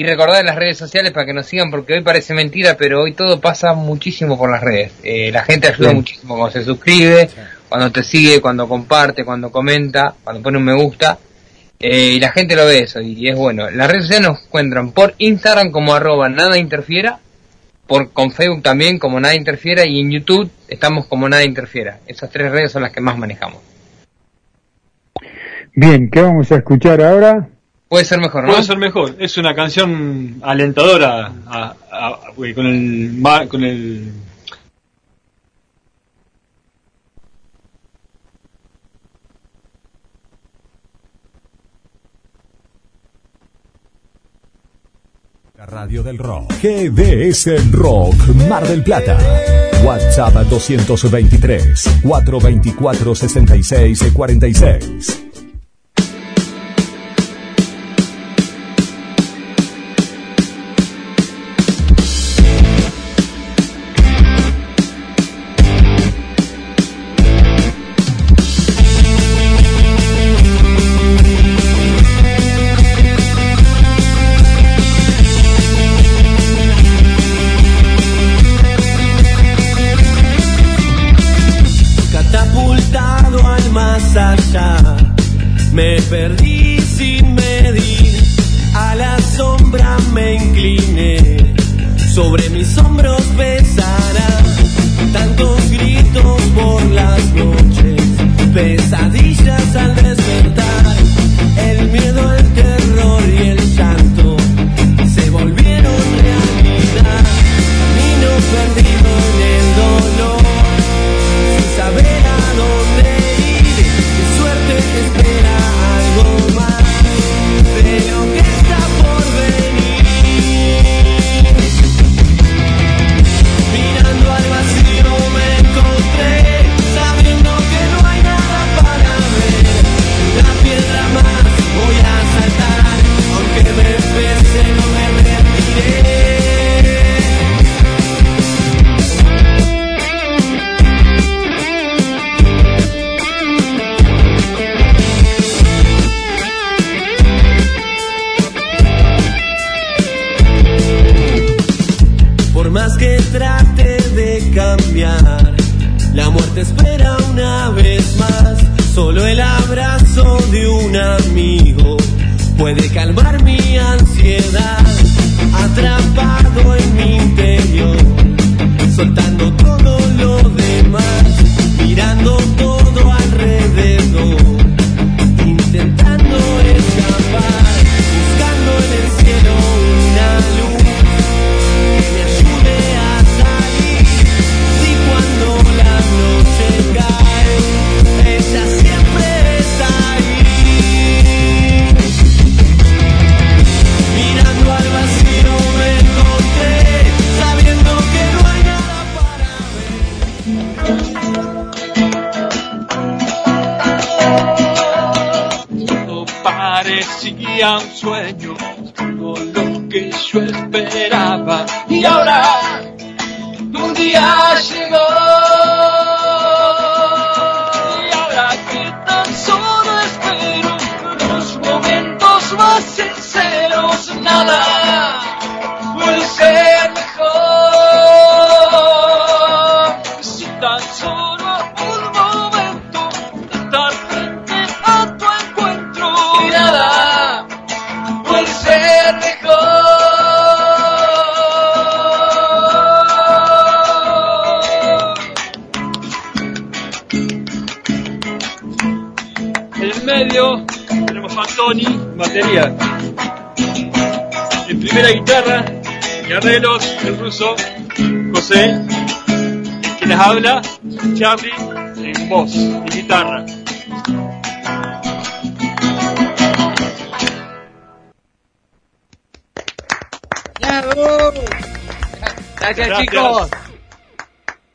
Y 0.00 0.02
recordar 0.02 0.40
en 0.40 0.46
las 0.46 0.56
redes 0.56 0.78
sociales 0.78 1.12
para 1.12 1.26
que 1.26 1.34
nos 1.34 1.44
sigan, 1.44 1.70
porque 1.70 1.92
hoy 1.92 2.00
parece 2.02 2.32
mentira, 2.32 2.74
pero 2.78 3.02
hoy 3.02 3.12
todo 3.12 3.38
pasa 3.38 3.74
muchísimo 3.74 4.38
por 4.38 4.50
las 4.50 4.62
redes. 4.62 4.92
Eh, 5.02 5.30
la 5.30 5.44
gente 5.44 5.68
ayuda 5.68 5.90
Sí. 5.90 5.94
muchísimo 5.94 6.36
cuando 6.38 6.52
se 6.58 6.64
suscribe, 6.64 7.28
cuando 7.68 7.92
te 7.92 8.02
sigue, 8.02 8.40
cuando 8.40 8.66
comparte, 8.66 9.26
cuando 9.26 9.52
comenta, 9.52 10.14
cuando 10.24 10.40
pone 10.40 10.56
un 10.56 10.64
me 10.64 10.72
gusta. 10.72 11.18
Eh, 11.78 12.12
y 12.14 12.18
la 12.18 12.32
gente 12.32 12.56
lo 12.56 12.64
ve 12.64 12.78
eso, 12.78 13.02
y 13.02 13.28
es 13.28 13.36
bueno. 13.36 13.68
Las 13.68 13.90
redes 13.90 14.04
sociales 14.04 14.26
nos 14.30 14.42
encuentran 14.42 14.92
por 14.92 15.12
Instagram 15.18 15.70
como 15.70 15.92
arroba 15.92 16.30
nada 16.30 16.56
interfiera, 16.56 17.18
por, 17.86 18.10
con 18.10 18.32
Facebook 18.32 18.62
también 18.62 18.98
como 18.98 19.20
nada 19.20 19.34
interfiera, 19.34 19.84
y 19.84 20.00
en 20.00 20.12
YouTube 20.12 20.50
estamos 20.68 21.08
como 21.08 21.28
nada 21.28 21.44
interfiera. 21.44 21.98
Esas 22.06 22.30
tres 22.30 22.50
redes 22.50 22.72
son 22.72 22.80
las 22.84 22.92
que 22.92 23.02
más 23.02 23.18
manejamos. 23.18 23.60
Bien, 25.74 26.08
¿qué 26.10 26.22
vamos 26.22 26.50
a 26.52 26.56
escuchar 26.56 27.02
ahora? 27.02 27.50
Puede 27.90 28.04
ser 28.04 28.20
mejor, 28.20 28.44
¿no? 28.44 28.50
Puede 28.52 28.62
ser 28.62 28.78
mejor. 28.78 29.16
Es 29.18 29.36
una 29.36 29.52
canción 29.52 30.36
alentadora 30.42 31.26
a- 31.46 31.74
a- 31.90 32.08
a- 32.08 32.32
porque 32.36 32.54
con 32.54 32.66
el 32.66 33.20
con 33.48 33.64
el 33.64 34.12
radio 45.66 46.02
del 46.02 46.18
rock. 46.18 46.52
GDS 46.62 47.70
Rock 47.72 48.14
Mar 48.48 48.66
del 48.66 48.82
Plata. 48.82 49.18
WhatsApp 49.84 50.34
223 50.48 52.00
424 52.02 53.14
66 53.14 54.10
46. 54.12 55.29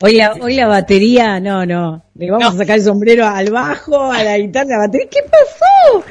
Hoy 0.06 0.12
la, 0.12 0.34
hoy 0.40 0.54
la 0.54 0.68
batería, 0.68 1.40
no, 1.40 1.66
no. 1.66 2.00
Le 2.14 2.30
vamos 2.30 2.54
a 2.54 2.58
sacar 2.58 2.76
el 2.76 2.84
sombrero 2.84 3.26
al 3.26 3.50
bajo, 3.50 4.12
a 4.12 4.22
la 4.22 4.38
guitarra, 4.38 4.76
a 4.76 4.78
la 4.78 4.86
batería. 4.86 5.08
¿Qué 5.10 5.18
pasó? 5.28 6.04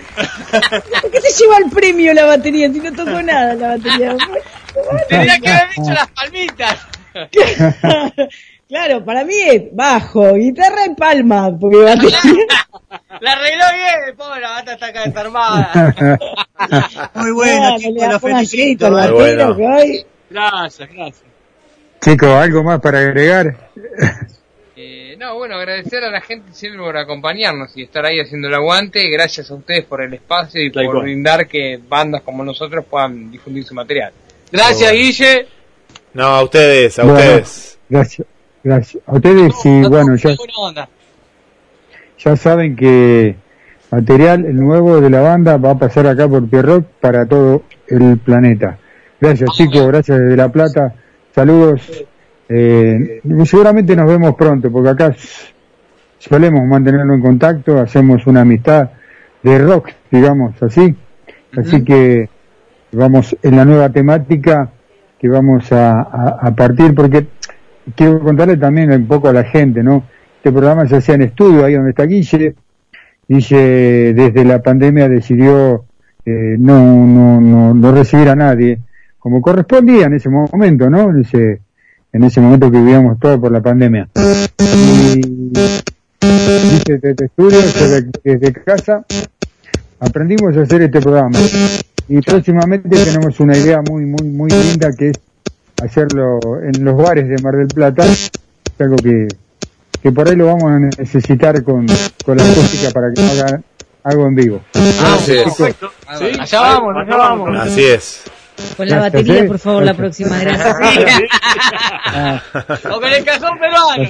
¿Por 1.01 1.11
qué 1.11 1.21
se 1.21 1.41
lleva 1.41 1.59
el 1.59 1.69
premio 1.69 2.13
la 2.13 2.25
batería 2.25 2.69
si 2.73 2.79
no 2.81 2.91
tocó 2.91 3.21
nada 3.21 3.53
la 3.53 3.77
batería? 3.77 4.17
Tendría 5.07 5.39
que 5.39 5.47
haber 5.47 5.69
dicho 5.69 5.91
las 5.91 6.07
palmitas. 6.09 6.87
Claro, 8.67 9.05
para 9.05 9.23
mí 9.23 9.35
es 9.45 9.61
bajo, 9.73 10.33
guitarra 10.33 10.87
y 10.87 10.95
palma, 10.95 11.55
porque 11.57 11.77
batería... 11.77 12.19
La 13.21 13.33
arregló 13.33 13.63
bien, 13.75 14.17
pobre, 14.17 14.41
la 14.41 14.49
bata 14.49 14.73
está 14.73 14.87
acá 14.87 15.03
desarmada. 15.05 15.93
Muy 17.13 17.31
bueno, 17.31 17.77
chicos, 17.77 17.95
buena 17.95 18.19
felicito. 18.19 18.89
Gracias, 20.31 20.89
gracias. 20.89 21.34
Chicos, 22.05 22.29
¿algo 22.29 22.63
más 22.63 22.79
para 22.79 22.99
agregar? 22.99 23.57
Eh, 24.77 25.15
no, 25.17 25.35
bueno, 25.35 25.55
agradecer 25.55 26.03
a 26.03 26.11
la 26.11 26.19
gente 26.19 26.51
siempre 26.51 26.81
por 26.81 26.97
acompañarnos 26.97 27.77
y 27.77 27.83
estar 27.83 28.05
ahí 28.05 28.19
haciendo 28.19 28.49
el 28.49 28.55
aguante. 28.55 29.09
Gracias 29.09 29.49
a 29.49 29.55
ustedes 29.55 29.85
por 29.85 30.01
el 30.01 30.13
espacio 30.13 30.61
y 30.61 30.69
Tal 30.69 30.83
por 30.83 30.95
cual. 30.95 31.03
brindar 31.05 31.47
que 31.47 31.79
bandas 31.87 32.21
como 32.23 32.43
nosotros 32.43 32.83
puedan 32.83 33.31
difundir 33.31 33.63
su 33.63 33.73
material. 33.73 34.11
Gracias, 34.51 34.91
Guille. 34.91 35.47
No, 36.13 36.25
a 36.25 36.43
ustedes, 36.43 36.99
a 36.99 37.03
Bueno, 37.03 37.19
ustedes. 37.19 37.77
Gracias, 37.87 38.27
gracias. 38.61 39.03
A 39.07 39.13
ustedes, 39.15 39.53
sí, 39.63 39.81
bueno, 39.87 40.13
ya, 40.17 40.35
onda. 40.57 40.89
ya 42.19 42.35
saben 42.35 42.75
que 42.75 43.37
material 43.91 44.43
el 44.45 44.57
nuevo 44.57 44.99
de 44.99 45.09
la 45.09 45.21
banda 45.21 45.55
va 45.55 45.71
a 45.71 45.79
pasar 45.79 46.05
acá 46.07 46.27
por 46.27 46.49
Pierrock 46.49 46.85
para 46.99 47.25
todo 47.25 47.63
el 47.87 48.17
planeta. 48.17 48.77
Gracias, 49.21 49.49
chicos, 49.55 49.87
gracias 49.87 50.19
desde 50.19 50.35
La 50.35 50.49
Plata. 50.49 50.93
Saludos. 51.35 52.05
Eh, 52.47 53.19
seguramente 53.43 53.93
nos 53.93 54.07
vemos 54.07 54.35
pronto, 54.35 54.71
porque 54.71 54.87
acá 54.89 55.13
solemos 56.17 56.63
mantenernos 56.65 57.17
en 57.17 57.21
contacto, 57.21 57.77
hacemos 57.77 58.25
una 58.25 58.39
amistad 58.41 58.89
de 59.43 59.57
rock, 59.59 59.89
digamos 60.09 60.55
así. 60.63 60.95
Así 61.57 61.83
que 61.83 62.29
vamos 62.93 63.35
en 63.43 63.57
la 63.57 63.65
nueva 63.65 63.89
temática 63.89 64.69
que 65.19 65.27
vamos 65.27 65.69
a, 65.73 65.99
a- 66.03 66.37
a 66.41 66.55
partir, 66.55 66.95
porque 66.95 67.27
quiero 67.95 68.21
contarle 68.21 68.55
también 68.55 68.89
un 68.93 69.05
poco 69.05 69.27
a 69.27 69.33
la 69.33 69.43
gente, 69.43 69.83
¿no? 69.83 70.03
Este 70.37 70.53
programa 70.53 70.87
se 70.87 70.95
hacía 70.95 71.15
en 71.15 71.23
estudio, 71.23 71.65
ahí 71.65 71.73
donde 71.73 71.89
está 71.89 72.03
Guille. 72.03 72.55
Guille 73.27 74.13
desde 74.13 74.45
la 74.45 74.61
pandemia 74.61 75.09
decidió 75.09 75.83
eh, 76.25 76.55
no, 76.57 76.79
no, 77.05 77.41
no, 77.41 77.73
no 77.73 77.91
recibir 77.91 78.29
a 78.29 78.35
nadie, 78.37 78.79
como 79.25 79.41
correspondía 79.41 80.05
en 80.05 80.13
ese 80.13 80.29
momento, 80.29 80.87
¿no? 80.87 81.09
En 81.09 81.21
ese, 81.21 81.59
en 82.13 82.23
ese 82.25 82.39
momento 82.41 82.69
que 82.69 82.77
vivíamos 82.77 83.19
todos 83.19 83.39
por 83.39 83.51
la 83.51 83.59
pandemia. 83.59 84.07
Y 84.59 85.19
Guille 86.21 86.99
desde 87.01 87.25
estudio, 87.25 87.57
desde, 87.57 88.11
desde 88.23 88.53
casa, 88.53 89.03
aprendimos 89.99 90.55
a 90.55 90.61
hacer 90.61 90.83
este 90.83 91.01
programa. 91.01 91.39
Y 92.07 92.21
próximamente 92.21 92.87
tenemos 92.87 93.39
una 93.39 93.57
idea 93.57 93.81
muy, 93.81 94.05
muy, 94.05 94.27
muy 94.27 94.51
linda 94.51 94.91
que 94.95 95.09
es 95.09 95.19
hacerlo 95.83 96.39
en 96.61 96.85
los 96.85 96.95
bares 96.95 97.27
de 97.27 97.41
Mar 97.41 97.55
del 97.55 97.69
Plata, 97.69 98.05
es 98.05 98.29
algo 98.77 98.95
que, 98.97 99.27
que 100.03 100.11
por 100.11 100.29
ahí 100.29 100.35
lo 100.35 100.45
vamos 100.45 100.65
a 100.65 100.79
necesitar 100.99 101.63
con, 101.63 101.87
con 102.23 102.37
la 102.37 102.43
música 102.43 102.91
para 102.91 103.11
que 103.11 103.23
haga 103.23 103.59
algo 104.03 104.27
en 104.27 104.35
vivo. 104.35 104.61
Ah, 104.75 105.15
Así 105.17 105.31
es. 105.31 105.43
Perfecto. 105.45 105.91
¿Sí? 106.19 106.25
Allá 106.39 106.61
vamos, 106.61 106.95
allá 106.95 107.17
vamos. 107.17 107.49
Así 107.59 107.83
es. 107.85 108.23
Con 108.77 108.87
la 108.87 108.95
Gracias, 108.95 109.13
batería, 109.23 109.47
por 109.47 109.59
favor, 109.59 109.83
la 109.83 109.93
próxima, 109.93 110.37
gracias. 110.39 110.75
Ah, 112.05 112.41
O 112.91 113.01
con 113.01 113.11
el 113.11 113.23
cajón 113.25 113.59
peruano. 113.59 114.09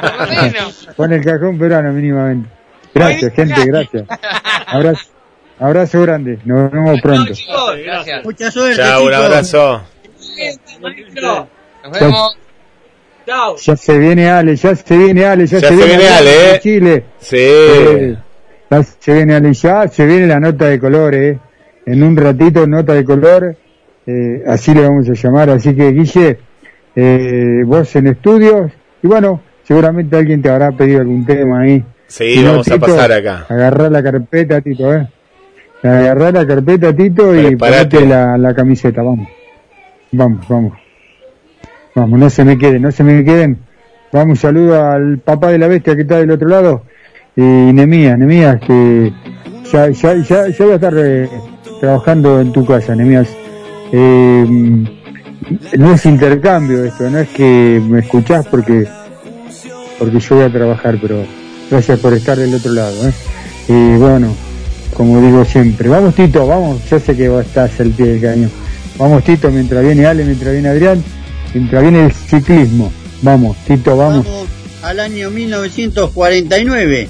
Por 0.00 0.20
lo 0.20 0.42
menos. 0.42 0.88
con 0.96 1.12
el 1.12 1.24
cajón 1.24 1.58
peruano 1.58 1.92
mínimamente. 1.92 2.48
Gracias, 2.94 3.32
gente, 3.34 3.64
gracias. 3.66 4.04
Abrazo, 4.66 5.04
abrazo 5.58 6.02
grande, 6.02 6.38
nos 6.44 6.70
vemos 6.70 7.00
pronto. 7.00 7.32
Chicos, 7.32 7.76
gracias. 7.84 8.24
Mucha 8.24 8.50
suerte, 8.50 8.76
Chao, 8.76 9.04
un 9.06 9.14
abrazo. 9.14 9.82
Nos 10.80 12.00
vemos. 12.00 12.36
Chao. 13.26 13.56
Ya 13.56 13.76
se 13.76 13.98
viene 13.98 14.30
Ale, 14.30 14.56
ya 14.56 14.74
se 14.76 14.96
viene 14.96 15.24
Ale, 15.24 15.46
ya, 15.46 15.58
Ya 15.58 15.68
se 15.68 15.74
viene 15.76 16.08
Ale, 16.08 16.30
de 16.30 16.54
eh. 16.54 16.60
Chile. 16.60 17.04
Sí. 17.20 17.36
Eh, 17.38 18.16
ya 18.70 18.82
se 18.82 19.12
viene 19.14 19.34
Ale, 19.36 19.52
ya 19.54 19.88
se 19.88 20.06
viene 20.06 20.26
la 20.26 20.40
nota 20.40 20.66
de 20.66 20.78
color, 20.80 21.14
eh. 21.14 21.38
En 21.86 22.02
un 22.02 22.16
ratito, 22.16 22.66
nota 22.66 22.92
de 22.94 23.04
color, 23.04 23.56
eh, 24.06 24.42
así 24.46 24.74
le 24.74 24.82
vamos 24.82 25.08
a 25.08 25.12
llamar. 25.14 25.50
Así 25.50 25.74
que, 25.74 25.92
Guille, 25.92 26.38
eh, 26.96 27.62
vos 27.64 27.94
en 27.96 28.08
estudios, 28.08 28.72
y 29.02 29.06
bueno, 29.06 29.40
seguramente 29.62 30.16
alguien 30.16 30.42
te 30.42 30.50
habrá 30.50 30.72
pedido 30.72 31.00
algún 31.00 31.24
tema 31.24 31.60
ahí. 31.60 31.84
Sí, 32.06 32.34
Si 32.34 32.42
no, 32.42 32.50
vamos 32.50 32.68
a 32.68 32.78
pasar 32.78 33.12
acá. 33.12 33.46
Agarrá 33.48 33.88
la 33.88 34.02
carpeta, 34.02 34.60
Tito, 34.60 34.94
eh. 34.94 35.08
Agarrá 35.82 36.30
la 36.30 36.46
carpeta, 36.46 36.94
Tito, 36.94 37.34
y 37.34 37.56
ponete 37.56 38.06
la, 38.06 38.36
la 38.36 38.54
camiseta, 38.54 39.02
vamos. 39.02 39.28
Vamos, 40.12 40.46
vamos. 40.48 40.72
Vamos, 41.94 42.18
no 42.18 42.30
se 42.30 42.44
me 42.44 42.56
queden, 42.58 42.82
no 42.82 42.92
se 42.92 43.02
me 43.02 43.24
queden. 43.24 43.58
Vamos, 44.12 44.40
saludo 44.40 44.82
al 44.84 45.18
papá 45.18 45.48
de 45.48 45.58
la 45.58 45.68
bestia 45.68 45.96
que 45.96 46.02
está 46.02 46.18
del 46.18 46.30
otro 46.30 46.48
lado. 46.48 46.82
Y 47.34 47.40
Nemías, 47.40 48.18
Nemías, 48.18 48.60
que 48.60 49.12
ya, 49.72 49.88
ya, 49.88 50.14
ya, 50.16 50.48
ya 50.48 50.64
voy 50.64 50.72
a 50.72 50.74
estar 50.74 50.94
eh, 50.96 51.28
trabajando 51.80 52.40
en 52.40 52.52
tu 52.52 52.64
casa, 52.66 52.94
Nemías. 52.94 53.41
Eh, 53.92 54.46
no 55.76 55.94
es 55.94 56.06
intercambio 56.06 56.84
esto, 56.84 57.10
no 57.10 57.18
es 57.18 57.28
que 57.28 57.80
me 57.86 58.00
escuchás 58.00 58.46
porque 58.46 58.86
porque 59.98 60.18
yo 60.18 60.36
voy 60.36 60.44
a 60.44 60.52
trabajar, 60.52 60.98
pero 61.00 61.24
gracias 61.70 62.00
por 62.00 62.12
estar 62.14 62.36
del 62.36 62.54
otro 62.54 62.72
lado. 62.72 63.08
¿eh? 63.08 63.12
Y 63.68 63.96
bueno, 63.98 64.34
como 64.94 65.20
digo 65.20 65.44
siempre, 65.44 65.88
vamos 65.88 66.14
Tito, 66.14 66.46
vamos, 66.46 66.80
yo 66.90 66.98
sé 66.98 67.16
que 67.16 67.38
estás 67.38 67.78
el 67.80 67.92
pie 67.92 68.06
del 68.06 68.20
cañón. 68.20 68.50
Vamos 68.98 69.22
Tito, 69.24 69.50
mientras 69.50 69.84
viene 69.84 70.06
Ale, 70.06 70.24
mientras 70.24 70.52
viene 70.52 70.68
Adrián, 70.68 71.02
mientras 71.54 71.82
viene 71.82 72.06
el 72.06 72.12
ciclismo. 72.12 72.92
Vamos, 73.22 73.56
Tito, 73.66 73.96
vamos. 73.96 74.26
Al 74.82 74.98
año 74.98 75.30
1949. 75.30 77.08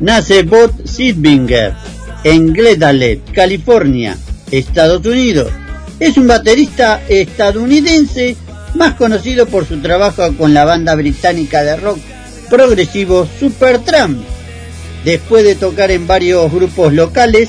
Nace 0.00 0.42
Bob 0.42 0.72
Sidbinger 0.84 1.72
en 2.24 2.52
Glendale, 2.52 3.20
California, 3.32 4.16
Estados 4.50 5.06
Unidos. 5.06 5.50
Es 6.04 6.18
un 6.18 6.26
baterista 6.26 7.00
estadounidense 7.08 8.36
más 8.74 8.92
conocido 8.92 9.46
por 9.46 9.66
su 9.66 9.80
trabajo 9.80 10.36
con 10.36 10.52
la 10.52 10.66
banda 10.66 10.94
británica 10.94 11.62
de 11.62 11.76
rock 11.76 11.98
progresivo 12.50 13.26
Supertramp. 13.40 14.22
Después 15.02 15.44
de 15.44 15.54
tocar 15.54 15.90
en 15.90 16.06
varios 16.06 16.52
grupos 16.52 16.92
locales, 16.92 17.48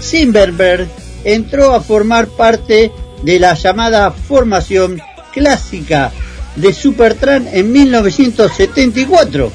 Simberberg 0.00 0.88
entró 1.22 1.72
a 1.74 1.80
formar 1.80 2.26
parte 2.26 2.90
de 3.22 3.38
la 3.38 3.54
llamada 3.54 4.10
formación 4.10 5.00
clásica 5.32 6.10
de 6.56 6.72
Supertramp 6.72 7.46
en 7.52 7.70
1974, 7.70 9.52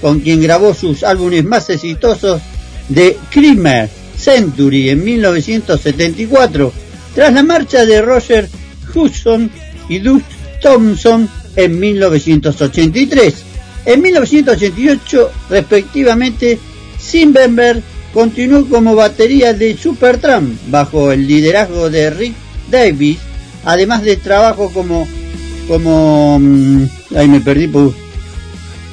con 0.00 0.20
quien 0.20 0.40
grabó 0.40 0.72
sus 0.72 1.02
álbumes 1.02 1.44
más 1.44 1.68
exitosos 1.68 2.40
de 2.88 3.18
Creamer 3.28 3.90
Century 4.16 4.90
en 4.90 5.02
1974, 5.02 6.72
tras 7.14 7.32
la 7.32 7.42
marcha 7.42 7.84
de 7.84 8.02
Roger 8.02 8.48
Hudson 8.94 9.50
y 9.88 9.98
Doug 9.98 10.22
Thompson 10.62 11.28
en 11.56 11.78
1983. 11.78 13.34
En 13.86 14.02
1988, 14.02 15.30
respectivamente, 15.48 16.58
Simbenberg 16.98 17.82
continuó 18.12 18.66
como 18.68 18.94
batería 18.94 19.54
de 19.54 19.76
Supertramp 19.76 20.58
bajo 20.68 21.12
el 21.12 21.26
liderazgo 21.26 21.88
de 21.88 22.10
Rick 22.10 22.34
Davis, 22.70 23.18
además 23.64 24.02
de 24.02 24.16
trabajo 24.16 24.70
como 24.72 25.06
como 25.66 26.38
mm, 26.40 26.84
ahí 27.16 27.28
me 27.28 27.40
perdí. 27.40 27.70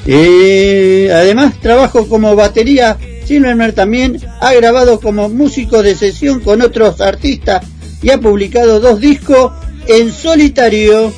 Eh, 0.06 1.10
además 1.12 1.60
trabajo 1.60 2.08
como 2.08 2.34
batería 2.36 2.96
Silverman 3.26 3.74
también 3.74 4.18
ha 4.40 4.54
grabado 4.54 5.00
como 5.00 5.28
músico 5.28 5.82
de 5.82 5.94
sesión 5.94 6.40
con 6.40 6.62
otros 6.62 7.00
artistas 7.02 7.62
y 8.02 8.10
ha 8.10 8.18
publicado 8.18 8.80
dos 8.80 9.00
discos 9.00 9.52
en 9.86 10.12
solitario. 10.12 11.12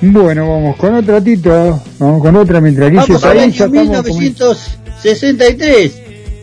Bueno, 0.00 0.48
vamos 0.48 0.76
con 0.76 0.94
otra, 0.94 1.20
Tito. 1.22 1.80
Vamos 1.98 2.22
con 2.22 2.34
otra 2.36 2.60
mientras 2.60 2.90
Guille 2.90 3.02
Vamos 3.06 3.24
al 3.24 3.38
año 3.38 3.66
como- 3.66 3.70
1963. 4.18 5.92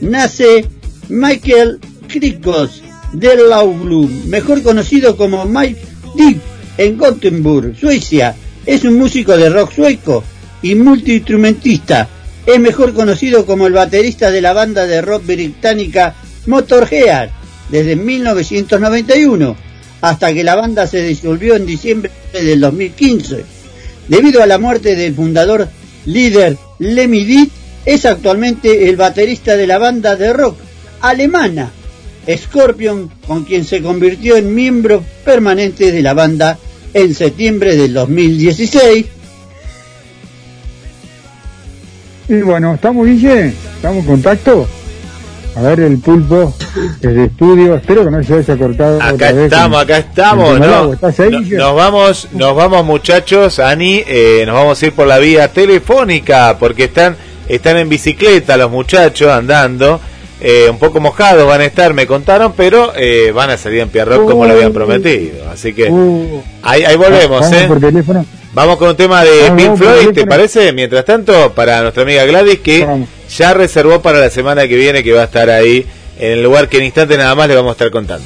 Nace 0.01 0.65
Michael 1.09 1.79
Krikos 2.07 2.81
de 3.13 3.35
Lauglu, 3.35 4.07
mejor 4.27 4.61
conocido 4.63 5.17
como 5.17 5.43
Mike 5.45 5.81
Deep 6.15 6.39
en 6.77 6.97
Gothenburg, 6.97 7.75
Suecia. 7.77 8.33
Es 8.65 8.83
un 8.85 8.97
músico 8.97 9.35
de 9.35 9.49
rock 9.49 9.73
sueco 9.73 10.23
y 10.61 10.75
multiinstrumentista. 10.75 12.07
Es 12.45 12.59
mejor 12.59 12.93
conocido 12.93 13.45
como 13.45 13.67
el 13.67 13.73
baterista 13.73 14.31
de 14.31 14.41
la 14.41 14.53
banda 14.53 14.85
de 14.85 15.01
rock 15.01 15.25
británica 15.25 16.15
Motorhead 16.47 17.29
desde 17.69 17.95
1991 17.95 19.55
hasta 20.01 20.33
que 20.33 20.43
la 20.43 20.55
banda 20.55 20.87
se 20.87 21.03
disolvió 21.03 21.55
en 21.55 21.65
diciembre 21.65 22.11
del 22.33 22.61
2015. 22.61 23.43
Debido 24.07 24.41
a 24.41 24.47
la 24.47 24.57
muerte 24.57 24.95
del 24.95 25.13
fundador 25.13 25.67
líder 26.05 26.57
Lemmy 26.79 27.49
es 27.85 28.05
actualmente 28.05 28.89
el 28.89 28.95
baterista 28.95 29.55
de 29.55 29.67
la 29.67 29.77
banda 29.77 30.15
de 30.15 30.33
rock 30.33 30.57
alemana 31.01 31.71
Scorpion, 32.37 33.09
con 33.25 33.43
quien 33.43 33.65
se 33.65 33.81
convirtió 33.81 34.35
en 34.35 34.53
miembro 34.53 35.03
permanente 35.25 35.91
de 35.91 36.01
la 36.01 36.13
banda 36.13 36.57
en 36.93 37.15
septiembre 37.15 37.75
del 37.75 37.93
2016. 37.93 39.05
Y 42.29 42.41
bueno, 42.41 42.75
¿estamos, 42.75 43.07
Guille? 43.07 43.53
¿Estamos 43.75 43.99
en 43.99 44.05
contacto? 44.05 44.67
A 45.55 45.61
ver, 45.61 45.79
el 45.81 45.97
pulpo 45.99 46.53
desde 47.01 47.25
estudio. 47.25 47.75
Espero 47.75 48.05
que 48.05 48.11
no 48.11 48.23
se 48.23 48.33
haya 48.35 48.57
cortado 48.57 48.95
otra 48.95 49.09
Acá 49.09 49.31
vez. 49.33 49.45
estamos, 49.51 49.81
acá 49.81 49.97
estamos, 49.97 50.59
¿no? 50.59 50.65
agua. 50.65 50.95
¿Estás 50.95 51.19
ahí, 51.19 51.31
No-? 51.31 51.57
Nos 51.57 51.75
vamos, 51.75 52.27
nos 52.31 52.55
vamos 52.55 52.85
muchachos, 52.85 53.59
Ani, 53.59 54.03
eh, 54.07 54.43
nos 54.45 54.55
vamos 54.55 54.81
a 54.81 54.85
ir 54.85 54.93
por 54.93 55.07
la 55.07 55.17
vía 55.17 55.47
telefónica 55.51 56.55
porque 56.59 56.85
están, 56.85 57.17
están 57.49 57.77
en 57.77 57.89
bicicleta 57.89 58.55
los 58.55 58.71
muchachos 58.71 59.29
andando, 59.29 59.99
eh, 60.39 60.67
un 60.69 60.77
poco 60.79 61.01
mojados 61.01 61.45
van 61.45 61.59
a 61.61 61.65
estar, 61.65 61.93
me 61.93 62.07
contaron, 62.07 62.53
pero 62.55 62.93
eh, 62.95 63.31
van 63.33 63.49
a 63.49 63.57
salir 63.57 63.79
en 63.81 63.89
Pierrot 63.89 64.25
como 64.29 64.45
lo 64.45 64.53
habían 64.53 64.71
prometido, 64.71 65.49
así 65.51 65.73
que 65.73 65.89
Uh, 65.89 66.41
ahí, 66.63 66.83
ahí 66.85 66.95
volvemos, 66.95 67.41
vamos 67.41 67.51
¿eh? 67.57 67.65
por 67.67 67.79
teléfono. 67.81 68.25
Vamos 68.51 68.77
con 68.77 68.89
un 68.89 68.95
tema 68.95 69.23
de 69.23 69.49
Vamos, 69.49 69.61
Pink 69.61 69.77
Floyd, 69.77 70.09
¿te 70.13 70.25
parece? 70.25 70.73
Mientras 70.73 71.05
tanto, 71.05 71.53
para 71.53 71.81
nuestra 71.81 72.03
amiga 72.03 72.25
Gladys, 72.25 72.59
que 72.59 72.87
ya 73.29 73.53
reservó 73.53 74.01
para 74.01 74.19
la 74.19 74.29
semana 74.29 74.67
que 74.67 74.75
viene, 74.75 75.03
que 75.03 75.13
va 75.13 75.21
a 75.21 75.25
estar 75.25 75.49
ahí 75.49 75.85
en 76.17 76.31
el 76.31 76.43
lugar 76.43 76.67
que 76.67 76.77
en 76.77 76.85
instante 76.85 77.17
nada 77.17 77.35
más 77.35 77.47
le 77.47 77.55
vamos 77.55 77.69
a 77.69 77.73
estar 77.73 77.91
contando. 77.91 78.25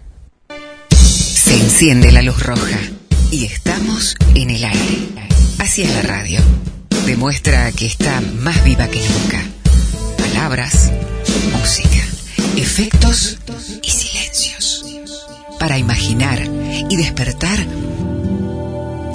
Se 1.51 1.57
enciende 1.57 2.13
la 2.13 2.21
luz 2.21 2.41
roja 2.43 2.79
y 3.29 3.43
estamos 3.43 4.15
en 4.35 4.51
el 4.51 4.63
aire. 4.63 5.09
Así 5.59 5.81
es 5.81 5.93
la 5.93 6.01
radio. 6.01 6.39
Demuestra 7.05 7.69
que 7.73 7.87
está 7.87 8.21
más 8.39 8.63
viva 8.63 8.87
que 8.87 9.01
nunca. 9.01 9.43
Palabras, 10.17 10.93
música, 11.51 11.97
efectos 12.55 13.37
y 13.83 13.89
silencios. 13.89 14.85
Para 15.59 15.77
imaginar 15.77 16.39
y 16.89 16.95
despertar 16.95 17.67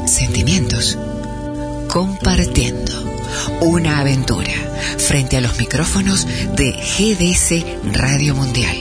sentimientos. 0.06 0.98
Compartiendo 1.88 2.92
una 3.62 4.00
aventura 4.00 4.52
frente 4.98 5.38
a 5.38 5.40
los 5.40 5.56
micrófonos 5.58 6.26
de 6.54 6.72
GDS 6.72 7.94
Radio 7.94 8.34
Mundial. 8.34 8.76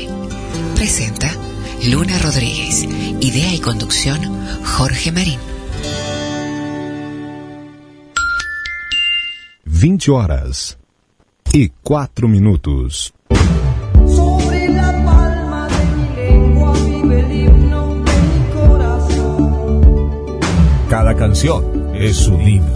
Presenta 0.76 1.32
Luna 1.84 2.18
Rodríguez. 2.20 2.84
Idea 3.22 3.54
y 3.54 3.60
conducción 3.60 4.20
Jorge 4.64 5.12
Marín. 5.12 5.40
20 9.66 10.12
horas 10.12 10.78
y 11.52 11.70
4 11.84 12.28
minutos. 12.28 13.14
Sobre 14.08 14.70
la 14.70 14.92
palma 15.06 15.68
de 15.68 15.86
mi 15.86 16.16
lengua 16.16 16.74
vive 16.74 17.20
el 17.20 17.32
himno 17.32 17.96
de 17.96 18.22
mi 18.22 18.54
corazón. 18.54 20.40
Cada 20.90 21.16
canción 21.16 21.92
es 21.94 22.28
un 22.28 22.42
himno. 22.42 22.74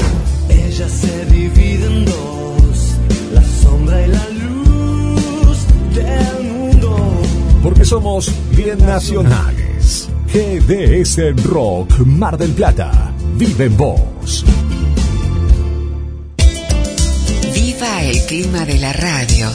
Ella 0.50 0.88
se 0.88 1.26
divide 1.26 1.86
en 1.86 2.06
dos, 2.06 2.98
la 3.34 3.44
sombra 3.44 4.06
y 4.06 4.08
la 4.10 4.30
luz 4.30 5.58
del 5.96 6.44
mundo. 6.52 6.98
Porque 7.64 7.86
somos 7.86 8.32
bien 8.64 8.86
nacionales. 8.86 10.10
GDS 10.34 11.34
Rock 11.46 12.00
Mar 12.00 12.38
del 12.38 12.52
Plata. 12.52 13.14
Vive 13.36 13.66
en 13.66 13.78
vos. 13.78 14.44
Viva 17.54 18.04
el 18.04 18.26
clima 18.26 18.66
de 18.66 18.78
la 18.80 18.92
radio. 18.92 19.50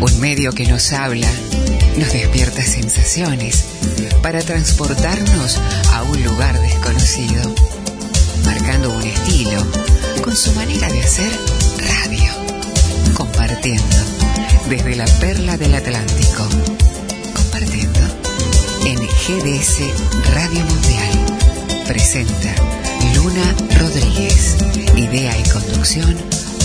Un 0.00 0.20
medio 0.20 0.52
que 0.52 0.66
nos 0.66 0.92
habla, 0.92 1.26
nos 1.98 2.12
despierta 2.12 2.62
sensaciones 2.62 3.64
para 4.22 4.40
transportarnos 4.40 5.58
a 5.92 6.04
un 6.04 6.22
lugar 6.22 6.60
desconocido, 6.60 7.52
marcando 8.44 8.90
un 8.94 9.02
estilo 9.02 9.66
con 10.22 10.36
su 10.36 10.52
manera 10.52 10.88
de 10.88 11.00
hacer 11.00 11.30
radio, 12.04 12.30
compartiendo 13.14 13.96
desde 14.68 14.94
la 14.94 15.06
perla 15.06 15.56
del 15.56 15.74
Atlántico, 15.74 16.48
en 17.62 18.96
GDS 18.96 19.78
Radio 20.34 20.64
Mundial. 20.64 21.10
Presenta 21.86 22.52
Luna 23.14 23.54
Rodríguez, 23.78 24.56
idea 24.96 25.32
y 25.38 25.48
conducción 25.48 26.16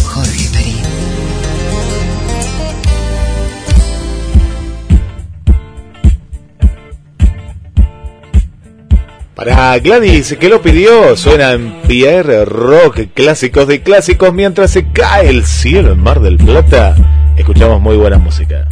Jorge 0.06 0.50
Marín. 0.54 0.76
Para 9.36 9.78
Gladys, 9.78 10.36
que 10.40 10.50
lo 10.50 10.64
pidió, 10.64 11.16
suenan 11.16 11.84
Pierre 11.88 12.44
Rock, 12.46 13.02
clásicos 13.14 13.68
de 13.68 13.84
clásicos, 13.84 14.34
mientras 14.34 14.72
se 14.72 14.92
cae 14.92 15.30
el 15.30 15.46
cielo 15.46 15.92
en 15.92 16.02
Mar 16.02 16.22
del 16.22 16.38
Plata. 16.38 16.96
Escuchamos 17.38 17.80
muy 17.80 17.98
buena 17.98 18.18
música. 18.18 18.68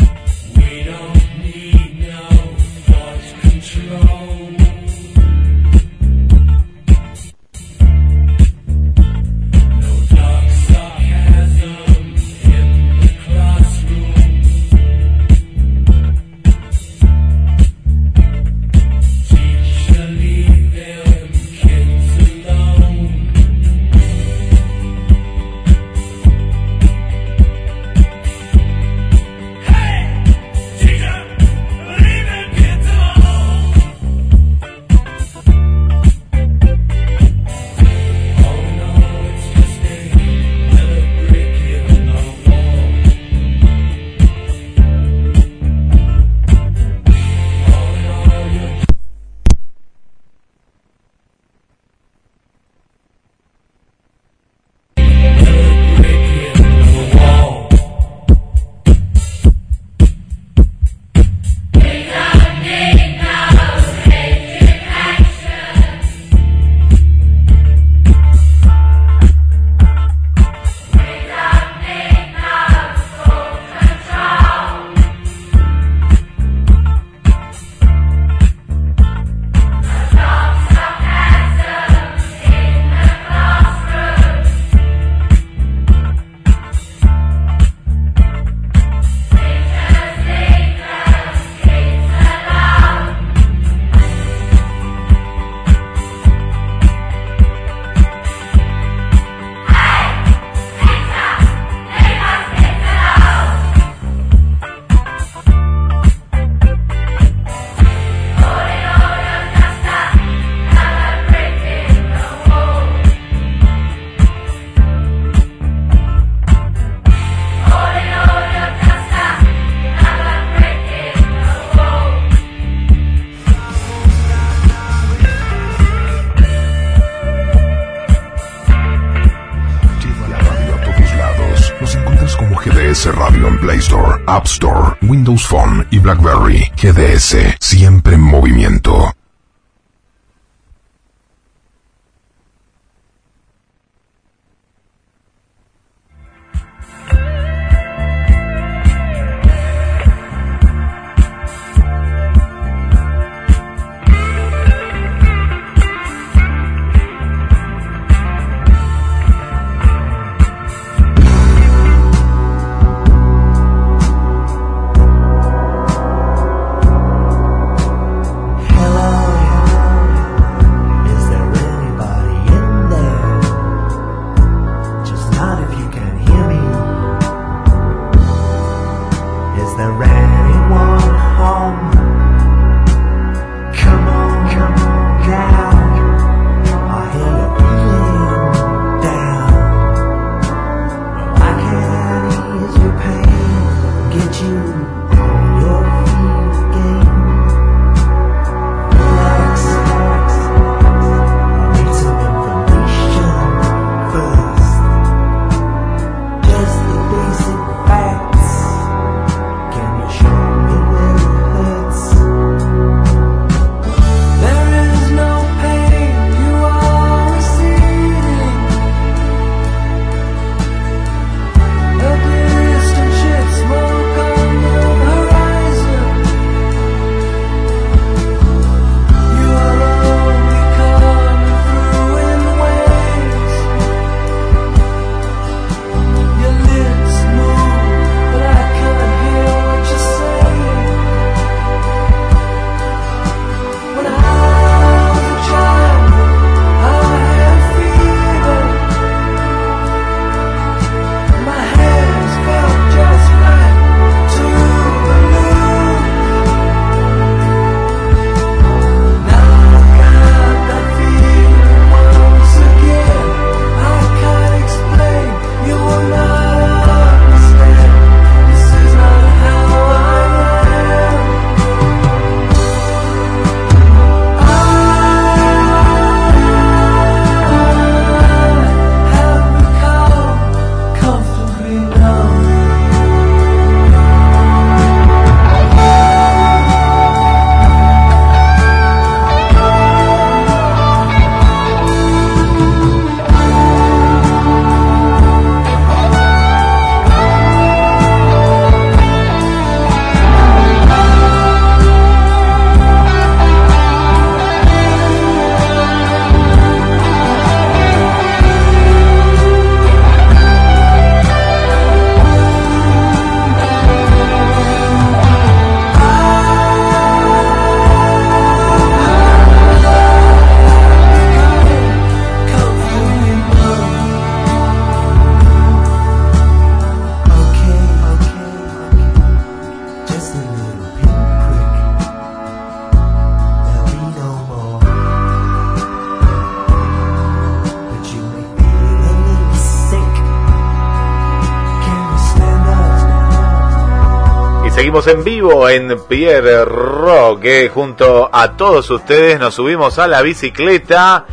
En 345.08 345.24
vivo 345.24 345.68
en 345.70 345.94
Pierre 346.08 346.64
Roque. 346.66 347.70
Junto 347.74 348.30
a 348.32 348.54
todos 348.54 348.90
ustedes 348.90 349.40
nos 349.40 349.54
subimos 349.56 350.00
a 350.00 350.08
la 350.08 350.22
bicicleta 350.22 351.26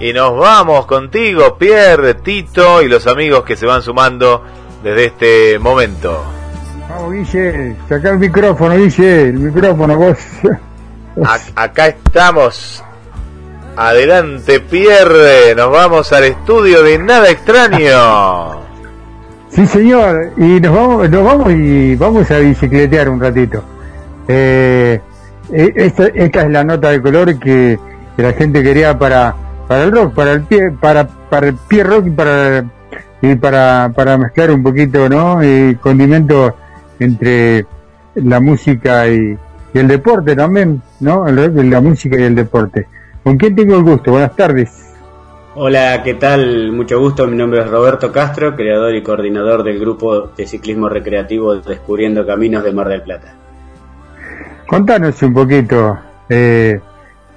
y 0.00 0.12
nos 0.12 0.36
vamos 0.36 0.86
contigo, 0.86 1.56
Pierre, 1.56 2.14
Tito 2.14 2.82
y 2.82 2.88
los 2.88 3.06
amigos 3.06 3.44
que 3.44 3.56
se 3.56 3.66
van 3.66 3.82
sumando 3.82 4.42
desde 4.82 5.04
este 5.06 5.58
momento. 5.60 6.22
Vamos, 6.88 7.12
Guille, 7.12 7.76
saca 7.88 8.10
el 8.10 8.18
micrófono, 8.18 8.76
Guille, 8.76 9.22
el 9.28 9.34
micrófono, 9.34 9.96
vos. 9.96 10.18
A- 11.24 11.62
acá 11.64 11.86
estamos. 11.86 12.82
Adelante, 13.76 14.60
Pierre. 14.60 15.54
Nos 15.54 15.70
vamos 15.70 16.12
al 16.12 16.24
estudio 16.24 16.82
de 16.82 16.98
Nada 16.98 17.30
Extraño. 17.30 18.63
Sí, 19.54 19.68
señor, 19.68 20.32
y 20.36 20.60
nos 20.60 20.74
vamos, 20.74 21.10
nos 21.10 21.24
vamos 21.24 21.52
y 21.52 21.94
vamos 21.94 22.28
a 22.28 22.38
bicicletear 22.40 23.08
un 23.08 23.20
ratito. 23.20 23.62
Eh, 24.26 25.00
eh, 25.52 25.72
esta, 25.76 26.06
esta 26.06 26.42
es 26.42 26.50
la 26.50 26.64
nota 26.64 26.90
de 26.90 27.00
color 27.00 27.38
que, 27.38 27.78
la 28.16 28.32
gente 28.32 28.64
quería 28.64 28.98
para, 28.98 29.32
para 29.68 29.84
el 29.84 29.92
rock, 29.92 30.12
para 30.12 30.32
el 30.32 30.42
pie, 30.42 30.72
para, 30.72 31.06
para 31.06 31.48
el 31.48 31.54
pie 31.54 31.84
rock 31.84 32.06
y 32.08 32.10
para, 32.10 32.64
y 33.22 33.34
para, 33.36 33.92
para 33.94 34.18
mezclar 34.18 34.50
un 34.50 34.62
poquito, 34.64 35.08
¿no? 35.08 35.44
Y 35.44 35.76
condimento 35.76 36.56
entre 36.98 37.64
la 38.16 38.40
música 38.40 39.06
y, 39.06 39.38
el 39.72 39.88
deporte 39.88 40.34
también, 40.34 40.82
¿no? 40.98 41.26
La 41.26 41.80
música 41.80 42.18
y 42.18 42.22
el 42.24 42.34
deporte. 42.34 42.88
¿Con 43.22 43.36
quién 43.36 43.54
tengo 43.54 43.76
el 43.76 43.84
gusto? 43.84 44.10
Buenas 44.10 44.34
tardes. 44.34 44.83
Hola, 45.56 46.02
¿qué 46.02 46.14
tal? 46.14 46.72
Mucho 46.72 46.98
gusto, 46.98 47.26
mi 47.28 47.36
nombre 47.36 47.60
es 47.60 47.68
Roberto 47.70 48.10
Castro, 48.10 48.56
creador 48.56 48.94
y 48.94 49.02
coordinador 49.02 49.62
del 49.62 49.78
grupo 49.78 50.28
de 50.36 50.46
ciclismo 50.46 50.88
recreativo 50.88 51.54
Descubriendo 51.56 52.26
Caminos 52.26 52.64
de 52.64 52.72
Mar 52.72 52.88
del 52.88 53.02
Plata. 53.02 53.32
Contanos 54.66 55.22
un 55.22 55.32
poquito, 55.32 55.98
eh, 56.28 56.80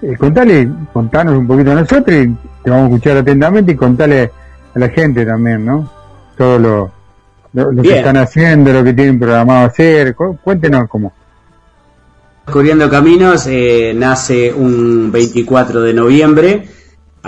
eh, 0.02 0.15
contale, 0.18 0.68
contanos 0.91 1.35
un 1.38 1.45
poquito 1.48 1.72
a 1.72 1.76
nosotros 1.76 2.18
y 2.18 2.27
te 2.64 2.69
vamos 2.72 2.85
a 2.85 2.95
escuchar 2.95 3.18
atentamente 3.18 3.72
y 3.73 3.76
contale 3.76 4.31
a 4.73 4.80
la 4.80 4.89
gente 4.89 5.23
también, 5.26 5.64
¿no? 5.65 5.88
Todo 6.35 6.57
lo, 6.57 6.91
lo, 7.53 7.72
lo 7.72 7.84
que 7.84 7.98
están 7.99 8.18
haciendo, 8.18 8.73
lo 8.73 8.84
que 8.84 8.94
tienen 8.94 9.19
programado 9.19 9.68
hacer, 9.68 10.15
cu- 10.15 10.38
cuéntenos 10.44 10.88
cómo. 10.89 11.14
Descubriendo 12.48 12.89
Caminos 12.89 13.45
eh, 13.48 13.94
nace 13.95 14.53
un 14.53 15.11
24 15.11 15.81
de 15.81 15.94
noviembre, 15.94 16.64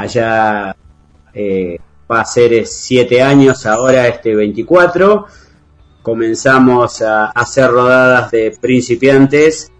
allá 0.01 0.75
eh, 1.33 1.77
va 2.11 2.21
a 2.21 2.25
ser 2.25 2.53
eh, 2.53 2.65
siete 2.65 3.21
años 3.21 3.65
ahora 3.65 4.07
este 4.07 4.35
24. 4.35 5.25
Comenzamos 6.01 7.01
a 7.01 7.25
hacer 7.27 7.69
rodadas 7.69 8.31
de 8.31 8.57
principiantes 8.59 9.71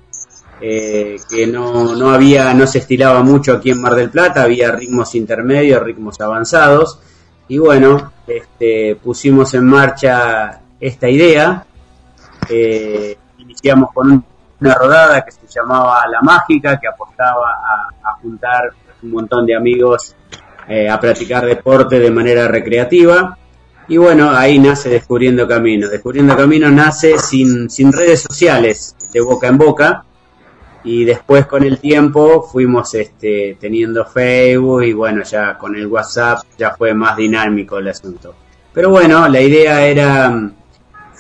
eh, 0.62 1.16
que 1.30 1.48
no, 1.48 1.96
no 1.96 2.10
había, 2.12 2.54
no 2.54 2.68
se 2.68 2.80
estilaba 2.80 3.24
mucho 3.24 3.54
aquí 3.54 3.72
en 3.72 3.82
Mar 3.82 3.96
del 3.96 4.10
Plata, 4.10 4.44
había 4.44 4.72
ritmos 4.74 5.16
intermedios, 5.16 5.82
ritmos 5.82 6.20
avanzados, 6.20 7.00
y 7.48 7.58
bueno, 7.58 8.12
este, 8.28 8.98
pusimos 9.02 9.54
en 9.54 9.66
marcha 9.66 10.60
esta 10.80 11.10
idea. 11.10 11.66
Eh, 12.50 13.18
iniciamos 13.38 13.92
con 13.94 14.12
un- 14.12 14.26
una 14.60 14.74
rodada 14.76 15.24
que 15.24 15.32
se 15.32 15.48
llamaba 15.48 16.06
La 16.12 16.22
Mágica, 16.22 16.78
que 16.78 16.88
apostaba 16.90 17.50
a 18.04 18.12
juntar 18.22 18.70
un 19.04 19.12
montón 19.12 19.46
de 19.46 19.56
amigos 19.56 20.16
eh, 20.68 20.88
a 20.90 21.00
practicar 21.00 21.46
deporte 21.46 22.00
de 22.00 22.12
manera 22.12 22.48
recreativa. 22.48 23.38
Y 23.88 23.98
bueno, 23.98 24.30
ahí 24.30 24.60
nace 24.60 24.90
Descubriendo 24.90 25.48
Caminos. 25.48 25.90
Descubriendo 25.90 26.38
Caminos 26.38 26.72
nace 26.72 27.18
sin, 27.18 27.70
sin 27.70 27.92
redes 27.92 28.22
sociales, 28.22 28.96
de 29.12 29.20
boca 29.22 29.48
en 29.48 29.58
boca. 29.58 30.06
Y 30.84 31.06
después 31.06 31.46
con 31.48 31.64
el 31.64 31.80
tiempo 31.80 32.44
fuimos 32.44 32.94
este, 32.94 33.58
teniendo 33.60 34.06
Facebook 34.06 34.84
y 34.84 34.94
bueno, 34.94 35.24
ya 35.24 35.58
con 35.58 35.76
el 35.76 35.88
WhatsApp 35.88 36.40
ya 36.58 36.76
fue 36.76 36.94
más 36.94 37.18
dinámico 37.18 37.80
el 37.80 37.88
asunto. 37.88 38.36
Pero 38.72 38.92
bueno, 38.92 39.28
la 39.28 39.42
idea 39.42 39.86
era 39.86 40.30
mm, 40.30 40.54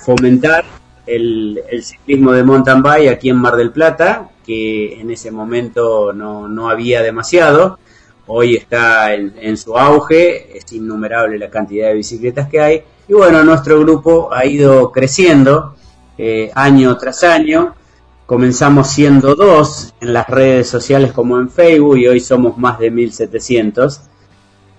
fomentar 0.05 0.63
el, 1.05 1.59
el 1.69 1.83
ciclismo 1.83 2.31
de 2.31 2.43
mountain 2.43 2.81
bike 2.83 3.09
aquí 3.09 3.29
en 3.29 3.37
Mar 3.37 3.55
del 3.55 3.71
Plata, 3.71 4.29
que 4.49 4.99
en 4.99 5.11
ese 5.11 5.29
momento 5.29 6.11
no, 6.11 6.47
no 6.47 6.71
había 6.71 7.03
demasiado. 7.03 7.77
Hoy 8.25 8.55
está 8.55 9.13
en, 9.13 9.35
en 9.39 9.57
su 9.57 9.77
auge, 9.77 10.57
es 10.57 10.73
innumerable 10.73 11.37
la 11.37 11.51
cantidad 11.51 11.89
de 11.89 11.93
bicicletas 11.93 12.49
que 12.49 12.59
hay. 12.59 12.81
Y 13.07 13.13
bueno, 13.13 13.43
nuestro 13.43 13.79
grupo 13.79 14.33
ha 14.33 14.47
ido 14.47 14.91
creciendo 14.91 15.75
eh, 16.17 16.49
año 16.55 16.97
tras 16.97 17.23
año. 17.23 17.75
Comenzamos 18.25 18.87
siendo 18.87 19.35
dos 19.35 19.93
en 20.01 20.13
las 20.13 20.27
redes 20.27 20.67
sociales 20.67 21.11
como 21.11 21.37
en 21.37 21.51
Facebook 21.51 21.99
y 21.99 22.07
hoy 22.07 22.19
somos 22.19 22.57
más 22.57 22.79
de 22.79 22.89
1700. 22.89 24.01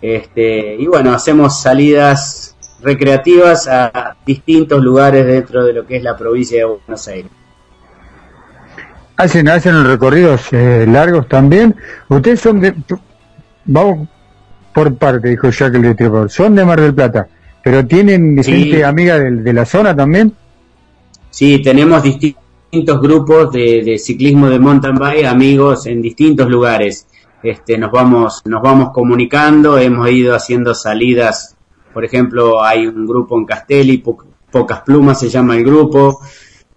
Este, 0.03 0.75
y 0.75 0.87
bueno, 0.89 1.13
hacemos 1.13 1.63
salidas 1.63 2.57
recreativas 2.83 3.69
a 3.69 4.17
distintos 4.27 4.83
lugares 4.83 5.25
dentro 5.25 5.65
de 5.65 5.75
lo 5.75 5.87
que 5.87 5.99
es 5.99 6.03
la 6.03 6.17
provincia 6.17 6.59
de 6.59 6.65
Buenos 6.65 7.07
Aires. 7.07 7.31
Hacen, 9.21 9.49
hacen 9.49 9.85
recorridos 9.85 10.41
eh, 10.53 10.87
largos 10.89 11.29
también. 11.29 11.77
Ustedes 12.09 12.41
son 12.41 12.61
de, 12.61 12.75
vamos 13.67 14.09
por 14.73 14.95
parte, 14.97 15.29
dijo 15.29 15.51
Jack 15.51 15.75
el 15.75 15.83
Destripador, 15.83 16.31
son 16.31 16.55
de 16.55 16.65
Mar 16.65 16.81
del 16.81 16.95
Plata, 16.95 17.29
pero 17.63 17.87
tienen 17.87 18.43
Sí. 18.43 18.51
gente 18.53 18.85
amiga 18.85 19.19
del- 19.19 19.45
de 19.45 19.53
la 19.53 19.67
zona 19.67 19.95
también. 19.95 20.33
Sí, 21.29 21.61
tenemos 21.63 22.03
distintos 22.03 23.01
grupos 23.03 23.53
de, 23.53 23.83
de 23.85 23.99
ciclismo 23.99 24.49
de 24.49 24.59
mountain 24.59 24.95
bike, 24.97 25.27
amigos 25.27 25.87
en 25.87 26.01
distintos 26.01 26.49
lugares. 26.49 27.07
Este, 27.43 27.77
nos 27.77 27.91
vamos, 27.91 28.41
nos 28.47 28.63
vamos 28.63 28.91
comunicando, 28.93 29.77
hemos 29.77 30.09
ido 30.11 30.35
haciendo 30.35 30.73
salidas. 30.75 31.57
Por 31.93 32.05
ejemplo, 32.07 32.63
hay 32.63 32.87
un 32.87 33.07
grupo 33.07 33.37
en 33.39 33.45
Castelli, 33.45 33.99
Po- 33.99 34.25
Pocas 34.51 34.81
Plumas 34.81 35.21
se 35.21 35.29
llama 35.29 35.57
el 35.57 35.65
grupo. 35.65 36.21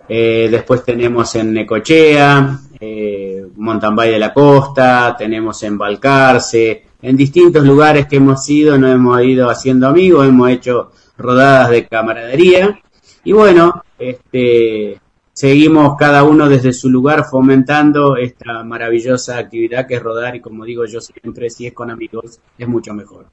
Eh, 0.07 0.47
después 0.51 0.83
tenemos 0.83 1.33
en 1.35 1.53
Necochea, 1.53 2.59
eh, 2.79 3.45
Mountain 3.55 3.95
de 3.95 4.19
la 4.19 4.33
Costa, 4.33 5.15
tenemos 5.17 5.63
en 5.63 5.77
Balcarce, 5.77 6.83
en 7.01 7.15
distintos 7.15 7.63
lugares 7.65 8.07
que 8.07 8.17
hemos 8.17 8.47
ido, 8.49 8.77
nos 8.77 8.91
hemos 8.91 9.21
ido 9.23 9.49
haciendo 9.49 9.87
amigos, 9.87 10.27
hemos 10.27 10.49
hecho 10.49 10.91
rodadas 11.17 11.69
de 11.69 11.87
camaradería. 11.87 12.79
Y 13.23 13.31
bueno, 13.31 13.83
este, 13.97 14.99
seguimos 15.31 15.95
cada 15.97 16.23
uno 16.23 16.49
desde 16.49 16.73
su 16.73 16.89
lugar 16.89 17.25
fomentando 17.25 18.17
esta 18.17 18.63
maravillosa 18.63 19.37
actividad 19.37 19.87
que 19.87 19.95
es 19.95 20.03
rodar 20.03 20.35
y 20.35 20.41
como 20.41 20.65
digo 20.65 20.85
yo 20.85 20.99
siempre, 20.99 21.49
si 21.49 21.67
es 21.67 21.73
con 21.73 21.89
amigos, 21.89 22.39
es 22.57 22.67
mucho 22.67 22.93
mejor. 22.93 23.27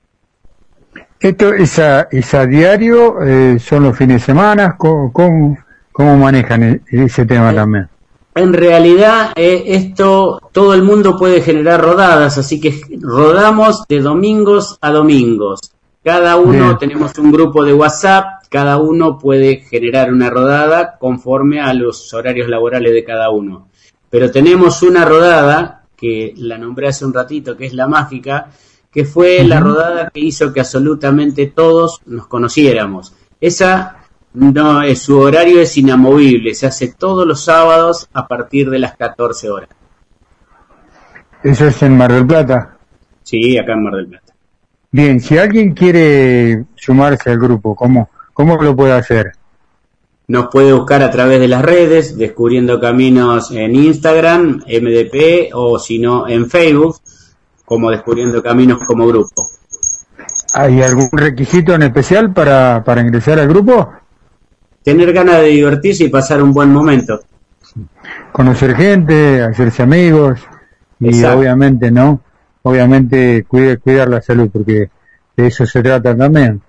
Esto 1.21 1.53
es 1.53 1.79
a, 1.79 2.03
es 2.11 2.35
a 2.35 2.47
diario, 2.47 3.23
eh, 3.23 3.59
son 3.59 3.85
los 3.85 3.97
fines 3.97 4.23
de 4.23 4.27
semana, 4.27 4.77
¿cómo, 4.77 5.13
cómo, 5.13 5.57
cómo 6.01 6.17
manejan 6.17 6.63
e- 6.63 6.81
ese 6.91 7.27
tema 7.27 7.55
también? 7.55 7.87
En 8.35 8.55
realidad, 8.55 9.33
eh, 9.37 9.65
esto 9.67 10.41
todo 10.51 10.73
el 10.73 10.83
mundo 10.83 11.19
puede 11.19 11.43
generar 11.43 11.83
rodadas, 11.83 12.39
así 12.39 12.59
que 12.59 12.81
rodamos 13.03 13.85
de 13.87 14.01
domingos 14.01 14.79
a 14.81 14.91
domingos. 14.93 15.61
Cada 16.03 16.37
uno 16.37 16.53
Bien. 16.53 16.79
tenemos 16.79 17.19
un 17.19 17.31
grupo 17.31 17.67
de 17.67 17.75
WhatsApp, 17.75 18.45
cada 18.49 18.79
uno 18.79 19.19
puede 19.19 19.57
generar 19.57 20.11
una 20.11 20.31
rodada 20.31 20.97
conforme 20.99 21.61
a 21.61 21.75
los 21.75 22.15
horarios 22.15 22.49
laborales 22.49 22.95
de 22.95 23.05
cada 23.05 23.29
uno. 23.29 23.69
Pero 24.09 24.31
tenemos 24.31 24.83
una 24.83 25.05
rodada 25.05 25.85
que 25.95 26.33
la 26.39 26.57
nombré 26.57 26.89
hace 26.89 27.05
un 27.05 27.13
ratito, 27.13 27.59
que 27.59 27.67
es 27.67 27.75
la 27.75 27.87
mágica, 27.87 28.51
que 28.91 29.05
fue 29.05 29.45
la 29.45 29.61
rodada 29.61 30.09
que 30.09 30.21
hizo 30.21 30.51
que 30.51 30.61
absolutamente 30.61 31.49
todos 31.49 32.01
nos 32.07 32.27
conociéramos. 32.27 33.13
Esa 33.39 34.00
no, 34.33 34.83
su 34.95 35.19
horario 35.19 35.61
es 35.61 35.77
inamovible, 35.77 36.55
se 36.55 36.67
hace 36.67 36.95
todos 36.97 37.27
los 37.27 37.45
sábados 37.45 38.09
a 38.13 38.27
partir 38.29 38.71
de 38.71 38.79
las 38.79 38.97
14 38.97 39.51
horas. 39.51 39.69
Eso 41.43 41.67
es 41.67 41.83
en 41.83 41.97
Mar 41.97 42.13
del 42.13 42.27
Plata. 42.27 42.77
Sí, 43.23 43.59
acá 43.59 43.73
en 43.73 43.83
Mar 43.83 43.95
del 43.95 44.07
Plata. 44.07 44.33
Bien, 44.93 45.21
si 45.21 45.39
alguien 45.39 45.73
quiere 45.73 46.65
sumarse 46.75 47.31
al 47.31 47.39
grupo, 47.39 47.75
¿cómo, 47.75 48.11
cómo 48.33 48.57
lo 48.63 48.75
puede 48.77 48.93
hacer? 48.93 49.33
Nos 50.29 50.47
puede 50.49 50.73
buscar 50.73 51.03
a 51.03 51.11
través 51.11 51.41
de 51.41 51.49
las 51.49 51.63
redes, 51.63 52.17
Descubriendo 52.17 52.81
Caminos 52.81 53.51
en 53.51 53.75
Instagram, 53.75 54.63
MDP, 54.67 55.51
o 55.55 55.79
si 55.79 55.99
no 55.99 56.29
en 56.29 56.49
Facebook, 56.49 56.97
como 57.65 57.91
Descubriendo 57.91 58.43
Caminos 58.43 58.81
como 58.87 59.07
grupo. 59.09 59.49
¿Hay 60.55 60.83
algún 60.83 61.09
requisito 61.13 61.75
en 61.75 61.83
especial 61.83 62.33
para, 62.33 62.83
para 62.85 63.01
ingresar 63.01 63.39
al 63.39 63.49
grupo? 63.49 63.93
Tener 64.83 65.13
ganas 65.13 65.39
de 65.41 65.49
divertirse 65.49 66.05
y 66.05 66.09
pasar 66.09 66.43
un 66.43 66.53
buen 66.53 66.71
momento. 66.71 67.21
Conocer 68.33 68.75
gente, 68.75 69.43
hacerse 69.43 69.83
amigos 69.83 70.41
y 70.99 71.09
Exacto. 71.09 71.39
obviamente, 71.39 71.91
¿no? 71.91 72.21
Obviamente 72.63 73.45
cuidar, 73.47 73.79
cuidar 73.81 74.09
la 74.09 74.21
salud 74.23 74.49
porque 74.53 74.91
de 75.37 75.47
eso 75.47 75.67
se 75.67 75.83
trata 75.83 76.17
también. 76.17 76.61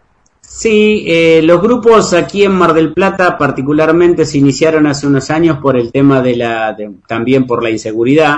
Sí, 0.42 1.06
eh, 1.08 1.42
los 1.44 1.62
grupos 1.62 2.14
aquí 2.14 2.44
en 2.44 2.52
Mar 2.54 2.74
del 2.74 2.94
Plata 2.94 3.38
particularmente 3.38 4.26
se 4.26 4.38
iniciaron 4.40 4.86
hace 4.88 5.08
unos 5.08 5.30
años 5.30 5.60
por 5.60 5.78
el 5.78 5.92
tema 5.92 6.22
de 6.22 6.36
la, 6.36 6.74
de- 6.74 6.92
también 7.08 7.46
por 7.48 7.64
la 7.64 7.70
inseguridad. 7.70 8.38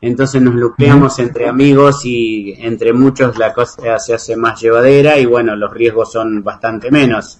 Entonces 0.00 0.42
nos 0.42 0.56
lucreamos 0.56 1.16
entre 1.20 1.48
amigos 1.48 2.04
y 2.04 2.54
entre 2.58 2.92
muchos 2.92 3.38
la 3.38 3.52
cosa 3.52 3.98
se 4.00 4.12
hace 4.14 4.36
más 4.36 4.60
llevadera 4.60 5.16
y 5.18 5.26
bueno, 5.26 5.54
los 5.54 5.72
riesgos 5.72 6.10
son 6.10 6.42
bastante 6.42 6.90
menos. 6.90 7.38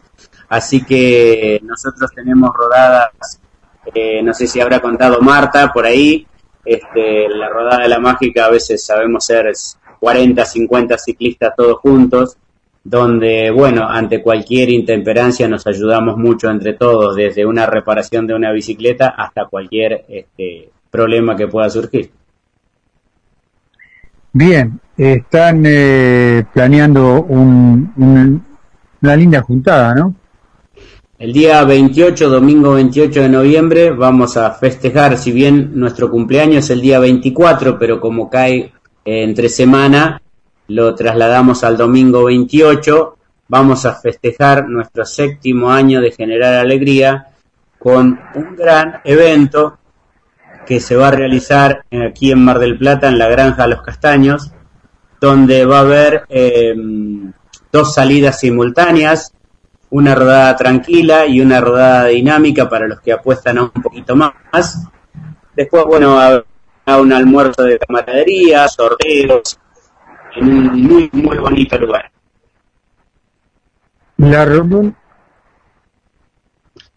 Así 0.57 0.85
que 0.85 1.61
nosotros 1.65 2.11
tenemos 2.15 2.51
rodadas, 2.55 3.41
eh, 3.95 4.23
no 4.23 4.35
sé 4.35 4.47
si 4.47 4.61
habrá 4.61 4.81
contado 4.81 5.21
Marta 5.21 5.73
por 5.73 5.87
ahí, 5.87 6.27
este, 6.65 7.29
la 7.29 7.49
rodada 7.49 7.83
de 7.85 7.89
la 7.89 7.99
mágica 7.99 8.45
a 8.47 8.51
veces 8.51 8.85
sabemos 8.85 9.25
ser 9.25 9.51
40, 9.99 10.45
50 10.45 10.99
ciclistas 10.99 11.55
todos 11.57 11.79
juntos 11.79 12.37
donde, 12.85 13.51
bueno, 13.51 13.89
ante 13.89 14.21
cualquier 14.23 14.69
intemperancia 14.71 15.49
nos 15.49 15.67
ayudamos 15.67 16.17
mucho 16.19 16.51
entre 16.51 16.75
todos, 16.75 17.17
desde 17.17 17.47
una 17.47 17.65
reparación 17.65 18.27
de 18.27 18.35
una 18.35 18.53
bicicleta 18.53 19.15
hasta 19.17 19.47
cualquier 19.47 20.05
este, 20.09 20.71
problema 20.91 21.37
que 21.37 21.47
pueda 21.49 21.71
surgir. 21.71 22.11
Bien, 24.35 24.81
están 24.97 25.63
eh, 25.67 26.45
planeando 26.53 27.23
un, 27.23 27.93
un- 27.97 28.45
una 29.03 29.17
linda 29.17 29.43
juntada, 29.43 29.95
¿no? 29.95 30.15
El 31.23 31.33
día 31.33 31.63
28, 31.63 32.29
domingo 32.29 32.73
28 32.73 33.23
de 33.23 33.29
noviembre, 33.29 33.91
vamos 33.93 34.37
a 34.37 34.51
festejar, 34.51 35.17
si 35.17 35.31
bien 35.31 35.71
nuestro 35.77 36.11
cumpleaños 36.11 36.65
es 36.65 36.71
el 36.71 36.81
día 36.81 36.99
24, 36.99 37.79
pero 37.79 38.01
como 38.01 38.29
cae 38.29 38.57
eh, 38.59 38.73
entre 39.05 39.49
semana, 39.49 40.21
lo 40.67 40.97
trasladamos 40.97 41.63
al 41.63 41.77
domingo 41.77 42.25
28. 42.25 43.17
Vamos 43.47 43.87
a 43.87 43.95
festejar 43.95 44.69
nuestro 44.69 45.05
séptimo 45.05 45.71
año 45.71 46.01
de 46.01 46.11
Generar 46.11 46.55
Alegría 46.55 47.29
con 47.79 48.19
un 48.35 48.57
gran 48.57 49.01
evento 49.05 49.79
que 50.67 50.81
se 50.81 50.97
va 50.97 51.07
a 51.07 51.13
realizar 51.13 51.85
aquí 52.05 52.33
en 52.33 52.45
Mar 52.45 52.59
del 52.59 52.77
Plata, 52.77 53.07
en 53.07 53.21
la 53.21 53.29
Granja 53.29 53.69
Los 53.69 53.83
Castaños, 53.83 54.51
donde 55.21 55.67
va 55.67 55.79
a 55.79 55.83
haber 55.83 56.25
eh, 56.29 56.75
dos 57.71 57.95
salidas 57.95 58.41
simultáneas, 58.41 59.33
una 59.93 60.15
rodada 60.15 60.57
tranquila 60.57 61.27
y 61.27 61.41
una 61.41 61.61
rodada 61.61 62.07
dinámica 62.07 62.69
para 62.69 62.89
los 62.89 63.01
que 63.01 63.13
apuestan 63.13 63.59
a 63.59 63.63
un 63.65 63.71
poquito 63.71 64.17
más. 64.17 64.33
Después, 65.55 65.85
bueno, 65.85 66.19
habrá 66.19 66.45
un 67.01 67.13
almuerzo 67.13 67.63
de 67.65 67.79
camaradería, 67.79 68.67
sorteos, 68.69 69.59
en 70.37 70.49
un 70.49 70.83
muy, 70.83 71.11
muy 71.13 71.37
bonito 71.37 71.77
lugar. 71.79 72.11
La 74.17 74.45
reunión, 74.47 74.97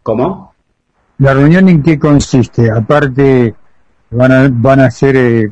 ¿Cómo? 0.02 0.54
la 1.18 1.34
reunión 1.34 1.68
en 1.68 1.84
qué 1.84 2.00
consiste? 2.00 2.72
Aparte, 2.72 3.56
van 4.12 4.32
a, 4.32 4.48
van 4.50 4.80
a 4.80 4.86
hacer, 4.86 5.16
eh, 5.18 5.52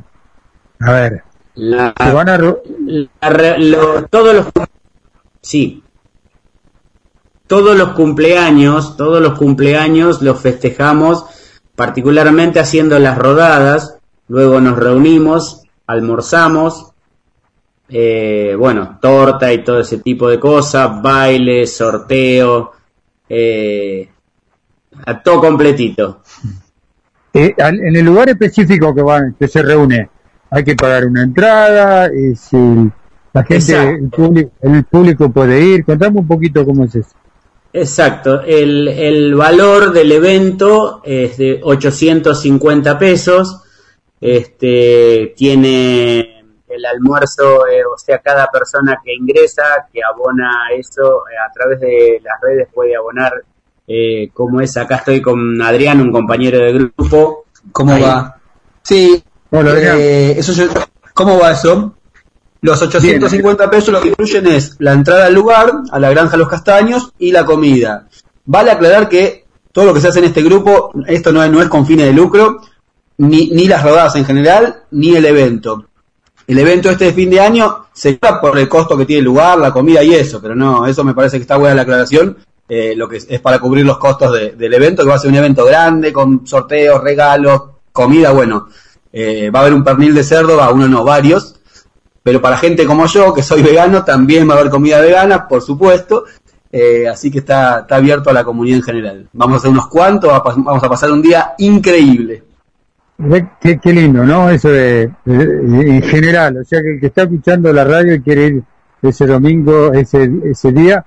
a 0.79 0.91
ver, 0.91 1.23
La, 1.55 1.93
se 1.97 2.11
van 2.13 2.29
a, 2.29 2.37
la 2.37 3.57
lo- 3.57 4.05
todos 4.07 4.33
los 4.35 4.47
sí 5.41 5.82
todos 7.47 7.77
los 7.77 7.89
cumpleaños 7.89 8.95
todos 8.97 9.21
los 9.21 9.37
cumpleaños 9.37 10.21
los 10.21 10.39
festejamos 10.39 11.25
particularmente 11.75 12.59
haciendo 12.59 12.97
las 12.99 13.17
rodadas 13.17 13.97
luego 14.27 14.61
nos 14.61 14.77
reunimos 14.77 15.63
almorzamos 15.87 16.91
eh, 17.89 18.55
bueno 18.57 18.97
torta 19.01 19.51
y 19.53 19.63
todo 19.63 19.79
ese 19.81 19.97
tipo 19.99 20.29
de 20.29 20.39
cosas 20.39 21.01
baile 21.01 21.67
sorteo 21.67 22.71
eh, 23.29 24.09
a 25.05 25.21
todo 25.23 25.41
completito. 25.41 26.21
Eh, 27.35 27.55
al- 27.57 27.79
en 27.79 27.95
el 27.95 28.05
lugar 28.05 28.29
específico 28.29 28.93
que 28.93 29.01
van, 29.01 29.35
que 29.39 29.47
se 29.47 29.63
reúne, 29.63 30.07
hay 30.51 30.63
que 30.63 30.75
pagar 30.75 31.07
una 31.07 31.23
entrada, 31.23 32.05
es 32.05 32.53
el- 32.53 32.91
la 33.33 33.43
gente, 33.43 33.73
el 33.89 34.09
público, 34.09 34.51
el 34.61 34.83
público 34.83 35.31
puede 35.31 35.59
ir, 35.59 35.83
contame 35.83 36.19
un 36.19 36.27
poquito 36.27 36.63
cómo 36.63 36.83
es 36.85 36.93
eso. 36.93 37.09
Exacto, 37.73 38.41
el, 38.41 38.87
el 38.87 39.33
valor 39.33 39.91
del 39.91 40.11
evento 40.11 41.01
es 41.03 41.37
de 41.37 41.59
850 41.63 42.99
pesos, 42.99 43.61
este, 44.21 45.33
tiene 45.35 46.43
el 46.67 46.85
almuerzo, 46.85 47.67
eh, 47.67 47.83
o 47.83 47.97
sea, 47.97 48.19
cada 48.19 48.47
persona 48.51 48.99
que 49.03 49.13
ingresa, 49.13 49.63
que 49.91 50.01
abona 50.03 50.49
eso 50.77 51.23
eh, 51.27 51.35
a 51.47 51.51
través 51.51 51.79
de 51.79 52.21
las 52.23 52.39
redes 52.41 52.67
puede 52.73 52.95
abonar, 52.95 53.33
eh, 53.87 54.29
como 54.33 54.61
es, 54.61 54.77
acá 54.77 54.97
estoy 54.97 55.21
con 55.21 55.61
Adrián, 55.61 55.99
un 55.99 56.11
compañero 56.11 56.59
de 56.59 56.73
grupo. 56.73 57.45
¿Cómo 57.71 57.93
Ahí. 57.93 58.01
va? 58.01 58.37
Sí. 58.81 59.23
Hola, 59.51 59.71
Adrián. 59.71 59.97
eh, 59.99 60.31
eso 60.37 60.53
yo- 60.53 60.71
¿Cómo 61.13 61.37
va 61.39 61.51
eso? 61.51 61.95
Los 62.63 62.81
850 62.81 63.69
pesos 63.69 63.89
lo 63.93 64.01
que 64.01 64.07
incluyen 64.09 64.47
es 64.47 64.75
la 64.79 64.93
entrada 64.93 65.25
al 65.27 65.33
lugar, 65.33 65.71
a 65.91 65.99
la 65.99 66.09
granja 66.09 66.37
Los 66.37 66.47
Castaños 66.47 67.11
y 67.19 67.31
la 67.31 67.45
comida. 67.45 68.07
Vale 68.45 68.71
aclarar 68.71 69.09
que 69.09 69.45
todo 69.71 69.85
lo 69.85 69.93
que 69.93 70.01
se 70.01 70.07
hace 70.07 70.19
en 70.19 70.25
este 70.25 70.41
grupo, 70.41 70.91
esto 71.07 71.31
no 71.31 71.43
es, 71.43 71.51
no 71.51 71.61
es 71.61 71.67
con 71.67 71.85
fines 71.85 72.05
de 72.07 72.13
lucro, 72.13 72.61
ni, 73.17 73.49
ni 73.49 73.67
las 73.67 73.83
rodadas 73.83 74.15
en 74.15 74.25
general, 74.25 74.83
ni 74.91 75.15
el 75.15 75.25
evento. 75.25 75.85
El 76.47 76.57
evento 76.59 76.89
este 76.89 77.05
de 77.05 77.13
fin 77.13 77.29
de 77.29 77.39
año 77.39 77.85
se 77.93 78.13
paga 78.13 78.41
por 78.41 78.57
el 78.57 78.67
costo 78.69 78.97
que 78.97 79.05
tiene 79.05 79.19
el 79.19 79.25
lugar, 79.25 79.57
la 79.59 79.71
comida 79.71 80.03
y 80.03 80.13
eso, 80.13 80.41
pero 80.41 80.55
no, 80.55 80.85
eso 80.87 81.03
me 81.03 81.13
parece 81.13 81.37
que 81.37 81.41
está 81.43 81.57
buena 81.57 81.75
la 81.75 81.81
aclaración. 81.83 82.37
eh, 82.69 82.93
lo 82.95 83.09
que 83.09 83.17
es, 83.17 83.39
para 83.41 83.59
cubrir 83.59 83.85
los 83.85 83.97
costos 83.97 84.31
de- 84.31 84.51
del 84.51 84.73
evento, 84.73 85.03
que 85.03 85.09
va 85.09 85.15
a 85.15 85.19
ser 85.19 85.29
un 85.29 85.35
evento 85.35 85.65
grande, 85.65 86.13
con 86.13 86.47
sorteos, 86.47 87.03
regalos, 87.03 87.61
comida, 87.91 88.31
bueno, 88.31 88.69
eh, 89.11 89.51
va 89.53 89.59
a 89.59 89.61
haber 89.63 89.73
un 89.73 89.83
pernil 89.83 90.15
de 90.15 90.23
cerdo, 90.23 90.55
va 90.55 90.71
uno 90.71 90.87
no, 90.87 91.03
varios, 91.03 91.55
pero 92.23 92.41
para 92.41 92.57
gente 92.57 92.85
como 92.85 93.05
yo, 93.05 93.33
que 93.33 93.43
soy 93.43 93.61
vegano, 93.61 94.03
también 94.03 94.49
va 94.49 94.55
a 94.55 94.57
haber 94.59 94.71
comida 94.71 94.99
vegana, 95.01 95.47
por 95.47 95.61
supuesto, 95.61 96.23
eh, 96.71 97.07
así 97.07 97.29
que 97.29 97.39
está, 97.39 97.79
está 97.81 97.97
abierto 97.97 98.29
a 98.29 98.33
la 98.33 98.43
comunidad 98.43 98.77
en 98.77 98.83
general. 98.83 99.27
Vamos 99.33 99.55
a 99.55 99.57
hacer 99.59 99.69
unos 99.71 99.87
cuantos, 99.87 100.31
vamos 100.57 100.83
a 100.83 100.89
pasar 100.89 101.11
un 101.11 101.21
día 101.21 101.53
increíble. 101.59 102.43
Ve 103.17 103.47
Qué, 103.61 103.77
qué 103.79 103.93
lindo, 103.93 104.23
¿no? 104.23 104.49
Eso 104.49 104.69
de, 104.69 105.11
de- 105.25 105.47
de- 105.47 105.95
en 105.97 106.01
general, 106.01 106.57
o 106.57 106.63
sea 106.63 106.81
que 106.81 106.95
el 106.95 106.99
que 106.99 107.07
está 107.07 107.23
escuchando 107.23 107.71
la 107.71 107.83
radio 107.83 108.15
y 108.15 108.21
quiere 108.21 108.47
ir 108.47 108.63
ese 109.01 109.27
domingo, 109.27 109.93
ese, 109.93 110.31
ese 110.45 110.71
día, 110.71 111.05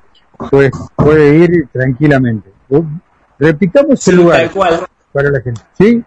pues 0.51 0.71
puede 0.95 1.35
ir 1.39 1.69
tranquilamente. 1.73 2.51
Repitamos 3.39 3.91
el 3.93 3.99
Sí, 3.99 4.13
lugar 4.13 4.41
tal 4.43 4.51
cual. 4.51 4.81
para 5.13 5.31
la 5.31 5.41
gente. 5.41 5.61
¿Sí? 5.79 6.03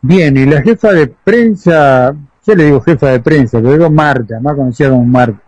Bien, 0.00 0.38
y 0.38 0.46
la 0.46 0.62
jefa 0.62 0.94
de 0.94 1.08
prensa, 1.08 2.16
yo 2.46 2.54
le 2.54 2.64
digo 2.64 2.80
jefa 2.80 3.08
de 3.08 3.20
prensa, 3.20 3.60
le 3.60 3.72
digo 3.72 3.90
Marta, 3.90 4.40
más 4.40 4.56
conocida 4.56 4.88
como 4.88 5.04
Marta. 5.04 5.42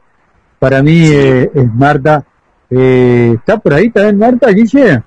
Para 0.59 0.83
mí 0.83 1.07
eh, 1.07 1.51
es 1.55 1.75
Marta. 1.75 2.27
Eh, 2.75 3.33
¿Está 3.35 3.59
por 3.59 3.75
ahí 3.75 3.91
también 3.91 4.19
Marta, 4.19 4.49
Guille? 4.51 5.03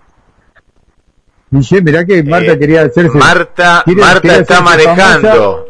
Guille, 1.51 1.81
mirá 1.81 2.05
que 2.05 2.23
Marta 2.23 2.51
Eh, 2.53 2.59
quería 2.59 2.81
hacerse... 2.83 3.17
Marta, 3.17 3.81
quiere- 3.85 4.01
Marta 4.01 4.21
quiere 4.21 4.39
está 4.41 4.61
manejando. 4.61 5.29
famosa. 5.29 5.63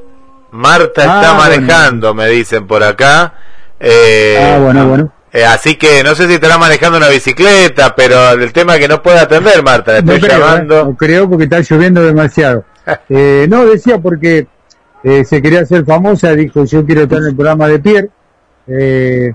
Marta 0.51 1.01
Ah, 1.01 1.21
está 1.21 1.33
bueno. 1.35 1.37
manejando, 1.37 2.13
me 2.13 2.27
dicen 2.29 2.65
por 2.67 2.81
acá. 2.83 3.33
Eh, 3.79 4.37
Ah, 4.55 4.59
bueno, 4.59 4.87
bueno. 4.87 5.11
eh, 5.33 5.43
así 5.45 5.75
que 5.75 6.01
no 6.03 6.15
sé 6.15 6.27
si 6.27 6.33
estará 6.35 6.57
manejando 6.57 6.97
una 6.97 7.09
bicicleta, 7.09 7.93
pero 7.95 8.31
el 8.31 8.53
tema 8.53 8.75
es 8.75 8.79
que 8.79 8.87
no 8.87 9.01
puede 9.03 9.19
atender, 9.19 9.61
Marta. 9.63 9.93
Le 9.93 10.01
No 10.03 10.13
estoy 10.13 10.29
creo, 10.29 10.39
llamando. 10.41 10.79
¿eh? 10.79 10.83
no 10.85 10.95
creo 10.95 11.29
porque 11.29 11.43
está 11.45 11.59
lloviendo 11.61 12.01
demasiado. 12.01 12.63
Eh, 13.09 13.47
no, 13.49 13.65
decía 13.65 13.97
porque 13.97 14.47
eh, 15.03 15.25
se 15.25 15.41
quería 15.41 15.61
hacer 15.61 15.83
famosa, 15.85 16.31
dijo 16.33 16.63
yo 16.65 16.85
quiero 16.85 17.01
estar 17.01 17.17
en 17.17 17.25
el 17.29 17.35
programa 17.35 17.67
de 17.67 17.79
Pierre. 17.79 18.09
Eh, 18.67 19.33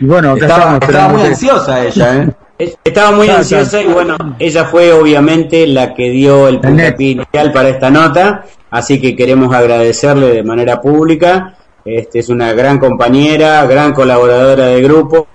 y 0.00 0.04
bueno, 0.04 0.32
acá 0.32 0.46
Estaba, 0.46 0.62
estamos 0.74 0.82
estaba 0.88 1.08
muy 1.08 1.22
ansiosa 1.22 1.84
ella, 1.84 2.16
¿eh? 2.16 2.28
Es- 2.58 2.78
Estaba 2.84 3.10
muy 3.12 3.28
ansiosa 3.28 3.82
y 3.82 3.86
bueno, 3.86 4.16
ella 4.38 4.64
fue 4.64 4.92
obviamente 4.92 5.66
la 5.66 5.92
que 5.94 6.10
dio 6.10 6.48
el 6.48 6.60
puntapié 6.60 7.10
inicial 7.10 7.52
para 7.52 7.68
esta 7.68 7.90
nota, 7.90 8.44
así 8.70 9.00
que 9.00 9.14
queremos 9.14 9.54
agradecerle 9.54 10.28
de 10.28 10.42
manera 10.42 10.80
pública. 10.80 11.54
Este 11.84 12.18
es 12.18 12.28
una 12.30 12.52
gran 12.54 12.78
compañera, 12.78 13.64
gran 13.66 13.92
colaboradora 13.92 14.66
del 14.66 14.82
grupo. 14.84 15.28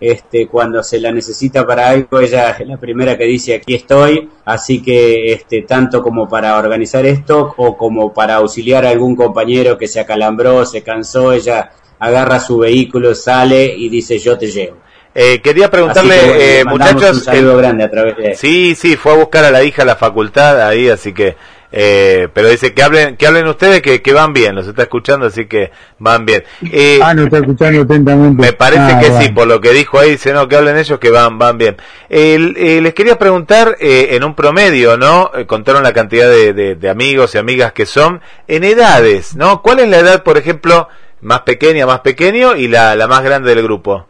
Este, 0.00 0.46
cuando 0.46 0.80
se 0.84 1.00
la 1.00 1.10
necesita 1.10 1.66
para 1.66 1.88
algo, 1.88 2.20
ella 2.20 2.50
es 2.50 2.68
la 2.68 2.76
primera 2.76 3.18
que 3.18 3.24
dice 3.24 3.54
aquí 3.56 3.74
estoy, 3.74 4.28
así 4.44 4.80
que 4.80 5.32
este, 5.32 5.62
tanto 5.62 6.00
como 6.02 6.28
para 6.28 6.56
organizar 6.56 7.04
esto 7.04 7.52
o 7.56 7.76
como 7.76 8.14
para 8.14 8.36
auxiliar 8.36 8.86
a 8.86 8.90
algún 8.90 9.16
compañero 9.16 9.76
que 9.76 9.88
se 9.88 9.98
acalambró, 9.98 10.64
se 10.64 10.82
cansó, 10.84 11.32
ella 11.32 11.72
agarra 11.98 12.40
su 12.40 12.58
vehículo, 12.58 13.14
sale 13.14 13.64
y 13.76 13.88
dice 13.88 14.18
yo 14.18 14.36
te 14.38 14.46
llevo. 14.46 14.78
Eh, 15.14 15.40
quería 15.42 15.70
preguntarle, 15.70 16.14
Así 16.14 16.22
que, 16.24 16.28
bueno, 16.28 16.42
eh, 16.44 16.64
muchachos, 16.64 17.16
un 17.18 17.24
saludo 17.24 17.52
el- 17.52 17.58
grande 17.58 17.84
a 17.84 17.90
través 17.90 18.16
de 18.16 18.34
Sí, 18.36 18.74
sí, 18.76 18.96
fue 18.96 19.12
a 19.12 19.16
buscar 19.16 19.44
a 19.44 19.50
la 19.50 19.64
hija 19.64 19.82
a 19.82 19.86
la 19.86 19.96
facultad 19.96 20.60
ahí, 20.68 20.88
así 20.88 21.12
que, 21.12 21.34
eh, 21.72 22.28
pero 22.32 22.48
dice 22.48 22.72
que 22.72 22.82
hablen, 22.82 23.16
que 23.16 23.26
hablen 23.26 23.46
ustedes 23.48 23.82
que, 23.82 24.00
que 24.00 24.12
van 24.12 24.32
bien, 24.32 24.54
los 24.54 24.68
está 24.68 24.82
escuchando, 24.82 25.26
así 25.26 25.46
que 25.46 25.72
van 25.98 26.24
bien. 26.24 26.44
Eh, 26.70 27.00
Ah, 27.02 27.14
no 27.14 27.24
está 27.24 27.38
escuchando 27.38 27.82
atentamente. 27.82 28.40
me 28.40 28.52
parece 28.52 28.80
Ah, 28.92 29.00
que 29.00 29.10
sí, 29.20 29.30
por 29.30 29.48
lo 29.48 29.60
que 29.60 29.72
dijo 29.72 29.98
ahí, 29.98 30.10
dice, 30.12 30.32
no, 30.32 30.46
que 30.46 30.54
hablen 30.56 30.76
ellos 30.78 30.98
que 31.00 31.10
van, 31.10 31.36
van 31.36 31.58
bien. 31.58 31.76
Eh, 32.08 32.80
les 32.80 32.94
quería 32.94 33.18
preguntar, 33.18 33.76
eh, 33.80 34.10
en 34.12 34.22
un 34.22 34.34
promedio, 34.34 34.96
¿no? 34.96 35.32
Eh, 35.36 35.46
contaron 35.46 35.82
la 35.82 35.92
cantidad 35.92 36.28
de, 36.30 36.52
de- 36.52 36.74
de 36.76 36.88
amigos 36.90 37.34
y 37.34 37.38
amigas 37.38 37.72
que 37.72 37.86
son, 37.86 38.20
en 38.46 38.62
edades, 38.62 39.34
¿no? 39.34 39.62
¿Cuál 39.62 39.80
es 39.80 39.88
la 39.88 39.98
edad, 39.98 40.22
por 40.22 40.38
ejemplo, 40.38 40.88
más 41.22 41.40
pequeña, 41.42 41.86
más 41.86 42.00
pequeño 42.00 42.56
y 42.56 42.68
la, 42.68 42.94
la 42.96 43.06
más 43.06 43.22
grande 43.22 43.54
del 43.54 43.62
grupo? 43.64 44.06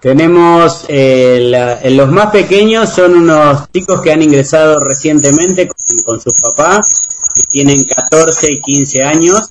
Tenemos 0.00 0.84
eh, 0.88 1.38
la- 1.42 1.80
en 1.80 1.96
los 1.96 2.10
más 2.10 2.30
pequeños 2.30 2.90
son 2.90 3.14
unos 3.14 3.70
chicos 3.72 4.00
que 4.02 4.12
han 4.12 4.22
ingresado 4.22 4.78
recientemente 4.80 5.66
con, 5.66 5.76
con 6.04 6.20
sus 6.20 6.34
papás, 6.34 7.32
que 7.34 7.42
tienen 7.44 7.84
14 7.84 8.52
y 8.52 8.60
15 8.60 9.02
años, 9.02 9.48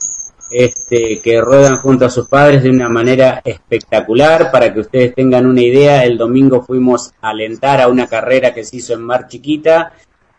este, 0.52 1.20
que 1.22 1.42
ruedan 1.42 1.78
junto 1.78 2.06
a 2.06 2.10
sus 2.10 2.28
padres 2.28 2.64
de 2.64 2.70
una 2.70 2.88
manera 2.90 3.42
espectacular. 3.44 4.52
Para 4.52 4.74
que 4.74 4.82
ustedes 4.82 5.16
tengan 5.16 5.46
una 5.48 5.62
idea, 5.62 6.04
el 6.06 6.18
domingo 6.18 6.64
fuimos 6.64 7.12
a 7.22 7.30
alentar 7.32 7.82
a 7.82 7.88
una 7.88 8.08
carrera 8.08 8.54
que 8.54 8.64
se 8.64 8.78
hizo 8.78 8.94
en 8.94 9.02
Mar 9.02 9.28
Chiquita 9.28 9.94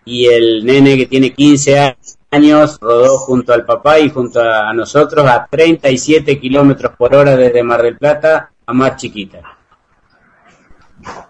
y 0.04 0.26
el 0.26 0.64
nene 0.64 0.96
que 0.96 1.06
tiene 1.06 1.32
15 1.34 1.78
años 1.80 2.15
rodó 2.80 3.18
junto 3.18 3.52
al 3.52 3.64
papá 3.64 3.98
y 3.98 4.10
junto 4.10 4.40
a 4.40 4.72
nosotros 4.72 5.26
a 5.26 5.46
37 5.50 6.38
kilómetros 6.38 6.92
por 6.96 7.14
hora 7.14 7.36
desde 7.36 7.62
Mar 7.62 7.82
del 7.82 7.96
Plata 7.96 8.50
a 8.66 8.72
Mar 8.72 8.96
Chiquita. 8.96 9.40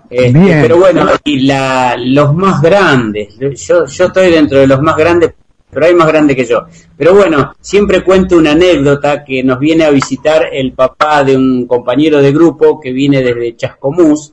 Este, 0.09 0.39
Bien. 0.39 0.63
pero 0.63 0.79
bueno, 0.79 1.07
y 1.25 1.41
la, 1.41 1.97
los 1.99 2.33
más 2.35 2.63
grandes, 2.63 3.37
yo, 3.39 3.87
yo 3.87 4.05
estoy 4.07 4.31
dentro 4.31 4.59
de 4.59 4.67
los 4.67 4.81
más 4.81 4.97
grandes, 4.97 5.35
pero 5.71 5.87
hay 5.87 5.95
más 5.95 6.07
grandes 6.07 6.37
que 6.37 6.45
yo. 6.45 6.67
Pero 6.97 7.15
bueno, 7.15 7.55
siempre 7.61 8.05
cuento 8.05 8.37
una 8.37 8.53
anécdota 8.53 9.25
que 9.25 9.43
nos 9.43 9.59
viene 9.59 9.85
a 9.85 9.91
visitar 9.91 10.49
el 10.53 10.73
papá 10.73 11.25
de 11.25 11.37
un 11.37 11.67
compañero 11.67 12.23
de 12.23 12.33
grupo 12.33 12.81
que 12.81 12.93
viene 12.93 13.23
desde 13.23 13.57
Chascomús 13.57 14.33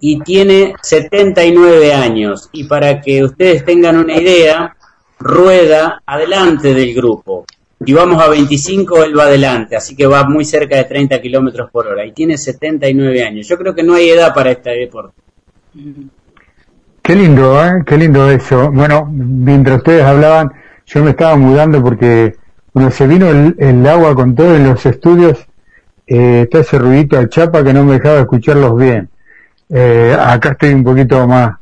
y 0.00 0.20
tiene 0.20 0.74
79 0.82 1.94
años. 1.94 2.50
Y 2.52 2.64
para 2.64 3.00
que 3.00 3.24
ustedes 3.24 3.64
tengan 3.64 3.96
una 3.96 4.16
idea, 4.16 4.76
rueda 5.24 6.02
adelante 6.04 6.74
del 6.74 6.94
grupo. 6.94 7.46
Y 7.86 7.92
vamos 7.92 8.22
a 8.22 8.28
25, 8.28 9.04
él 9.04 9.18
va 9.18 9.24
adelante, 9.24 9.76
así 9.76 9.96
que 9.96 10.06
va 10.06 10.24
muy 10.24 10.44
cerca 10.44 10.76
de 10.76 10.84
30 10.84 11.20
kilómetros 11.20 11.70
por 11.70 11.86
hora. 11.86 12.04
Y 12.04 12.12
tiene 12.12 12.38
79 12.38 13.22
años. 13.22 13.48
Yo 13.48 13.58
creo 13.58 13.74
que 13.74 13.82
no 13.82 13.94
hay 13.94 14.10
edad 14.10 14.32
para 14.32 14.52
este 14.52 14.70
deporte. 14.70 15.14
Qué 17.02 17.14
lindo, 17.14 17.62
¿eh? 17.62 17.82
Qué 17.84 17.96
lindo 17.96 18.30
eso. 18.30 18.70
Bueno, 18.70 19.06
mientras 19.10 19.78
ustedes 19.78 20.04
hablaban, 20.04 20.52
yo 20.86 21.02
me 21.02 21.10
estaba 21.10 21.36
mudando 21.36 21.82
porque 21.82 22.36
cuando 22.72 22.90
se 22.90 23.06
vino 23.06 23.28
el, 23.28 23.86
agua 23.86 24.14
con 24.14 24.34
todo 24.34 24.54
en 24.54 24.68
los 24.68 24.84
estudios, 24.86 25.46
eh, 26.06 26.42
está 26.44 26.60
ese 26.60 26.78
ruidito 26.78 27.18
de 27.18 27.28
chapa 27.28 27.64
que 27.64 27.72
no 27.72 27.84
me 27.84 27.94
dejaba 27.94 28.20
escucharlos 28.20 28.78
bien. 28.78 29.08
Eh, 29.68 30.16
acá 30.18 30.50
estoy 30.50 30.74
un 30.74 30.84
poquito 30.84 31.26
más, 31.26 31.56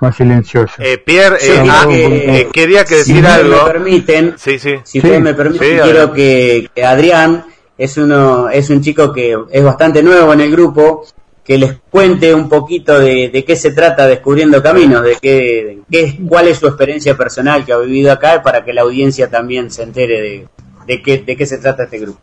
más 0.00 0.16
silencioso. 0.16 0.74
Eh, 0.78 0.98
Pierre, 0.98 1.36
eh, 1.40 1.64
ah, 1.68 1.86
que- 1.88 2.40
eh, 2.40 2.48
quería 2.52 2.84
que 2.84 3.02
si 3.02 3.12
decir 3.12 3.16
ustedes 3.24 3.34
algo. 3.36 3.56
me 3.66 3.72
permiten, 3.72 4.34
Sí, 4.36 4.58
sí. 4.58 4.74
si 4.84 4.98
ustedes 4.98 5.20
me 5.20 5.34
permiten, 5.34 5.68
Sí, 5.68 5.82
quiero 5.82 6.12
que, 6.12 6.70
que 6.74 6.84
Adrián 6.84 7.44
es 7.78 7.96
uno 7.96 8.48
es 8.50 8.70
un 8.70 8.80
chico 8.82 9.12
que 9.12 9.36
es 9.50 9.64
bastante 9.64 10.02
nuevo 10.02 10.32
en 10.32 10.40
el 10.40 10.50
grupo, 10.50 11.04
que 11.44 11.58
les 11.58 11.76
cuente 11.90 12.34
un 12.34 12.48
poquito 12.48 12.98
de, 12.98 13.28
de 13.28 13.44
qué 13.44 13.54
se 13.56 13.72
trata 13.72 14.06
Descubriendo 14.06 14.62
Caminos, 14.62 15.02
de 15.02 15.16
qué, 15.20 15.30
de 15.30 15.78
qué 15.90 16.00
es, 16.04 16.14
cuál 16.26 16.48
es 16.48 16.58
su 16.58 16.66
experiencia 16.66 17.16
personal 17.16 17.64
que 17.64 17.72
ha 17.72 17.78
vivido 17.78 18.10
acá, 18.12 18.42
para 18.42 18.64
que 18.64 18.72
la 18.72 18.82
audiencia 18.82 19.28
también 19.30 19.70
se 19.70 19.82
entere 19.82 20.20
de, 20.20 20.48
de 20.86 21.02
qué, 21.02 21.18
de 21.18 21.36
qué 21.36 21.44
se 21.46 21.58
trata 21.58 21.84
este 21.84 21.98
grupo. 21.98 22.18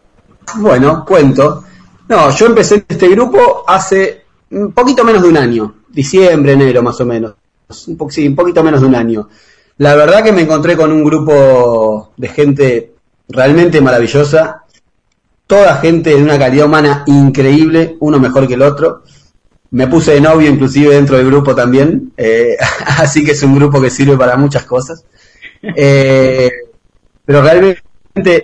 Bueno, 0.57 1.06
cuento. 1.06 1.64
No, 2.10 2.30
yo 2.35 2.45
empecé 2.48 2.76
en 2.76 2.85
este 2.89 3.07
grupo 3.10 3.64
hace 3.68 4.23
un 4.49 4.72
poquito 4.73 5.03
menos 5.06 5.22
de 5.22 5.30
un 5.30 5.38
año, 5.38 5.76
diciembre, 5.89 6.53
enero 6.53 6.81
más 6.81 6.99
o 6.99 7.06
menos. 7.06 7.34
Un 7.88 7.98
po- 7.98 8.10
sí, 8.10 8.27
un 8.27 8.35
poquito 8.35 8.64
menos 8.64 8.81
de 8.81 8.88
un 8.88 8.95
año. 8.95 9.30
La 9.77 9.95
verdad 9.95 10.23
que 10.23 10.31
me 10.31 10.41
encontré 10.41 10.76
con 10.77 10.91
un 10.91 11.03
grupo 11.03 12.11
de 12.18 12.27
gente 12.27 12.93
realmente 13.30 13.81
maravillosa, 13.81 14.64
toda 15.48 15.77
gente 15.77 16.11
de 16.11 16.23
una 16.23 16.38
calidad 16.39 16.65
humana 16.68 17.03
increíble, 17.07 17.98
uno 17.99 18.19
mejor 18.19 18.48
que 18.48 18.56
el 18.56 18.61
otro. 18.61 19.03
Me 19.72 19.88
puse 19.88 20.14
de 20.14 20.22
novio 20.22 20.49
inclusive 20.49 20.95
dentro 20.95 21.18
del 21.18 21.27
grupo 21.27 21.56
también, 21.56 22.14
eh, 22.18 22.57
así 22.99 23.23
que 23.26 23.31
es 23.31 23.43
un 23.43 23.56
grupo 23.56 23.81
que 23.81 23.89
sirve 23.89 24.18
para 24.18 24.38
muchas 24.38 24.65
cosas. 24.65 25.06
Eh, 25.61 26.49
pero 27.26 27.41
realmente 27.41 27.81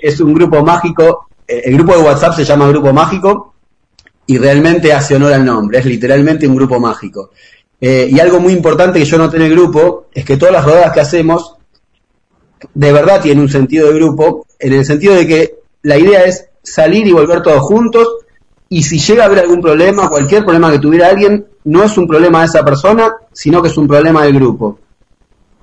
es 0.02 0.20
un 0.20 0.34
grupo 0.34 0.64
mágico. 0.64 1.30
eh, 1.48 1.64
El 1.66 1.76
grupo 1.76 1.95
de 1.98 2.04
WhatsApp 2.04 2.36
se 2.36 2.45
llama 2.45 2.68
Grupo 2.70 2.94
Mágico 2.94 3.54
y 4.26 4.38
realmente 4.38 4.94
hace 4.94 5.16
honor 5.16 5.34
al 5.34 5.45
nombre. 5.45 5.80
Es 5.80 5.86
literalmente 5.86 6.48
un 6.48 6.56
grupo 6.56 6.80
mágico. 6.80 7.32
Eh, 7.80 8.10
y 8.12 8.20
algo 8.20 8.40
muy 8.40 8.54
importante 8.54 8.99
que 8.99 9.06
yo 9.06 9.18
noté 9.18 9.38
en 9.38 9.44
el 9.44 9.52
grupo 9.52 10.08
es 10.12 10.26
que 10.26 10.38
todas 10.38 10.54
las 10.54 10.66
rodadas 10.66 10.94
que 10.94 11.02
hacemos 11.02 11.56
de 12.74 12.91
verdad 12.91 13.22
tienen 13.22 13.44
un 13.44 13.49
sentido 13.49 13.88
de 13.88 13.94
grupo, 13.94 14.48
en 14.60 14.74
el 14.74 14.86
sentido 14.86 15.14
de 15.14 15.28
que 15.28 15.60
la 15.84 15.98
idea 15.98 16.24
es 16.24 16.48
salir 16.64 17.06
y 17.06 17.12
volver 17.12 17.44
todos 17.44 17.62
juntos 17.62 18.08
y 18.70 18.84
si 18.84 18.99
llega 18.99 19.24
a 19.24 19.26
haber 19.28 19.40
algún 19.40 19.62
problema, 19.62 20.10
cualquier 20.10 20.44
problema 20.44 20.72
que 20.72 20.80
tuviera 20.80 21.08
alguien, 21.08 21.45
no 21.66 21.84
es 21.84 21.98
un 21.98 22.08
problema 22.08 22.40
de 22.40 22.48
esa 22.48 22.66
persona, 22.66 23.14
sino 23.32 23.62
que 23.62 23.70
es 23.70 23.78
un 23.78 23.88
problema 23.88 24.24
del 24.24 24.34
grupo. 24.34 24.80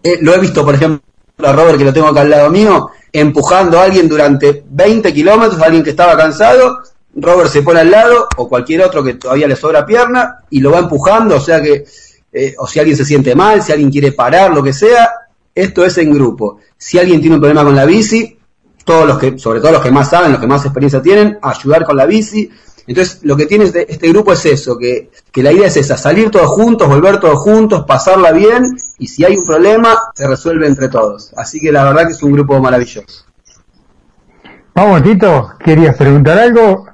Eh, 0.03 0.19
lo 0.23 0.35
he 0.35 0.39
visto, 0.39 0.65
por 0.65 0.75
ejemplo, 0.75 1.03
a 1.43 1.53
Robert, 1.53 1.77
que 1.77 1.85
lo 1.85 1.93
tengo 1.93 2.09
acá 2.09 2.23
al 2.23 2.31
lado 2.31 2.51
mío, 2.51 2.91
empujando 3.13 3.79
a 3.79 3.85
alguien 3.85 4.09
durante 4.09 4.65
20 4.71 5.13
kilómetros, 5.13 5.61
a 5.61 5.67
alguien 5.67 5.83
que 5.83 5.91
estaba 5.91 6.17
cansado, 6.17 6.79
Robert 7.17 7.51
se 7.51 7.63
pone 7.63 7.81
al 7.81 7.91
lado, 7.91 8.29
o 8.37 8.49
cualquier 8.49 8.83
otro 8.83 9.03
que 9.05 9.15
todavía 9.15 9.47
le 9.47 9.57
sobra 9.57 9.87
pierna, 9.87 10.41
y 10.51 10.61
lo 10.61 10.73
va 10.73 10.81
empujando, 10.81 11.37
o 11.37 11.41
sea 11.41 11.63
que, 11.63 11.85
eh, 12.33 12.55
o 12.59 12.67
si 12.67 12.81
alguien 12.81 12.97
se 12.97 13.05
siente 13.05 13.35
mal, 13.35 13.63
si 13.63 13.73
alguien 13.73 13.91
quiere 13.91 14.13
parar, 14.13 14.53
lo 14.53 14.63
que 14.63 14.73
sea, 14.73 15.11
esto 15.55 15.85
es 15.85 15.97
en 15.99 16.13
grupo. 16.13 16.59
Si 16.77 16.99
alguien 16.99 17.21
tiene 17.21 17.37
un 17.37 17.41
problema 17.41 17.65
con 17.65 17.77
la 17.77 17.85
bici, 17.85 18.39
todos 18.85 19.07
los 19.07 19.19
que, 19.19 19.39
sobre 19.39 19.61
todo 19.61 19.73
los 19.73 19.83
que 19.83 19.91
más 19.91 20.11
saben, 20.11 20.33
los 20.33 20.41
que 20.41 20.47
más 20.47 20.65
experiencia 20.65 21.01
tienen, 21.01 21.39
ayudar 21.43 21.85
con 21.85 21.97
la 21.97 22.07
bici. 22.07 22.51
Entonces, 22.87 23.21
lo 23.23 23.37
que 23.37 23.47
tiene 23.47 23.65
este, 23.65 23.91
este 23.91 24.09
grupo 24.09 24.33
es 24.33 24.45
eso, 24.45 24.77
que, 24.77 25.11
que 25.33 25.43
la 25.43 25.53
idea 25.53 25.69
es 25.69 25.77
esa, 25.77 25.97
salir 25.97 26.31
todos 26.31 26.49
juntos, 26.49 26.87
volver 26.87 27.19
todos 27.19 27.39
juntos, 27.39 27.85
pasarla 27.87 28.33
bien, 28.33 28.77
y 28.99 29.07
si 29.07 29.25
hay 29.25 29.37
un 29.37 29.45
problema, 29.45 29.97
se 30.15 30.27
resuelve 30.27 30.67
entre 30.67 30.89
todos. 30.89 31.33
Así 31.37 31.61
que 31.61 31.73
la 31.73 31.85
verdad 31.85 32.07
que 32.07 32.13
es 32.13 32.23
un 32.23 32.33
grupo 32.33 32.61
maravilloso. 32.61 33.25
Vamos, 34.75 35.03
Tito, 35.03 35.53
¿querías 35.65 35.97
preguntar 35.97 36.37
algo? 36.37 36.94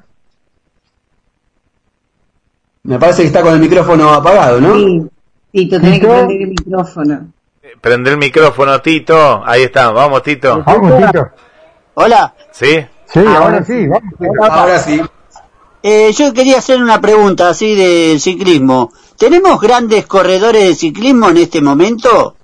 Me 2.82 2.98
parece 2.98 3.22
que 3.22 3.28
está 3.28 3.42
con 3.42 3.54
el 3.54 3.60
micrófono 3.60 4.12
apagado, 4.12 4.60
¿no? 4.60 4.74
Sí, 4.74 5.02
Tito, 5.52 5.80
tenés 5.80 6.00
que 6.00 6.06
prender 6.06 6.42
el 6.42 6.48
micrófono. 6.48 7.32
Prende 7.80 8.10
el 8.10 8.16
micrófono, 8.16 8.80
Tito. 8.80 9.42
Ahí 9.44 9.62
está, 9.64 9.90
vamos, 9.90 10.22
Tito. 10.22 10.62
Vamos, 10.64 11.06
Tito. 11.06 11.30
Hola. 11.94 12.34
¿Sí? 12.52 12.86
Sí, 13.06 13.20
ahora 13.26 13.64
sí, 13.64 13.86
vamos. 13.86 14.14
Tito. 14.18 14.44
Ahora 14.44 14.78
sí. 14.78 15.00
Eh, 15.82 16.12
yo 16.12 16.32
quería 16.32 16.58
hacer 16.58 16.82
una 16.82 17.00
pregunta 17.00 17.48
así 17.48 17.74
del 17.74 18.20
ciclismo. 18.20 18.92
¿Tenemos 19.16 19.60
grandes 19.60 20.06
corredores 20.06 20.64
de 20.64 20.74
ciclismo 20.74 21.28
en 21.28 21.36
este 21.38 21.60
momento? 21.60 22.36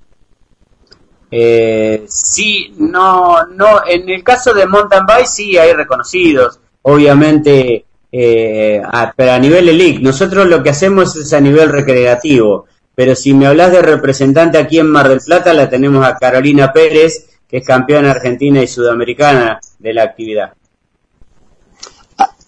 Eh, 1.29 2.05
sí, 2.07 2.73
no, 2.77 3.45
no, 3.47 3.85
en 3.85 4.09
el 4.09 4.23
caso 4.23 4.53
de 4.53 4.65
mountain 4.65 5.05
bike 5.05 5.27
sí 5.27 5.57
hay 5.57 5.73
reconocidos, 5.73 6.59
obviamente, 6.83 7.85
eh, 8.11 8.81
a- 8.83 9.13
pero 9.15 9.31
a 9.33 9.39
nivel 9.39 9.69
elite. 9.69 10.01
Nosotros 10.01 10.47
lo 10.47 10.63
que 10.63 10.69
hacemos 10.71 11.15
es 11.15 11.33
a 11.33 11.41
nivel 11.41 11.69
recreativo, 11.69 12.65
pero 12.95 13.15
si 13.15 13.33
me 13.33 13.47
hablas 13.47 13.71
de 13.71 13.81
representante 13.81 14.57
aquí 14.57 14.79
en 14.79 14.89
Mar 14.91 15.07
del 15.09 15.19
Plata, 15.21 15.53
la 15.53 15.69
tenemos 15.69 16.05
a 16.05 16.15
Carolina 16.17 16.71
Pérez, 16.73 17.29
que 17.47 17.57
es 17.57 17.65
campeona 17.65 18.11
argentina 18.11 18.61
y 18.61 18.67
sudamericana 18.67 19.59
de 19.79 19.93
la 19.93 20.03
actividad. 20.03 20.53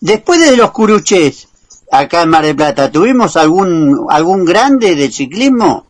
Después 0.02 0.40
de 0.40 0.56
los 0.56 0.72
curuches, 0.72 1.48
acá 1.92 2.24
en 2.24 2.30
Mar 2.30 2.46
del 2.46 2.56
Plata, 2.56 2.92
¿tuvimos 2.92 3.36
algún 3.36 4.08
algún 4.10 4.46
grande 4.46 4.96
del 4.96 5.12
ciclismo? 5.12 5.88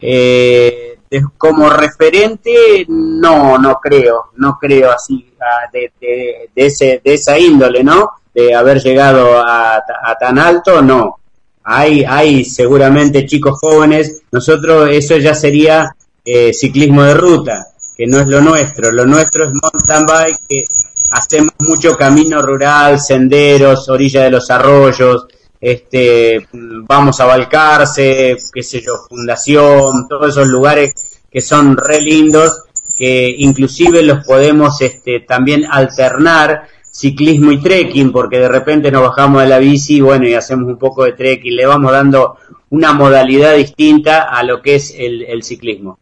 Eh, 0.00 0.98
como 1.36 1.68
referente, 1.68 2.86
no, 2.88 3.58
no 3.58 3.78
creo, 3.80 4.30
no 4.36 4.56
creo 4.60 4.92
así 4.92 5.32
ah, 5.40 5.68
de, 5.72 5.92
de, 6.00 6.50
de 6.54 6.66
ese, 6.66 7.00
de 7.04 7.14
esa 7.14 7.38
índole, 7.38 7.82
¿no? 7.84 8.10
De 8.34 8.54
haber 8.54 8.80
llegado 8.80 9.38
a, 9.38 9.76
a 9.76 10.18
tan 10.18 10.38
alto, 10.38 10.82
no. 10.82 11.20
Hay, 11.62 12.04
hay 12.04 12.44
seguramente 12.44 13.26
chicos 13.26 13.58
jóvenes, 13.60 14.22
nosotros 14.32 14.88
eso 14.90 15.16
ya 15.18 15.34
sería 15.34 15.94
eh, 16.24 16.52
ciclismo 16.52 17.02
de 17.02 17.14
ruta, 17.14 17.66
que 17.96 18.06
no 18.06 18.18
es 18.18 18.26
lo 18.26 18.40
nuestro, 18.40 18.90
lo 18.90 19.04
nuestro 19.04 19.44
es 19.44 19.50
mountain 19.52 20.06
bike, 20.06 20.38
que 20.48 20.64
hacemos 21.10 21.52
mucho 21.58 21.96
camino 21.96 22.40
rural, 22.40 22.98
senderos, 23.00 23.88
orilla 23.88 24.22
de 24.24 24.30
los 24.30 24.50
arroyos, 24.50 25.26
este, 25.60 26.48
vamos 26.52 27.20
a 27.20 27.26
Balcarce, 27.26 28.36
qué 28.52 28.62
sé 28.62 28.80
yo, 28.80 28.94
Fundación, 29.08 30.08
todos 30.08 30.30
esos 30.30 30.48
lugares 30.48 30.94
que 31.30 31.40
son 31.40 31.76
re 31.76 32.00
lindos, 32.00 32.64
que 32.96 33.34
inclusive 33.38 34.02
los 34.02 34.24
podemos 34.24 34.80
este, 34.80 35.20
también 35.20 35.66
alternar 35.70 36.64
ciclismo 36.90 37.52
y 37.52 37.60
trekking, 37.60 38.12
porque 38.12 38.38
de 38.38 38.48
repente 38.48 38.90
nos 38.90 39.02
bajamos 39.02 39.42
de 39.42 39.48
la 39.48 39.58
bici 39.58 39.96
y 39.96 40.00
bueno, 40.00 40.26
y 40.26 40.34
hacemos 40.34 40.66
un 40.68 40.78
poco 40.78 41.04
de 41.04 41.12
trekking, 41.12 41.56
le 41.56 41.66
vamos 41.66 41.92
dando 41.92 42.36
una 42.70 42.92
modalidad 42.92 43.54
distinta 43.56 44.22
a 44.22 44.42
lo 44.42 44.60
que 44.60 44.76
es 44.76 44.94
el, 44.98 45.22
el 45.22 45.42
ciclismo. 45.42 45.98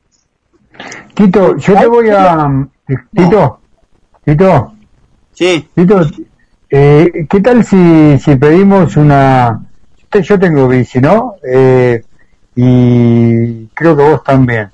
Tito, 1.15 1.56
yo 1.56 1.74
te 1.74 1.86
voy 1.86 2.09
a... 2.10 2.66
Tito, 3.15 3.60
Tito. 4.24 4.73
Sí. 5.32 5.69
Tito, 5.74 6.01
eh, 6.70 7.27
¿qué 7.28 7.40
tal 7.40 7.65
si, 7.65 8.19
si 8.19 8.36
pedimos 8.36 8.97
una... 8.97 9.60
Yo 10.23 10.39
tengo 10.39 10.69
bici, 10.69 11.01
¿no? 11.01 11.35
Eh, 11.47 12.02
y 12.56 13.66
creo 13.69 13.97
que 13.97 14.02
vos 14.02 14.24
también. 14.24 14.70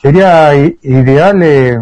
Sería 0.00 0.54
i- 0.54 0.78
ideal 0.82 1.40
eh, 1.42 1.78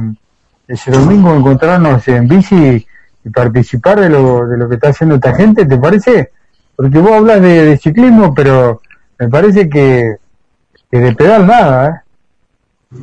ese 0.68 0.90
domingo 0.90 1.34
encontrarnos 1.34 2.06
en 2.08 2.28
bici 2.28 2.86
y 3.26 3.30
participar 3.30 4.00
de 4.00 4.08
lo, 4.08 4.46
de 4.46 4.56
lo 4.56 4.68
que 4.68 4.76
está 4.76 4.90
haciendo 4.90 5.16
esta 5.16 5.34
gente, 5.34 5.66
¿te 5.66 5.76
parece? 5.76 6.30
Porque 6.76 6.98
vos 6.98 7.10
hablas 7.10 7.42
de, 7.42 7.76
ciclismo, 7.76 8.32
pero 8.32 8.80
me 9.18 9.28
parece 9.28 9.68
que, 9.68 10.16
que 10.88 10.98
de 10.98 11.12
pedal 11.14 11.44
nada, 11.44 11.88
¿eh? 11.88 12.96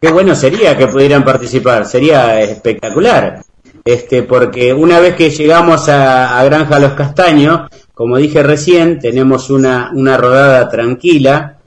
Qué 0.00 0.10
bueno 0.10 0.34
sería 0.34 0.76
que 0.76 0.88
pudieran 0.88 1.24
participar, 1.24 1.86
sería 1.86 2.40
espectacular. 2.40 3.42
Este, 3.84 4.24
porque 4.24 4.72
una 4.72 4.98
vez 4.98 5.14
que 5.14 5.30
llegamos 5.30 5.88
a, 5.88 6.38
a 6.38 6.44
Granja 6.44 6.80
Los 6.80 6.94
Castaños, 6.94 7.70
como 7.94 8.16
dije 8.16 8.42
recién, 8.42 8.98
tenemos 8.98 9.50
una, 9.50 9.92
una 9.94 10.16
rodada 10.16 10.68
tranquila, 10.68 11.58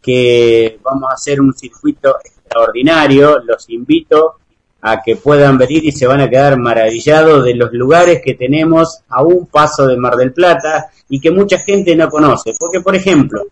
que 0.00 0.78
vamos 0.82 1.10
a 1.10 1.14
hacer 1.14 1.40
un 1.40 1.52
circuito 1.54 2.16
extraordinario. 2.24 3.40
Los 3.44 3.68
invito 3.68 4.36
a 4.82 5.00
que 5.00 5.14
puedan 5.14 5.56
venir 5.58 5.84
y 5.84 5.92
se 5.92 6.06
van 6.06 6.20
a 6.20 6.28
quedar 6.28 6.58
maravillados 6.58 7.44
de 7.44 7.54
los 7.54 7.72
lugares 7.72 8.20
que 8.22 8.34
tenemos 8.34 8.98
a 9.08 9.22
un 9.22 9.46
paso 9.46 9.86
de 9.86 9.96
Mar 9.96 10.16
del 10.16 10.32
Plata 10.32 10.90
y 11.08 11.20
que 11.20 11.30
mucha 11.30 11.58
gente 11.60 11.94
no 11.94 12.10
conoce. 12.10 12.52
Porque, 12.58 12.80
por 12.80 12.96
ejemplo, 12.96 13.46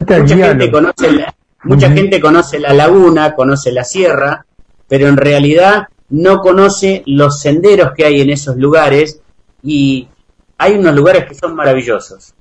mucha 0.00 0.36
gente 0.36 0.70
conoce 0.72 1.12
la, 1.12 1.34
mucha 1.62 1.90
gente 1.90 2.20
conoce 2.20 2.58
la 2.58 2.74
laguna, 2.74 3.36
conoce 3.36 3.70
la 3.70 3.84
sierra, 3.84 4.44
pero 4.88 5.06
en 5.06 5.16
realidad 5.16 5.88
no 6.10 6.40
conoce 6.40 7.04
los 7.06 7.40
senderos 7.40 7.92
que 7.96 8.04
hay 8.04 8.20
en 8.20 8.30
esos 8.30 8.56
lugares 8.56 9.20
y 9.62 10.08
hay 10.58 10.74
unos 10.74 10.94
lugares 10.94 11.26
que 11.26 11.34
son 11.34 11.54
maravillosos. 11.54 12.34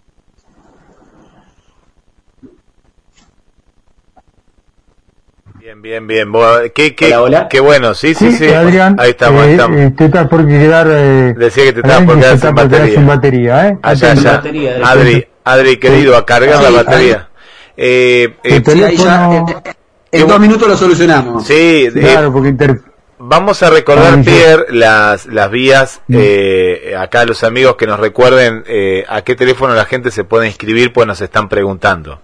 Bien, 5.74 5.82
bien, 5.82 6.06
bien. 6.08 6.32
Bueno, 6.32 6.69
Qué, 6.76 6.93
qué, 6.93 7.08
Hola, 7.16 7.22
hola. 7.22 7.48
qué 7.50 7.60
bueno, 7.60 7.95
sí, 7.95 8.14
sí, 8.14 8.32
sí. 8.34 8.48
Adrián, 8.48 8.95
Ahí 9.00 9.10
estamos, 9.10 9.42
ahí 9.42 9.50
eh, 9.50 9.52
estamos. 9.53 9.80
eh, 9.80 9.93
te 9.98 10.06
estás 10.06 10.27
por 10.27 10.48
quedar... 10.48 10.88
Eh, 10.92 11.34
Decía 11.35 11.64
que 11.64 11.74
te 11.74 11.80
estabas 11.80 12.03
por 12.06 12.16
que 12.16 12.22
quedar 12.22 12.38
sin 12.40 12.53
batería. 12.56 12.93
sin 12.93 13.08
batería, 13.08 13.68
¿eh? 13.69 13.77
Allá, 13.82 14.11
allá. 14.11 14.43
Adri, 14.84 15.27
Adri, 15.43 15.77
querido, 15.77 16.16
a 16.16 16.26
cargar 16.27 16.58
Sí, 16.58 16.64
la 16.64 16.69
batería. 16.69 17.30
Eh, 17.76 18.35
eh, 18.43 18.61
Sí, 18.64 18.84
ahí 18.84 18.98
ya, 18.98 19.32
eh, 19.34 19.45
eh, 19.66 19.74
en 20.11 20.27
dos 20.27 20.40
minutos 20.40 20.68
lo 20.68 20.77
solucionamos. 20.77 21.43
Sí, 21.48 21.88
eh, 21.88 21.92
Claro, 21.92 22.32
porque 22.32 22.50
inter... 22.50 22.80
Vamos 23.18 23.64
a 23.64 23.69
recordar. 23.72 24.22
Pierre, 24.22 24.66
las, 24.69 25.26
las 25.26 25.50
vías, 25.50 26.02
eh, 26.10 26.93
acá 27.00 27.26
los 27.26 27.43
amigos 27.43 27.77
que 27.77 27.88
nos 27.88 28.00
recuerden 28.00 28.64
eh, 28.68 29.06
a 29.08 29.22
qué 29.24 29.34
teléfono 29.35 29.74
la 29.74 29.85
gente 29.85 30.11
se 30.11 30.24
puede 30.24 30.45
inscribir, 30.45 30.93
pues 30.93 31.08
nos 31.08 31.19
están 31.22 31.50
preguntando. 31.50 32.22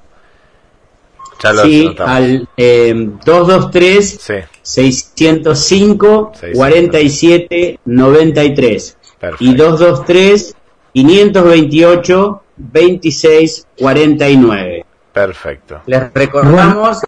Ya 1.41 1.53
lo 1.53 1.63
Sí, 1.63 1.95
al 1.99 2.47
eh, 2.57 2.93
223 3.25 4.17
Sí. 4.19 4.33
605 4.61 6.31
47 6.53 7.79
93 7.85 8.97
y 9.39 9.55
223 9.55 10.55
528 10.93 12.43
26 12.57 13.67
49. 13.77 14.85
Perfecto. 15.13 15.81
Les 15.85 16.13
recordamos 16.13 16.99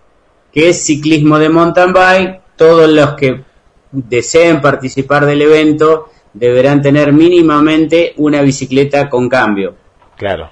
que 0.51 0.69
es 0.69 0.83
ciclismo 0.83 1.37
de 1.39 1.49
mountain 1.49 1.93
bike. 1.93 2.41
Todos 2.55 2.89
los 2.89 3.13
que 3.13 3.43
deseen 3.91 4.61
participar 4.61 5.25
del 5.25 5.41
evento 5.41 6.09
deberán 6.33 6.81
tener 6.81 7.11
mínimamente 7.13 8.13
una 8.17 8.41
bicicleta 8.41 9.09
con 9.09 9.27
cambio. 9.27 9.75
Claro. 10.15 10.49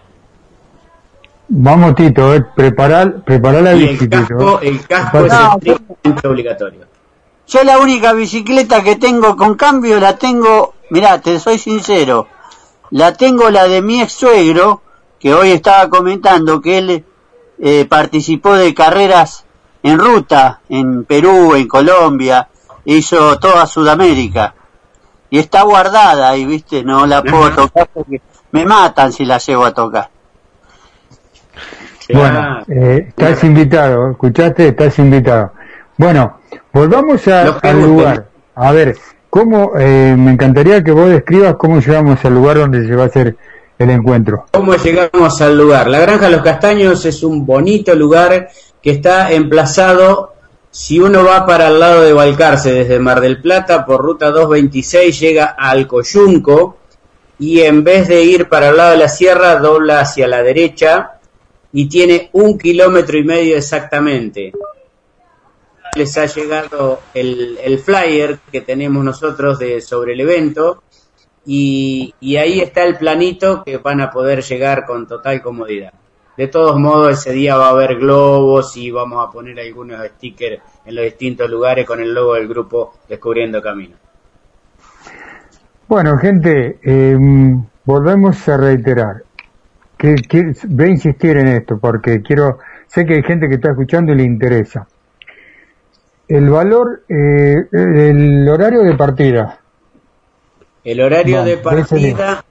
Vamos, 1.52 1.96
Tito, 1.96 2.36
eh, 2.36 2.46
preparar, 2.56 3.24
preparar 3.24 3.64
la 3.64 3.74
Y 3.74 3.88
bici, 3.88 4.04
el 4.04 4.10
casco, 4.10 4.60
el 4.62 4.86
casco 4.86 5.26
es 5.26 5.34
estrictamente 5.34 6.28
obligatorio. 6.28 6.86
Yo 7.48 7.64
la 7.64 7.80
única 7.80 8.14
bicicleta 8.14 8.84
que 8.84 8.98
tengo 8.98 9.36
con 9.36 9.56
cambio 9.56 10.00
la 10.00 10.16
tengo, 10.16 10.76
mirá, 10.92 11.20
te 11.20 11.40
soy 11.40 11.58
sincero, 11.58 12.28
la 12.92 13.14
tengo 13.14 13.50
la 13.50 13.68
de 13.68 13.82
mi 13.82 14.00
ex 14.00 14.14
suegro, 14.14 14.84
que 15.20 15.34
hoy 15.34 15.50
estaba 15.50 15.90
comentando 15.90 16.62
que 16.62 16.78
él 16.78 17.06
eh, 17.58 17.86
participó 17.86 18.54
de 18.54 18.76
carreras 18.76 19.46
en 19.82 19.98
ruta, 19.98 20.62
en 20.70 21.04
Perú, 21.06 21.56
en 21.56 21.68
Colombia, 21.68 22.48
hizo 22.86 23.40
toda 23.40 23.66
Sudamérica. 23.66 24.54
Y 25.32 25.40
está 25.40 25.64
guardada 25.64 26.38
y, 26.38 26.46
viste, 26.46 26.84
no 26.84 27.08
la 27.08 27.24
puedo 27.24 27.52
tocar 27.52 27.90
porque 27.92 28.22
me 28.52 28.66
matan 28.66 29.12
si 29.12 29.26
la 29.26 29.40
llevo 29.40 29.66
a 29.66 29.74
tocar. 29.74 30.12
Bueno, 32.12 32.60
eh, 32.68 33.06
estás 33.10 33.44
invitado, 33.44 34.12
¿escuchaste? 34.12 34.70
Estás 34.70 34.98
invitado. 35.00 35.54
Bueno, 35.98 36.40
volvamos 36.74 37.28
a- 37.28 37.60
al 37.62 37.82
lugar. 37.82 38.26
A 38.56 38.72
ver, 38.72 38.96
¿cómo, 39.30 39.74
eh, 39.78 40.16
me 40.18 40.32
encantaría 40.32 40.84
que 40.84 40.92
vos 40.92 41.10
describas 41.10 41.56
cómo 41.56 41.80
llegamos 41.80 42.24
al 42.26 42.34
lugar 42.34 42.58
donde 42.58 42.86
se 42.88 42.96
va 42.96 43.04
a 43.04 43.08
hacer 43.08 43.36
el 43.78 43.90
encuentro. 43.92 44.46
¿Cómo 44.52 44.76
llegamos 44.76 45.42
al 45.42 45.58
lugar? 45.58 45.88
La 45.88 46.00
Granja 46.00 46.30
Los 46.30 46.42
Castaños 46.42 47.06
es 47.06 47.24
un 47.24 47.46
bonito 47.46 47.96
lugar 47.96 48.50
que 48.84 48.92
está 48.92 49.32
emplazado, 49.32 50.34
si 50.70 51.00
uno 51.00 51.24
va 51.24 51.46
para 51.46 51.68
el 51.68 51.80
lado 51.80 52.02
de 52.02 52.12
Balcarce 52.12 52.74
desde 52.74 53.00
Mar 53.00 53.22
del 53.22 53.42
Plata 53.42 53.86
por 53.86 54.02
ruta 54.02 54.32
226 54.32 55.18
llega 55.18 55.46
al 55.58 55.88
Coyunco 55.88 56.76
y 57.40 57.62
en 57.62 57.86
vez 57.86 58.10
de 58.10 58.22
ir 58.22 58.50
para 58.50 58.68
el 58.70 58.76
lado 58.78 58.92
de 58.92 58.98
la 58.98 59.08
sierra 59.08 59.56
dobla 59.56 60.02
hacia 60.02 60.28
la 60.28 60.44
derecha 60.44 61.12
y 61.72 61.88
tiene 61.88 62.30
un 62.34 62.58
kilómetro 62.58 63.18
y 63.18 63.24
medio 63.24 63.58
exactamente. 63.58 64.52
Les 65.96 66.18
ha 66.18 66.26
llegado 66.26 67.02
el, 67.14 67.80
flyer 67.80 68.40
que 68.52 68.62
tenemos 68.62 69.04
nosotros 69.04 69.60
de 69.60 69.82
sobre 69.82 70.14
el 70.14 70.22
evento 70.22 70.84
y, 71.46 72.14
y 72.20 72.36
ahí 72.38 72.60
está 72.60 72.84
el 72.84 72.98
planito 72.98 73.64
que 73.64 73.78
van 73.78 74.02
a 74.02 74.12
poder 74.12 74.44
llegar 74.44 74.86
con 74.86 75.08
total 75.08 75.42
comodidad. 75.42 75.94
De 76.40 76.48
todos 76.48 76.80
modos, 76.80 77.20
ese 77.20 77.34
día 77.34 77.58
va 77.58 77.68
a 77.68 77.72
haber 77.72 77.98
globos 77.98 78.78
y 78.78 78.92
vamos 78.92 79.28
a 79.28 79.30
poner 79.30 79.60
algunos 79.60 80.00
stickers 80.08 80.62
en 80.86 80.96
los 80.96 81.04
distintos 81.04 81.50
lugares 81.50 81.86
con 81.86 82.00
el 82.00 82.14
logo 82.14 82.36
del 82.36 82.48
grupo 82.48 82.94
Descubriendo 83.10 83.62
Camino. 83.62 83.98
Bueno, 85.86 86.18
gente, 86.18 86.80
eh, 86.82 87.18
volvemos 87.84 88.48
a 88.48 88.56
reiterar. 88.56 89.24
Que, 90.00 90.16
que, 90.16 90.54
voy 90.70 90.86
a 90.86 90.90
insistir 90.92 91.36
en 91.36 91.50
esto 91.50 91.78
porque 91.78 92.22
quiero, 92.22 92.60
sé 92.88 93.06
que 93.06 93.16
hay 93.16 93.24
gente 93.24 93.50
que 93.50 93.56
está 93.56 93.72
escuchando 93.72 94.14
y 94.14 94.16
le 94.16 94.24
interesa. 94.24 94.88
El 96.26 96.50
valor, 96.50 97.04
eh, 97.10 97.56
el 97.74 98.48
horario 98.48 98.84
de 98.84 98.96
partida. 98.96 99.60
El 100.86 101.02
horario 101.02 101.44
de 101.44 101.58
partida, 101.58 102.46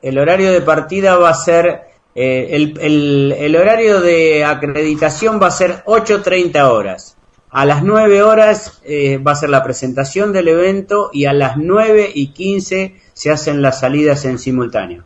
el 0.00 0.18
horario 0.18 0.52
de 0.52 0.60
partida 0.60 1.16
va 1.16 1.30
a 1.30 1.34
ser, 1.34 1.80
eh, 2.14 2.50
el, 2.52 2.78
el, 2.80 3.34
el 3.36 3.56
horario 3.56 4.00
de 4.00 4.44
acreditación 4.44 5.42
va 5.42 5.48
a 5.48 5.50
ser 5.50 5.82
8.30 5.84 6.70
horas. 6.70 7.16
A 7.50 7.66
las 7.66 7.82
9 7.82 8.22
horas 8.22 8.80
eh, 8.84 9.18
va 9.18 9.32
a 9.32 9.36
ser 9.36 9.50
la 9.50 9.64
presentación 9.64 10.32
del 10.32 10.46
evento 10.46 11.10
y 11.12 11.24
a 11.24 11.32
las 11.32 11.56
9 11.56 12.12
y 12.14 12.28
15 12.28 12.94
se 13.12 13.30
hacen 13.32 13.60
las 13.60 13.80
salidas 13.80 14.24
en 14.24 14.38
simultáneo. 14.38 15.02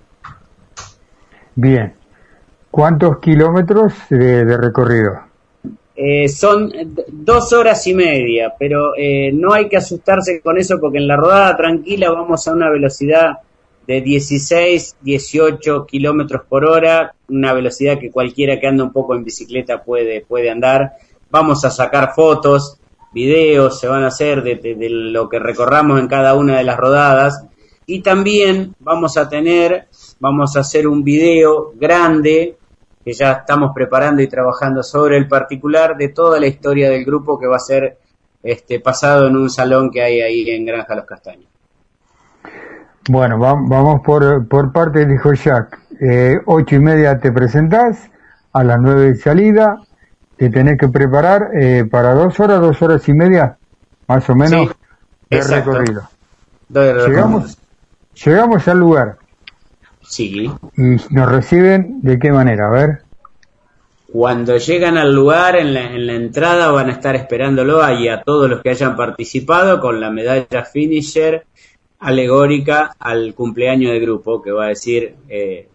Bien. 1.56 1.94
¿Cuántos 2.70 3.18
kilómetros 3.18 3.94
de, 4.10 4.56
recorrido? 4.58 5.20
Eh, 5.96 6.28
son 6.28 6.70
dos 7.08 7.52
horas 7.54 7.86
y 7.86 7.94
media, 7.94 8.54
pero 8.58 8.92
eh, 8.96 9.32
no 9.32 9.54
hay 9.54 9.66
que 9.66 9.78
asustarse 9.78 10.42
con 10.42 10.58
eso 10.58 10.78
porque 10.78 10.98
en 10.98 11.08
la 11.08 11.16
rodada 11.16 11.56
tranquila 11.56 12.10
vamos 12.10 12.46
a 12.46 12.52
una 12.52 12.68
velocidad 12.68 13.38
de 13.86 14.02
16, 14.02 14.96
18 15.00 15.86
kilómetros 15.86 16.42
por 16.46 16.66
hora, 16.66 17.14
una 17.28 17.54
velocidad 17.54 17.98
que 17.98 18.10
cualquiera 18.10 18.60
que 18.60 18.66
anda 18.66 18.84
un 18.84 18.92
poco 18.92 19.14
en 19.14 19.24
bicicleta 19.24 19.82
puede, 19.82 20.20
puede 20.20 20.50
andar. 20.50 20.96
Vamos 21.30 21.64
a 21.64 21.70
sacar 21.70 22.12
fotos, 22.14 22.78
videos 23.14 23.80
se 23.80 23.88
van 23.88 24.04
a 24.04 24.08
hacer 24.08 24.42
de 24.42 24.88
lo 24.90 25.30
que 25.30 25.38
recorramos 25.38 25.98
en 25.98 26.08
cada 26.08 26.34
una 26.34 26.58
de 26.58 26.64
las 26.64 26.76
rodadas 26.76 27.46
y 27.86 28.02
también 28.02 28.74
vamos 28.80 29.16
a 29.16 29.28
tener, 29.28 29.86
vamos 30.20 30.56
a 30.56 30.60
hacer 30.60 30.86
un 30.86 31.02
video 31.04 31.72
grande 31.76 32.56
que 33.04 33.12
ya 33.12 33.32
estamos 33.32 33.70
preparando 33.74 34.22
y 34.22 34.28
trabajando 34.28 34.82
sobre 34.82 35.16
el 35.16 35.28
particular 35.28 35.96
de 35.96 36.08
toda 36.08 36.40
la 36.40 36.46
historia 36.46 36.90
del 36.90 37.04
grupo 37.04 37.38
que 37.38 37.46
va 37.46 37.56
a 37.56 37.60
ser 37.60 37.98
este 38.42 38.80
pasado 38.80 39.26
en 39.28 39.36
un 39.36 39.50
salón 39.50 39.90
que 39.90 40.02
hay 40.02 40.20
ahí 40.20 40.50
en 40.50 40.64
Granja 40.66 40.94
Los 40.94 41.04
Castaños. 41.06 41.46
Bueno, 43.08 43.38
va- 43.38 43.54
vamos 43.54 44.00
por, 44.04 44.46
por 44.48 44.72
parte, 44.72 45.06
dijo 45.06 45.32
Jack. 45.34 45.78
Eh, 46.00 46.38
ocho 46.46 46.74
y 46.74 46.80
media 46.80 47.18
te 47.18 47.30
presentás, 47.32 48.10
a 48.52 48.64
las 48.64 48.78
nueve 48.80 49.12
de 49.12 49.14
salida, 49.16 49.80
te 50.36 50.50
tenés 50.50 50.78
que 50.78 50.88
preparar 50.88 51.50
eh, 51.54 51.84
para 51.90 52.12
dos 52.14 52.38
horas, 52.40 52.60
dos 52.60 52.80
horas 52.82 53.08
y 53.08 53.12
media, 53.12 53.56
más 54.08 54.28
o 54.28 54.34
menos, 54.34 54.68
Sí, 54.68 54.74
de 55.30 55.36
exacto. 55.36 55.70
recorrido. 55.72 56.02
Llegamos, 56.68 57.56
llegamos 58.24 58.66
al 58.68 58.78
lugar 58.78 59.16
Sí. 60.08 60.50
y 60.76 61.14
nos 61.14 61.30
reciben 61.30 62.00
de 62.02 62.18
qué 62.18 62.30
manera, 62.30 62.68
a 62.68 62.70
ver. 62.70 63.02
Cuando 64.12 64.56
llegan 64.56 64.96
al 64.96 65.12
lugar, 65.12 65.56
en 65.56 65.74
la, 65.74 65.92
en 65.92 66.06
la 66.06 66.14
entrada 66.14 66.70
van 66.70 66.88
a 66.88 66.92
estar 66.92 67.16
esperándolo 67.16 67.82
ahí 67.82 68.08
a 68.08 68.22
todos 68.22 68.48
los 68.48 68.62
que 68.62 68.70
hayan 68.70 68.96
participado 68.96 69.80
con 69.80 70.00
la 70.00 70.10
medalla 70.10 70.64
finisher 70.64 71.44
alegórica 71.98 72.94
al 72.98 73.34
cumpleaños 73.34 73.92
del 73.92 74.02
grupo, 74.02 74.42
que 74.42 74.52
va 74.52 74.66
a 74.66 74.68
decir 74.68 75.16
eh, 75.28 75.68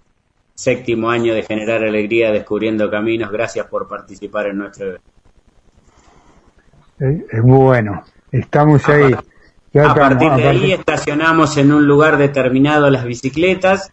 séptimo 0.53 1.09
año 1.09 1.33
de 1.33 1.43
generar 1.43 1.83
alegría 1.83 2.31
descubriendo 2.31 2.89
caminos. 2.89 3.31
Gracias 3.31 3.65
por 3.67 3.87
participar 3.87 4.47
en 4.47 4.57
nuestro 4.59 4.87
evento. 4.87 5.05
Eh, 6.99 7.25
eh, 7.31 7.39
bueno, 7.41 8.03
estamos 8.31 8.87
ahí. 8.87 9.15
Ya 9.73 9.89
A 9.89 9.95
partir 9.95 10.31
de 10.33 10.47
ahí 10.47 10.71
estacionamos 10.73 11.57
en 11.57 11.71
un 11.71 11.87
lugar 11.87 12.17
determinado 12.17 12.89
las 12.89 13.05
bicicletas. 13.05 13.91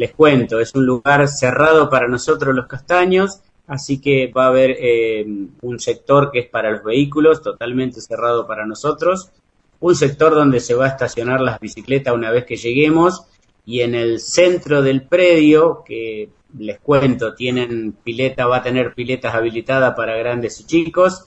Les 0.00 0.14
cuento, 0.14 0.60
es 0.60 0.74
un 0.74 0.86
lugar 0.86 1.28
cerrado 1.28 1.90
para 1.90 2.08
nosotros 2.08 2.54
los 2.54 2.66
castaños, 2.66 3.42
así 3.66 4.00
que 4.00 4.32
va 4.34 4.44
a 4.44 4.48
haber 4.48 4.70
eh, 4.80 5.26
un 5.60 5.78
sector 5.78 6.30
que 6.30 6.38
es 6.38 6.48
para 6.48 6.70
los 6.70 6.82
vehículos, 6.82 7.42
totalmente 7.42 8.00
cerrado 8.00 8.46
para 8.46 8.64
nosotros. 8.64 9.30
Un 9.78 9.94
sector 9.94 10.34
donde 10.34 10.60
se 10.60 10.72
va 10.72 10.86
a 10.86 10.88
estacionar 10.88 11.42
las 11.42 11.60
bicicletas 11.60 12.14
una 12.14 12.30
vez 12.30 12.46
que 12.46 12.56
lleguemos. 12.56 13.26
Y 13.66 13.82
en 13.82 13.94
el 13.94 14.20
centro 14.20 14.80
del 14.80 15.02
predio, 15.02 15.84
que 15.84 16.30
les 16.58 16.80
cuento, 16.80 17.34
tienen 17.34 17.92
pileta, 18.02 18.46
va 18.46 18.56
a 18.56 18.62
tener 18.62 18.94
piletas 18.94 19.34
habilitadas 19.34 19.94
para 19.94 20.16
grandes 20.16 20.60
y 20.60 20.64
chicos. 20.64 21.26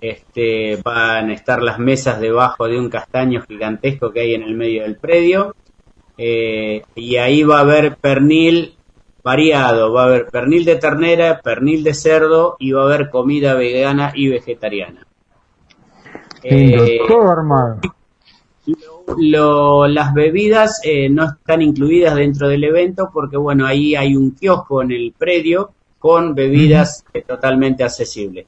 Este, 0.00 0.76
van 0.76 1.30
a 1.30 1.34
estar 1.34 1.60
las 1.60 1.80
mesas 1.80 2.20
debajo 2.20 2.68
de 2.68 2.78
un 2.78 2.88
castaño 2.88 3.42
gigantesco 3.42 4.12
que 4.12 4.20
hay 4.20 4.34
en 4.34 4.44
el 4.44 4.54
medio 4.54 4.84
del 4.84 4.94
predio. 4.94 5.56
Eh, 6.18 6.82
y 6.94 7.16
ahí 7.16 7.42
va 7.42 7.58
a 7.58 7.62
haber 7.62 7.96
pernil 7.96 8.74
variado, 9.24 9.92
va 9.92 10.02
a 10.02 10.06
haber 10.06 10.26
pernil 10.26 10.64
de 10.64 10.76
ternera, 10.76 11.40
pernil 11.40 11.84
de 11.84 11.94
cerdo 11.94 12.56
y 12.58 12.72
va 12.72 12.82
a 12.82 12.86
haber 12.86 13.08
comida 13.10 13.54
vegana 13.54 14.12
y 14.14 14.28
vegetariana. 14.28 15.06
Eh, 16.42 16.98
todo 17.06 17.30
armado. 17.30 17.78
lo- 19.18 19.86
las 19.88 20.12
bebidas 20.14 20.80
eh, 20.84 21.08
no 21.08 21.24
están 21.24 21.62
incluidas 21.62 22.14
dentro 22.14 22.48
del 22.48 22.64
evento 22.64 23.10
porque 23.12 23.36
bueno, 23.36 23.66
ahí 23.66 23.94
hay 23.94 24.16
un 24.16 24.32
kiosco 24.32 24.82
en 24.82 24.92
el 24.92 25.14
predio 25.16 25.70
con 25.98 26.34
bebidas 26.34 27.04
eh, 27.14 27.22
totalmente 27.22 27.84
accesibles. 27.84 28.46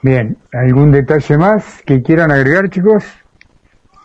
Bien, 0.00 0.36
¿algún 0.52 0.92
detalle 0.92 1.36
más 1.36 1.82
que 1.84 2.02
quieran 2.02 2.30
agregar, 2.30 2.70
chicos? 2.70 3.04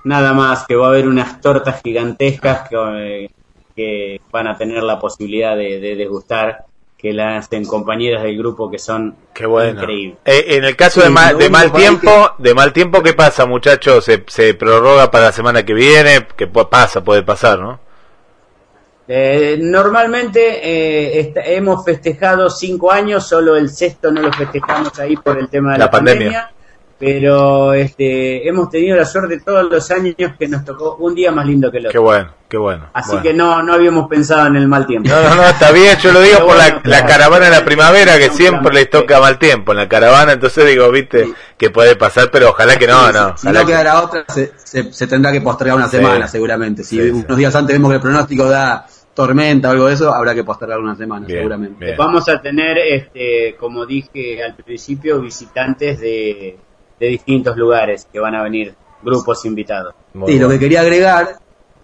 Nada 0.03 0.33
más 0.33 0.65
que 0.67 0.75
va 0.75 0.87
a 0.87 0.89
haber 0.89 1.07
unas 1.07 1.39
tortas 1.39 1.81
gigantescas 1.81 2.67
que, 2.69 2.75
eh, 3.25 3.29
que 3.75 4.21
van 4.31 4.47
a 4.47 4.57
tener 4.57 4.83
la 4.83 4.99
posibilidad 4.99 5.55
de, 5.55 5.79
de 5.79 5.95
degustar, 5.95 6.65
que 6.97 7.11
las 7.13 7.45
hacen 7.45 7.65
compañeras 7.65 8.23
del 8.23 8.37
grupo 8.37 8.71
que 8.71 8.79
son 8.79 9.15
Qué 9.33 9.45
bueno. 9.45 9.81
increíbles. 9.81 10.17
Eh, 10.25 10.45
en 10.49 10.63
el 10.63 10.75
caso 10.75 11.01
de, 11.01 11.07
Sí, 11.07 11.13
mal, 11.13 11.37
de 11.37 11.49
tiempo, 11.71 12.31
de 12.37 12.53
mal 12.53 12.71
tiempo, 12.71 13.03
¿qué 13.03 13.13
pasa, 13.13 13.45
muchachos? 13.45 14.05
¿Se, 14.05 14.23
se 14.27 14.53
prorroga 14.53 15.11
para 15.11 15.25
la 15.25 15.31
semana 15.33 15.63
que 15.63 15.73
viene? 15.73 16.25
¿Qué 16.35 16.47
pasa? 16.47 17.03
Puede 17.03 17.23
pasar, 17.23 17.59
¿no? 17.59 17.79
Eh, 19.05 19.57
normalmente 19.59 21.19
eh, 21.19 21.33
hemos 21.45 21.83
festejado 21.83 22.49
cinco 22.49 22.89
años, 22.89 23.27
solo 23.27 23.57
el 23.57 23.69
sexto 23.69 24.09
no 24.11 24.21
lo 24.21 24.31
festejamos 24.31 24.97
ahí 24.97 25.17
por 25.17 25.37
el 25.37 25.49
tema 25.49 25.73
de 25.73 25.79
la, 25.79 25.85
La 25.85 25.91
pandemia. 25.91 26.51
Pero 26.99 27.73
este, 27.73 28.47
hemos 28.47 28.69
tenido 28.69 28.95
la 28.95 29.05
suerte 29.05 29.39
todos 29.41 29.69
los 29.69 29.91
años 29.91 30.15
que 30.39 30.47
nos 30.47 30.63
tocó 30.63 30.95
un 30.97 31.13
día 31.15 31.31
más 31.31 31.45
lindo 31.45 31.69
que 31.71 31.77
el 31.79 31.87
otro. 31.87 31.91
Qué 31.91 31.99
bueno, 31.99 32.31
qué 32.47 32.57
bueno. 32.57 32.89
Así 32.93 33.09
Bueno. 33.09 33.23
que 33.23 33.33
no, 33.33 33.61
no 33.63 33.73
habíamos 33.73 34.07
pensado 34.07 34.47
en 34.47 34.55
el 34.55 34.67
mal 34.67 34.85
tiempo. 34.85 35.09
No, 35.09 35.21
no, 35.21 35.35
no, 35.35 35.43
está 35.47 35.71
bien, 35.71 35.97
yo 35.97 36.11
lo 36.13 36.21
digo 36.21 36.35
Pero 36.37 36.47
por 36.47 36.57
la, 36.57 36.63
bueno, 36.63 36.81
la 36.85 36.97
claro. 36.99 37.07
caravana 37.07 37.45
en 37.47 37.51
la 37.51 37.65
primavera, 37.65 38.17
que 38.17 38.29
siempre 38.29 38.73
les 38.73 38.89
toca 38.89 39.19
mal 39.19 39.37
tiempo 39.37 39.71
en 39.73 39.79
la 39.79 39.89
caravana, 39.89 40.33
entonces 40.33 40.65
digo, 40.67 40.89
viste, 40.91 41.33
que 41.57 41.69
puede 41.69 41.95
pasar, 41.95 42.29
pero 42.31 42.49
ojalá 42.51 42.77
que 42.77 42.87
no, 42.87 43.11
no. 43.11 43.37
Si 43.37 43.47
ojalá 43.47 43.59
no 43.61 43.65
que- 43.65 43.71
queda 43.73 43.83
la 43.83 44.01
otra, 44.03 44.25
se, 44.29 44.53
se, 44.63 44.93
se 44.93 45.07
tendrá 45.07 45.31
que 45.31 45.41
postergar 45.41 45.75
una 45.75 45.87
Sí. 45.89 45.97
semana, 45.97 46.27
seguramente. 46.27 46.83
Si 46.83 46.95
Sí, 46.97 47.03
sí. 47.03 47.23
unos 47.25 47.37
días 47.37 47.53
antes 47.55 47.75
vemos 47.75 47.89
que 47.89 47.95
el 47.95 48.01
pronóstico 48.01 48.45
da 48.49 48.85
tormenta 49.13 49.67
o 49.69 49.71
algo 49.73 49.87
de 49.87 49.93
eso, 49.93 50.11
habrá 50.13 50.33
que 50.33 50.43
postergar 50.43 50.79
una 50.79 50.95
semana, 50.95 51.27
seguramente. 51.27 51.95
Vamos 51.95 52.27
a 52.29 52.41
tener, 52.41 52.77
este, 52.79 53.55
como 53.59 53.85
dije 53.85 54.41
al 54.43 54.55
principio, 54.55 55.21
visitantes 55.21 55.99
de, 55.99 56.57
de 57.03 57.09
distintos 57.09 57.57
lugares 57.57 58.07
que 58.11 58.19
van 58.19 58.33
a 58.33 58.41
venir, 58.41 58.73
grupos 59.03 59.43
invitados. 59.43 59.93
y 60.27 60.39
lo 60.39 60.47
que 60.47 60.57
quería 60.57 60.79
agregar 60.79 61.37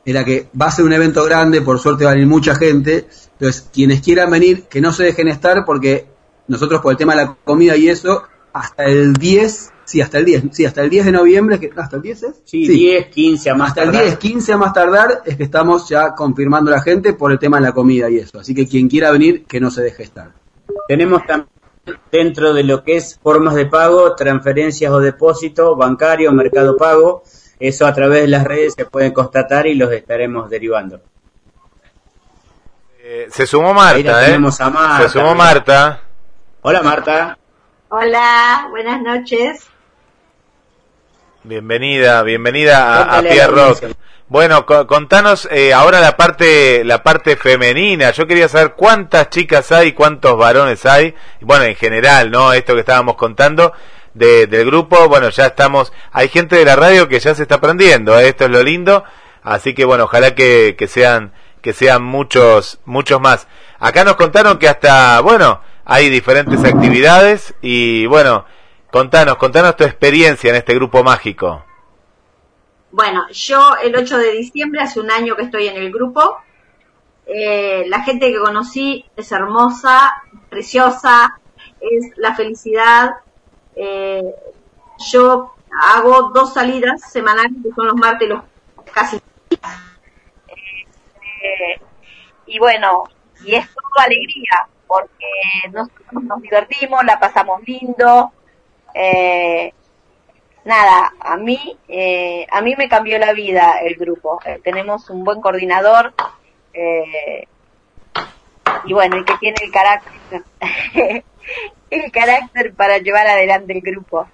era 0.06 0.24
que 0.24 0.48
va 0.60 0.68
a 0.68 0.72
ser 0.72 0.86
un 0.86 0.94
evento 0.94 1.26
grande, 1.26 1.62
por 1.62 1.78
suerte 1.78 2.06
va 2.06 2.12
a 2.12 2.14
venir 2.14 2.30
mucha 2.30 2.56
gente, 2.56 3.08
entonces 3.34 3.70
quienes 3.74 4.02
quieran 4.02 4.32
venir, 4.32 4.64
que 4.64 4.80
no 4.80 4.94
se 4.94 5.04
dejen 5.04 5.28
estar 5.28 5.66
porque 5.66 6.06
nosotros 6.48 6.80
por 6.82 6.94
el 6.94 6.98
tema 6.98 7.16
de 7.16 7.26
la 7.26 7.38
comida 7.44 7.76
y 7.76 7.90
eso, 7.90 8.24
hasta 8.54 8.86
el 8.86 9.14
10, 9.14 9.72
sí, 9.84 10.00
hasta 10.00 10.20
el 10.20 10.26
10, 10.26 10.44
sí, 10.52 10.66
hasta 10.66 10.84
el 10.84 10.90
10 10.90 11.08
de 11.08 11.12
noviembre, 11.12 11.60
que, 11.60 11.70
¿hasta 11.76 11.98
el 11.98 12.02
10 12.02 12.24
es? 12.24 12.36
Sí, 12.46 12.66
10, 12.66 13.08
15 13.08 13.50
a 13.50 13.56
más 13.56 13.70
Hasta 13.70 13.84
el 13.84 13.92
tardar. 13.92 14.06
10, 14.06 14.18
15 14.20 14.54
a 14.54 14.58
más 14.58 14.74
tardar 14.74 15.22
es 15.26 15.36
que 15.36 15.44
estamos 15.44 15.90
ya 15.90 16.16
confirmando 16.16 16.72
a 16.72 16.76
la 16.76 16.82
gente 16.82 17.12
por 17.12 17.34
el 17.34 17.40
tema 17.40 17.58
de 17.58 17.64
la 17.64 17.74
comida 17.74 18.10
y 18.10 18.20
eso, 18.20 18.40
así 18.40 18.56
que 18.56 18.66
quien 18.66 18.88
quiera 18.88 19.12
venir, 19.12 19.44
que 19.44 19.60
no 19.60 19.70
se 19.70 19.82
deje 19.82 20.04
estar. 20.04 20.32
Tenemos 20.88 21.26
también 21.26 21.59
dentro 22.12 22.54
de 22.54 22.64
lo 22.64 22.84
que 22.84 22.98
es 22.98 23.20
formas 23.22 23.56
de 23.56 23.66
pago, 23.66 24.16
transferencias 24.16 24.92
o 24.92 25.00
depósito, 25.00 25.76
bancario, 25.76 26.32
mercado 26.32 26.78
pago. 26.78 27.24
Eso 27.60 27.86
a 27.86 27.94
través 27.94 28.22
de 28.22 28.28
las 28.28 28.44
redes 28.44 28.74
se 28.76 28.86
pueden 28.86 29.12
constatar 29.12 29.68
y 29.68 29.76
los 29.76 29.92
estaremos 29.92 30.50
derivando. 30.50 31.02
Eh, 33.02 33.28
se 33.32 33.48
sumó 33.48 33.70
Ahí 33.82 34.04
la 34.04 34.12
Marta, 34.12 34.24
¿eh? 34.24 34.26
tenemos 34.28 34.62
a 34.62 34.70
Marta. 34.70 35.04
Se 35.04 35.10
sumó 35.10 35.36
Marta. 35.36 36.02
Hola 36.62 36.82
Marta. 36.82 37.38
Hola, 37.90 38.68
buenas 38.70 39.02
noches. 39.02 39.66
Bienvenida, 41.44 42.22
bienvenida 42.24 43.04
a, 43.04 43.18
a 43.18 43.22
Pierre 43.22 43.48
Rock. 43.48 43.84
Bueno, 44.30 44.66
co- 44.68 44.86
contanos 44.86 45.48
eh, 45.52 45.74
ahora 45.74 46.00
la 46.02 46.16
parte 46.16 46.84
la 46.84 47.02
parte 47.04 47.36
femenina. 47.36 48.12
Yo 48.12 48.28
quería 48.28 48.48
saber 48.48 48.74
cuántas 48.76 49.30
chicas 49.32 49.72
hay, 49.72 49.94
cuántos 49.94 50.38
varones 50.38 50.86
hay. 50.86 51.16
Bueno, 51.42 51.66
en 51.66 51.76
general, 51.76 52.30
¿no? 52.30 52.54
Esto 52.54 52.76
que 52.76 52.82
estábamos 52.82 53.16
contando 53.16 53.74
de- 54.14 54.46
del 54.46 54.66
grupo. 54.68 55.08
Bueno, 55.10 55.30
ya 55.30 55.48
estamos. 55.48 55.92
Hay 56.12 56.28
gente 56.30 56.56
de 56.58 56.66
la 56.66 56.76
radio 56.76 57.08
que 57.08 57.20
ya 57.20 57.34
se 57.34 57.42
está 57.42 57.56
aprendiendo. 57.56 58.20
¿eh? 58.20 58.28
Esto 58.30 58.46
es 58.46 58.52
lo 58.52 58.62
lindo. 58.62 59.04
Así 59.42 59.74
que 59.74 59.84
bueno, 59.86 60.04
ojalá 60.04 60.36
que, 60.36 60.76
que 60.78 60.88
sean 60.88 61.34
que 61.62 61.74
sean 61.74 62.04
muchos 62.04 62.80
muchos 62.86 63.20
más. 63.20 63.48
Acá 63.80 64.04
nos 64.04 64.16
contaron 64.16 64.60
que 64.60 64.70
hasta 64.70 65.20
bueno 65.22 65.62
hay 65.86 66.10
diferentes 66.10 66.64
actividades 66.64 67.56
y 67.62 68.06
bueno, 68.06 68.46
contanos 68.92 69.38
contanos 69.38 69.76
tu 69.76 69.86
experiencia 69.86 70.52
en 70.52 70.56
este 70.58 70.76
grupo 70.76 71.04
mágico. 71.04 71.66
Bueno, 72.92 73.30
yo 73.30 73.76
el 73.78 73.96
8 73.96 74.18
de 74.18 74.32
diciembre, 74.32 74.82
hace 74.82 75.00
un 75.00 75.12
año 75.12 75.36
que 75.36 75.44
estoy 75.44 75.68
en 75.68 75.78
el 75.78 75.92
grupo. 75.92 76.38
Eh, 77.26 77.86
la 77.88 78.02
gente 78.02 78.32
que 78.32 78.40
conocí 78.40 79.06
es 79.16 79.32
hermosa, 79.32 80.24
preciosa, 80.50 81.40
es 81.80 82.18
la 82.18 82.34
felicidad. 82.36 83.12
Eh, 83.76 84.24
yo 85.12 85.54
hago 85.94 86.30
dos 86.34 86.54
salidas 86.54 87.02
semanales, 87.12 87.54
que 87.64 87.72
son 87.74 87.88
los 87.88 87.96
martes 87.96 88.28
y 88.28 88.30
los 88.32 88.44
casi. 88.92 89.18
Eh, 91.42 91.80
y 92.48 92.58
bueno, 92.58 93.04
y 93.46 93.54
es 93.54 93.68
todo 93.68 94.04
alegría, 94.04 94.68
porque 94.88 95.26
nosotros 95.72 96.24
nos 96.24 96.42
divertimos, 96.42 97.06
la 97.06 97.20
pasamos 97.20 97.62
lindo. 97.66 98.32
Eh, 98.96 99.72
nada, 100.66 101.14
a 101.20 101.38
mí, 101.38 101.78
eh, 101.88 102.46
a 102.52 102.62
mí 102.62 102.76
me 102.78 102.90
cambió 102.90 103.18
la 103.18 103.34
vida 103.34 103.80
el 103.82 103.96
grupo. 103.96 104.40
Eh, 104.46 104.60
tenemos 104.64 105.10
un 105.10 105.24
buen 105.24 105.42
coordinador 105.42 106.14
eh, 106.74 107.48
y 108.86 108.94
bueno, 108.94 109.18
y 109.18 109.26
que 109.26 109.38
tiene 109.38 109.58
el 109.62 109.72
carácter, 109.72 110.44
el 111.90 112.12
carácter 112.12 112.74
para 112.74 112.98
llevar 113.00 113.28
adelante 113.28 113.74
el 113.74 113.82
grupo. 113.82 114.28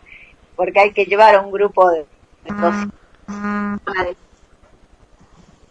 porque 0.55 0.79
hay 0.79 0.91
que 0.91 1.05
llevar 1.05 1.35
a 1.35 1.41
un 1.41 1.51
grupo 1.51 1.89
de, 1.89 2.05
de 2.43 2.53
200 2.53 4.15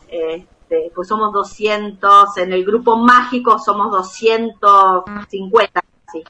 este, 0.08 0.92
pues 0.94 1.08
somos 1.08 1.32
200, 1.32 2.36
en 2.38 2.52
el 2.52 2.64
grupo 2.64 2.96
mágico 2.96 3.58
somos 3.58 3.90
250, 3.90 5.82
casi. 6.06 6.24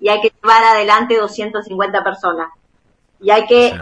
Y 0.00 0.08
hay 0.08 0.20
que 0.20 0.32
llevar 0.42 0.64
adelante 0.64 1.16
250 1.16 2.02
personas. 2.02 2.50
Y 3.24 3.30
hay 3.30 3.46
que 3.46 3.74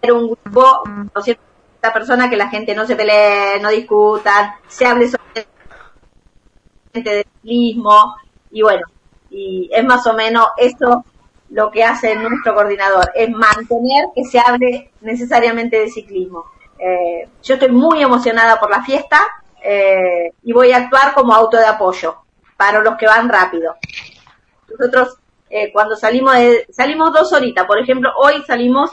tener 0.00 0.16
un 0.16 0.28
grupo, 0.28 0.82
250 1.14 1.92
personas, 1.92 2.30
que 2.30 2.36
la 2.38 2.48
gente 2.48 2.74
no 2.74 2.86
se 2.86 2.96
pelee, 2.96 3.60
no 3.60 3.68
discutan, 3.68 4.54
se 4.66 4.86
hable 4.86 5.08
sobre 5.08 5.46
de 6.94 7.26
ciclismo, 7.42 8.16
y 8.50 8.62
bueno, 8.62 8.86
y 9.30 9.68
es 9.70 9.84
más 9.84 10.06
o 10.06 10.14
menos 10.14 10.46
eso 10.56 11.04
lo 11.50 11.70
que 11.70 11.84
hace 11.84 12.16
nuestro 12.16 12.54
coordinador, 12.54 13.12
es 13.14 13.28
mantener 13.28 14.06
que 14.14 14.24
se 14.24 14.40
hable 14.40 14.90
necesariamente 15.02 15.78
de 15.78 15.90
ciclismo. 15.90 16.46
Eh, 16.78 17.28
yo 17.42 17.54
estoy 17.54 17.70
muy 17.70 18.02
emocionada 18.02 18.58
por 18.58 18.70
la 18.70 18.82
fiesta 18.82 19.20
eh, 19.62 20.32
y 20.42 20.52
voy 20.52 20.72
a 20.72 20.78
actuar 20.78 21.12
como 21.12 21.34
auto 21.34 21.58
de 21.58 21.66
apoyo 21.66 22.16
para 22.56 22.80
los 22.80 22.96
que 22.96 23.06
van 23.06 23.28
rápido. 23.28 23.76
Nosotros 24.68 25.18
eh, 25.50 25.72
cuando 25.72 25.96
salimos 25.96 26.34
de, 26.34 26.66
salimos 26.70 27.12
dos 27.12 27.32
horitas, 27.32 27.66
por 27.66 27.78
ejemplo, 27.78 28.10
hoy 28.16 28.42
salimos 28.46 28.90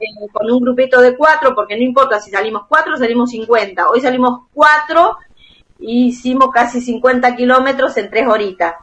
eh, 0.00 0.28
con 0.32 0.50
un 0.50 0.60
grupito 0.60 1.00
de 1.00 1.16
cuatro, 1.16 1.54
porque 1.54 1.76
no 1.76 1.82
importa 1.82 2.20
si 2.20 2.30
salimos 2.30 2.62
cuatro 2.68 2.94
o 2.94 2.98
salimos 2.98 3.30
50. 3.30 3.88
Hoy 3.88 4.00
salimos 4.00 4.42
cuatro 4.52 5.18
y 5.78 6.08
hicimos 6.08 6.50
casi 6.52 6.80
50 6.80 7.36
kilómetros 7.36 7.96
en 7.96 8.10
tres 8.10 8.26
horitas. 8.26 8.74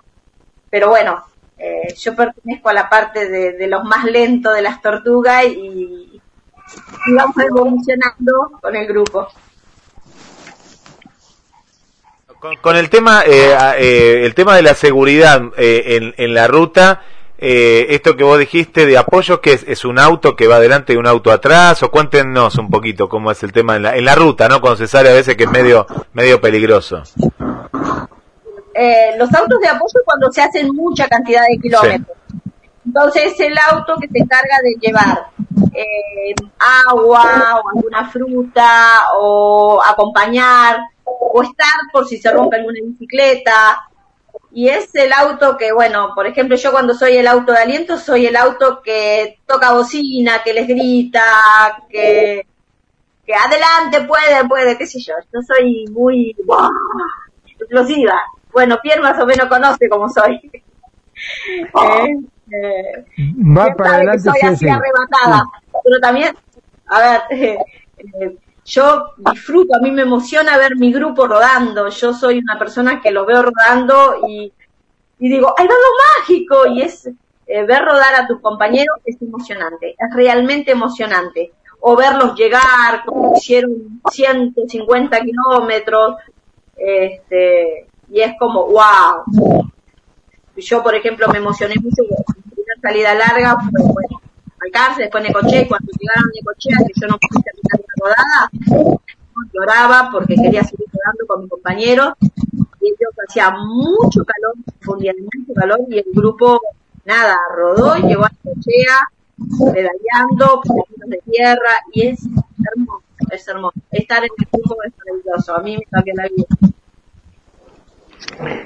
Pero 0.70 0.90
bueno, 0.90 1.24
eh, 1.58 1.94
yo 1.98 2.16
pertenezco 2.16 2.70
a 2.70 2.74
la 2.74 2.90
parte 2.90 3.30
de, 3.30 3.54
de 3.54 3.68
los 3.68 3.84
más 3.84 4.06
lentos 4.06 4.56
de 4.56 4.62
las 4.62 4.82
tortugas 4.82 5.46
y, 5.46 6.22
y 7.08 7.14
vamos 7.14 7.36
evolucionando 7.38 8.60
con 8.62 8.76
el 8.76 8.88
grupo. 8.88 9.28
Con, 12.40 12.56
con 12.58 12.78
el 12.78 12.90
tema 12.90 13.24
eh, 13.26 13.56
eh, 13.78 14.26
el 14.26 14.34
tema 14.34 14.56
de 14.56 14.62
la 14.62 14.74
seguridad 14.74 15.42
eh, 15.58 15.98
en, 15.98 16.14
en 16.18 16.34
la 16.34 16.48
ruta 16.48 17.02
eh, 17.38 17.88
esto 17.90 18.16
que 18.16 18.24
vos 18.24 18.40
dijiste 18.40 18.86
de 18.86 18.98
apoyo 18.98 19.42
que 19.42 19.54
es, 19.54 19.64
es 19.68 19.84
un 19.86 20.00
auto 20.00 20.36
que 20.36 20.48
va 20.48 20.56
adelante 20.56 20.94
y 20.94 20.96
un 20.96 21.08
auto 21.08 21.32
atrás 21.32 21.84
o 21.84 21.92
cuéntenos 21.92 22.58
un 22.58 22.70
poquito 22.70 23.10
cómo 23.10 23.32
es 23.32 23.44
el 23.44 23.52
tema 23.52 23.76
en 23.76 23.84
la, 23.84 23.96
en 23.96 24.06
la 24.06 24.16
ruta 24.16 24.48
no 24.48 24.62
cuando 24.62 24.78
se 24.78 24.88
sale 24.88 25.10
a 25.10 25.14
veces 25.14 25.36
que 25.36 25.46
es 25.46 25.52
medio 25.52 25.86
medio 26.14 26.40
peligroso. 26.40 27.04
Eh, 28.74 29.16
los 29.18 29.34
autos 29.34 29.60
de 29.60 29.68
apoyo 29.68 30.00
cuando 30.06 30.32
se 30.32 30.42
hacen 30.42 30.74
mucha 30.74 31.08
cantidad 31.08 31.42
de 31.50 31.58
kilómetros. 31.62 32.18
Entonces 32.86 33.34
es 33.34 33.40
el 33.42 33.58
auto 33.58 33.96
que 34.00 34.08
se 34.08 34.20
encarga 34.20 34.56
de 34.64 34.76
llevar 34.80 35.28
eh, 35.74 36.34
agua 36.88 37.62
o 37.62 37.78
alguna 37.78 38.10
fruta 38.10 39.04
o 39.18 39.82
acompañar 39.84 40.80
o 41.32 41.44
estar 41.44 41.74
por 41.92 42.08
si 42.08 42.18
se 42.18 42.32
rompe 42.32 42.58
alguna 42.58 42.80
bicicleta. 42.84 43.86
Y 44.52 44.70
es 44.70 44.94
el 44.96 45.14
auto 45.14 45.58
que, 45.58 45.72
bueno, 45.72 46.14
por 46.16 46.26
ejemplo, 46.26 46.56
yo 46.56 46.72
cuando 46.72 46.96
soy 46.96 47.18
el 47.18 47.28
auto 47.28 47.52
de 47.52 47.60
aliento, 47.60 47.98
soy 47.98 48.26
el 48.26 48.36
auto 48.36 48.82
que 48.82 49.40
toca 49.46 49.74
bocina, 49.74 50.42
que 50.44 50.54
les 50.54 50.68
grita, 50.68 51.22
que, 51.88 52.48
que 53.26 53.34
adelante, 53.34 54.08
puede, 54.08 54.48
puede, 54.48 54.78
qué 54.78 54.88
sé 54.88 55.00
yo. 55.00 55.14
Yo 55.32 55.40
soy 55.42 55.86
muy 55.92 56.36
¡buah! 56.46 56.70
explosiva. 57.46 58.20
Bueno, 58.52 58.80
Pierre 58.82 59.02
más 59.02 59.20
o 59.20 59.26
menos 59.26 59.48
conoce 59.48 59.88
cómo 59.90 60.10
soy. 60.10 60.40
Eh, 61.52 62.16
eh, 62.50 63.06
Va 63.58 63.76
para 63.76 63.96
adelante, 63.96 64.24
soy 64.24 64.40
sí, 64.40 64.48
así 64.48 64.58
sí. 64.66 64.70
arrebatada, 64.70 65.44
pero 65.84 66.00
también, 66.00 66.34
a 66.88 67.00
ver, 67.00 67.22
eh, 67.30 68.38
yo 68.70 69.14
disfruto, 69.18 69.76
a 69.76 69.82
mí 69.82 69.90
me 69.90 70.04
emociona 70.04 70.58
ver 70.58 70.76
mi 70.76 70.94
grupo 70.94 71.28
rodando, 71.28 71.90
yo 71.90 72.14
soy 72.14 72.38
una 72.38 72.60
persona 72.60 73.02
que 73.02 73.10
lo 73.10 73.26
veo 73.26 73.42
rodando 73.42 74.28
y, 74.28 74.54
digo, 75.18 75.56
¡ay, 75.58 75.68
va 75.68 75.74
lo 75.74 76.22
mágico! 76.22 76.68
Y 76.68 76.84
es, 76.84 77.08
eh, 77.48 77.64
ver 77.64 77.84
rodar 77.84 78.14
a 78.16 78.28
tus 78.28 78.40
compañeros 78.42 78.96
es 79.06 79.20
emocionante, 79.22 79.96
es 79.98 80.16
realmente 80.16 80.72
emocionante. 80.72 81.52
O 81.82 81.96
verlos 81.96 82.36
llegar, 82.36 83.04
como 83.06 83.36
hicieron 83.36 84.02
150 84.12 85.20
kilómetros, 85.22 86.18
este, 86.76 87.88
y 88.12 88.22
es 88.22 88.34
como, 88.38 88.68
wow. 88.68 89.72
Yo, 90.58 90.84
por 90.84 90.94
ejemplo, 90.94 91.28
me 91.30 91.40
emocioné 91.40 91.76
mucho 91.82 92.04
mi 92.04 92.52
primera 92.52 92.76
salida 92.82 93.16
larga, 93.16 93.58
fue, 93.62 93.82
bueno, 93.82 94.19
alcance, 94.62 95.02
después 95.04 95.24
Necochea, 95.24 95.62
y 95.62 95.68
cuando 95.68 95.92
llegaron 96.00 96.32
Necochea, 96.36 96.78
que 96.86 96.94
yo 97.00 97.08
no 97.08 97.18
pude 97.18 97.44
terminar 97.44 97.80
la 97.80 97.94
rodada, 98.06 98.50
lloraba 99.54 100.10
porque 100.12 100.36
quería 100.36 100.64
seguir 100.64 100.88
rodando 100.92 101.28
con 101.28 101.42
mis 101.42 101.50
compañeros, 101.50 102.14
y 102.82 102.88
ellos 102.88 103.14
hacía 103.28 103.52
mucho 103.52 104.24
calor, 104.26 104.56
de 105.00 105.14
mucho 105.22 105.54
calor, 105.56 105.80
y 105.90 105.98
el 105.98 106.06
grupo, 106.14 106.60
nada, 107.06 107.36
rodó 107.56 107.98
y 107.98 108.04
llegó 108.04 108.26
a 108.26 108.32
Necochea, 108.44 109.10
pedaleando, 109.74 110.62
pedacitos 110.62 111.10
de 111.10 111.22
tierra, 111.32 111.72
y 111.94 112.08
es 112.08 112.20
hermoso, 112.74 113.04
es 113.32 113.48
hermoso. 113.48 113.80
Estar 113.92 114.24
en 114.24 114.30
el 114.38 114.48
grupo 114.52 114.76
es 114.84 114.94
maravilloso, 114.98 115.56
a 115.56 115.62
mí 115.62 115.78
me 115.78 115.86
cambió 115.86 116.14
la 116.16 116.28
vida. 116.28 116.46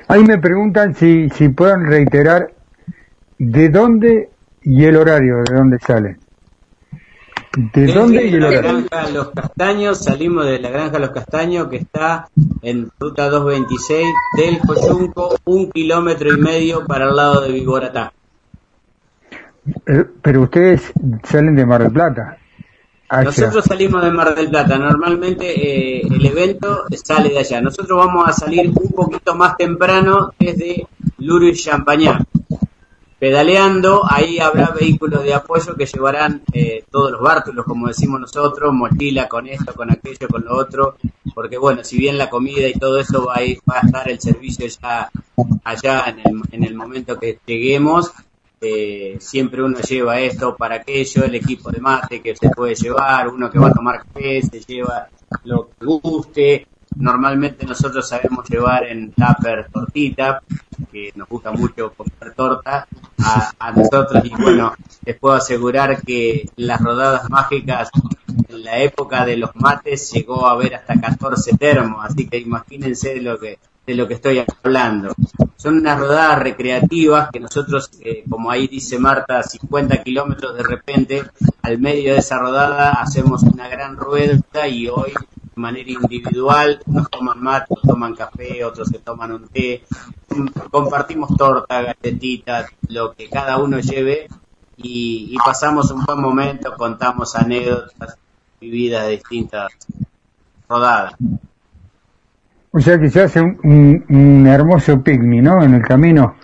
Ahí 0.07 0.23
me 0.23 0.37
preguntan 0.37 0.93
si, 0.95 1.29
si 1.29 1.49
pueden 1.49 1.85
reiterar 1.85 2.53
de 3.37 3.69
dónde 3.69 4.29
y 4.63 4.83
el 4.85 4.95
horario, 4.95 5.37
de 5.43 5.55
dónde 5.55 5.77
salen. 5.79 6.19
¿De 7.55 7.93
dónde 7.93 8.25
y 8.27 8.33
el 8.33 8.39
la 8.41 8.47
horario? 8.47 8.85
Los 9.13 9.29
Castaños, 9.29 9.99
salimos 10.03 10.45
de 10.45 10.59
la 10.59 10.69
granja 10.71 10.97
Los 10.97 11.11
Castaños 11.11 11.67
que 11.67 11.77
está 11.77 12.27
en 12.63 12.89
ruta 12.99 13.29
226 13.29 14.07
del 14.37 14.59
Coyunco, 14.59 15.37
un 15.45 15.69
kilómetro 15.69 16.33
y 16.33 16.37
medio 16.41 16.85
para 16.85 17.05
el 17.05 17.15
lado 17.15 17.41
de 17.41 17.51
Vigoratá. 17.51 18.11
Eh, 19.85 20.05
Pero 20.21 20.41
ustedes 20.41 20.91
salen 21.23 21.55
de 21.55 21.65
Mar 21.65 21.83
del 21.83 21.91
Plata. 21.91 22.37
hacia- 23.07 23.25
Nosotros 23.45 23.65
salimos 23.65 24.03
de 24.03 24.11
Mar 24.11 24.33
del 24.33 24.49
Plata, 24.49 24.77
normalmente 24.79 25.45
eh, 25.45 26.01
el 26.09 26.25
evento 26.25 26.85
sale 27.03 27.29
de 27.29 27.39
allá. 27.39 27.61
Nosotros 27.61 27.97
vamos 27.97 28.27
a 28.27 28.33
salir 28.33 28.67
un 28.69 28.89
poquito 28.91 29.35
más 29.35 29.55
temprano 29.57 30.33
desde 30.39 30.87
Luro 31.19 31.45
y 31.47 31.53
Champañá. 31.53 32.19
Pedaleando, 33.23 34.01
ahí 34.05 34.37
habrá 34.39 34.71
vehículos 34.77 35.23
de 35.23 35.33
apoyo 35.33 35.75
que 35.77 35.85
llevarán 35.85 36.41
eh, 36.51 36.83
todos 36.91 37.09
los 37.09 37.21
bártulos, 37.21 37.63
como 37.65 37.87
decimos 37.87 38.19
nosotros, 38.19 38.73
mochila 38.73 39.29
con 39.29 39.47
esto, 39.47 39.73
con 39.73 39.89
aquello, 39.89 40.27
con 40.29 40.43
lo 40.43 40.57
otro, 40.57 40.97
porque 41.33 41.57
bueno, 41.57 41.85
si 41.85 41.97
bien 41.97 42.17
la 42.17 42.29
comida 42.29 42.67
y 42.67 42.73
todo 42.73 42.99
eso 42.99 43.25
va 43.27 43.35
a, 43.37 43.43
ir- 43.45 43.59
va 43.61 43.77
a 43.81 43.85
estar 43.85 44.09
el 44.09 44.19
servicio 44.19 44.67
ya 44.67 45.09
allá 45.63 46.03
en 46.09 46.19
el, 46.19 46.41
en 46.51 46.63
el 46.65 46.75
momento 46.75 47.17
que 47.17 47.39
lleguemos, 47.45 48.11
eh, 48.59 49.15
siempre 49.21 49.63
uno 49.63 49.79
lleva 49.79 50.19
esto 50.19 50.57
para 50.57 50.75
aquello, 50.75 51.23
el 51.23 51.35
equipo 51.35 51.71
de 51.71 51.79
mate 51.79 52.21
que 52.21 52.35
se 52.35 52.49
puede 52.49 52.75
llevar, 52.75 53.29
uno 53.29 53.49
que 53.49 53.57
va 53.57 53.69
a 53.69 53.73
tomar 53.73 54.03
café 54.03 54.41
se 54.41 54.59
lleva 54.59 55.07
lo 55.45 55.69
que 55.79 55.85
guste. 55.85 56.67
Normalmente 56.95 57.65
nosotros 57.65 58.07
sabemos 58.07 58.47
llevar 58.49 58.85
en 58.85 59.11
tupper 59.11 59.67
tortita, 59.71 60.41
que 60.91 61.11
nos 61.15 61.27
gusta 61.27 61.51
mucho 61.51 61.93
comer 61.93 62.33
torta 62.35 62.87
a, 63.19 63.51
a 63.59 63.71
nosotros 63.71 64.23
y 64.25 64.29
bueno, 64.29 64.73
les 65.05 65.17
puedo 65.17 65.35
asegurar 65.35 66.01
que 66.01 66.49
las 66.55 66.81
rodadas 66.81 67.29
mágicas 67.29 67.89
en 68.49 68.63
la 68.63 68.79
época 68.79 69.25
de 69.25 69.37
los 69.37 69.55
mates 69.55 70.11
llegó 70.11 70.47
a 70.47 70.51
haber 70.51 70.75
hasta 70.75 70.99
14 70.99 71.57
termos, 71.57 72.05
así 72.05 72.27
que 72.27 72.37
imagínense 72.37 73.15
de 73.15 73.21
lo 73.21 73.39
que 73.39 73.59
de 73.85 73.95
lo 73.95 74.07
que 74.07 74.13
estoy 74.15 74.43
hablando. 74.63 75.13
Son 75.57 75.77
unas 75.77 75.99
rodadas 75.99 76.39
recreativas 76.39 77.29
que 77.31 77.39
nosotros, 77.39 77.91
eh, 78.01 78.23
como 78.29 78.49
ahí 78.49 78.67
dice 78.67 78.97
Marta, 78.99 79.43
50 79.43 80.03
kilómetros 80.03 80.55
de 80.55 80.63
repente, 80.63 81.23
al 81.61 81.79
medio 81.79 82.13
de 82.13 82.19
esa 82.19 82.37
rodada 82.37 82.91
hacemos 82.91 83.43
una 83.43 83.67
gran 83.67 83.97
rueda 83.97 84.67
y 84.67 84.87
hoy 84.87 85.13
de 85.55 85.61
manera 85.61 85.89
individual 85.91 86.79
nos 86.87 87.09
toman 87.09 87.39
mate, 87.41 87.67
nos 87.69 87.81
toman 87.81 88.15
café, 88.15 88.63
otros 88.65 88.87
se 88.89 88.99
toman 88.99 89.31
un 89.33 89.47
té, 89.47 89.83
compartimos 90.71 91.35
torta, 91.37 91.81
galletitas, 91.81 92.67
lo 92.89 93.13
que 93.13 93.29
cada 93.29 93.57
uno 93.57 93.79
lleve 93.79 94.27
y, 94.77 95.29
y 95.31 95.37
pasamos 95.37 95.91
un 95.91 96.03
buen 96.05 96.19
momento, 96.21 96.73
contamos 96.77 97.35
anécdotas 97.35 98.17
vividas 98.59 99.05
de 99.05 99.11
distintas 99.11 99.71
rodadas. 100.67 101.13
O 102.71 102.79
sea 102.79 102.99
que 102.99 103.09
se 103.09 103.21
hace 103.21 103.39
un, 103.41 103.59
un- 103.63 104.05
un 104.09 104.47
hermoso 104.47 105.01
picnic, 105.03 105.43
¿no? 105.43 105.63
En 105.63 105.75
el 105.75 105.83
camino. 105.83 106.35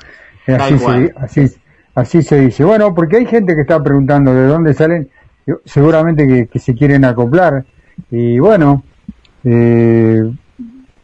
Eh, 0.45 0.53
Así 0.53 0.77
se, 0.77 1.13
así, 1.17 1.55
así 1.95 2.21
se 2.23 2.39
dice. 2.39 2.63
Bueno, 2.63 2.93
porque 2.93 3.17
hay 3.17 3.25
gente 3.25 3.55
que 3.55 3.61
está 3.61 3.81
preguntando 3.83 4.33
de 4.33 4.45
dónde 4.45 4.73
salen, 4.73 5.09
seguramente 5.65 6.27
que, 6.27 6.47
que 6.47 6.59
se 6.59 6.75
quieren 6.75 7.03
acoplar. 7.05 7.65
Y 8.11 8.37
bueno, 8.39 8.83
eh, 9.43 10.31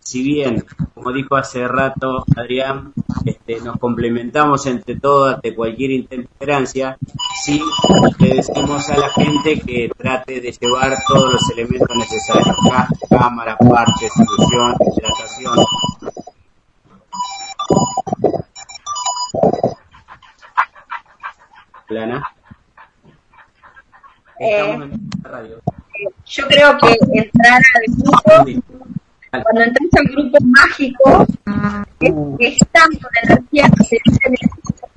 si 0.00 0.22
bien, 0.22 0.64
como 0.94 1.12
dijo 1.12 1.36
hace 1.36 1.66
rato 1.66 2.24
Adrián, 2.36 2.92
este, 3.24 3.60
nos 3.60 3.78
complementamos 3.78 4.66
entre 4.66 4.98
todos 4.98 5.34
ante 5.34 5.54
cualquier 5.54 5.90
intemperancia, 5.90 6.96
sí 7.42 7.60
le 8.18 8.34
decimos 8.36 8.88
a 8.90 8.98
la 8.98 9.10
gente 9.10 9.60
que 9.60 9.90
trate 9.96 10.40
de 10.40 10.52
llevar 10.52 10.96
todos 11.06 11.32
los 11.32 11.50
elementos 11.50 11.96
necesarios, 11.96 12.56
gas, 12.70 12.88
cámara, 13.10 13.56
partes, 13.56 14.12
solución, 14.12 14.74
hidratación. 14.96 15.54
Plana. 21.86 22.22
Eh, 24.38 24.90
yo 26.26 26.46
creo 26.48 26.76
que 26.78 27.18
entrar 27.18 27.60
al 27.74 27.94
grupo 27.96 28.62
cuando 29.42 29.62
entras 29.62 29.88
al 29.98 30.04
grupo 30.12 30.38
mágico, 30.44 31.26
es, 32.00 32.12
es 32.38 32.58
tanto 32.72 33.08
la 33.14 33.34
energía 33.34 33.68
que 33.76 33.84
se 33.84 33.96
tiene 34.20 34.36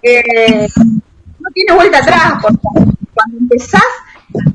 que 0.02 0.68
no 1.40 1.50
tiene 1.54 1.74
vuelta 1.74 1.98
atrás, 2.00 2.34
porque 2.42 2.58
cuando 3.14 3.38
empezás 3.40 3.82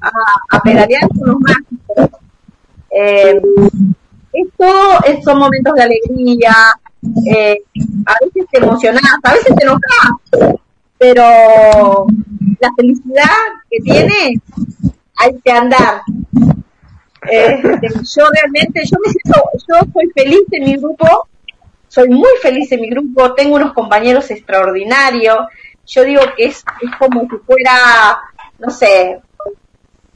a, 0.00 0.10
a 0.56 0.60
pedalear 0.60 1.08
con 1.08 1.28
los 1.28 1.36
mágicos, 1.40 2.20
eh, 2.90 3.40
esto 4.32 5.04
es- 5.04 5.24
son 5.24 5.38
momentos 5.38 5.74
de 5.74 5.82
alegría, 5.82 6.54
eh, 7.36 7.58
a 8.06 8.14
veces 8.24 8.46
te 8.50 8.58
emocionás, 8.58 9.02
a 9.22 9.32
veces 9.32 9.54
te 9.56 9.64
enojás, 9.64 10.54
pero 10.98 12.06
la 12.60 12.70
felicidad 12.76 13.30
que 13.70 13.78
tiene 13.80 14.40
hay 15.18 15.38
que 15.44 15.50
andar. 15.52 16.00
Este, 17.30 17.88
yo 18.14 18.24
realmente, 18.30 18.82
yo 18.84 18.98
me 19.04 19.12
siento, 19.12 19.50
yo 19.68 19.92
soy 19.92 20.10
feliz 20.14 20.42
en 20.52 20.64
mi 20.64 20.76
grupo, 20.76 21.28
soy 21.88 22.08
muy 22.08 22.30
feliz 22.42 22.70
en 22.72 22.80
mi 22.80 22.90
grupo, 22.90 23.34
tengo 23.34 23.56
unos 23.56 23.72
compañeros 23.72 24.30
extraordinarios, 24.30 25.38
yo 25.86 26.04
digo 26.04 26.22
que 26.36 26.46
es, 26.46 26.64
es 26.80 26.90
como 26.98 27.22
si 27.22 27.36
fuera, 27.46 28.20
no 28.58 28.70
sé, 28.70 29.20
un 29.44 29.52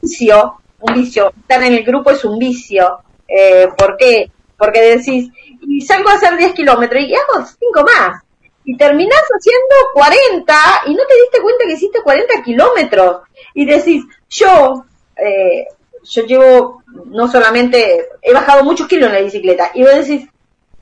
vicio, 0.01 0.61
un 0.79 0.93
vicio, 0.93 1.33
estar 1.39 1.63
en 1.63 1.73
el 1.73 1.83
grupo 1.83 2.11
es 2.11 2.23
un 2.25 2.37
vicio, 2.37 2.99
eh, 3.27 3.67
¿por 3.77 3.97
qué? 3.97 4.31
Porque 4.57 4.97
decís, 4.97 5.29
y 5.61 5.81
salgo 5.81 6.09
a 6.09 6.13
hacer 6.13 6.37
10 6.37 6.53
kilómetros 6.53 7.03
y 7.03 7.13
hago 7.13 7.45
5 7.45 7.83
más, 7.85 8.21
y 8.65 8.77
terminás 8.77 9.21
haciendo 9.21 9.75
40 9.93 10.53
y 10.87 10.93
no 10.93 11.03
te 11.07 11.15
diste 11.15 11.41
cuenta 11.41 11.65
que 11.65 11.73
hiciste 11.73 12.01
40 12.01 12.43
kilómetros, 12.43 13.21
y 13.53 13.65
decís, 13.65 14.03
yo, 14.29 14.85
eh, 15.15 15.65
yo 16.03 16.25
llevo, 16.25 16.78
no 17.05 17.27
solamente, 17.29 18.07
he 18.21 18.33
bajado 18.33 18.63
muchos 18.63 18.87
kilos 18.87 19.07
en 19.09 19.15
la 19.15 19.21
bicicleta, 19.21 19.71
y 19.73 19.83
vos 19.83 19.95
decís, 19.95 20.27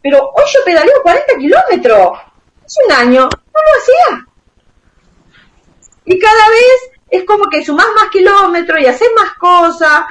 pero 0.01 0.31
hoy 0.33 0.43
yo 0.53 0.59
pedaleo 0.65 1.01
40 1.03 1.37
kilómetros, 1.37 2.19
hace 2.65 2.79
un 2.85 2.91
año, 2.93 3.21
no 3.21 3.61
lo 3.61 3.79
hacía. 3.79 4.27
Y 6.05 6.19
cada 6.19 6.49
vez 6.49 6.91
es 7.09 7.23
como 7.25 7.49
que 7.49 7.63
sumás 7.63 7.87
más 7.95 8.09
kilómetros 8.09 8.79
y 8.79 8.85
haces 8.85 9.09
más 9.15 9.33
cosas, 9.33 10.05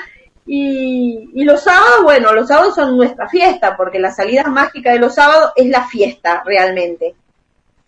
y, 0.46 1.30
y 1.34 1.44
los 1.44 1.62
sábados, 1.62 2.04
bueno, 2.04 2.32
los 2.32 2.48
sábados 2.48 2.74
son 2.74 2.96
nuestra 2.96 3.28
fiesta, 3.28 3.76
porque 3.76 3.98
la 3.98 4.12
salida 4.12 4.44
mágica 4.44 4.92
de 4.92 5.00
los 5.00 5.14
sábados 5.14 5.52
es 5.56 5.66
la 5.66 5.86
fiesta 5.88 6.42
realmente. 6.44 7.16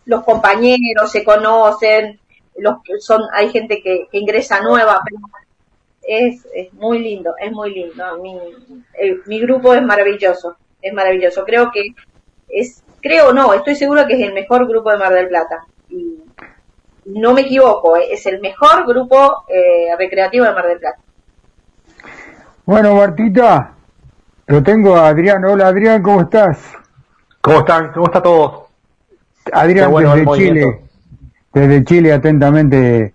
Los 0.06 0.24
compañeros 0.24 1.12
se 1.12 1.22
conocen, 1.22 2.18
los 2.56 2.78
son, 2.98 3.22
hay 3.32 3.50
gente 3.50 3.80
que, 3.82 4.08
que 4.10 4.18
ingresa 4.18 4.60
nueva, 4.60 5.00
pero 5.04 5.20
es, 6.10 6.46
es 6.54 6.72
muy 6.72 7.00
lindo, 7.00 7.34
es 7.38 7.52
muy 7.52 7.74
lindo. 7.74 8.02
Mi, 8.22 8.34
el- 8.98 9.20
mi 9.26 9.40
grupo 9.40 9.74
es 9.74 9.82
maravilloso, 9.82 10.56
es 10.80 10.92
maravilloso. 10.94 11.44
Creo 11.44 11.70
que 11.70 11.88
es, 12.48 12.82
creo 13.02 13.32
no, 13.34 13.52
estoy 13.52 13.74
seguro 13.74 14.06
que 14.06 14.14
es 14.14 14.26
el 14.26 14.32
mejor 14.32 14.66
grupo 14.66 14.90
de 14.90 14.96
Mar 14.96 15.12
del 15.12 15.28
Plata. 15.28 15.64
Y 15.90 16.18
no 17.04 17.34
me 17.34 17.42
equivoco, 17.42 17.96
eh, 17.96 18.08
es 18.12 18.24
el 18.26 18.40
mejor 18.40 18.86
grupo 18.86 19.44
eh, 19.48 19.94
recreativo 19.98 20.46
de 20.46 20.52
Mar 20.54 20.66
del 20.66 20.78
Plata. 20.78 20.98
Bueno, 22.64 22.94
Martita, 22.94 23.72
lo 24.46 24.62
tengo 24.62 24.96
a 24.96 25.08
Adrián. 25.08 25.44
Hola, 25.44 25.68
Adrián, 25.68 26.02
¿cómo 26.02 26.22
estás? 26.22 26.58
¿Cómo 27.40 27.58
están? 27.60 27.92
¿Cómo 27.92 28.06
está 28.06 28.22
todo? 28.22 28.68
Adrián, 29.52 29.90
bueno 29.90 30.10
desde 30.14 30.24
movimiento. 30.24 30.60
Chile, 30.68 30.80
desde 31.52 31.84
Chile, 31.84 32.12
atentamente 32.12 33.14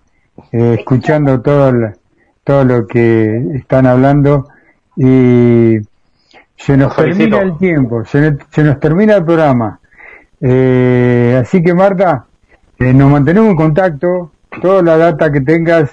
eh, 0.52 0.76
escuchando 0.80 1.42
todo, 1.42 1.70
el- 1.70 1.96
todo 2.44 2.66
lo 2.66 2.88
que 2.88 3.42
están 3.56 3.86
hablando 3.86 4.48
y 4.96 5.78
se 6.58 6.78
nos 6.78 6.94
termina 6.96 7.38
el 7.42 7.58
tiempo, 7.58 8.06
se, 8.06 8.22
nos- 8.32 8.44
se 8.52 8.64
nos 8.64 8.80
termina 8.80 9.16
el 9.16 9.26
programa. 9.26 9.80
Eh, 10.42 11.40
así 11.42 11.64
que 11.64 11.74
Marta, 11.74 12.26
eh, 12.80 12.94
nos 12.94 13.12
mantenemos 13.12 13.50
en 13.52 13.56
contacto, 13.56 14.32
toda 14.62 14.82
la 14.82 14.98
data 14.98 15.32
que 15.32 15.42
tengas, 15.42 15.92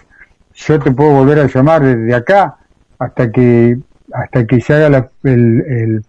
yo 0.55 0.79
te 0.81 0.91
puedo 0.91 1.13
volver 1.13 1.39
a 1.41 1.47
llamar 1.47 1.83
desde 1.83 2.15
acá 2.15 2.57
hasta 2.99 3.31
que 3.31 3.79
hasta 4.13 4.45
que 4.45 4.61
se 4.61 4.75
haga 4.75 4.89
la- 4.91 5.09
el, 5.23 5.61
el, 5.69 6.05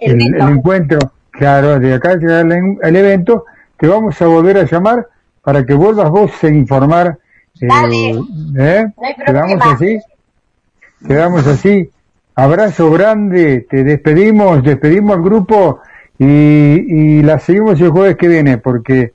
el- 0.00 0.34
el 0.34 0.40
encuentro, 0.48 0.98
claro, 1.30 1.78
de 1.78 1.92
acá 1.94 2.18
se 2.18 2.24
haga 2.26 2.40
el, 2.40 2.78
el 2.82 2.96
evento, 2.96 3.44
te 3.78 3.86
vamos 3.86 4.20
a 4.22 4.26
volver 4.26 4.56
a 4.56 4.64
llamar 4.64 5.06
para 5.42 5.64
que 5.66 5.74
vuelvas 5.74 6.08
vos 6.08 6.32
a 6.42 6.48
informar. 6.48 7.18
Eh, 7.60 8.20
¿eh? 8.58 8.86
No 8.96 9.24
¿Quedamos 9.26 9.66
así? 9.66 9.98
Quedamos 11.06 11.46
así. 11.46 11.90
Abrazo 12.34 12.90
grande, 12.90 13.66
te 13.70 13.84
despedimos, 13.84 14.62
despedimos 14.64 15.16
al 15.16 15.22
grupo 15.22 15.80
y, 16.18 16.24
y 16.24 17.22
la 17.22 17.38
seguimos 17.38 17.80
el 17.80 17.90
jueves 17.90 18.16
que 18.16 18.28
viene 18.28 18.58
porque 18.58 19.12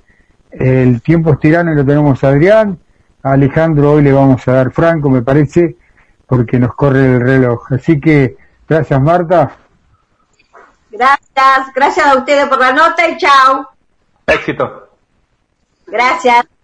el 0.51 1.01
tiempo 1.01 1.33
es 1.33 1.39
tirano 1.39 1.73
y 1.73 1.75
lo 1.75 1.85
tenemos 1.85 2.23
a 2.23 2.29
Adrián, 2.29 2.79
a 3.23 3.31
Alejandro 3.33 3.93
hoy 3.93 4.03
le 4.03 4.13
vamos 4.13 4.47
a 4.47 4.53
dar 4.53 4.71
franco 4.71 5.09
me 5.09 5.21
parece 5.21 5.75
porque 6.25 6.59
nos 6.59 6.75
corre 6.75 7.15
el 7.15 7.21
reloj. 7.21 7.71
Así 7.73 7.99
que 7.99 8.37
gracias 8.67 9.01
Marta. 9.01 9.51
Gracias, 10.91 11.73
gracias 11.75 12.05
a 12.05 12.17
ustedes 12.17 12.47
por 12.47 12.59
la 12.59 12.71
nota 12.71 13.07
y 13.07 13.17
chao. 13.17 13.67
Éxito. 14.27 14.89
Gracias. 15.87 16.58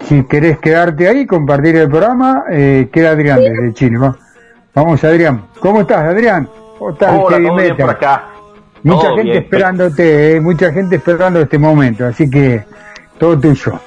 Si 0.00 0.24
querés 0.24 0.58
quedarte 0.58 1.08
ahí, 1.08 1.26
compartir 1.26 1.76
el 1.76 1.88
programa, 1.88 2.44
eh, 2.50 2.88
queda 2.92 3.10
Adrián 3.12 3.40
desde 3.40 3.72
Chile. 3.74 3.98
Va- 3.98 4.16
Vamos 4.74 5.02
Adrián. 5.04 5.46
¿Cómo 5.58 5.80
estás 5.80 6.04
Adrián? 6.04 6.48
¿Cómo 6.78 6.90
estás? 6.90 7.10
Hola, 7.12 7.30
Heavy 7.36 7.46
todo 7.46 7.56
bien 7.56 7.70
Metal? 7.70 7.86
por 7.86 7.90
acá. 7.96 8.24
Mucha 8.82 9.00
Todo 9.02 9.16
gente 9.16 9.30
bien. 9.32 9.42
esperándote, 9.42 10.36
eh, 10.36 10.40
mucha 10.40 10.72
gente 10.72 10.96
esperando 10.96 11.40
este 11.40 11.58
momento, 11.58 12.06
así 12.06 12.28
que 12.30 12.64
todo 13.18 13.38
tuyo. 13.40 13.80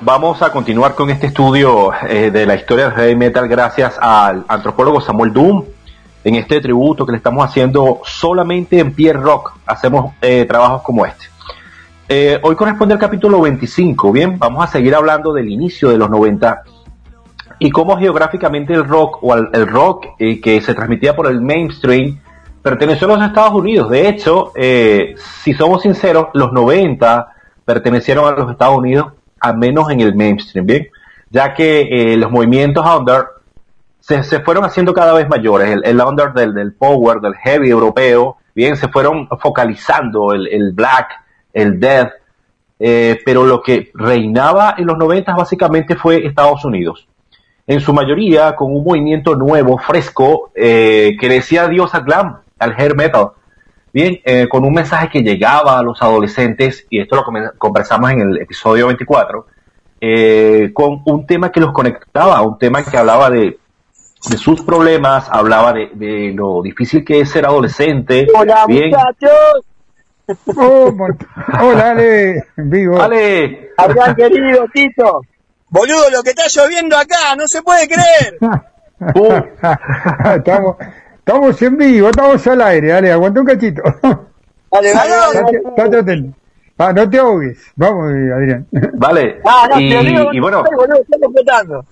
Vamos 0.00 0.42
a 0.42 0.50
continuar 0.52 0.94
con 0.94 1.08
este 1.10 1.28
estudio 1.28 1.90
eh, 2.06 2.30
de 2.30 2.44
la 2.44 2.56
historia 2.56 2.86
del 2.90 2.94
heavy 2.96 3.16
metal 3.16 3.48
gracias 3.48 3.96
al 3.98 4.44
antropólogo 4.48 5.00
Samuel 5.00 5.32
Doom. 5.32 5.64
En 6.24 6.34
este 6.34 6.60
tributo 6.60 7.06
que 7.06 7.12
le 7.12 7.18
estamos 7.18 7.48
haciendo 7.48 8.00
solamente 8.04 8.80
en 8.80 8.92
Pierre 8.92 9.20
Rock, 9.20 9.52
hacemos 9.64 10.12
eh, 10.20 10.44
trabajos 10.44 10.82
como 10.82 11.06
este. 11.06 11.26
Eh, 12.08 12.38
hoy 12.40 12.54
corresponde 12.54 12.94
al 12.94 13.00
capítulo 13.00 13.40
25, 13.40 14.12
bien, 14.12 14.38
vamos 14.38 14.62
a 14.62 14.68
seguir 14.68 14.94
hablando 14.94 15.32
del 15.32 15.48
inicio 15.48 15.88
de 15.88 15.98
los 15.98 16.08
90 16.08 16.62
y 17.58 17.70
cómo 17.70 17.98
geográficamente 17.98 18.74
el 18.74 18.84
rock 18.84 19.18
o 19.24 19.34
el, 19.34 19.66
rock 19.66 20.06
eh, 20.20 20.40
que 20.40 20.60
se 20.60 20.72
transmitía 20.72 21.16
por 21.16 21.26
el 21.26 21.40
mainstream 21.40 22.20
perteneció 22.62 23.08
a 23.08 23.16
los 23.16 23.26
Estados 23.26 23.54
Unidos. 23.54 23.90
De 23.90 24.08
hecho, 24.08 24.52
eh, 24.54 25.16
si 25.42 25.52
somos 25.54 25.82
sinceros, 25.82 26.28
los 26.34 26.52
90 26.52 27.26
pertenecieron 27.64 28.32
a 28.32 28.36
los 28.36 28.52
Estados 28.52 28.78
Unidos, 28.78 29.12
al 29.40 29.58
menos 29.58 29.90
en 29.90 30.00
el 30.00 30.14
mainstream, 30.14 30.64
¿bien? 30.64 30.88
Ya 31.30 31.54
que 31.54 32.14
los 32.16 32.30
movimientos 32.30 32.86
under 32.86 33.24
se, 33.98 34.22
fueron 34.40 34.64
haciendo 34.64 34.94
cada 34.94 35.12
vez 35.12 35.28
mayores. 35.28 35.70
El, 35.70 35.84
el 35.84 36.00
under 36.00 36.32
del, 36.32 36.72
power, 36.74 37.18
del 37.20 37.34
heavy 37.34 37.68
europeo, 37.68 38.36
bien, 38.54 38.76
se 38.76 38.86
fueron 38.86 39.28
focalizando 39.40 40.32
el 40.32 40.72
black, 40.72 41.25
el 41.56 41.80
death, 41.80 42.12
eh, 42.78 43.18
pero 43.24 43.44
lo 43.44 43.62
que 43.62 43.90
reinaba 43.94 44.74
en 44.76 44.86
los 44.86 44.98
90 44.98 45.34
básicamente 45.34 45.96
fue 45.96 46.26
Estados 46.26 46.64
Unidos. 46.64 47.08
En 47.66 47.80
su 47.80 47.92
mayoría 47.94 48.54
con 48.54 48.76
un 48.76 48.84
movimiento 48.84 49.34
nuevo, 49.34 49.78
fresco, 49.78 50.50
eh, 50.54 51.16
que 51.18 51.28
decía 51.28 51.64
adiós 51.64 51.94
al 51.94 52.04
glam, 52.04 52.40
al 52.58 52.74
hair 52.78 52.94
metal. 52.94 53.30
Bien, 53.92 54.20
eh, 54.24 54.46
con 54.48 54.64
un 54.64 54.74
mensaje 54.74 55.08
que 55.08 55.22
llegaba 55.22 55.78
a 55.78 55.82
los 55.82 56.02
adolescentes, 56.02 56.86
y 56.90 57.00
esto 57.00 57.16
lo 57.16 57.24
conversamos 57.56 58.10
en 58.10 58.20
el 58.20 58.36
episodio 58.42 58.88
24, 58.88 59.46
eh, 59.98 60.70
con 60.74 61.00
un 61.06 61.26
tema 61.26 61.50
que 61.50 61.60
los 61.60 61.72
conectaba, 61.72 62.42
un 62.42 62.58
tema 62.58 62.84
que 62.84 62.98
hablaba 62.98 63.30
de, 63.30 63.58
de 64.28 64.36
sus 64.36 64.60
problemas, 64.60 65.26
hablaba 65.30 65.72
de, 65.72 65.90
de 65.94 66.32
lo 66.34 66.60
difícil 66.60 67.02
que 67.02 67.20
es 67.20 67.30
ser 67.30 67.46
adolescente. 67.46 68.26
Hola, 68.34 68.66
bien, 68.68 68.90
muchachos. 68.90 69.64
Oh, 70.56 70.92
Hola, 71.62 71.90
Ale, 71.90 72.44
vivo. 72.56 73.00
Ale. 73.00 73.70
Adrián, 73.76 74.14
querido, 74.16 74.66
Tito. 74.72 75.20
Boludo, 75.68 76.10
lo 76.10 76.22
que 76.22 76.30
está 76.30 76.44
lloviendo 76.48 76.96
acá, 76.96 77.36
no 77.36 77.46
se 77.46 77.62
puede 77.62 77.86
creer. 77.86 78.38
estamos, 80.36 80.76
estamos 81.18 81.62
en 81.62 81.76
vivo, 81.76 82.08
estamos 82.08 82.46
al 82.46 82.62
aire, 82.62 82.92
Ale, 82.92 83.12
aguanta 83.12 83.40
un 83.40 83.46
cachito. 83.46 83.82
Dale, 84.70 84.92
dale, 84.92 85.10
dale. 85.10 85.38
Estate- 85.38 85.68
estate 85.68 85.96
atento. 85.98 86.38
Ah, 86.78 86.92
no 86.92 87.08
te 87.08 87.18
ahogues. 87.18 87.58
Vamos, 87.76 88.04
Adrián. 88.34 88.66
Vale. 88.94 89.40
Ah, 89.44 89.66
no, 89.70 89.80
y, 89.80 89.88
te 89.90 89.98
digo, 90.00 90.32
y 90.32 90.40
bueno, 90.40 90.62
boludo, 90.62 91.00
estoy 91.00 91.20
completando. 91.20 91.84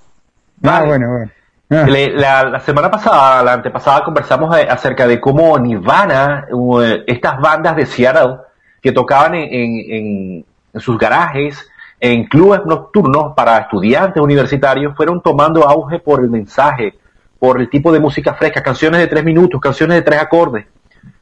Ah, 0.62 0.84
bueno, 0.84 1.08
bueno. 1.10 1.30
Ah. 1.70 1.86
La, 1.88 2.60
semana 2.60 2.90
pasada, 2.90 3.42
la 3.42 3.54
antepasada, 3.54 4.04
conversamos 4.04 4.54
de- 4.54 4.62
acerca 4.62 5.06
de 5.06 5.20
cómo 5.20 5.58
Nirvana, 5.58 6.46
uh, 6.52 6.80
estas 7.06 7.40
bandas 7.40 7.74
de 7.74 7.86
Seattle 7.86 8.36
que 8.82 8.92
tocaban 8.92 9.34
en, 9.34 9.46
en- 9.50 10.44
sus 10.80 10.98
garajes, 10.98 11.66
en 12.00 12.24
clubes 12.24 12.60
nocturnos 12.66 13.32
para 13.34 13.58
estudiantes 13.58 14.22
universitarios, 14.22 14.94
fueron 14.96 15.20
tomando 15.22 15.66
auge 15.66 16.00
por 16.00 16.20
el 16.20 16.28
mensaje, 16.28 16.94
por 17.38 17.60
el 17.60 17.70
tipo 17.70 17.92
de 17.92 18.00
música 18.00 18.34
fresca, 18.34 18.62
canciones 18.62 19.00
de 19.00 19.06
tres 19.06 19.24
minutos, 19.24 19.60
canciones 19.60 19.96
de 19.96 20.02
tres 20.02 20.20
acordes. 20.20 20.66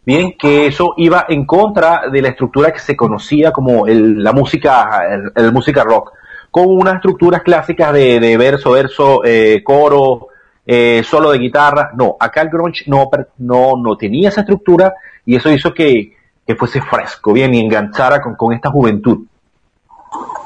Bien, 0.04 0.34
que 0.36 0.66
eso 0.66 0.94
iba 0.96 1.26
en 1.28 1.46
contra 1.46 2.08
de 2.10 2.20
la 2.20 2.28
estructura 2.28 2.72
que 2.72 2.80
se 2.80 2.96
conocía 2.96 3.52
como 3.52 3.86
el- 3.86 4.22
la 4.24 4.32
música, 4.32 5.02
el 5.36 5.52
música 5.52 5.84
rock, 5.84 6.12
con 6.50 6.66
unas 6.66 6.96
estructuras 6.96 7.42
clásicas 7.42 7.92
de, 7.92 8.18
de 8.18 8.36
verso, 8.36 8.72
verso, 8.72 9.22
eh, 9.24 9.62
coro, 9.64 10.28
eh, 10.66 11.02
solo 11.04 11.30
de 11.30 11.38
guitarra. 11.38 11.90
No, 11.94 12.16
acá 12.18 12.42
el 12.42 12.50
grunge 12.50 12.84
no, 12.86 13.10
no, 13.38 13.76
no 13.76 13.96
tenía 13.96 14.28
esa 14.28 14.42
estructura 14.42 14.94
y 15.24 15.36
eso 15.36 15.50
hizo 15.50 15.72
que, 15.72 16.14
que 16.46 16.54
fuese 16.56 16.80
fresco, 16.80 17.32
bien, 17.32 17.54
y 17.54 17.60
enganchara 17.60 18.20
con, 18.20 18.34
con 18.34 18.52
esta 18.52 18.70
juventud. 18.70 19.26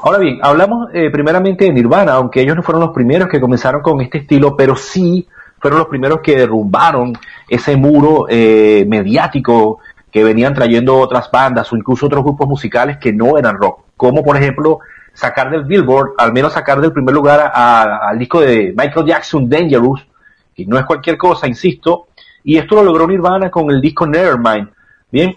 Ahora 0.02 0.18
bien, 0.18 0.38
hablamos 0.42 0.88
eh, 0.94 1.10
primeramente 1.10 1.64
de 1.64 1.72
Nirvana, 1.72 2.12
aunque 2.12 2.40
ellos 2.40 2.54
no 2.54 2.62
fueron 2.62 2.82
los 2.82 2.92
primeros 2.92 3.28
que 3.28 3.40
comenzaron 3.40 3.82
con 3.82 4.00
este 4.00 4.18
estilo, 4.18 4.56
pero 4.56 4.76
sí 4.76 5.26
fueron 5.58 5.80
los 5.80 5.88
primeros 5.88 6.20
que 6.20 6.36
derrumbaron 6.36 7.12
ese 7.48 7.76
muro 7.76 8.26
eh, 8.28 8.84
mediático 8.86 9.80
que 10.10 10.22
venían 10.22 10.54
trayendo 10.54 10.96
otras 10.96 11.28
bandas 11.30 11.72
o 11.72 11.76
incluso 11.76 12.06
otros 12.06 12.22
grupos 12.22 12.48
musicales 12.48 12.98
que 12.98 13.12
no 13.12 13.36
eran 13.36 13.56
rock, 13.56 13.80
como 13.96 14.22
por 14.22 14.36
ejemplo 14.36 14.78
sacar 15.16 15.50
del 15.50 15.64
Billboard, 15.64 16.12
al 16.18 16.32
menos 16.32 16.52
sacar 16.52 16.80
del 16.80 16.92
primer 16.92 17.14
lugar 17.14 17.50
a- 17.52 18.08
al 18.08 18.18
disco 18.18 18.40
de 18.40 18.74
Michael 18.76 19.06
Jackson, 19.06 19.48
Dangerous, 19.48 20.06
que 20.54 20.66
no 20.66 20.78
es 20.78 20.84
cualquier 20.84 21.16
cosa, 21.16 21.48
insisto, 21.48 22.08
y 22.44 22.56
esto 22.58 22.76
lo 22.76 22.84
logró 22.84 23.06
Nirvana 23.08 23.50
con 23.50 23.70
el 23.70 23.80
disco 23.80 24.06
Nevermind, 24.06 24.68
bien, 25.10 25.36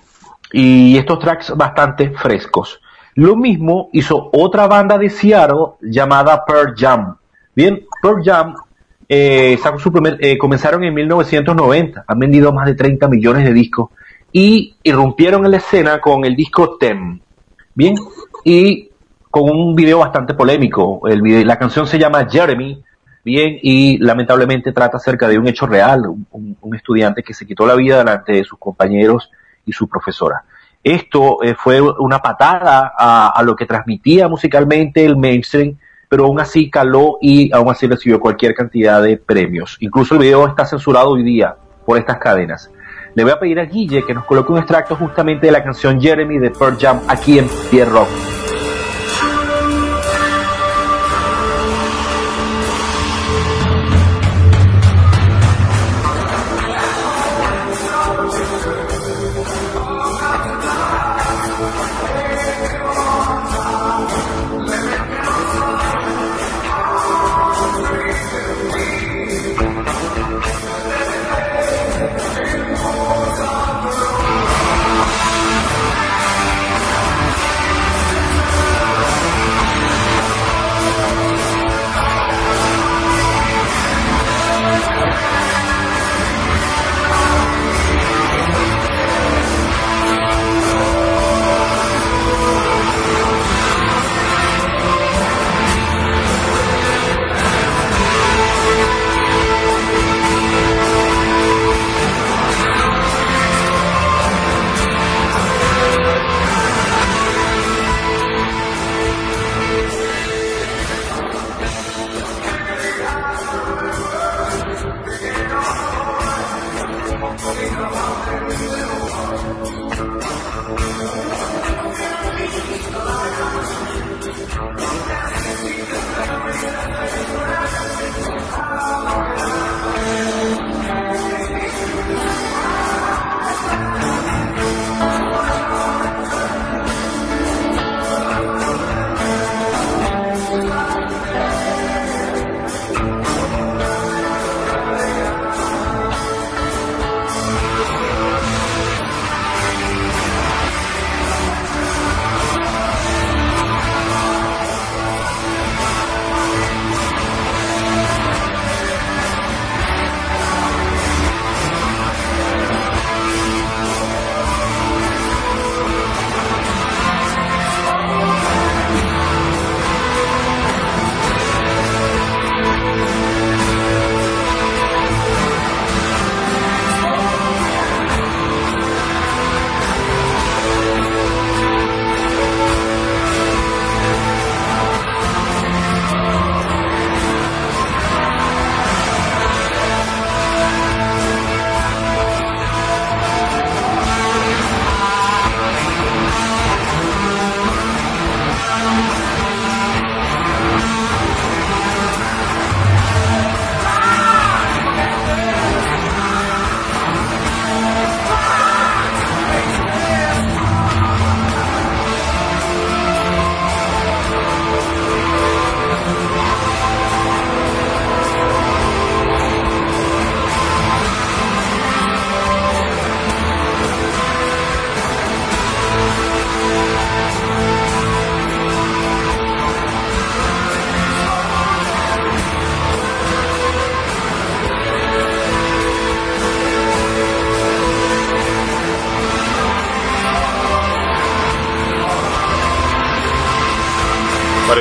y 0.52 0.98
estos 0.98 1.20
tracks 1.20 1.56
bastante 1.56 2.12
frescos. 2.12 2.80
Lo 3.16 3.36
mismo 3.36 3.90
hizo 3.94 4.30
otra 4.34 4.68
banda 4.68 4.98
de 4.98 5.10
Seattle 5.10 5.74
llamada 5.82 6.46
Pearl 6.46 6.74
Jam. 6.78 7.16
Bien, 7.56 7.86
Pearl 8.02 8.22
Jam 8.24 8.56
eh, 9.08 9.58
sacó 9.62 9.80
su 9.80 9.92
primer, 9.92 10.18
eh, 10.20 10.38
comenzaron 10.38 10.84
en 10.84 10.94
1990, 10.94 12.04
han 12.08 12.20
vendido 12.20 12.52
más 12.54 12.66
de 12.68 12.76
30 12.76 13.08
millones 13.08 13.44
de 13.44 13.54
discos 13.54 13.90
y 14.32 14.76
irrumpieron 14.84 15.44
en 15.46 15.52
la 15.52 15.58
escena 15.58 16.00
con 16.00 16.26
el 16.26 16.36
disco 16.36 16.78
Tem. 16.78 17.20
Bien, 17.74 17.96
y 18.44 18.89
con 19.32 19.44
un 19.50 19.76
video 19.76 20.00
bastante 20.00 20.34
polémico. 20.34 21.02
El 21.08 21.48
la 21.48 21.58
canción 21.58 21.86
se 21.88 22.00
llama 22.00 22.26
Jeremy, 22.30 22.82
bien, 23.24 23.58
y 23.62 23.98
lamentablemente 24.00 24.72
trata 24.72 24.98
acerca 24.98 25.28
de 25.28 25.38
un 25.38 25.48
hecho 25.48 25.68
real, 25.68 26.08
un, 26.08 26.26
un- 26.32 26.58
un 26.62 26.76
estudiante 26.76 27.22
que 27.24 27.34
se 27.34 27.46
quitó 27.46 27.66
la 27.66 27.76
vida 27.76 28.00
delante 28.00 28.34
de 28.34 28.44
sus 28.44 28.58
compañeros 28.58 29.30
y 29.66 29.72
su 29.72 29.88
profesora. 29.88 30.44
Esto 30.84 31.44
eh, 31.44 31.56
fue 31.56 31.82
una 31.82 32.20
patada 32.20 32.94
a, 32.98 33.28
a 33.36 33.44
lo 33.44 33.56
que 33.56 33.66
transmitía 33.66 34.28
musicalmente 34.30 35.06
el 35.06 35.18
mainstream, 35.18 35.76
pero 36.08 36.26
aún 36.26 36.40
así 36.40 36.70
caló 36.72 37.18
y 37.22 37.54
aún 37.54 37.70
así 37.70 37.86
recibió 37.86 38.20
cualquier 38.20 38.56
cantidad 38.56 39.02
de 39.04 39.18
premios. 39.18 39.78
Incluso 39.82 40.16
el 40.16 40.22
video 40.22 40.48
está 40.48 40.66
censurado 40.66 41.10
hoy 41.12 41.22
día 41.24 41.56
por 41.86 41.98
estas 42.00 42.18
cadenas. 42.18 42.72
Le 43.14 43.24
voy 43.24 43.34
a 43.34 43.40
pedir 43.40 43.60
a 43.60 43.66
Guille 43.66 44.04
que 44.06 44.14
nos 44.14 44.24
coloque 44.26 44.52
un 44.54 44.58
extracto 44.60 44.96
justamente 44.96 45.48
de 45.48 45.52
la 45.52 45.64
canción 45.64 46.00
Jeremy 46.00 46.40
de 46.40 46.50
Pearl 46.52 46.78
Jam 46.80 47.02
aquí 47.08 47.38
en 47.38 47.48
Pierre 47.70 47.92
Rock. 47.92 48.08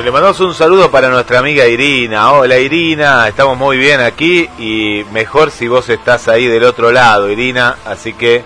Le 0.09 0.13
mandamos 0.13 0.39
un 0.39 0.55
saludo 0.55 0.89
para 0.89 1.07
nuestra 1.09 1.37
amiga 1.37 1.67
Irina. 1.67 2.31
Hola 2.31 2.57
Irina, 2.57 3.27
estamos 3.27 3.55
muy 3.55 3.77
bien 3.77 4.01
aquí 4.01 4.49
y 4.57 5.05
mejor 5.11 5.51
si 5.51 5.67
vos 5.67 5.87
estás 5.87 6.27
ahí 6.27 6.47
del 6.47 6.63
otro 6.63 6.91
lado, 6.91 7.29
Irina. 7.29 7.75
Así 7.85 8.13
que 8.13 8.43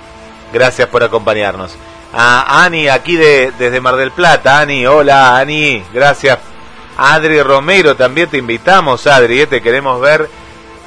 gracias 0.52 0.90
por 0.90 1.06
acompañarnos. 1.06 1.78
A 2.14 2.66
Ani, 2.66 2.90
aquí 2.90 3.16
de, 3.16 3.54
desde 3.58 3.80
Mar 3.80 3.96
del 3.96 4.12
Plata. 4.12 4.60
Ani, 4.60 4.86
hola 4.86 5.38
Ani, 5.38 5.82
gracias. 5.94 6.38
Adri 6.98 7.42
Romero, 7.42 7.96
también 7.96 8.30
te 8.30 8.40
invitamos, 8.40 9.08
Adri, 9.08 9.40
eh, 9.40 9.48
te 9.48 9.62
queremos 9.62 10.02
ver 10.02 10.30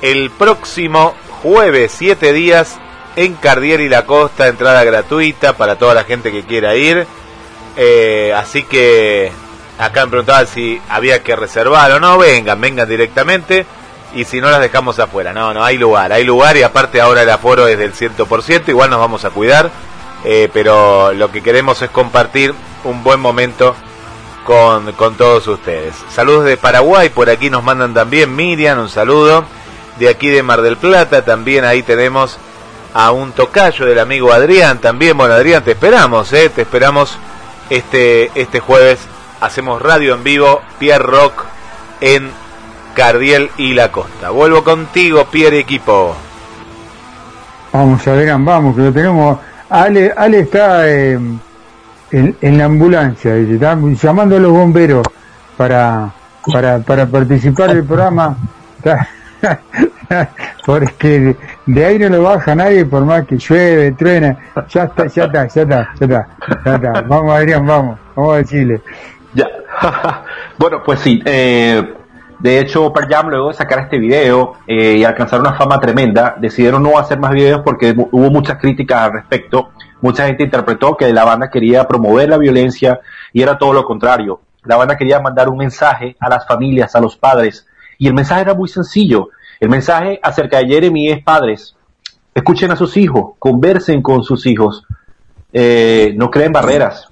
el 0.03 0.29
próximo 0.29 1.15
jueves, 1.41 1.91
siete 1.97 2.35
días 2.35 2.77
en 3.17 3.33
Cardiel 3.33 3.81
y 3.81 3.89
la 3.89 4.05
Costa, 4.05 4.47
entrada 4.47 4.85
gratuita 4.85 5.57
para 5.57 5.79
toda 5.79 5.95
la 5.95 6.05
gente 6.05 6.31
que 6.31 6.45
quiera 6.45 6.77
ir. 6.77 7.07
Eh, 7.79 8.35
así 8.37 8.63
que 8.63 9.33
acá 9.79 10.05
me 10.05 10.11
preguntaban 10.11 10.47
si 10.47 10.81
había 10.89 11.23
que 11.23 11.37
reservar 11.37 11.91
o 11.93 12.01
no, 12.01 12.19
vengan, 12.19 12.61
vengan 12.61 12.89
directamente 12.89 13.67
y 14.15 14.25
si 14.25 14.41
no 14.41 14.51
las 14.51 14.61
dejamos 14.61 14.99
afuera. 14.99 15.33
No, 15.33 15.53
no, 15.53 15.65
hay 15.65 15.77
lugar, 15.79 16.13
hay 16.13 16.25
lugar 16.25 16.57
y 16.57 16.63
aparte 16.63 17.01
ahora 17.01 17.23
el 17.23 17.31
aforo 17.31 17.67
es 17.67 17.79
del 17.79 17.93
100%, 17.93 18.69
igual 18.69 18.91
nos 18.91 19.01
vamos 19.01 19.25
a 19.25 19.31
cuidar, 19.31 19.71
eh, 20.25 20.49
pero 20.53 21.13
lo 21.13 21.31
que 21.31 21.43
queremos 21.43 21.83
es 21.83 21.91
compartir 21.91 22.55
un 22.85 23.03
buen 23.03 23.21
momento 23.21 23.75
con, 24.45 24.93
con 24.93 25.17
todos 25.17 25.47
ustedes. 25.49 25.95
Saludos 26.11 26.45
de 26.45 26.57
Paraguay, 26.57 27.09
por 27.09 27.29
aquí 27.29 27.51
nos 27.51 27.65
mandan 27.65 27.95
también 27.95 28.35
Miriam, 28.35 28.79
un 28.79 28.89
saludo. 28.89 29.45
De 29.99 30.11
aquí 30.11 30.29
de 30.29 30.43
Mar 30.43 30.61
del 30.61 30.77
Plata 30.77 31.25
también 31.25 31.65
ahí 31.65 31.83
tenemos 31.83 32.39
a 32.93 33.13
un 33.13 33.33
tocayo 33.33 33.87
del 33.87 33.99
amigo 33.99 34.33
Adrián 34.33 34.79
también. 34.79 35.17
Bueno, 35.17 35.35
Adrián, 35.35 35.65
te 35.65 35.73
esperamos, 35.73 36.33
¿eh? 36.33 36.51
te 36.51 36.63
esperamos 36.63 37.19
este, 37.71 38.31
este 38.35 38.61
jueves. 38.61 39.01
Hacemos 39.41 39.83
radio 39.83 40.15
en 40.15 40.25
vivo, 40.25 40.63
Pierre 40.79 41.05
Rock 41.05 41.45
en 42.01 42.31
Cardiel 42.95 43.51
y 43.59 43.75
la 43.75 43.93
Costa. 43.93 44.31
Vuelvo 44.31 44.65
contigo, 44.65 45.27
Pierre 45.31 45.59
Equipo. 45.59 46.17
Vamos, 47.73 48.07
Adrián, 48.09 48.45
vamos, 48.45 48.75
que 48.75 48.83
lo 48.83 48.93
tenemos. 48.93 49.39
Ale, 49.69 50.13
Ale 50.17 50.41
está 50.41 50.89
eh, 50.89 51.19
en, 52.11 52.59
la 52.59 52.65
ambulancia, 52.65 53.37
está 53.37 53.77
llamando 54.03 54.37
a 54.37 54.41
los 54.41 54.53
bomberos 54.53 55.07
para, 55.57 56.11
para, 56.51 56.79
para 56.79 57.07
participar 57.07 57.75
del 57.75 57.85
programa. 57.85 58.37
Porque 60.65 61.37
de 61.67 61.85
ahí 61.85 61.99
no 61.99 62.09
lo 62.09 62.23
baja 62.23 62.55
nadie 62.55 62.85
por 62.85 63.05
más 63.05 63.27
que 63.27 63.37
llueve, 63.37 63.93
truena. 63.93 64.39
Ya 64.69 64.85
está, 64.85 65.07
ya 65.07 65.25
está, 65.25 65.47
ya 65.47 65.63
está, 65.63 65.89
ya 65.99 66.07
está. 66.07 66.29
Ya 66.65 66.75
está. 66.77 67.03
Vamos, 67.03 67.35
Adrián, 67.35 67.67
vamos. 67.67 67.99
Vamos 68.15 68.35
a 68.35 68.39
decirle. 68.39 68.81
Bueno, 70.59 70.83
pues 70.83 71.01
sí. 71.01 71.23
eh, 71.25 71.95
de 72.39 72.61
hecho, 72.61 72.93
Pearl 72.93 73.09
Jam, 73.09 73.29
luego 73.31 73.49
de 73.49 73.55
sacar 73.55 73.79
este 73.79 73.99
video 73.99 74.55
eh, 74.67 74.97
y 74.99 75.05
alcanzar 75.05 75.41
una 75.41 75.55
fama 75.55 75.81
tremenda, 75.81 76.37
decidieron 76.39 76.83
no 76.83 76.99
hacer 76.99 77.19
más 77.19 77.33
videos 77.33 77.63
porque 77.65 77.95
hubo 77.97 78.31
muchas 78.31 78.59
críticas 78.59 79.03
al 79.03 79.13
respecto. 79.15 79.71
Mucha 80.03 80.27
gente 80.27 80.45
interpretó 80.45 80.97
que 80.97 81.11
la 81.13 81.25
banda 81.25 81.51
quería 81.51 81.89
promover 81.89 82.29
la 82.29 82.37
violencia 82.37 83.01
y 83.33 83.41
era 83.41 83.57
todo 83.57 83.73
lo 83.73 83.85
contrario. 83.85 84.41
La 84.65 84.77
banda 84.77 84.97
quería 84.97 85.19
mandar 85.21 85.49
un 85.49 85.57
mensaje 85.57 86.17
a 86.21 86.29
las 86.29 86.47
familias, 86.47 86.95
a 86.95 87.01
los 87.01 87.17
padres. 87.17 87.67
Y 87.97 88.07
el 88.07 88.15
mensaje 88.15 88.43
era 88.43 88.55
muy 88.55 88.69
sencillo. 88.69 89.31
El 89.59 89.71
mensaje 89.71 90.21
acerca 90.23 90.59
de 90.59 90.67
Jeremy 90.67 91.09
es 91.09 91.23
padres. 91.23 91.75
Escuchen 92.35 92.71
a 92.71 92.77
sus 92.77 92.99
hijos, 92.99 93.33
conversen 93.39 94.03
con 94.03 94.23
sus 94.23 94.45
hijos, 94.45 94.85
eh, 95.55 96.13
no 96.17 96.31
creen 96.31 96.53
barreras. 96.53 97.09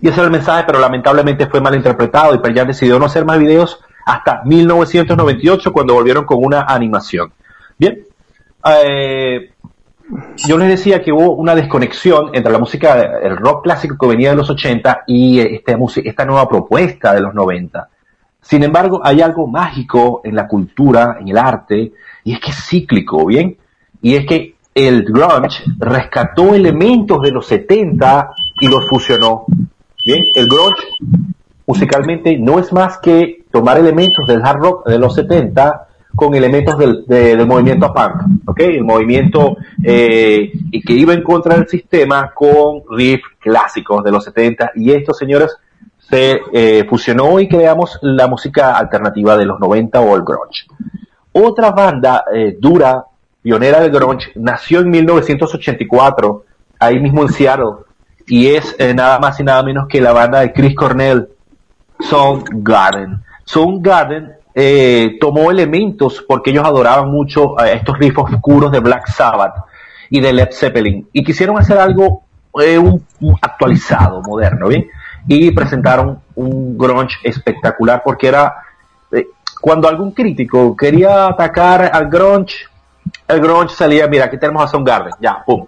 Y 0.00 0.08
ese 0.08 0.16
era 0.16 0.26
el 0.26 0.30
mensaje, 0.32 0.64
pero 0.66 0.78
lamentablemente 0.78 1.46
fue 1.46 1.60
mal 1.60 1.74
interpretado 1.74 2.34
y 2.34 2.38
Pearl 2.38 2.66
decidió 2.66 2.98
no 2.98 3.06
hacer 3.06 3.24
más 3.24 3.38
videos 3.38 3.80
hasta 4.04 4.42
1998 4.44 5.72
cuando 5.72 5.94
volvieron 5.94 6.24
con 6.24 6.38
una 6.44 6.62
animación. 6.62 7.32
Bien, 7.78 8.02
eh, 8.64 9.50
yo 10.46 10.58
les 10.58 10.68
decía 10.68 11.02
que 11.02 11.12
hubo 11.12 11.32
una 11.32 11.54
desconexión 11.54 12.30
entre 12.32 12.52
la 12.52 12.58
música, 12.58 13.18
el 13.22 13.36
rock 13.36 13.64
clásico 13.64 13.96
que 13.98 14.06
venía 14.06 14.30
de 14.30 14.36
los 14.36 14.48
80 14.50 15.02
y 15.06 15.40
esta, 15.40 15.76
música- 15.76 16.08
esta 16.08 16.24
nueva 16.24 16.48
propuesta 16.48 17.12
de 17.14 17.20
los 17.20 17.34
90. 17.34 17.88
Sin 18.40 18.62
embargo, 18.62 19.00
hay 19.02 19.22
algo 19.22 19.48
mágico 19.48 20.20
en 20.22 20.36
la 20.36 20.46
cultura, 20.46 21.16
en 21.20 21.28
el 21.28 21.36
arte, 21.38 21.92
y 22.22 22.32
es 22.34 22.40
que 22.40 22.50
es 22.50 22.64
cíclico, 22.68 23.26
¿bien? 23.26 23.56
Y 24.02 24.14
es 24.14 24.24
que 24.26 24.54
el 24.72 25.02
grunge 25.04 25.64
rescató 25.78 26.54
elementos 26.54 27.20
de 27.22 27.32
los 27.32 27.46
70 27.46 28.30
y 28.60 28.68
los 28.68 28.86
fusionó. 28.86 29.46
Bien, 30.06 30.24
el 30.36 30.46
grunge 30.48 30.82
musicalmente 31.66 32.38
no 32.38 32.58
es 32.60 32.72
más 32.72 32.98
que 32.98 33.44
tomar 33.50 33.76
elementos 33.78 34.26
del 34.26 34.40
hard 34.44 34.58
rock 34.60 34.86
de 34.88 34.98
los 34.98 35.14
70 35.16 35.88
con 36.14 36.34
elementos 36.34 36.78
del, 36.78 37.04
de- 37.06 37.36
del 37.36 37.46
movimiento 37.46 37.92
punk, 37.92 38.22
¿ok? 38.46 38.60
El 38.60 38.84
movimiento 38.84 39.56
eh, 39.82 40.50
que 40.86 40.92
iba 40.92 41.12
en 41.12 41.22
contra 41.24 41.56
del 41.56 41.66
sistema 41.68 42.30
con 42.32 42.82
riffs 42.88 43.28
clásicos 43.40 44.02
de 44.04 44.12
los 44.12 44.24
70 44.24 44.70
y 44.76 44.92
esto, 44.92 45.12
señores, 45.12 45.56
se 46.08 46.40
eh, 46.52 46.86
fusionó 46.88 47.40
y 47.40 47.48
creamos 47.48 47.98
la 48.02 48.28
música 48.28 48.76
alternativa 48.78 49.36
de 49.36 49.44
los 49.44 49.58
90 49.58 50.00
o 50.00 50.14
el 50.14 50.22
grunge. 50.22 50.66
Otra 51.32 51.72
banda 51.72 52.24
eh, 52.32 52.56
dura, 52.58 53.04
pionera 53.42 53.80
del 53.80 53.90
grunge, 53.90 54.30
nació 54.36 54.80
en 54.80 54.90
1984, 54.90 56.44
ahí 56.78 57.00
mismo 57.00 57.22
en 57.22 57.28
Seattle, 57.30 57.72
y 58.26 58.48
es 58.48 58.74
eh, 58.78 58.94
nada 58.94 59.18
más 59.18 59.38
y 59.40 59.44
nada 59.44 59.62
menos 59.62 59.86
que 59.88 60.00
la 60.00 60.12
banda 60.12 60.40
de 60.40 60.52
Chris 60.52 60.74
Cornell, 60.74 61.28
Soundgarden. 62.00 63.22
Soundgarden 63.44 64.32
eh, 64.54 65.16
tomó 65.20 65.50
elementos 65.50 66.24
porque 66.26 66.50
ellos 66.50 66.64
adoraban 66.64 67.10
mucho 67.10 67.58
estos 67.60 67.98
riffs 67.98 68.18
oscuros 68.18 68.72
de 68.72 68.80
Black 68.80 69.08
Sabbath 69.08 69.64
y 70.10 70.20
de 70.20 70.32
Led 70.32 70.48
Zeppelin 70.52 71.08
y 71.12 71.22
quisieron 71.22 71.58
hacer 71.58 71.78
algo 71.78 72.22
eh, 72.60 72.80
actualizado, 73.42 74.22
moderno, 74.22 74.68
¿bien? 74.68 74.88
Y 75.28 75.50
presentaron 75.50 76.20
un 76.36 76.78
grunge 76.78 77.16
espectacular 77.22 78.02
porque 78.04 78.28
era 78.28 78.54
eh, 79.12 79.26
cuando 79.60 79.88
algún 79.88 80.12
crítico 80.12 80.74
quería 80.76 81.26
atacar 81.26 81.90
al 81.92 82.08
grunge, 82.08 82.66
el 83.28 83.40
grunge 83.40 83.74
salía, 83.74 84.06
mira, 84.06 84.24
aquí 84.24 84.38
tenemos 84.38 84.64
a 84.64 84.68
Soundgarden, 84.68 85.14
ya, 85.20 85.42
pum. 85.44 85.66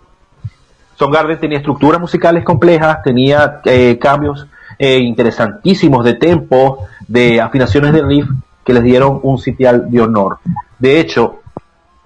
Soundgarden 0.99 1.39
tenía 1.39 1.59
estructuras 1.59 2.01
musicales 2.01 2.45
complejas, 2.45 3.03
tenía 3.05 3.61
eh, 3.65 3.99
cambios 4.01 4.49
eh, 4.79 4.99
interesantísimos 4.99 6.05
de 6.05 6.15
tempo, 6.15 6.89
de 7.07 7.41
afinaciones 7.41 7.93
de 7.93 8.03
riff 8.03 8.29
que 8.65 8.73
les 8.73 8.83
dieron 8.83 9.21
un 9.23 9.39
sitial 9.39 9.89
de 9.89 10.01
honor. 10.01 10.39
De 10.79 10.99
hecho, 10.99 11.41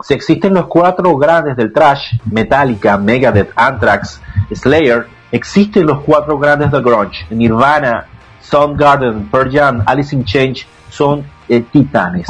si 0.03 0.13
existen 0.13 0.53
los 0.53 0.67
cuatro 0.67 1.17
grandes 1.17 1.57
del 1.57 1.73
trash, 1.73 2.19
Metallica, 2.31 2.99
Megadeth, 2.99 3.51
Anthrax, 3.57 4.21
Slayer, 4.53 5.07
existen 5.31 5.87
los 5.87 6.01
cuatro 6.01 6.39
grandes 6.39 6.71
del 6.71 6.83
grunge, 6.83 7.25
Nirvana, 7.31 8.07
Soundgarden, 8.43 9.29
Pearl 9.31 9.51
Jam, 9.51 9.83
Alice 9.87 10.15
in 10.15 10.25
Change, 10.25 10.67
son 10.91 11.25
eh, 11.53 11.65
titanes. 11.71 12.27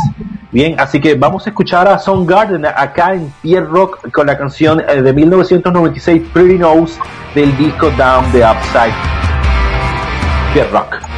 Bien, 0.51 0.78
así 0.81 1.01
que 1.01 1.15
vamos 1.15 1.47
a 1.47 1.51
escuchar 1.51 1.86
a 1.86 1.99
Soundgarden 1.99 2.67
acá 2.67 3.15
en 3.15 3.33
Pierre 3.41 3.67
Rock 3.67 4.10
con 4.10 4.26
la 4.26 4.36
canción 4.36 4.81
eh, 4.81 5.01
de 5.01 5.12
1996 5.12 6.23
Pretty 6.33 6.59
Nose 6.59 6.99
del 7.34 7.57
disco 7.57 7.91
Down 7.92 8.31
the 8.33 8.44
Upside. 8.44 8.92
Pierre 10.52 10.70
Rock. 10.70 11.11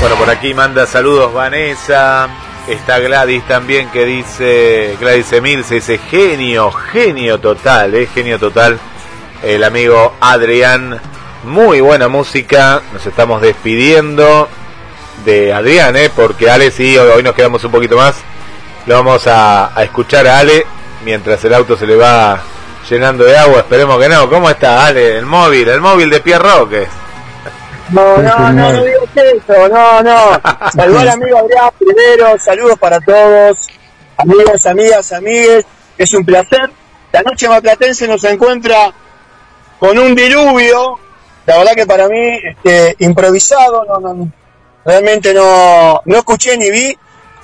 Bueno, 0.00 0.16
por 0.16 0.28
aquí 0.28 0.52
manda 0.52 0.86
saludos 0.86 1.32
Vanessa. 1.32 2.28
Está 2.68 2.98
Gladys 2.98 3.46
también 3.46 3.88
que 3.90 4.04
dice, 4.04 4.96
Gladys 5.00 5.32
Emil 5.32 5.64
se 5.64 5.76
dice 5.76 5.98
genio, 5.98 6.70
genio 6.70 7.40
total, 7.40 7.94
eh, 7.94 8.06
genio 8.12 8.38
total. 8.38 8.78
El 9.42 9.64
amigo 9.64 10.14
Adrián, 10.20 11.00
muy 11.44 11.80
buena 11.80 12.08
música. 12.08 12.82
Nos 12.92 13.06
estamos 13.06 13.40
despidiendo 13.40 14.48
de 15.24 15.52
Adrián, 15.52 15.96
eh, 15.96 16.10
porque 16.14 16.50
Ale 16.50 16.70
sí, 16.70 16.98
hoy 16.98 17.22
nos 17.22 17.34
quedamos 17.34 17.64
un 17.64 17.70
poquito 17.70 17.96
más. 17.96 18.16
Lo 18.86 18.96
vamos 18.96 19.26
a, 19.26 19.72
escuchar 19.78 20.26
a 20.26 20.40
Ale 20.40 20.66
mientras 21.04 21.42
el 21.44 21.54
auto 21.54 21.76
se 21.76 21.86
le 21.86 21.96
va 21.96 22.42
llenando 22.88 23.24
de 23.24 23.36
agua. 23.38 23.60
Esperemos 23.60 23.98
que 23.98 24.08
no. 24.08 24.28
¿Cómo 24.28 24.50
está 24.50 24.86
Ale? 24.86 25.16
El 25.18 25.26
móvil, 25.26 25.68
el 25.68 25.80
móvil 25.80 26.10
de 26.10 26.20
Pierre 26.20 26.44
Roque. 26.44 27.05
No, 27.90 28.16
no, 28.18 28.52
no, 28.52 28.72
no 28.72 28.84
digas 28.84 29.02
eso, 29.14 29.68
no, 29.68 30.02
no. 30.02 30.40
Saludos 30.74 31.02
al 31.02 31.08
amigo 31.10 31.38
Adrián 31.38 31.70
primero, 31.78 32.38
saludos 32.38 32.78
para 32.78 33.00
todos, 33.00 33.68
amigos, 34.16 34.66
amigas, 34.66 35.12
amigues. 35.12 35.64
Es 35.96 36.12
un 36.14 36.24
placer. 36.24 36.70
La 37.12 37.22
noche 37.22 37.48
maplatense 37.48 38.08
nos 38.08 38.24
encuentra 38.24 38.92
con 39.78 39.96
un 39.98 40.14
diluvio, 40.14 40.98
la 41.46 41.58
verdad 41.58 41.72
que 41.74 41.86
para 41.86 42.08
mí, 42.08 42.40
este, 42.42 42.96
improvisado, 42.98 43.84
no, 43.84 44.00
no, 44.00 44.14
no. 44.14 44.32
realmente 44.84 45.32
no, 45.32 46.02
no 46.04 46.16
escuché 46.16 46.56
ni 46.56 46.70
vi 46.70 46.98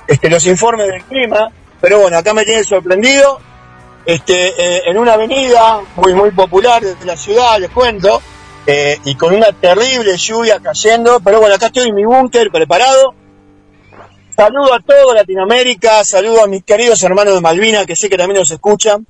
este, 0.07 0.29
los 0.29 0.45
informes 0.45 0.87
del 0.87 1.03
clima, 1.05 1.51
pero 1.79 1.99
bueno, 1.99 2.17
acá 2.17 2.33
me 2.33 2.43
tiene 2.43 2.63
sorprendido. 2.63 3.39
Este, 4.05 4.49
eh, 4.57 4.81
en 4.87 4.97
una 4.97 5.13
avenida 5.13 5.79
muy, 5.95 6.13
muy 6.13 6.31
popular 6.31 6.83
de 6.83 7.05
la 7.05 7.15
ciudad, 7.15 7.57
les 7.57 7.69
cuento, 7.69 8.21
eh, 8.65 8.99
y 9.03 9.15
con 9.15 9.33
una 9.33 9.51
terrible 9.51 10.17
lluvia 10.17 10.59
cayendo, 10.59 11.19
pero 11.19 11.39
bueno, 11.39 11.55
acá 11.55 11.67
estoy 11.67 11.89
en 11.89 11.95
mi 11.95 12.05
búnker 12.05 12.49
preparado. 12.51 13.13
Saludo 14.35 14.73
a 14.73 14.79
todo 14.79 15.13
Latinoamérica, 15.13 16.03
saludo 16.03 16.43
a 16.43 16.47
mis 16.47 16.63
queridos 16.63 17.03
hermanos 17.03 17.35
de 17.35 17.41
Malvina, 17.41 17.85
que 17.85 17.95
sé 17.95 18.09
que 18.09 18.17
también 18.17 18.39
nos 18.39 18.51
escuchan. 18.51 19.05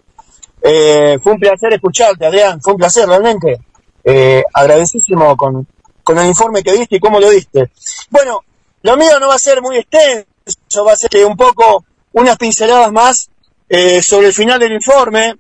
Eh, 0.62 1.18
fue 1.22 1.34
un 1.34 1.40
placer 1.40 1.74
escucharte, 1.74 2.26
Adrián, 2.26 2.62
fue 2.62 2.74
un 2.74 2.80
placer 2.80 3.08
realmente. 3.08 3.60
Eh, 4.04 4.44
agradecísimo 4.54 5.38
con, 5.38 5.66
con 6.04 6.18
el 6.18 6.28
informe 6.28 6.62
que 6.62 6.74
diste 6.74 6.98
y 6.98 7.00
cómo 7.00 7.20
lo 7.20 7.30
diste. 7.30 7.72
Bueno, 8.10 8.40
lo 8.82 8.98
mío 8.98 9.20
no 9.20 9.30
va 9.30 9.36
a 9.36 9.40
ser 9.40 9.62
muy 9.62 9.78
extenso, 9.78 10.84
va 10.86 10.94
a 10.94 10.98
ser 10.98 11.10
un 11.26 11.38
poco 11.38 11.86
unas 12.12 12.38
pinceladas 12.38 12.92
más 12.92 13.30
eh, 13.70 14.02
sobre 14.02 14.28
el 14.28 14.34
final 14.34 14.60
del 14.60 14.74
informe 14.74 15.36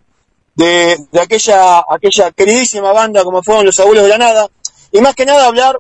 de, 0.56 0.98
aquella, 1.19 1.83
aquella 1.90 2.32
queridísima 2.32 2.91
banda 2.91 3.23
como 3.23 3.43
fueron 3.43 3.65
los 3.65 3.80
abuelos 3.80 4.03
de 4.03 4.09
la 4.09 4.17
nada, 4.17 4.48
y 4.91 5.01
más 5.01 5.15
que 5.15 5.25
nada 5.25 5.48
hablar, 5.48 5.77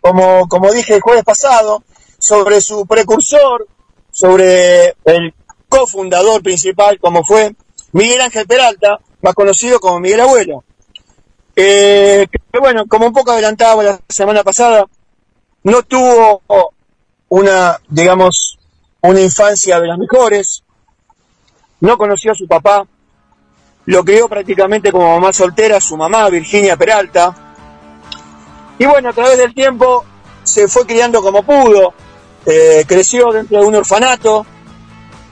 como, 0.00 0.48
como 0.48 0.72
dije 0.72 0.94
el 0.94 1.00
jueves 1.00 1.24
pasado, 1.24 1.82
sobre 2.18 2.60
su 2.60 2.86
precursor, 2.86 3.66
sobre 4.10 4.96
el 5.04 5.34
cofundador 5.68 6.42
principal, 6.42 6.98
como 6.98 7.24
fue 7.24 7.54
Miguel 7.92 8.20
Ángel 8.20 8.46
Peralta, 8.46 8.98
más 9.22 9.34
conocido 9.34 9.80
como 9.80 10.00
Miguel 10.00 10.20
Abuelo. 10.20 10.64
Eh, 11.56 12.26
que 12.30 12.58
bueno, 12.58 12.86
como 12.86 13.06
un 13.06 13.12
poco 13.12 13.32
adelantaba 13.32 13.82
la 13.82 14.00
semana 14.08 14.42
pasada, 14.42 14.86
no 15.62 15.82
tuvo 15.82 16.42
una, 17.28 17.78
digamos, 17.88 18.58
una 19.00 19.20
infancia 19.20 19.80
de 19.80 19.88
las 19.88 19.98
mejores, 19.98 20.62
no 21.80 21.98
conoció 21.98 22.32
a 22.32 22.34
su 22.34 22.46
papá, 22.46 22.86
lo 23.86 24.04
crió 24.04 24.28
prácticamente 24.28 24.90
como 24.90 25.14
mamá 25.14 25.32
soltera, 25.32 25.80
su 25.80 25.96
mamá, 25.96 26.28
Virginia 26.30 26.76
Peralta, 26.76 27.44
y 28.78 28.86
bueno, 28.86 29.10
a 29.10 29.12
través 29.12 29.38
del 29.38 29.54
tiempo 29.54 30.04
se 30.42 30.68
fue 30.68 30.86
criando 30.86 31.22
como 31.22 31.42
pudo, 31.42 31.94
eh, 32.46 32.84
creció 32.86 33.32
dentro 33.32 33.60
de 33.60 33.66
un 33.66 33.74
orfanato, 33.74 34.44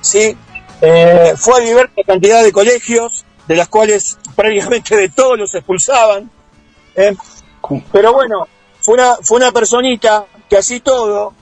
¿sí? 0.01 0.37
Eh, 0.81 1.35
fue 1.37 1.61
a 1.61 1.65
diversa 1.65 2.03
cantidad 2.07 2.43
de 2.43 2.53
colegios, 2.53 3.25
de 3.47 3.57
las 3.57 3.69
cuales 3.69 4.19
prácticamente 4.37 4.97
de 4.97 5.09
todos 5.09 5.39
los 5.39 5.55
expulsaban, 5.55 6.31
¿eh? 6.95 7.15
pero 7.91 8.13
bueno, 8.13 8.49
fue 8.81 8.95
una, 8.95 9.17
fue 9.23 9.39
una 9.39 9.53
personita 9.53 10.27
que 10.49 10.57
así 10.57 10.81
todo, 10.81 11.33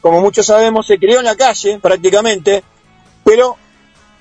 como 0.00 0.20
muchos 0.20 0.46
sabemos, 0.46 0.86
se 0.86 0.98
crió 0.98 1.18
en 1.18 1.24
la 1.24 1.36
calle 1.36 1.78
prácticamente, 1.80 2.62
pero 3.24 3.56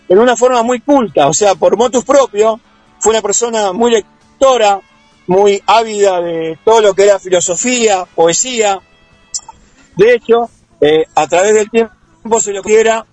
en 0.10 0.20
una 0.20 0.36
forma 0.38 0.64
muy 0.64 0.80
culta, 0.82 1.28
o 1.28 1.34
sea, 1.34 1.56
por 1.56 1.78
motus 1.78 2.04
propio, 2.06 2.60
fue 3.00 3.12
una 3.12 3.22
persona 3.22 3.74
muy 3.74 3.92
lectora, 3.92 4.80
muy 5.28 5.62
ávida 5.66 6.22
de 6.22 6.58
todo 6.64 6.82
lo 6.82 6.94
que 6.94 7.04
era 7.04 7.20
filosofía, 7.20 8.06
poesía. 8.16 8.80
De 9.96 10.14
hecho, 10.14 10.50
eh, 10.82 11.06
a 11.16 11.28
través 11.28 11.54
del 11.54 11.70
tiempo 11.70 12.40
se 12.40 12.54
lo 12.54 12.62
quiera 12.64 13.06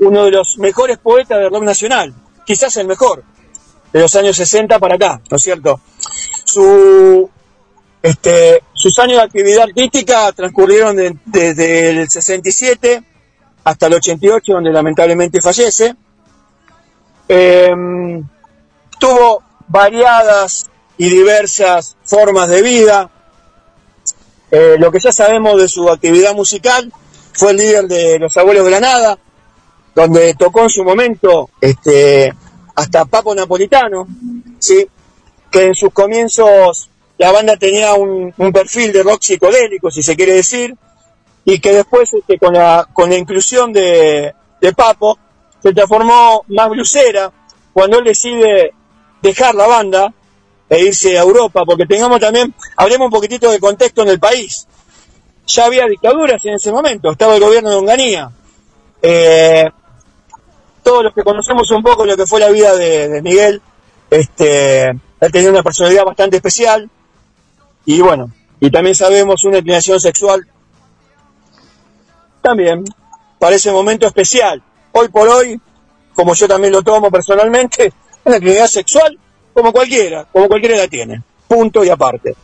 uno 0.00 0.24
de 0.24 0.30
los 0.30 0.56
mejores 0.58 0.98
poetas 0.98 1.38
del 1.38 1.50
rock 1.50 1.62
nacional, 1.64 2.14
quizás 2.46 2.76
el 2.78 2.86
mejor, 2.86 3.22
de 3.92 4.00
los 4.00 4.14
años 4.16 4.36
60 4.36 4.78
para 4.78 4.94
acá, 4.94 5.20
¿no 5.30 5.36
es 5.36 5.42
cierto? 5.42 5.80
Su, 6.44 7.28
este, 8.02 8.62
sus 8.72 8.98
años 8.98 9.18
de 9.18 9.22
actividad 9.24 9.64
artística 9.64 10.32
transcurrieron 10.32 10.96
de- 10.96 11.16
desde 11.26 11.90
el 11.90 12.08
67 12.08 13.02
hasta 13.64 13.86
el 13.86 13.94
88, 13.94 14.52
donde 14.54 14.70
lamentablemente 14.72 15.40
fallece. 15.40 15.94
Em, 17.34 18.22
tuvo 19.00 19.42
variadas 19.66 20.68
y 20.98 21.08
diversas 21.08 21.96
formas 22.04 22.50
de 22.50 22.60
vida. 22.60 23.10
Eh, 24.50 24.76
lo 24.78 24.92
que 24.92 25.00
ya 25.00 25.12
sabemos 25.12 25.56
de 25.58 25.66
su 25.66 25.88
actividad 25.88 26.34
musical, 26.34 26.92
fue 27.32 27.52
el 27.52 27.56
líder 27.56 27.86
de 27.86 28.18
Los 28.18 28.36
Abuelos 28.36 28.66
de 28.66 28.70
la 28.70 28.80
Nada, 28.80 29.18
donde 29.94 30.34
tocó 30.34 30.64
en 30.64 30.68
su 30.68 30.84
momento 30.84 31.48
este, 31.58 32.34
hasta 32.74 33.06
Papo 33.06 33.34
Napolitano, 33.34 34.06
¿sí? 34.58 34.86
que 35.50 35.64
en 35.68 35.74
sus 35.74 35.90
comienzos 35.90 36.90
la 37.16 37.32
banda 37.32 37.56
tenía 37.56 37.94
un, 37.94 38.34
un 38.36 38.52
perfil 38.52 38.92
de 38.92 39.02
rock 39.02 39.22
psicodélico, 39.22 39.90
si 39.90 40.02
se 40.02 40.16
quiere 40.16 40.34
decir, 40.34 40.76
y 41.46 41.58
que 41.60 41.72
después 41.72 42.12
este, 42.12 42.38
con, 42.38 42.52
la, 42.52 42.86
con 42.92 43.08
la 43.08 43.16
inclusión 43.16 43.72
de, 43.72 44.34
de 44.60 44.72
Papo 44.74 45.18
se 45.62 45.72
transformó 45.72 46.44
más 46.48 46.68
blusera 46.68 47.32
cuando 47.72 47.98
él 47.98 48.04
decide 48.04 48.74
dejar 49.22 49.54
la 49.54 49.66
banda 49.66 50.12
e 50.68 50.84
irse 50.84 51.18
a 51.18 51.22
Europa, 51.22 51.64
porque 51.64 51.86
tengamos 51.86 52.18
también, 52.18 52.54
hablemos 52.76 53.06
un 53.06 53.12
poquitito 53.12 53.50
del 53.50 53.60
contexto 53.60 54.02
en 54.02 54.08
el 54.08 54.18
país. 54.18 54.66
Ya 55.46 55.66
había 55.66 55.86
dictaduras 55.86 56.44
en 56.46 56.54
ese 56.54 56.72
momento, 56.72 57.10
estaba 57.10 57.34
el 57.34 57.42
gobierno 57.42 57.70
de 57.70 57.76
Onganía. 57.76 58.30
Eh, 59.02 59.70
todos 60.82 61.04
los 61.04 61.14
que 61.14 61.22
conocemos 61.22 61.70
un 61.70 61.82
poco 61.82 62.04
lo 62.04 62.16
que 62.16 62.26
fue 62.26 62.40
la 62.40 62.48
vida 62.48 62.74
de, 62.74 63.08
de 63.08 63.22
Miguel, 63.22 63.60
este, 64.10 64.88
él 64.88 65.32
tenía 65.32 65.50
una 65.50 65.62
personalidad 65.62 66.04
bastante 66.04 66.36
especial 66.36 66.90
y 67.84 68.00
bueno, 68.00 68.32
y 68.60 68.70
también 68.70 68.94
sabemos 68.94 69.44
una 69.44 69.58
inclinación 69.58 70.00
sexual 70.00 70.46
también 72.40 72.84
para 73.38 73.56
ese 73.56 73.72
momento 73.72 74.06
especial. 74.06 74.62
Hoy 74.92 75.08
por 75.08 75.28
hoy, 75.28 75.60
como 76.14 76.34
yo 76.34 76.46
también 76.46 76.72
lo 76.72 76.82
tomo 76.82 77.10
personalmente, 77.10 77.92
una 78.24 78.36
actividad 78.36 78.66
sexual 78.66 79.18
como 79.52 79.72
cualquiera, 79.72 80.26
como 80.32 80.48
cualquiera 80.48 80.76
la 80.76 80.88
tiene, 80.88 81.22
punto 81.48 81.84
y 81.84 81.90
aparte. 81.90 82.34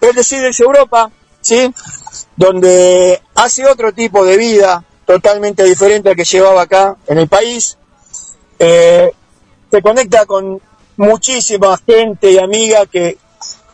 Él 0.00 0.14
decide 0.14 0.48
irse 0.48 0.62
Europa, 0.62 1.10
¿sí? 1.40 1.72
Donde 2.36 3.22
hace 3.34 3.66
otro 3.66 3.92
tipo 3.92 4.24
de 4.24 4.36
vida 4.36 4.84
totalmente 5.06 5.64
diferente 5.64 6.10
al 6.10 6.16
que 6.16 6.24
llevaba 6.24 6.62
acá 6.62 6.96
en 7.06 7.18
el 7.18 7.28
país. 7.28 7.78
Eh, 8.58 9.10
se 9.70 9.82
conecta 9.82 10.26
con 10.26 10.60
muchísima 10.96 11.78
gente 11.78 12.30
y 12.30 12.38
amiga 12.38 12.86
que, 12.86 13.18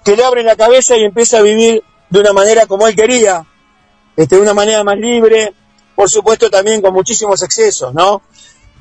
que 0.05 0.17
le 0.17 0.25
abre 0.25 0.43
la 0.43 0.57
cabeza 0.57 0.97
y 0.97 1.05
empieza 1.05 1.39
a 1.39 1.43
vivir 1.43 1.83
de 2.11 2.21
una 2.21 2.33
manera 2.33 2.67
como 2.67 2.87
él 2.87 2.95
quería, 2.95 3.45
este, 4.17 4.37
de 4.37 4.43
una 4.43 4.55
manera 4.55 4.85
más 4.85 4.99
libre, 4.99 5.55
por 5.95 6.09
supuesto 6.09 6.51
también 6.51 6.81
con 6.81 6.95
muchísimos 6.95 7.43
excesos, 7.43 7.93
¿no? 7.95 8.23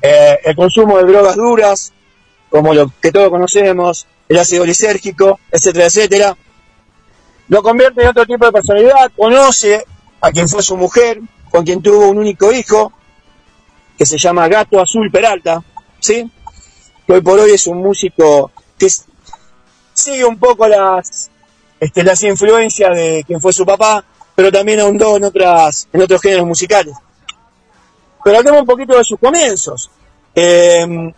Eh, 0.00 0.38
el 0.44 0.56
consumo 0.56 0.98
de 0.98 1.04
drogas 1.04 1.36
duras, 1.36 1.92
como 2.50 2.74
lo 2.74 2.90
que 3.00 3.12
todos 3.12 3.30
conocemos, 3.30 4.06
el 4.28 4.38
ácido 4.38 4.64
lisérgico, 4.64 5.38
etcétera, 5.50 5.86
etcétera. 5.86 6.36
Lo 7.48 7.62
convierte 7.62 8.02
en 8.02 8.08
otro 8.08 8.26
tipo 8.26 8.46
de 8.46 8.52
personalidad, 8.52 9.12
conoce 9.16 9.84
a 10.20 10.30
quien 10.30 10.48
fue 10.48 10.62
su 10.62 10.76
mujer, 10.76 11.20
con 11.50 11.64
quien 11.64 11.82
tuvo 11.82 12.08
un 12.08 12.18
único 12.18 12.52
hijo, 12.52 12.92
que 13.96 14.06
se 14.06 14.18
llama 14.18 14.48
Gato 14.48 14.80
Azul 14.80 15.10
Peralta, 15.10 15.62
¿sí? 16.00 16.30
Que 17.06 17.12
hoy 17.12 17.20
por 17.20 17.38
hoy 17.38 17.52
es 17.52 17.66
un 17.66 17.78
músico 17.78 18.50
que 18.78 18.88
sigue 19.92 20.24
un 20.24 20.38
poco 20.38 20.66
las, 20.66 21.30
este, 21.78 22.02
las 22.02 22.22
influencias 22.22 22.96
de 22.96 23.24
quien 23.26 23.40
fue 23.40 23.52
su 23.52 23.64
papá, 23.64 24.04
pero 24.34 24.50
también 24.50 24.80
ahondó 24.80 25.16
en 25.16 25.24
otras, 25.24 25.88
en 25.92 26.02
otros 26.02 26.20
géneros 26.20 26.46
musicales. 26.46 26.94
Pero 28.24 28.38
hablemos 28.38 28.60
un 28.60 28.66
poquito 28.66 28.96
de 28.96 29.04
sus 29.04 29.18
comienzos. 29.18 29.90
Eh, 30.34 31.12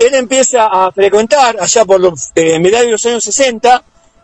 él 0.00 0.14
empieza 0.14 0.66
a 0.66 0.90
frecuentar, 0.92 1.56
allá 1.60 1.84
por 1.84 2.00
los 2.00 2.30
eh, 2.34 2.58
mediados 2.58 2.86
de 2.86 2.92
los 2.92 3.06
años 3.06 3.22
60, 3.22 3.82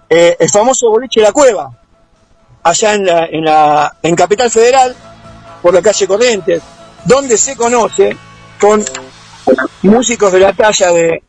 eh, 0.08 0.36
el 0.40 0.50
famoso 0.50 0.88
boliche 0.88 1.20
La 1.20 1.32
Cueva. 1.32 1.70
allá 2.62 2.94
en, 2.94 3.06
la, 3.06 3.26
en, 3.26 3.44
la, 3.44 3.96
en 4.02 4.16
Capital 4.16 4.50
Federal, 4.50 4.96
por 5.60 5.74
la 5.74 5.82
calle 5.82 6.06
Corrientes, 6.06 6.62
donde 7.04 7.36
se 7.36 7.56
conoce 7.56 8.16
con 8.58 8.82
músicos 9.82 10.32
de 10.32 10.40
la 10.40 10.52
talla 10.54 10.92
de, 10.92 11.22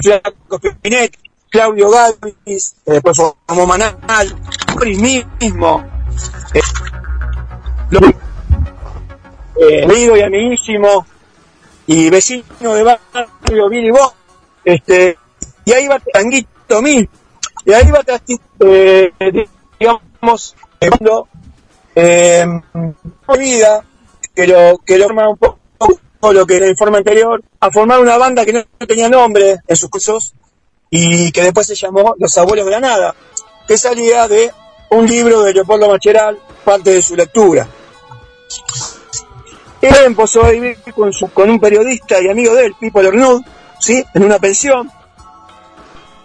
Flaco 0.00 0.58
Spinetti, 0.58 1.18
Claudio 1.50 1.90
Galvis, 1.90 2.76
eh, 2.86 2.92
después 2.92 3.16
formó 3.16 3.66
Manal, 3.66 3.96
Boris 4.74 4.98
mismo, 5.40 5.84
eh, 9.60 9.84
amigo 9.84 10.16
y 10.16 10.20
amiguísimo, 10.20 11.06
y 11.86 12.10
vecino 12.10 12.74
de 12.74 12.82
barrio 12.82 13.68
Billy 13.68 13.90
Bob, 13.90 14.12
este, 14.64 15.18
y 15.64 15.72
ahí 15.72 15.88
va 15.88 15.98
Tanguito 15.98 16.82
Mil, 16.82 17.08
y 17.64 17.72
ahí 17.72 17.90
va 17.90 18.04
eh, 18.60 19.12
digamos, 19.78 20.56
cuando, 20.78 21.28
eh, 21.94 22.44
vida, 23.38 23.84
que 24.34 24.46
lo, 24.46 24.78
que 24.78 24.98
lo 24.98 25.06
forma 25.06 25.28
un 25.28 25.36
poco 25.36 25.58
lo 26.32 26.46
que 26.46 26.56
era 26.56 26.66
el 26.66 26.72
informe 26.72 26.98
anterior, 26.98 27.42
a 27.60 27.70
formar 27.70 28.00
una 28.00 28.16
banda 28.18 28.44
que 28.44 28.52
no 28.52 28.64
tenía 28.86 29.08
nombre 29.08 29.58
en 29.66 29.76
sus 29.76 29.88
cursos, 29.88 30.34
y 30.90 31.30
que 31.32 31.42
después 31.42 31.66
se 31.66 31.74
llamó 31.74 32.14
Los 32.18 32.36
Abuelos 32.38 32.64
de 32.64 32.72
la 32.72 32.80
Nada, 32.80 33.14
que 33.66 33.76
salía 33.76 34.26
de 34.28 34.50
un 34.90 35.06
libro 35.06 35.42
de 35.42 35.54
Leopoldo 35.54 35.88
Macheral, 35.88 36.38
parte 36.64 36.90
de 36.90 37.02
su 37.02 37.14
lectura. 37.16 37.66
Él 39.80 39.94
empezó 40.06 40.44
a 40.44 40.50
vivir 40.50 40.76
con, 40.94 41.12
su- 41.12 41.28
con 41.30 41.48
un 41.50 41.60
periodista 41.60 42.20
y 42.20 42.28
amigo 42.28 42.54
de 42.54 42.66
él, 42.66 42.74
Pipo 42.78 43.00
Lernud, 43.00 43.42
¿sí? 43.78 44.04
en 44.14 44.24
una 44.24 44.38
pensión, 44.38 44.90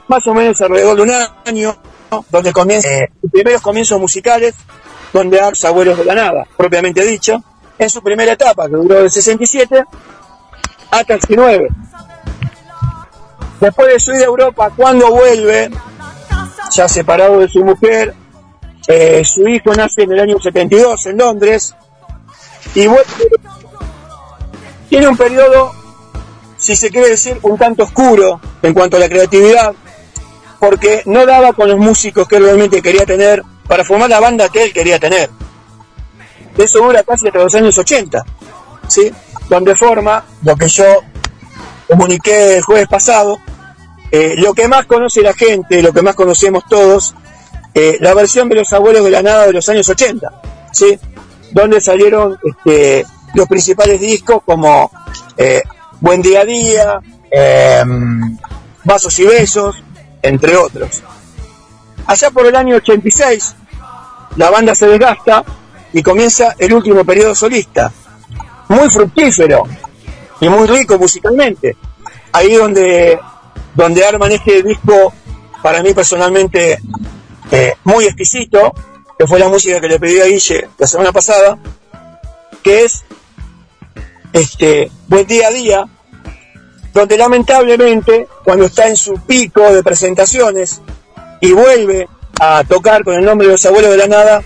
más 0.08 0.26
o 0.28 0.34
menos 0.34 0.60
alrededor 0.62 0.96
de 0.96 1.02
un 1.04 1.12
año, 1.46 1.76
¿no? 2.12 2.26
donde 2.30 2.52
comienza 2.52 2.90
eh, 2.90 3.10
sus 3.22 3.30
primeros 3.32 3.62
comienzos 3.62 4.00
musicales, 4.00 4.56
donde 5.12 5.40
a 5.40 5.50
Los 5.52 5.64
Abuelos 5.66 5.98
de 5.98 6.06
la 6.06 6.16
Nada, 6.16 6.48
propiamente 6.58 7.04
dicho, 7.06 7.44
en 7.78 7.90
su 7.90 8.02
primera 8.02 8.32
etapa, 8.32 8.66
que 8.68 8.76
duró 8.76 8.96
del 8.96 9.12
67 9.12 9.84
hasta 10.90 11.14
el 11.14 11.20
69. 11.22 11.68
Después 13.60 13.88
de 13.94 14.00
su 14.00 14.12
ida 14.14 14.22
a 14.24 14.26
Europa, 14.26 14.72
cuando 14.76 15.12
vuelve, 15.12 15.70
ya 16.72 16.88
separado 16.88 17.40
de 17.40 17.48
su 17.48 17.64
mujer, 17.64 18.14
eh, 18.88 19.24
su 19.24 19.48
hijo 19.48 19.74
nace 19.74 20.04
en 20.04 20.12
el 20.12 20.20
año 20.20 20.40
72 20.40 21.06
en 21.08 21.18
Londres, 21.18 21.76
y 22.76 22.88
tiene 24.90 25.08
un 25.08 25.18
periodo, 25.18 25.72
si 26.58 26.76
se 26.76 26.90
quiere 26.90 27.10
decir, 27.10 27.38
un 27.44 27.58
tanto 27.58 27.84
oscuro 27.84 28.40
en 28.62 28.74
cuanto 28.74 28.98
a 28.98 29.00
la 29.00 29.10
creatividad, 29.10 29.74
porque 30.60 31.04
no 31.06 31.26
daba 31.26 31.54
con 31.54 31.68
los 31.68 31.78
músicos 31.78 32.28
que 32.28 32.38
él 32.38 32.46
realmente 32.46 32.82
quería 32.82 33.06
tener 33.06 33.44
para 33.68 33.84
formar 33.84 34.10
la 34.10 34.20
banda 34.20 34.50
que 34.50 34.64
él 34.64 34.74
quería 34.74 35.00
tener. 35.00 35.30
Eso 36.58 36.80
dura 36.80 37.04
casi 37.04 37.28
hasta 37.28 37.40
los 37.40 37.56
años 37.56 37.78
80, 37.78 38.24
¿sí? 38.88 39.12
donde 39.50 39.76
forma 39.76 40.24
lo 40.44 40.56
que 40.56 40.68
yo 40.68 40.86
comuniqué 41.88 42.58
el 42.58 42.64
jueves 42.64 42.88
pasado, 42.88 43.40
eh, 44.12 44.36
lo 44.38 44.54
que 44.54 44.68
más 44.68 44.86
conoce 44.86 45.22
la 45.22 45.34
gente, 45.34 45.82
lo 45.82 45.92
que 45.92 46.02
más 46.02 46.16
conocemos 46.16 46.64
todos, 46.70 47.16
eh, 47.74 47.98
la 48.00 48.14
versión 48.14 48.50
de 48.50 48.56
los 48.56 48.72
abuelos 48.74 49.04
de 49.04 49.12
la 49.12 49.22
nada 49.22 49.48
de 49.48 49.54
los 49.54 49.68
años 49.70 49.88
80, 49.90 50.42
¿sí? 50.72 51.00
donde 51.52 51.82
salieron 51.82 52.38
este, 52.44 53.06
los 53.34 53.48
principales 53.48 54.00
discos 54.00 54.42
como 54.46 54.92
eh, 55.38 55.62
Buen 56.00 56.22
Día 56.22 56.42
a 56.42 56.46
Día, 56.46 57.00
eh, 57.32 57.84
Vasos 58.84 59.18
y 59.20 59.26
Besos, 59.26 59.84
entre 60.22 60.56
otros. 60.56 61.02
Allá 62.06 62.30
por 62.32 62.46
el 62.46 62.56
año 62.56 62.76
86, 62.76 63.56
la 64.36 64.50
banda 64.50 64.76
se 64.76 64.88
desgasta 64.88 65.44
y 65.94 66.02
comienza 66.02 66.56
el 66.58 66.74
último 66.74 67.06
periodo 67.06 67.34
solista, 67.36 67.92
muy 68.68 68.90
fructífero 68.90 69.64
y 70.42 70.50
muy 70.50 70.68
rico 70.68 70.98
musicalmente. 70.98 71.78
Ahí 72.32 72.56
donde, 72.56 73.20
donde 73.76 74.06
arman 74.06 74.32
este 74.32 74.64
disco, 74.64 75.14
para 75.62 75.82
mí 75.84 75.94
personalmente, 75.94 76.80
eh, 77.54 77.76
muy 77.84 78.06
exquisito, 78.06 78.74
que 79.18 79.28
fue 79.28 79.38
la 79.40 79.48
música 79.48 79.80
que 79.80 79.88
le 79.88 80.00
pedí 80.00 80.20
a 80.20 80.26
Guille 80.26 80.68
la 80.78 80.88
semana 80.88 81.12
pasada, 81.12 81.58
que 82.64 82.84
es 82.84 83.04
este 84.34 84.90
Buen 85.08 85.28
Día 85.28 85.48
a 85.50 85.52
Día, 85.52 85.88
donde 86.94 87.18
lamentablemente, 87.18 88.28
cuando 88.44 88.66
está 88.66 88.88
en 88.88 88.98
su 88.98 89.14
pico 89.26 89.72
de 89.74 89.84
presentaciones 89.84 90.82
y 91.42 91.52
vuelve 91.54 92.08
a 92.40 92.64
tocar 92.68 93.04
con 93.04 93.14
el 93.16 93.24
nombre 93.26 93.48
de 93.48 93.54
los 93.54 93.66
abuelos 93.66 93.92
de 93.92 93.98
la 93.98 94.08
nada, 94.08 94.44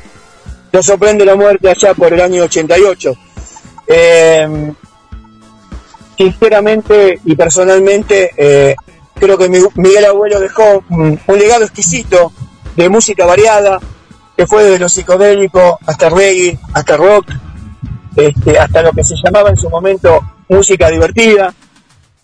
lo 0.72 0.84
sorprende 0.84 1.24
la 1.26 1.36
muerte 1.36 1.69
allá 1.69 1.94
por 1.94 2.11
el 2.14 2.19
año 2.22 2.44
88. 2.44 3.14
Eh, 3.88 4.74
sinceramente 6.18 7.19
y 7.26 7.36
personalmente, 7.36 8.32
eh, 8.36 8.76
creo 9.16 9.38
que 9.38 9.50
mi- 9.50 9.60
Miguel 9.76 10.06
Abuelo 10.06 10.40
dejó 10.40 10.84
un 10.90 11.19
legado 11.38 11.64
exquisito 11.64 12.32
de 12.77 12.89
música 12.89 13.25
variada, 13.25 13.80
que 14.38 14.45
fue 14.45 14.64
desde 14.64 14.80
lo 14.80 14.88
psicodélico 14.88 15.80
hasta 15.85 16.09
reggae, 16.09 16.59
hasta 16.73 16.95
rock, 16.95 17.31
este, 18.15 18.57
hasta 18.57 18.83
lo 18.83 18.91
que 18.91 19.03
se 19.03 19.15
llamaba 19.15 19.49
en 19.49 19.57
su 19.57 19.69
momento 19.69 20.22
música 20.47 20.89
divertida, 20.89 21.53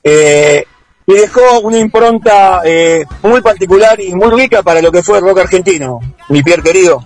eh, 0.03 0.63
y 1.05 1.13
dejó 1.13 1.59
una 1.61 1.79
impronta 1.79 2.61
eh, 2.63 3.03
muy 3.23 3.41
particular 3.41 3.99
y 3.99 4.13
muy 4.13 4.29
rica 4.29 4.61
para 4.61 4.81
lo 4.81 4.91
que 4.91 5.01
fue 5.01 5.19
rock 5.19 5.39
argentino, 5.39 5.99
mi 6.29 6.43
Pierre 6.43 6.63
querido. 6.63 7.03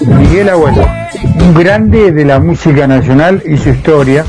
Miguel 0.00 0.48
Abuelo, 0.48 1.03
un 1.40 1.54
grande 1.54 2.12
de 2.12 2.24
la 2.24 2.38
música 2.38 2.86
nacional 2.86 3.42
y 3.44 3.56
su 3.56 3.70
historia, 3.70 4.24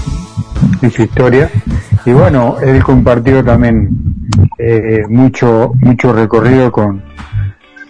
y 0.81 0.89
su 0.89 1.03
historia, 1.03 1.49
y 2.05 2.11
bueno, 2.11 2.57
él 2.61 2.83
compartió 2.83 3.43
también 3.43 3.89
eh, 4.57 5.03
mucho 5.09 5.73
mucho 5.79 6.13
recorrido 6.13 6.71
con 6.71 7.03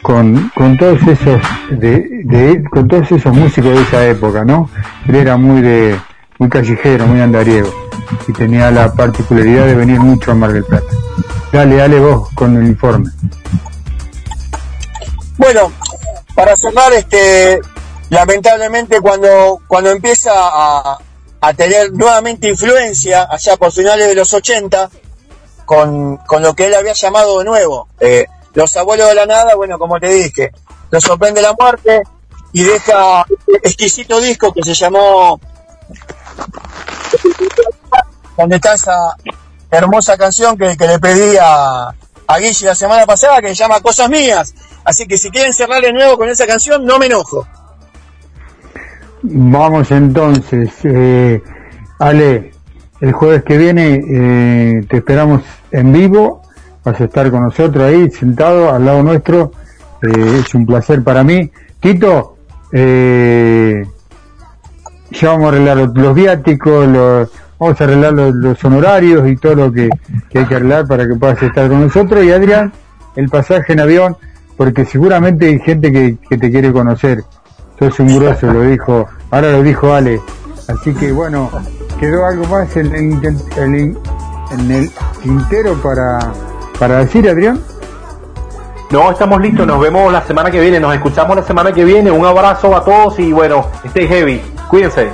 con, 0.01 0.51
con 0.53 0.77
todos 0.77 1.01
esos 1.07 1.41
de, 1.71 2.63
con 2.69 2.87
todos 2.87 3.11
esos 3.11 3.35
músicos 3.35 3.71
de 3.71 3.81
esa 3.81 4.07
época, 4.07 4.45
¿no? 4.45 4.69
Él 5.07 5.15
era 5.15 5.35
muy 5.35 5.61
de 5.61 5.95
muy 6.37 6.47
callejero, 6.47 7.07
muy 7.07 7.21
andariego 7.21 7.73
y 8.27 8.33
tenía 8.33 8.69
la 8.69 8.93
particularidad 8.93 9.65
de 9.65 9.73
venir 9.73 9.99
mucho 9.99 10.31
a 10.31 10.35
Mar 10.35 10.53
del 10.53 10.63
Plata. 10.63 10.85
Dale, 11.51 11.77
dale 11.77 11.99
vos 11.99 12.29
con 12.35 12.55
el 12.55 12.67
informe. 12.67 13.09
Bueno, 15.37 15.71
para 16.35 16.55
cerrar, 16.55 16.93
este, 16.93 17.59
lamentablemente 18.09 19.01
cuando, 19.01 19.61
cuando 19.67 19.91
empieza 19.91 20.31
a, 20.33 20.99
tener 21.55 21.93
nuevamente 21.93 22.49
influencia, 22.49 23.27
allá 23.29 23.55
por 23.55 23.71
finales 23.71 24.07
de 24.07 24.15
los 24.15 24.33
80, 24.33 24.89
con, 25.63 26.17
con 26.17 26.41
lo 26.41 26.55
que 26.55 26.65
él 26.65 26.73
había 26.73 26.93
llamado 26.93 27.37
de 27.37 27.45
nuevo, 27.45 27.87
eh, 27.99 28.25
los 28.55 28.75
abuelos 28.77 29.09
de 29.09 29.15
la 29.15 29.27
nada, 29.27 29.53
bueno, 29.53 29.77
como 29.77 29.99
te 29.99 30.07
dije, 30.07 30.51
lo 30.89 30.99
sorprende 30.99 31.43
la 31.43 31.53
muerte 31.53 32.01
y 32.51 32.63
deja 32.63 33.25
este 33.47 33.67
exquisito 33.67 34.19
disco 34.19 34.51
que 34.53 34.63
se 34.63 34.73
llamó, 34.73 35.39
donde 38.35 38.55
está 38.55 38.73
esa 38.73 39.15
hermosa 39.69 40.17
canción 40.17 40.57
que, 40.57 40.75
que 40.75 40.87
le 40.87 40.97
pedí 40.97 41.37
a, 41.39 41.93
a 42.27 42.37
Guille 42.39 42.65
la 42.65 42.75
semana 42.75 43.05
pasada, 43.05 43.41
que 43.41 43.49
se 43.49 43.55
llama 43.55 43.81
Cosas 43.81 44.09
Mías. 44.09 44.53
Así 44.83 45.07
que 45.07 45.17
si 45.17 45.29
quieren 45.29 45.53
cerrar 45.53 45.81
de 45.81 45.93
nuevo 45.93 46.17
con 46.17 46.29
esa 46.29 46.47
canción, 46.47 46.85
no 46.85 46.97
me 46.97 47.07
enojo. 47.07 47.47
Vamos 49.27 49.89
entonces, 49.89 50.71
eh, 50.83 51.41
Ale, 51.97 52.51
el 53.01 53.11
jueves 53.11 53.43
que 53.43 53.57
viene 53.57 53.99
eh, 54.07 54.85
te 54.87 54.97
esperamos 54.97 55.41
en 55.71 55.91
vivo, 55.91 56.43
vas 56.83 57.01
a 57.01 57.05
estar 57.05 57.31
con 57.31 57.41
nosotros 57.41 57.85
ahí 57.85 58.11
sentado 58.11 58.71
al 58.71 58.85
lado 58.85 59.01
nuestro, 59.01 59.51
eh, 60.03 60.41
es 60.41 60.53
un 60.53 60.67
placer 60.67 61.03
para 61.03 61.23
mí. 61.23 61.49
Tito, 61.79 62.37
ya 62.71 63.81
vamos 65.23 65.45
a 65.45 65.47
arreglar 65.47 65.77
los, 65.77 66.13
viáticos, 66.13 66.87
los, 66.87 67.31
vamos 67.57 67.81
a 67.81 67.83
arreglar 67.83 68.13
los, 68.13 68.63
honorarios 68.63 69.27
y 69.27 69.37
todo 69.37 69.55
lo 69.55 69.73
que, 69.73 69.89
hay 70.35 70.45
que 70.45 70.55
arreglar 70.55 70.85
para 70.87 71.07
que 71.07 71.15
puedas 71.15 71.41
estar 71.41 71.67
con 71.67 71.81
nosotros. 71.81 72.23
Y 72.23 72.31
Adrián, 72.31 72.71
el 73.15 73.27
pasaje 73.29 73.73
en 73.73 73.79
avión, 73.79 74.17
porque 74.55 74.85
seguramente 74.85 75.47
hay 75.47 75.57
gente 75.59 75.91
que 75.91 76.37
te 76.37 76.51
quiere 76.51 76.71
conocer. 76.71 77.23
Sos 77.79 77.99
un 77.99 78.19
grosso, 78.19 78.47
lo 78.47 78.61
dijo, 78.61 79.07
ahora 79.31 79.51
lo 79.51 79.63
dijo 79.63 79.93
Ale. 79.93 80.21
Así 80.67 80.93
que 80.93 81.11
bueno, 81.11 81.49
quedó 81.99 82.25
algo 82.25 82.45
más 82.45 82.75
en, 82.77 82.93
en 82.95 83.23
el- 83.23 83.97
en 84.51 84.71
el 84.71 84.91
tintero 85.21 85.73
para, 85.81 86.19
para 86.79 86.99
decir, 86.99 87.27
Adrián. 87.29 87.59
No, 88.91 89.11
estamos 89.11 89.41
listos, 89.41 89.65
nos 89.65 89.79
vemos 89.79 90.13
la 90.13 90.21
semana 90.23 90.51
que 90.51 90.59
viene, 90.59 90.79
nos 90.79 90.93
escuchamos 90.93 91.35
la 91.35 91.43
semana 91.43 91.71
que 91.71 91.83
viene, 91.83 92.11
un 92.11 92.25
abrazo 92.25 92.75
a 92.75 92.83
todos 92.83 93.17
y 93.19 93.31
bueno, 93.33 93.67
stay 93.85 94.07
heavy, 94.07 94.41
cuídense. 94.69 95.09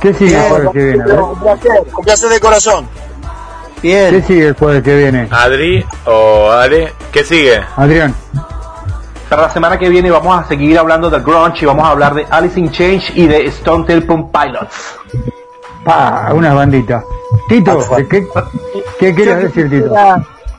¿Qué 0.00 0.14
sigue 0.14 0.36
el 0.36 0.48
jueves 0.48 0.70
que 0.72 0.84
viene? 0.84 1.12
Un 1.12 1.38
placer, 1.40 1.70
un 1.98 2.04
placer 2.04 2.30
de 2.30 2.40
corazón. 2.40 2.86
¿Qué 3.82 4.22
sigue 4.26 4.46
el 4.48 4.54
jueves 4.54 4.82
que 4.82 4.96
viene? 4.96 5.28
Adri 5.30 5.84
o 6.06 6.50
Ale, 6.50 6.92
¿qué 7.12 7.24
sigue? 7.24 7.60
Adrián. 7.76 8.14
Para 9.34 9.48
la 9.48 9.52
semana 9.52 9.76
que 9.76 9.88
viene 9.88 10.12
vamos 10.12 10.38
a 10.38 10.46
seguir 10.46 10.78
hablando 10.78 11.10
de 11.10 11.18
grunge 11.18 11.64
y 11.64 11.66
vamos 11.66 11.84
a 11.84 11.90
hablar 11.90 12.14
de 12.14 12.24
Alice 12.30 12.56
in 12.56 12.70
Change 12.70 13.14
y 13.16 13.26
de 13.26 13.46
Stone 13.46 13.84
Temple 13.84 14.26
Pilots. 14.32 14.94
Pa, 15.84 16.28
unas 16.32 16.54
banditas. 16.54 17.02
Tito, 17.48 17.80
¿qué, 18.08 18.28
qué 19.00 19.12
quieres 19.12 19.38
decir, 19.38 19.68
Tito? 19.68 19.92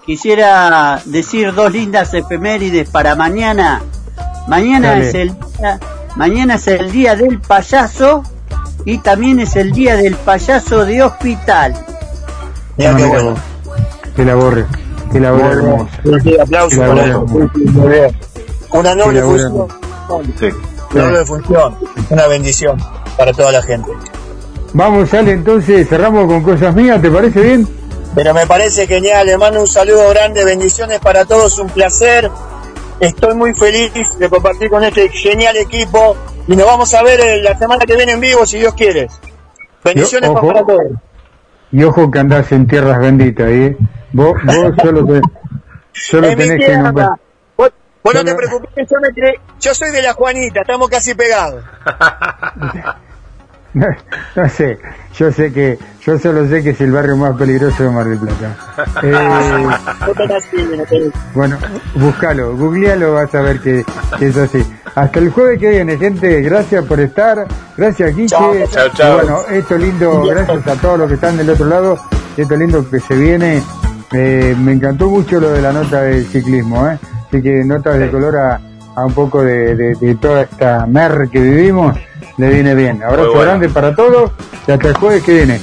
Quisiera, 0.06 1.00
decir 1.06 1.54
dos 1.54 1.72
lindas 1.72 2.14
efemérides 2.14 2.90
para 2.90 3.16
mañana. 3.16 3.82
Mañana 4.50 4.90
Dale. 4.90 5.08
es 5.08 5.16
el 5.16 5.30
día, 5.40 5.80
mañana 6.18 6.56
es 6.56 6.68
el 6.68 6.92
día 6.92 7.16
del 7.16 7.40
payaso 7.40 8.24
y 8.84 8.98
también 8.98 9.40
es 9.40 9.56
el 9.56 9.72
día 9.72 9.96
del 9.96 10.16
payaso 10.18 10.86
de 10.86 11.02
hospital. 11.02 11.76
Ah, 12.86 12.92
mira 12.94 13.22
vos. 13.22 13.40
Qué 14.18 14.26
labor, 14.26 14.68
qué 15.14 15.20
labor 15.22 15.46
hermosa. 15.46 16.02
Sí, 16.22 16.38
aplausos 16.38 16.78
Qué 16.78 16.86
por 16.86 16.96
labor 16.98 17.08
eso. 17.08 17.26
hermosa. 17.26 17.52
Muy 17.72 17.88
bien. 17.88 18.35
Una 18.72 18.96
noble 18.96 19.22
función. 19.22 19.68
Una 20.94 21.04
noble 21.04 21.26
función. 21.26 21.76
Una 22.10 22.28
bendición 22.28 22.78
para 23.18 23.34
toda 23.34 23.52
la 23.52 23.62
gente. 23.62 23.92
Vamos, 24.74 25.14
Ale, 25.14 25.32
entonces 25.32 25.88
cerramos 25.88 26.26
con 26.28 26.44
cosas 26.44 26.76
mías, 26.76 27.02
¿te 27.02 27.10
parece 27.10 27.42
bien? 27.42 27.68
Pero 28.14 28.34
me 28.34 28.46
parece 28.46 28.88
genial, 28.88 29.26
le 29.28 29.38
mando 29.38 29.62
un 29.62 29.68
saludo 29.68 30.10
grande, 30.10 30.44
bendiciones 30.46 31.00
para 31.00 31.26
todos, 31.26 31.58
un 31.60 31.70
placer. 31.70 32.30
Estoy 33.00 33.36
muy 33.36 33.54
feliz 33.54 33.92
de 34.20 34.30
compartir 34.30 34.70
con 34.70 34.84
este 34.84 35.10
genial 35.10 35.56
equipo 35.58 36.16
y 36.48 36.56
nos 36.56 36.66
vamos 36.66 36.94
a 36.94 37.04
ver 37.04 37.20
eh, 37.20 37.42
la 37.42 37.58
semana 37.58 37.86
que 37.86 37.96
viene 37.96 38.14
en 38.14 38.22
vivo 38.22 38.46
si 38.46 38.58
Dios 38.60 38.74
quiere. 38.74 39.08
Bendiciones 39.84 40.30
Yo- 40.30 40.42
para 40.42 40.66
todos. 40.66 40.82
Y 41.72 41.84
ojo 41.84 42.10
que 42.10 42.20
andás 42.20 42.50
en 42.54 42.68
tierras 42.68 43.00
benditas, 43.00 43.48
¿eh? 43.50 43.76
Vos, 44.14 44.34
vos 44.46 44.56
solo, 44.82 45.06
te- 45.06 45.22
solo 45.94 46.28
tenés 46.36 46.66
que 46.66 46.78
nombrar. 46.78 47.10
Vos, 48.06 48.14
vos 48.14 48.16
no 48.16 48.24
te 48.24 48.36
preocupes, 48.36 48.88
yo, 48.90 49.00
me 49.02 49.10
creé- 49.10 49.40
yo 49.60 49.74
soy 49.74 49.90
de 49.92 50.02
la 50.04 50.14
Juanita, 50.14 50.62
estamos 50.62 50.88
casi 50.90 51.16
pegados. 51.16 51.64
No, 53.74 53.88
no 54.38 54.48
sé, 54.48 54.80
yo 55.18 55.34
sé 55.34 55.52
que, 55.52 55.78
yo 56.00 56.18
solo 56.18 56.48
sé 56.48 56.64
que 56.64 56.70
es 56.70 56.80
el 56.80 56.94
barrio 56.94 57.18
más 57.18 57.36
peligroso 57.36 57.84
de 57.84 57.90
Mar 57.90 58.06
del 58.08 58.20
Plata. 58.20 58.56
Eh, 59.04 59.70
bueno, 61.34 61.58
búscalo, 61.96 62.56
googlealo, 62.56 63.16
vas 63.16 63.36
a 63.36 63.42
ver 63.42 63.60
que, 63.60 63.84
que 64.18 64.28
es 64.28 64.38
así. 64.38 64.66
Hasta 64.96 65.20
el 65.20 65.30
jueves 65.30 65.60
que 65.60 65.72
viene, 65.72 65.98
gente, 65.98 66.42
gracias 66.42 66.86
por 66.86 67.02
estar, 67.02 67.46
gracias 67.76 68.16
Guille. 68.16 68.30
Chao, 68.30 68.54
chao, 68.94 69.16
bueno, 69.18 69.40
esto 69.52 69.78
lindo, 69.78 70.22
gracias 70.24 70.66
a 70.68 70.76
todos 70.76 71.00
los 71.00 71.10
que 71.10 71.16
están 71.16 71.36
del 71.36 71.50
otro 71.50 71.66
lado, 71.66 72.00
esto 72.38 72.56
lindo 72.56 72.90
que 72.90 73.02
se 73.02 73.14
viene. 73.16 73.62
Eh, 74.14 74.56
me 74.58 74.72
encantó 74.72 75.10
mucho 75.10 75.42
lo 75.42 75.50
de 75.52 75.62
la 75.62 75.74
nota 75.74 76.02
del 76.04 76.26
ciclismo, 76.28 76.88
¿eh? 76.88 76.98
Así 77.28 77.42
que 77.42 77.64
notas 77.66 77.98
de 78.00 78.10
color 78.10 78.36
a, 78.38 78.60
a 78.96 79.06
un 79.06 79.14
poco 79.14 79.42
de, 79.44 79.76
de- 79.76 79.96
de 79.96 80.16
toda 80.16 80.42
esta 80.44 80.86
mer 80.86 81.28
que 81.32 81.40
vivimos, 81.40 81.98
le 82.38 82.50
viene 82.50 82.76
bien. 82.76 83.02
Abrazo 83.04 83.30
bueno. 83.30 83.42
grande 83.42 83.70
para 83.70 83.96
todos 83.96 84.32
y 84.68 84.72
hasta 84.72 84.88
el 84.90 84.94
jueves 84.98 85.24
que 85.24 85.34
viene. 85.34 85.60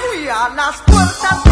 Fui 0.00 0.28
a 0.28 0.48
las 0.54 0.76
puertas 0.86 1.45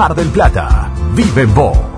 Mar 0.00 0.14
del 0.14 0.30
Plata. 0.30 0.90
Vive 1.14 1.42
en 1.42 1.54
vos. 1.54 1.89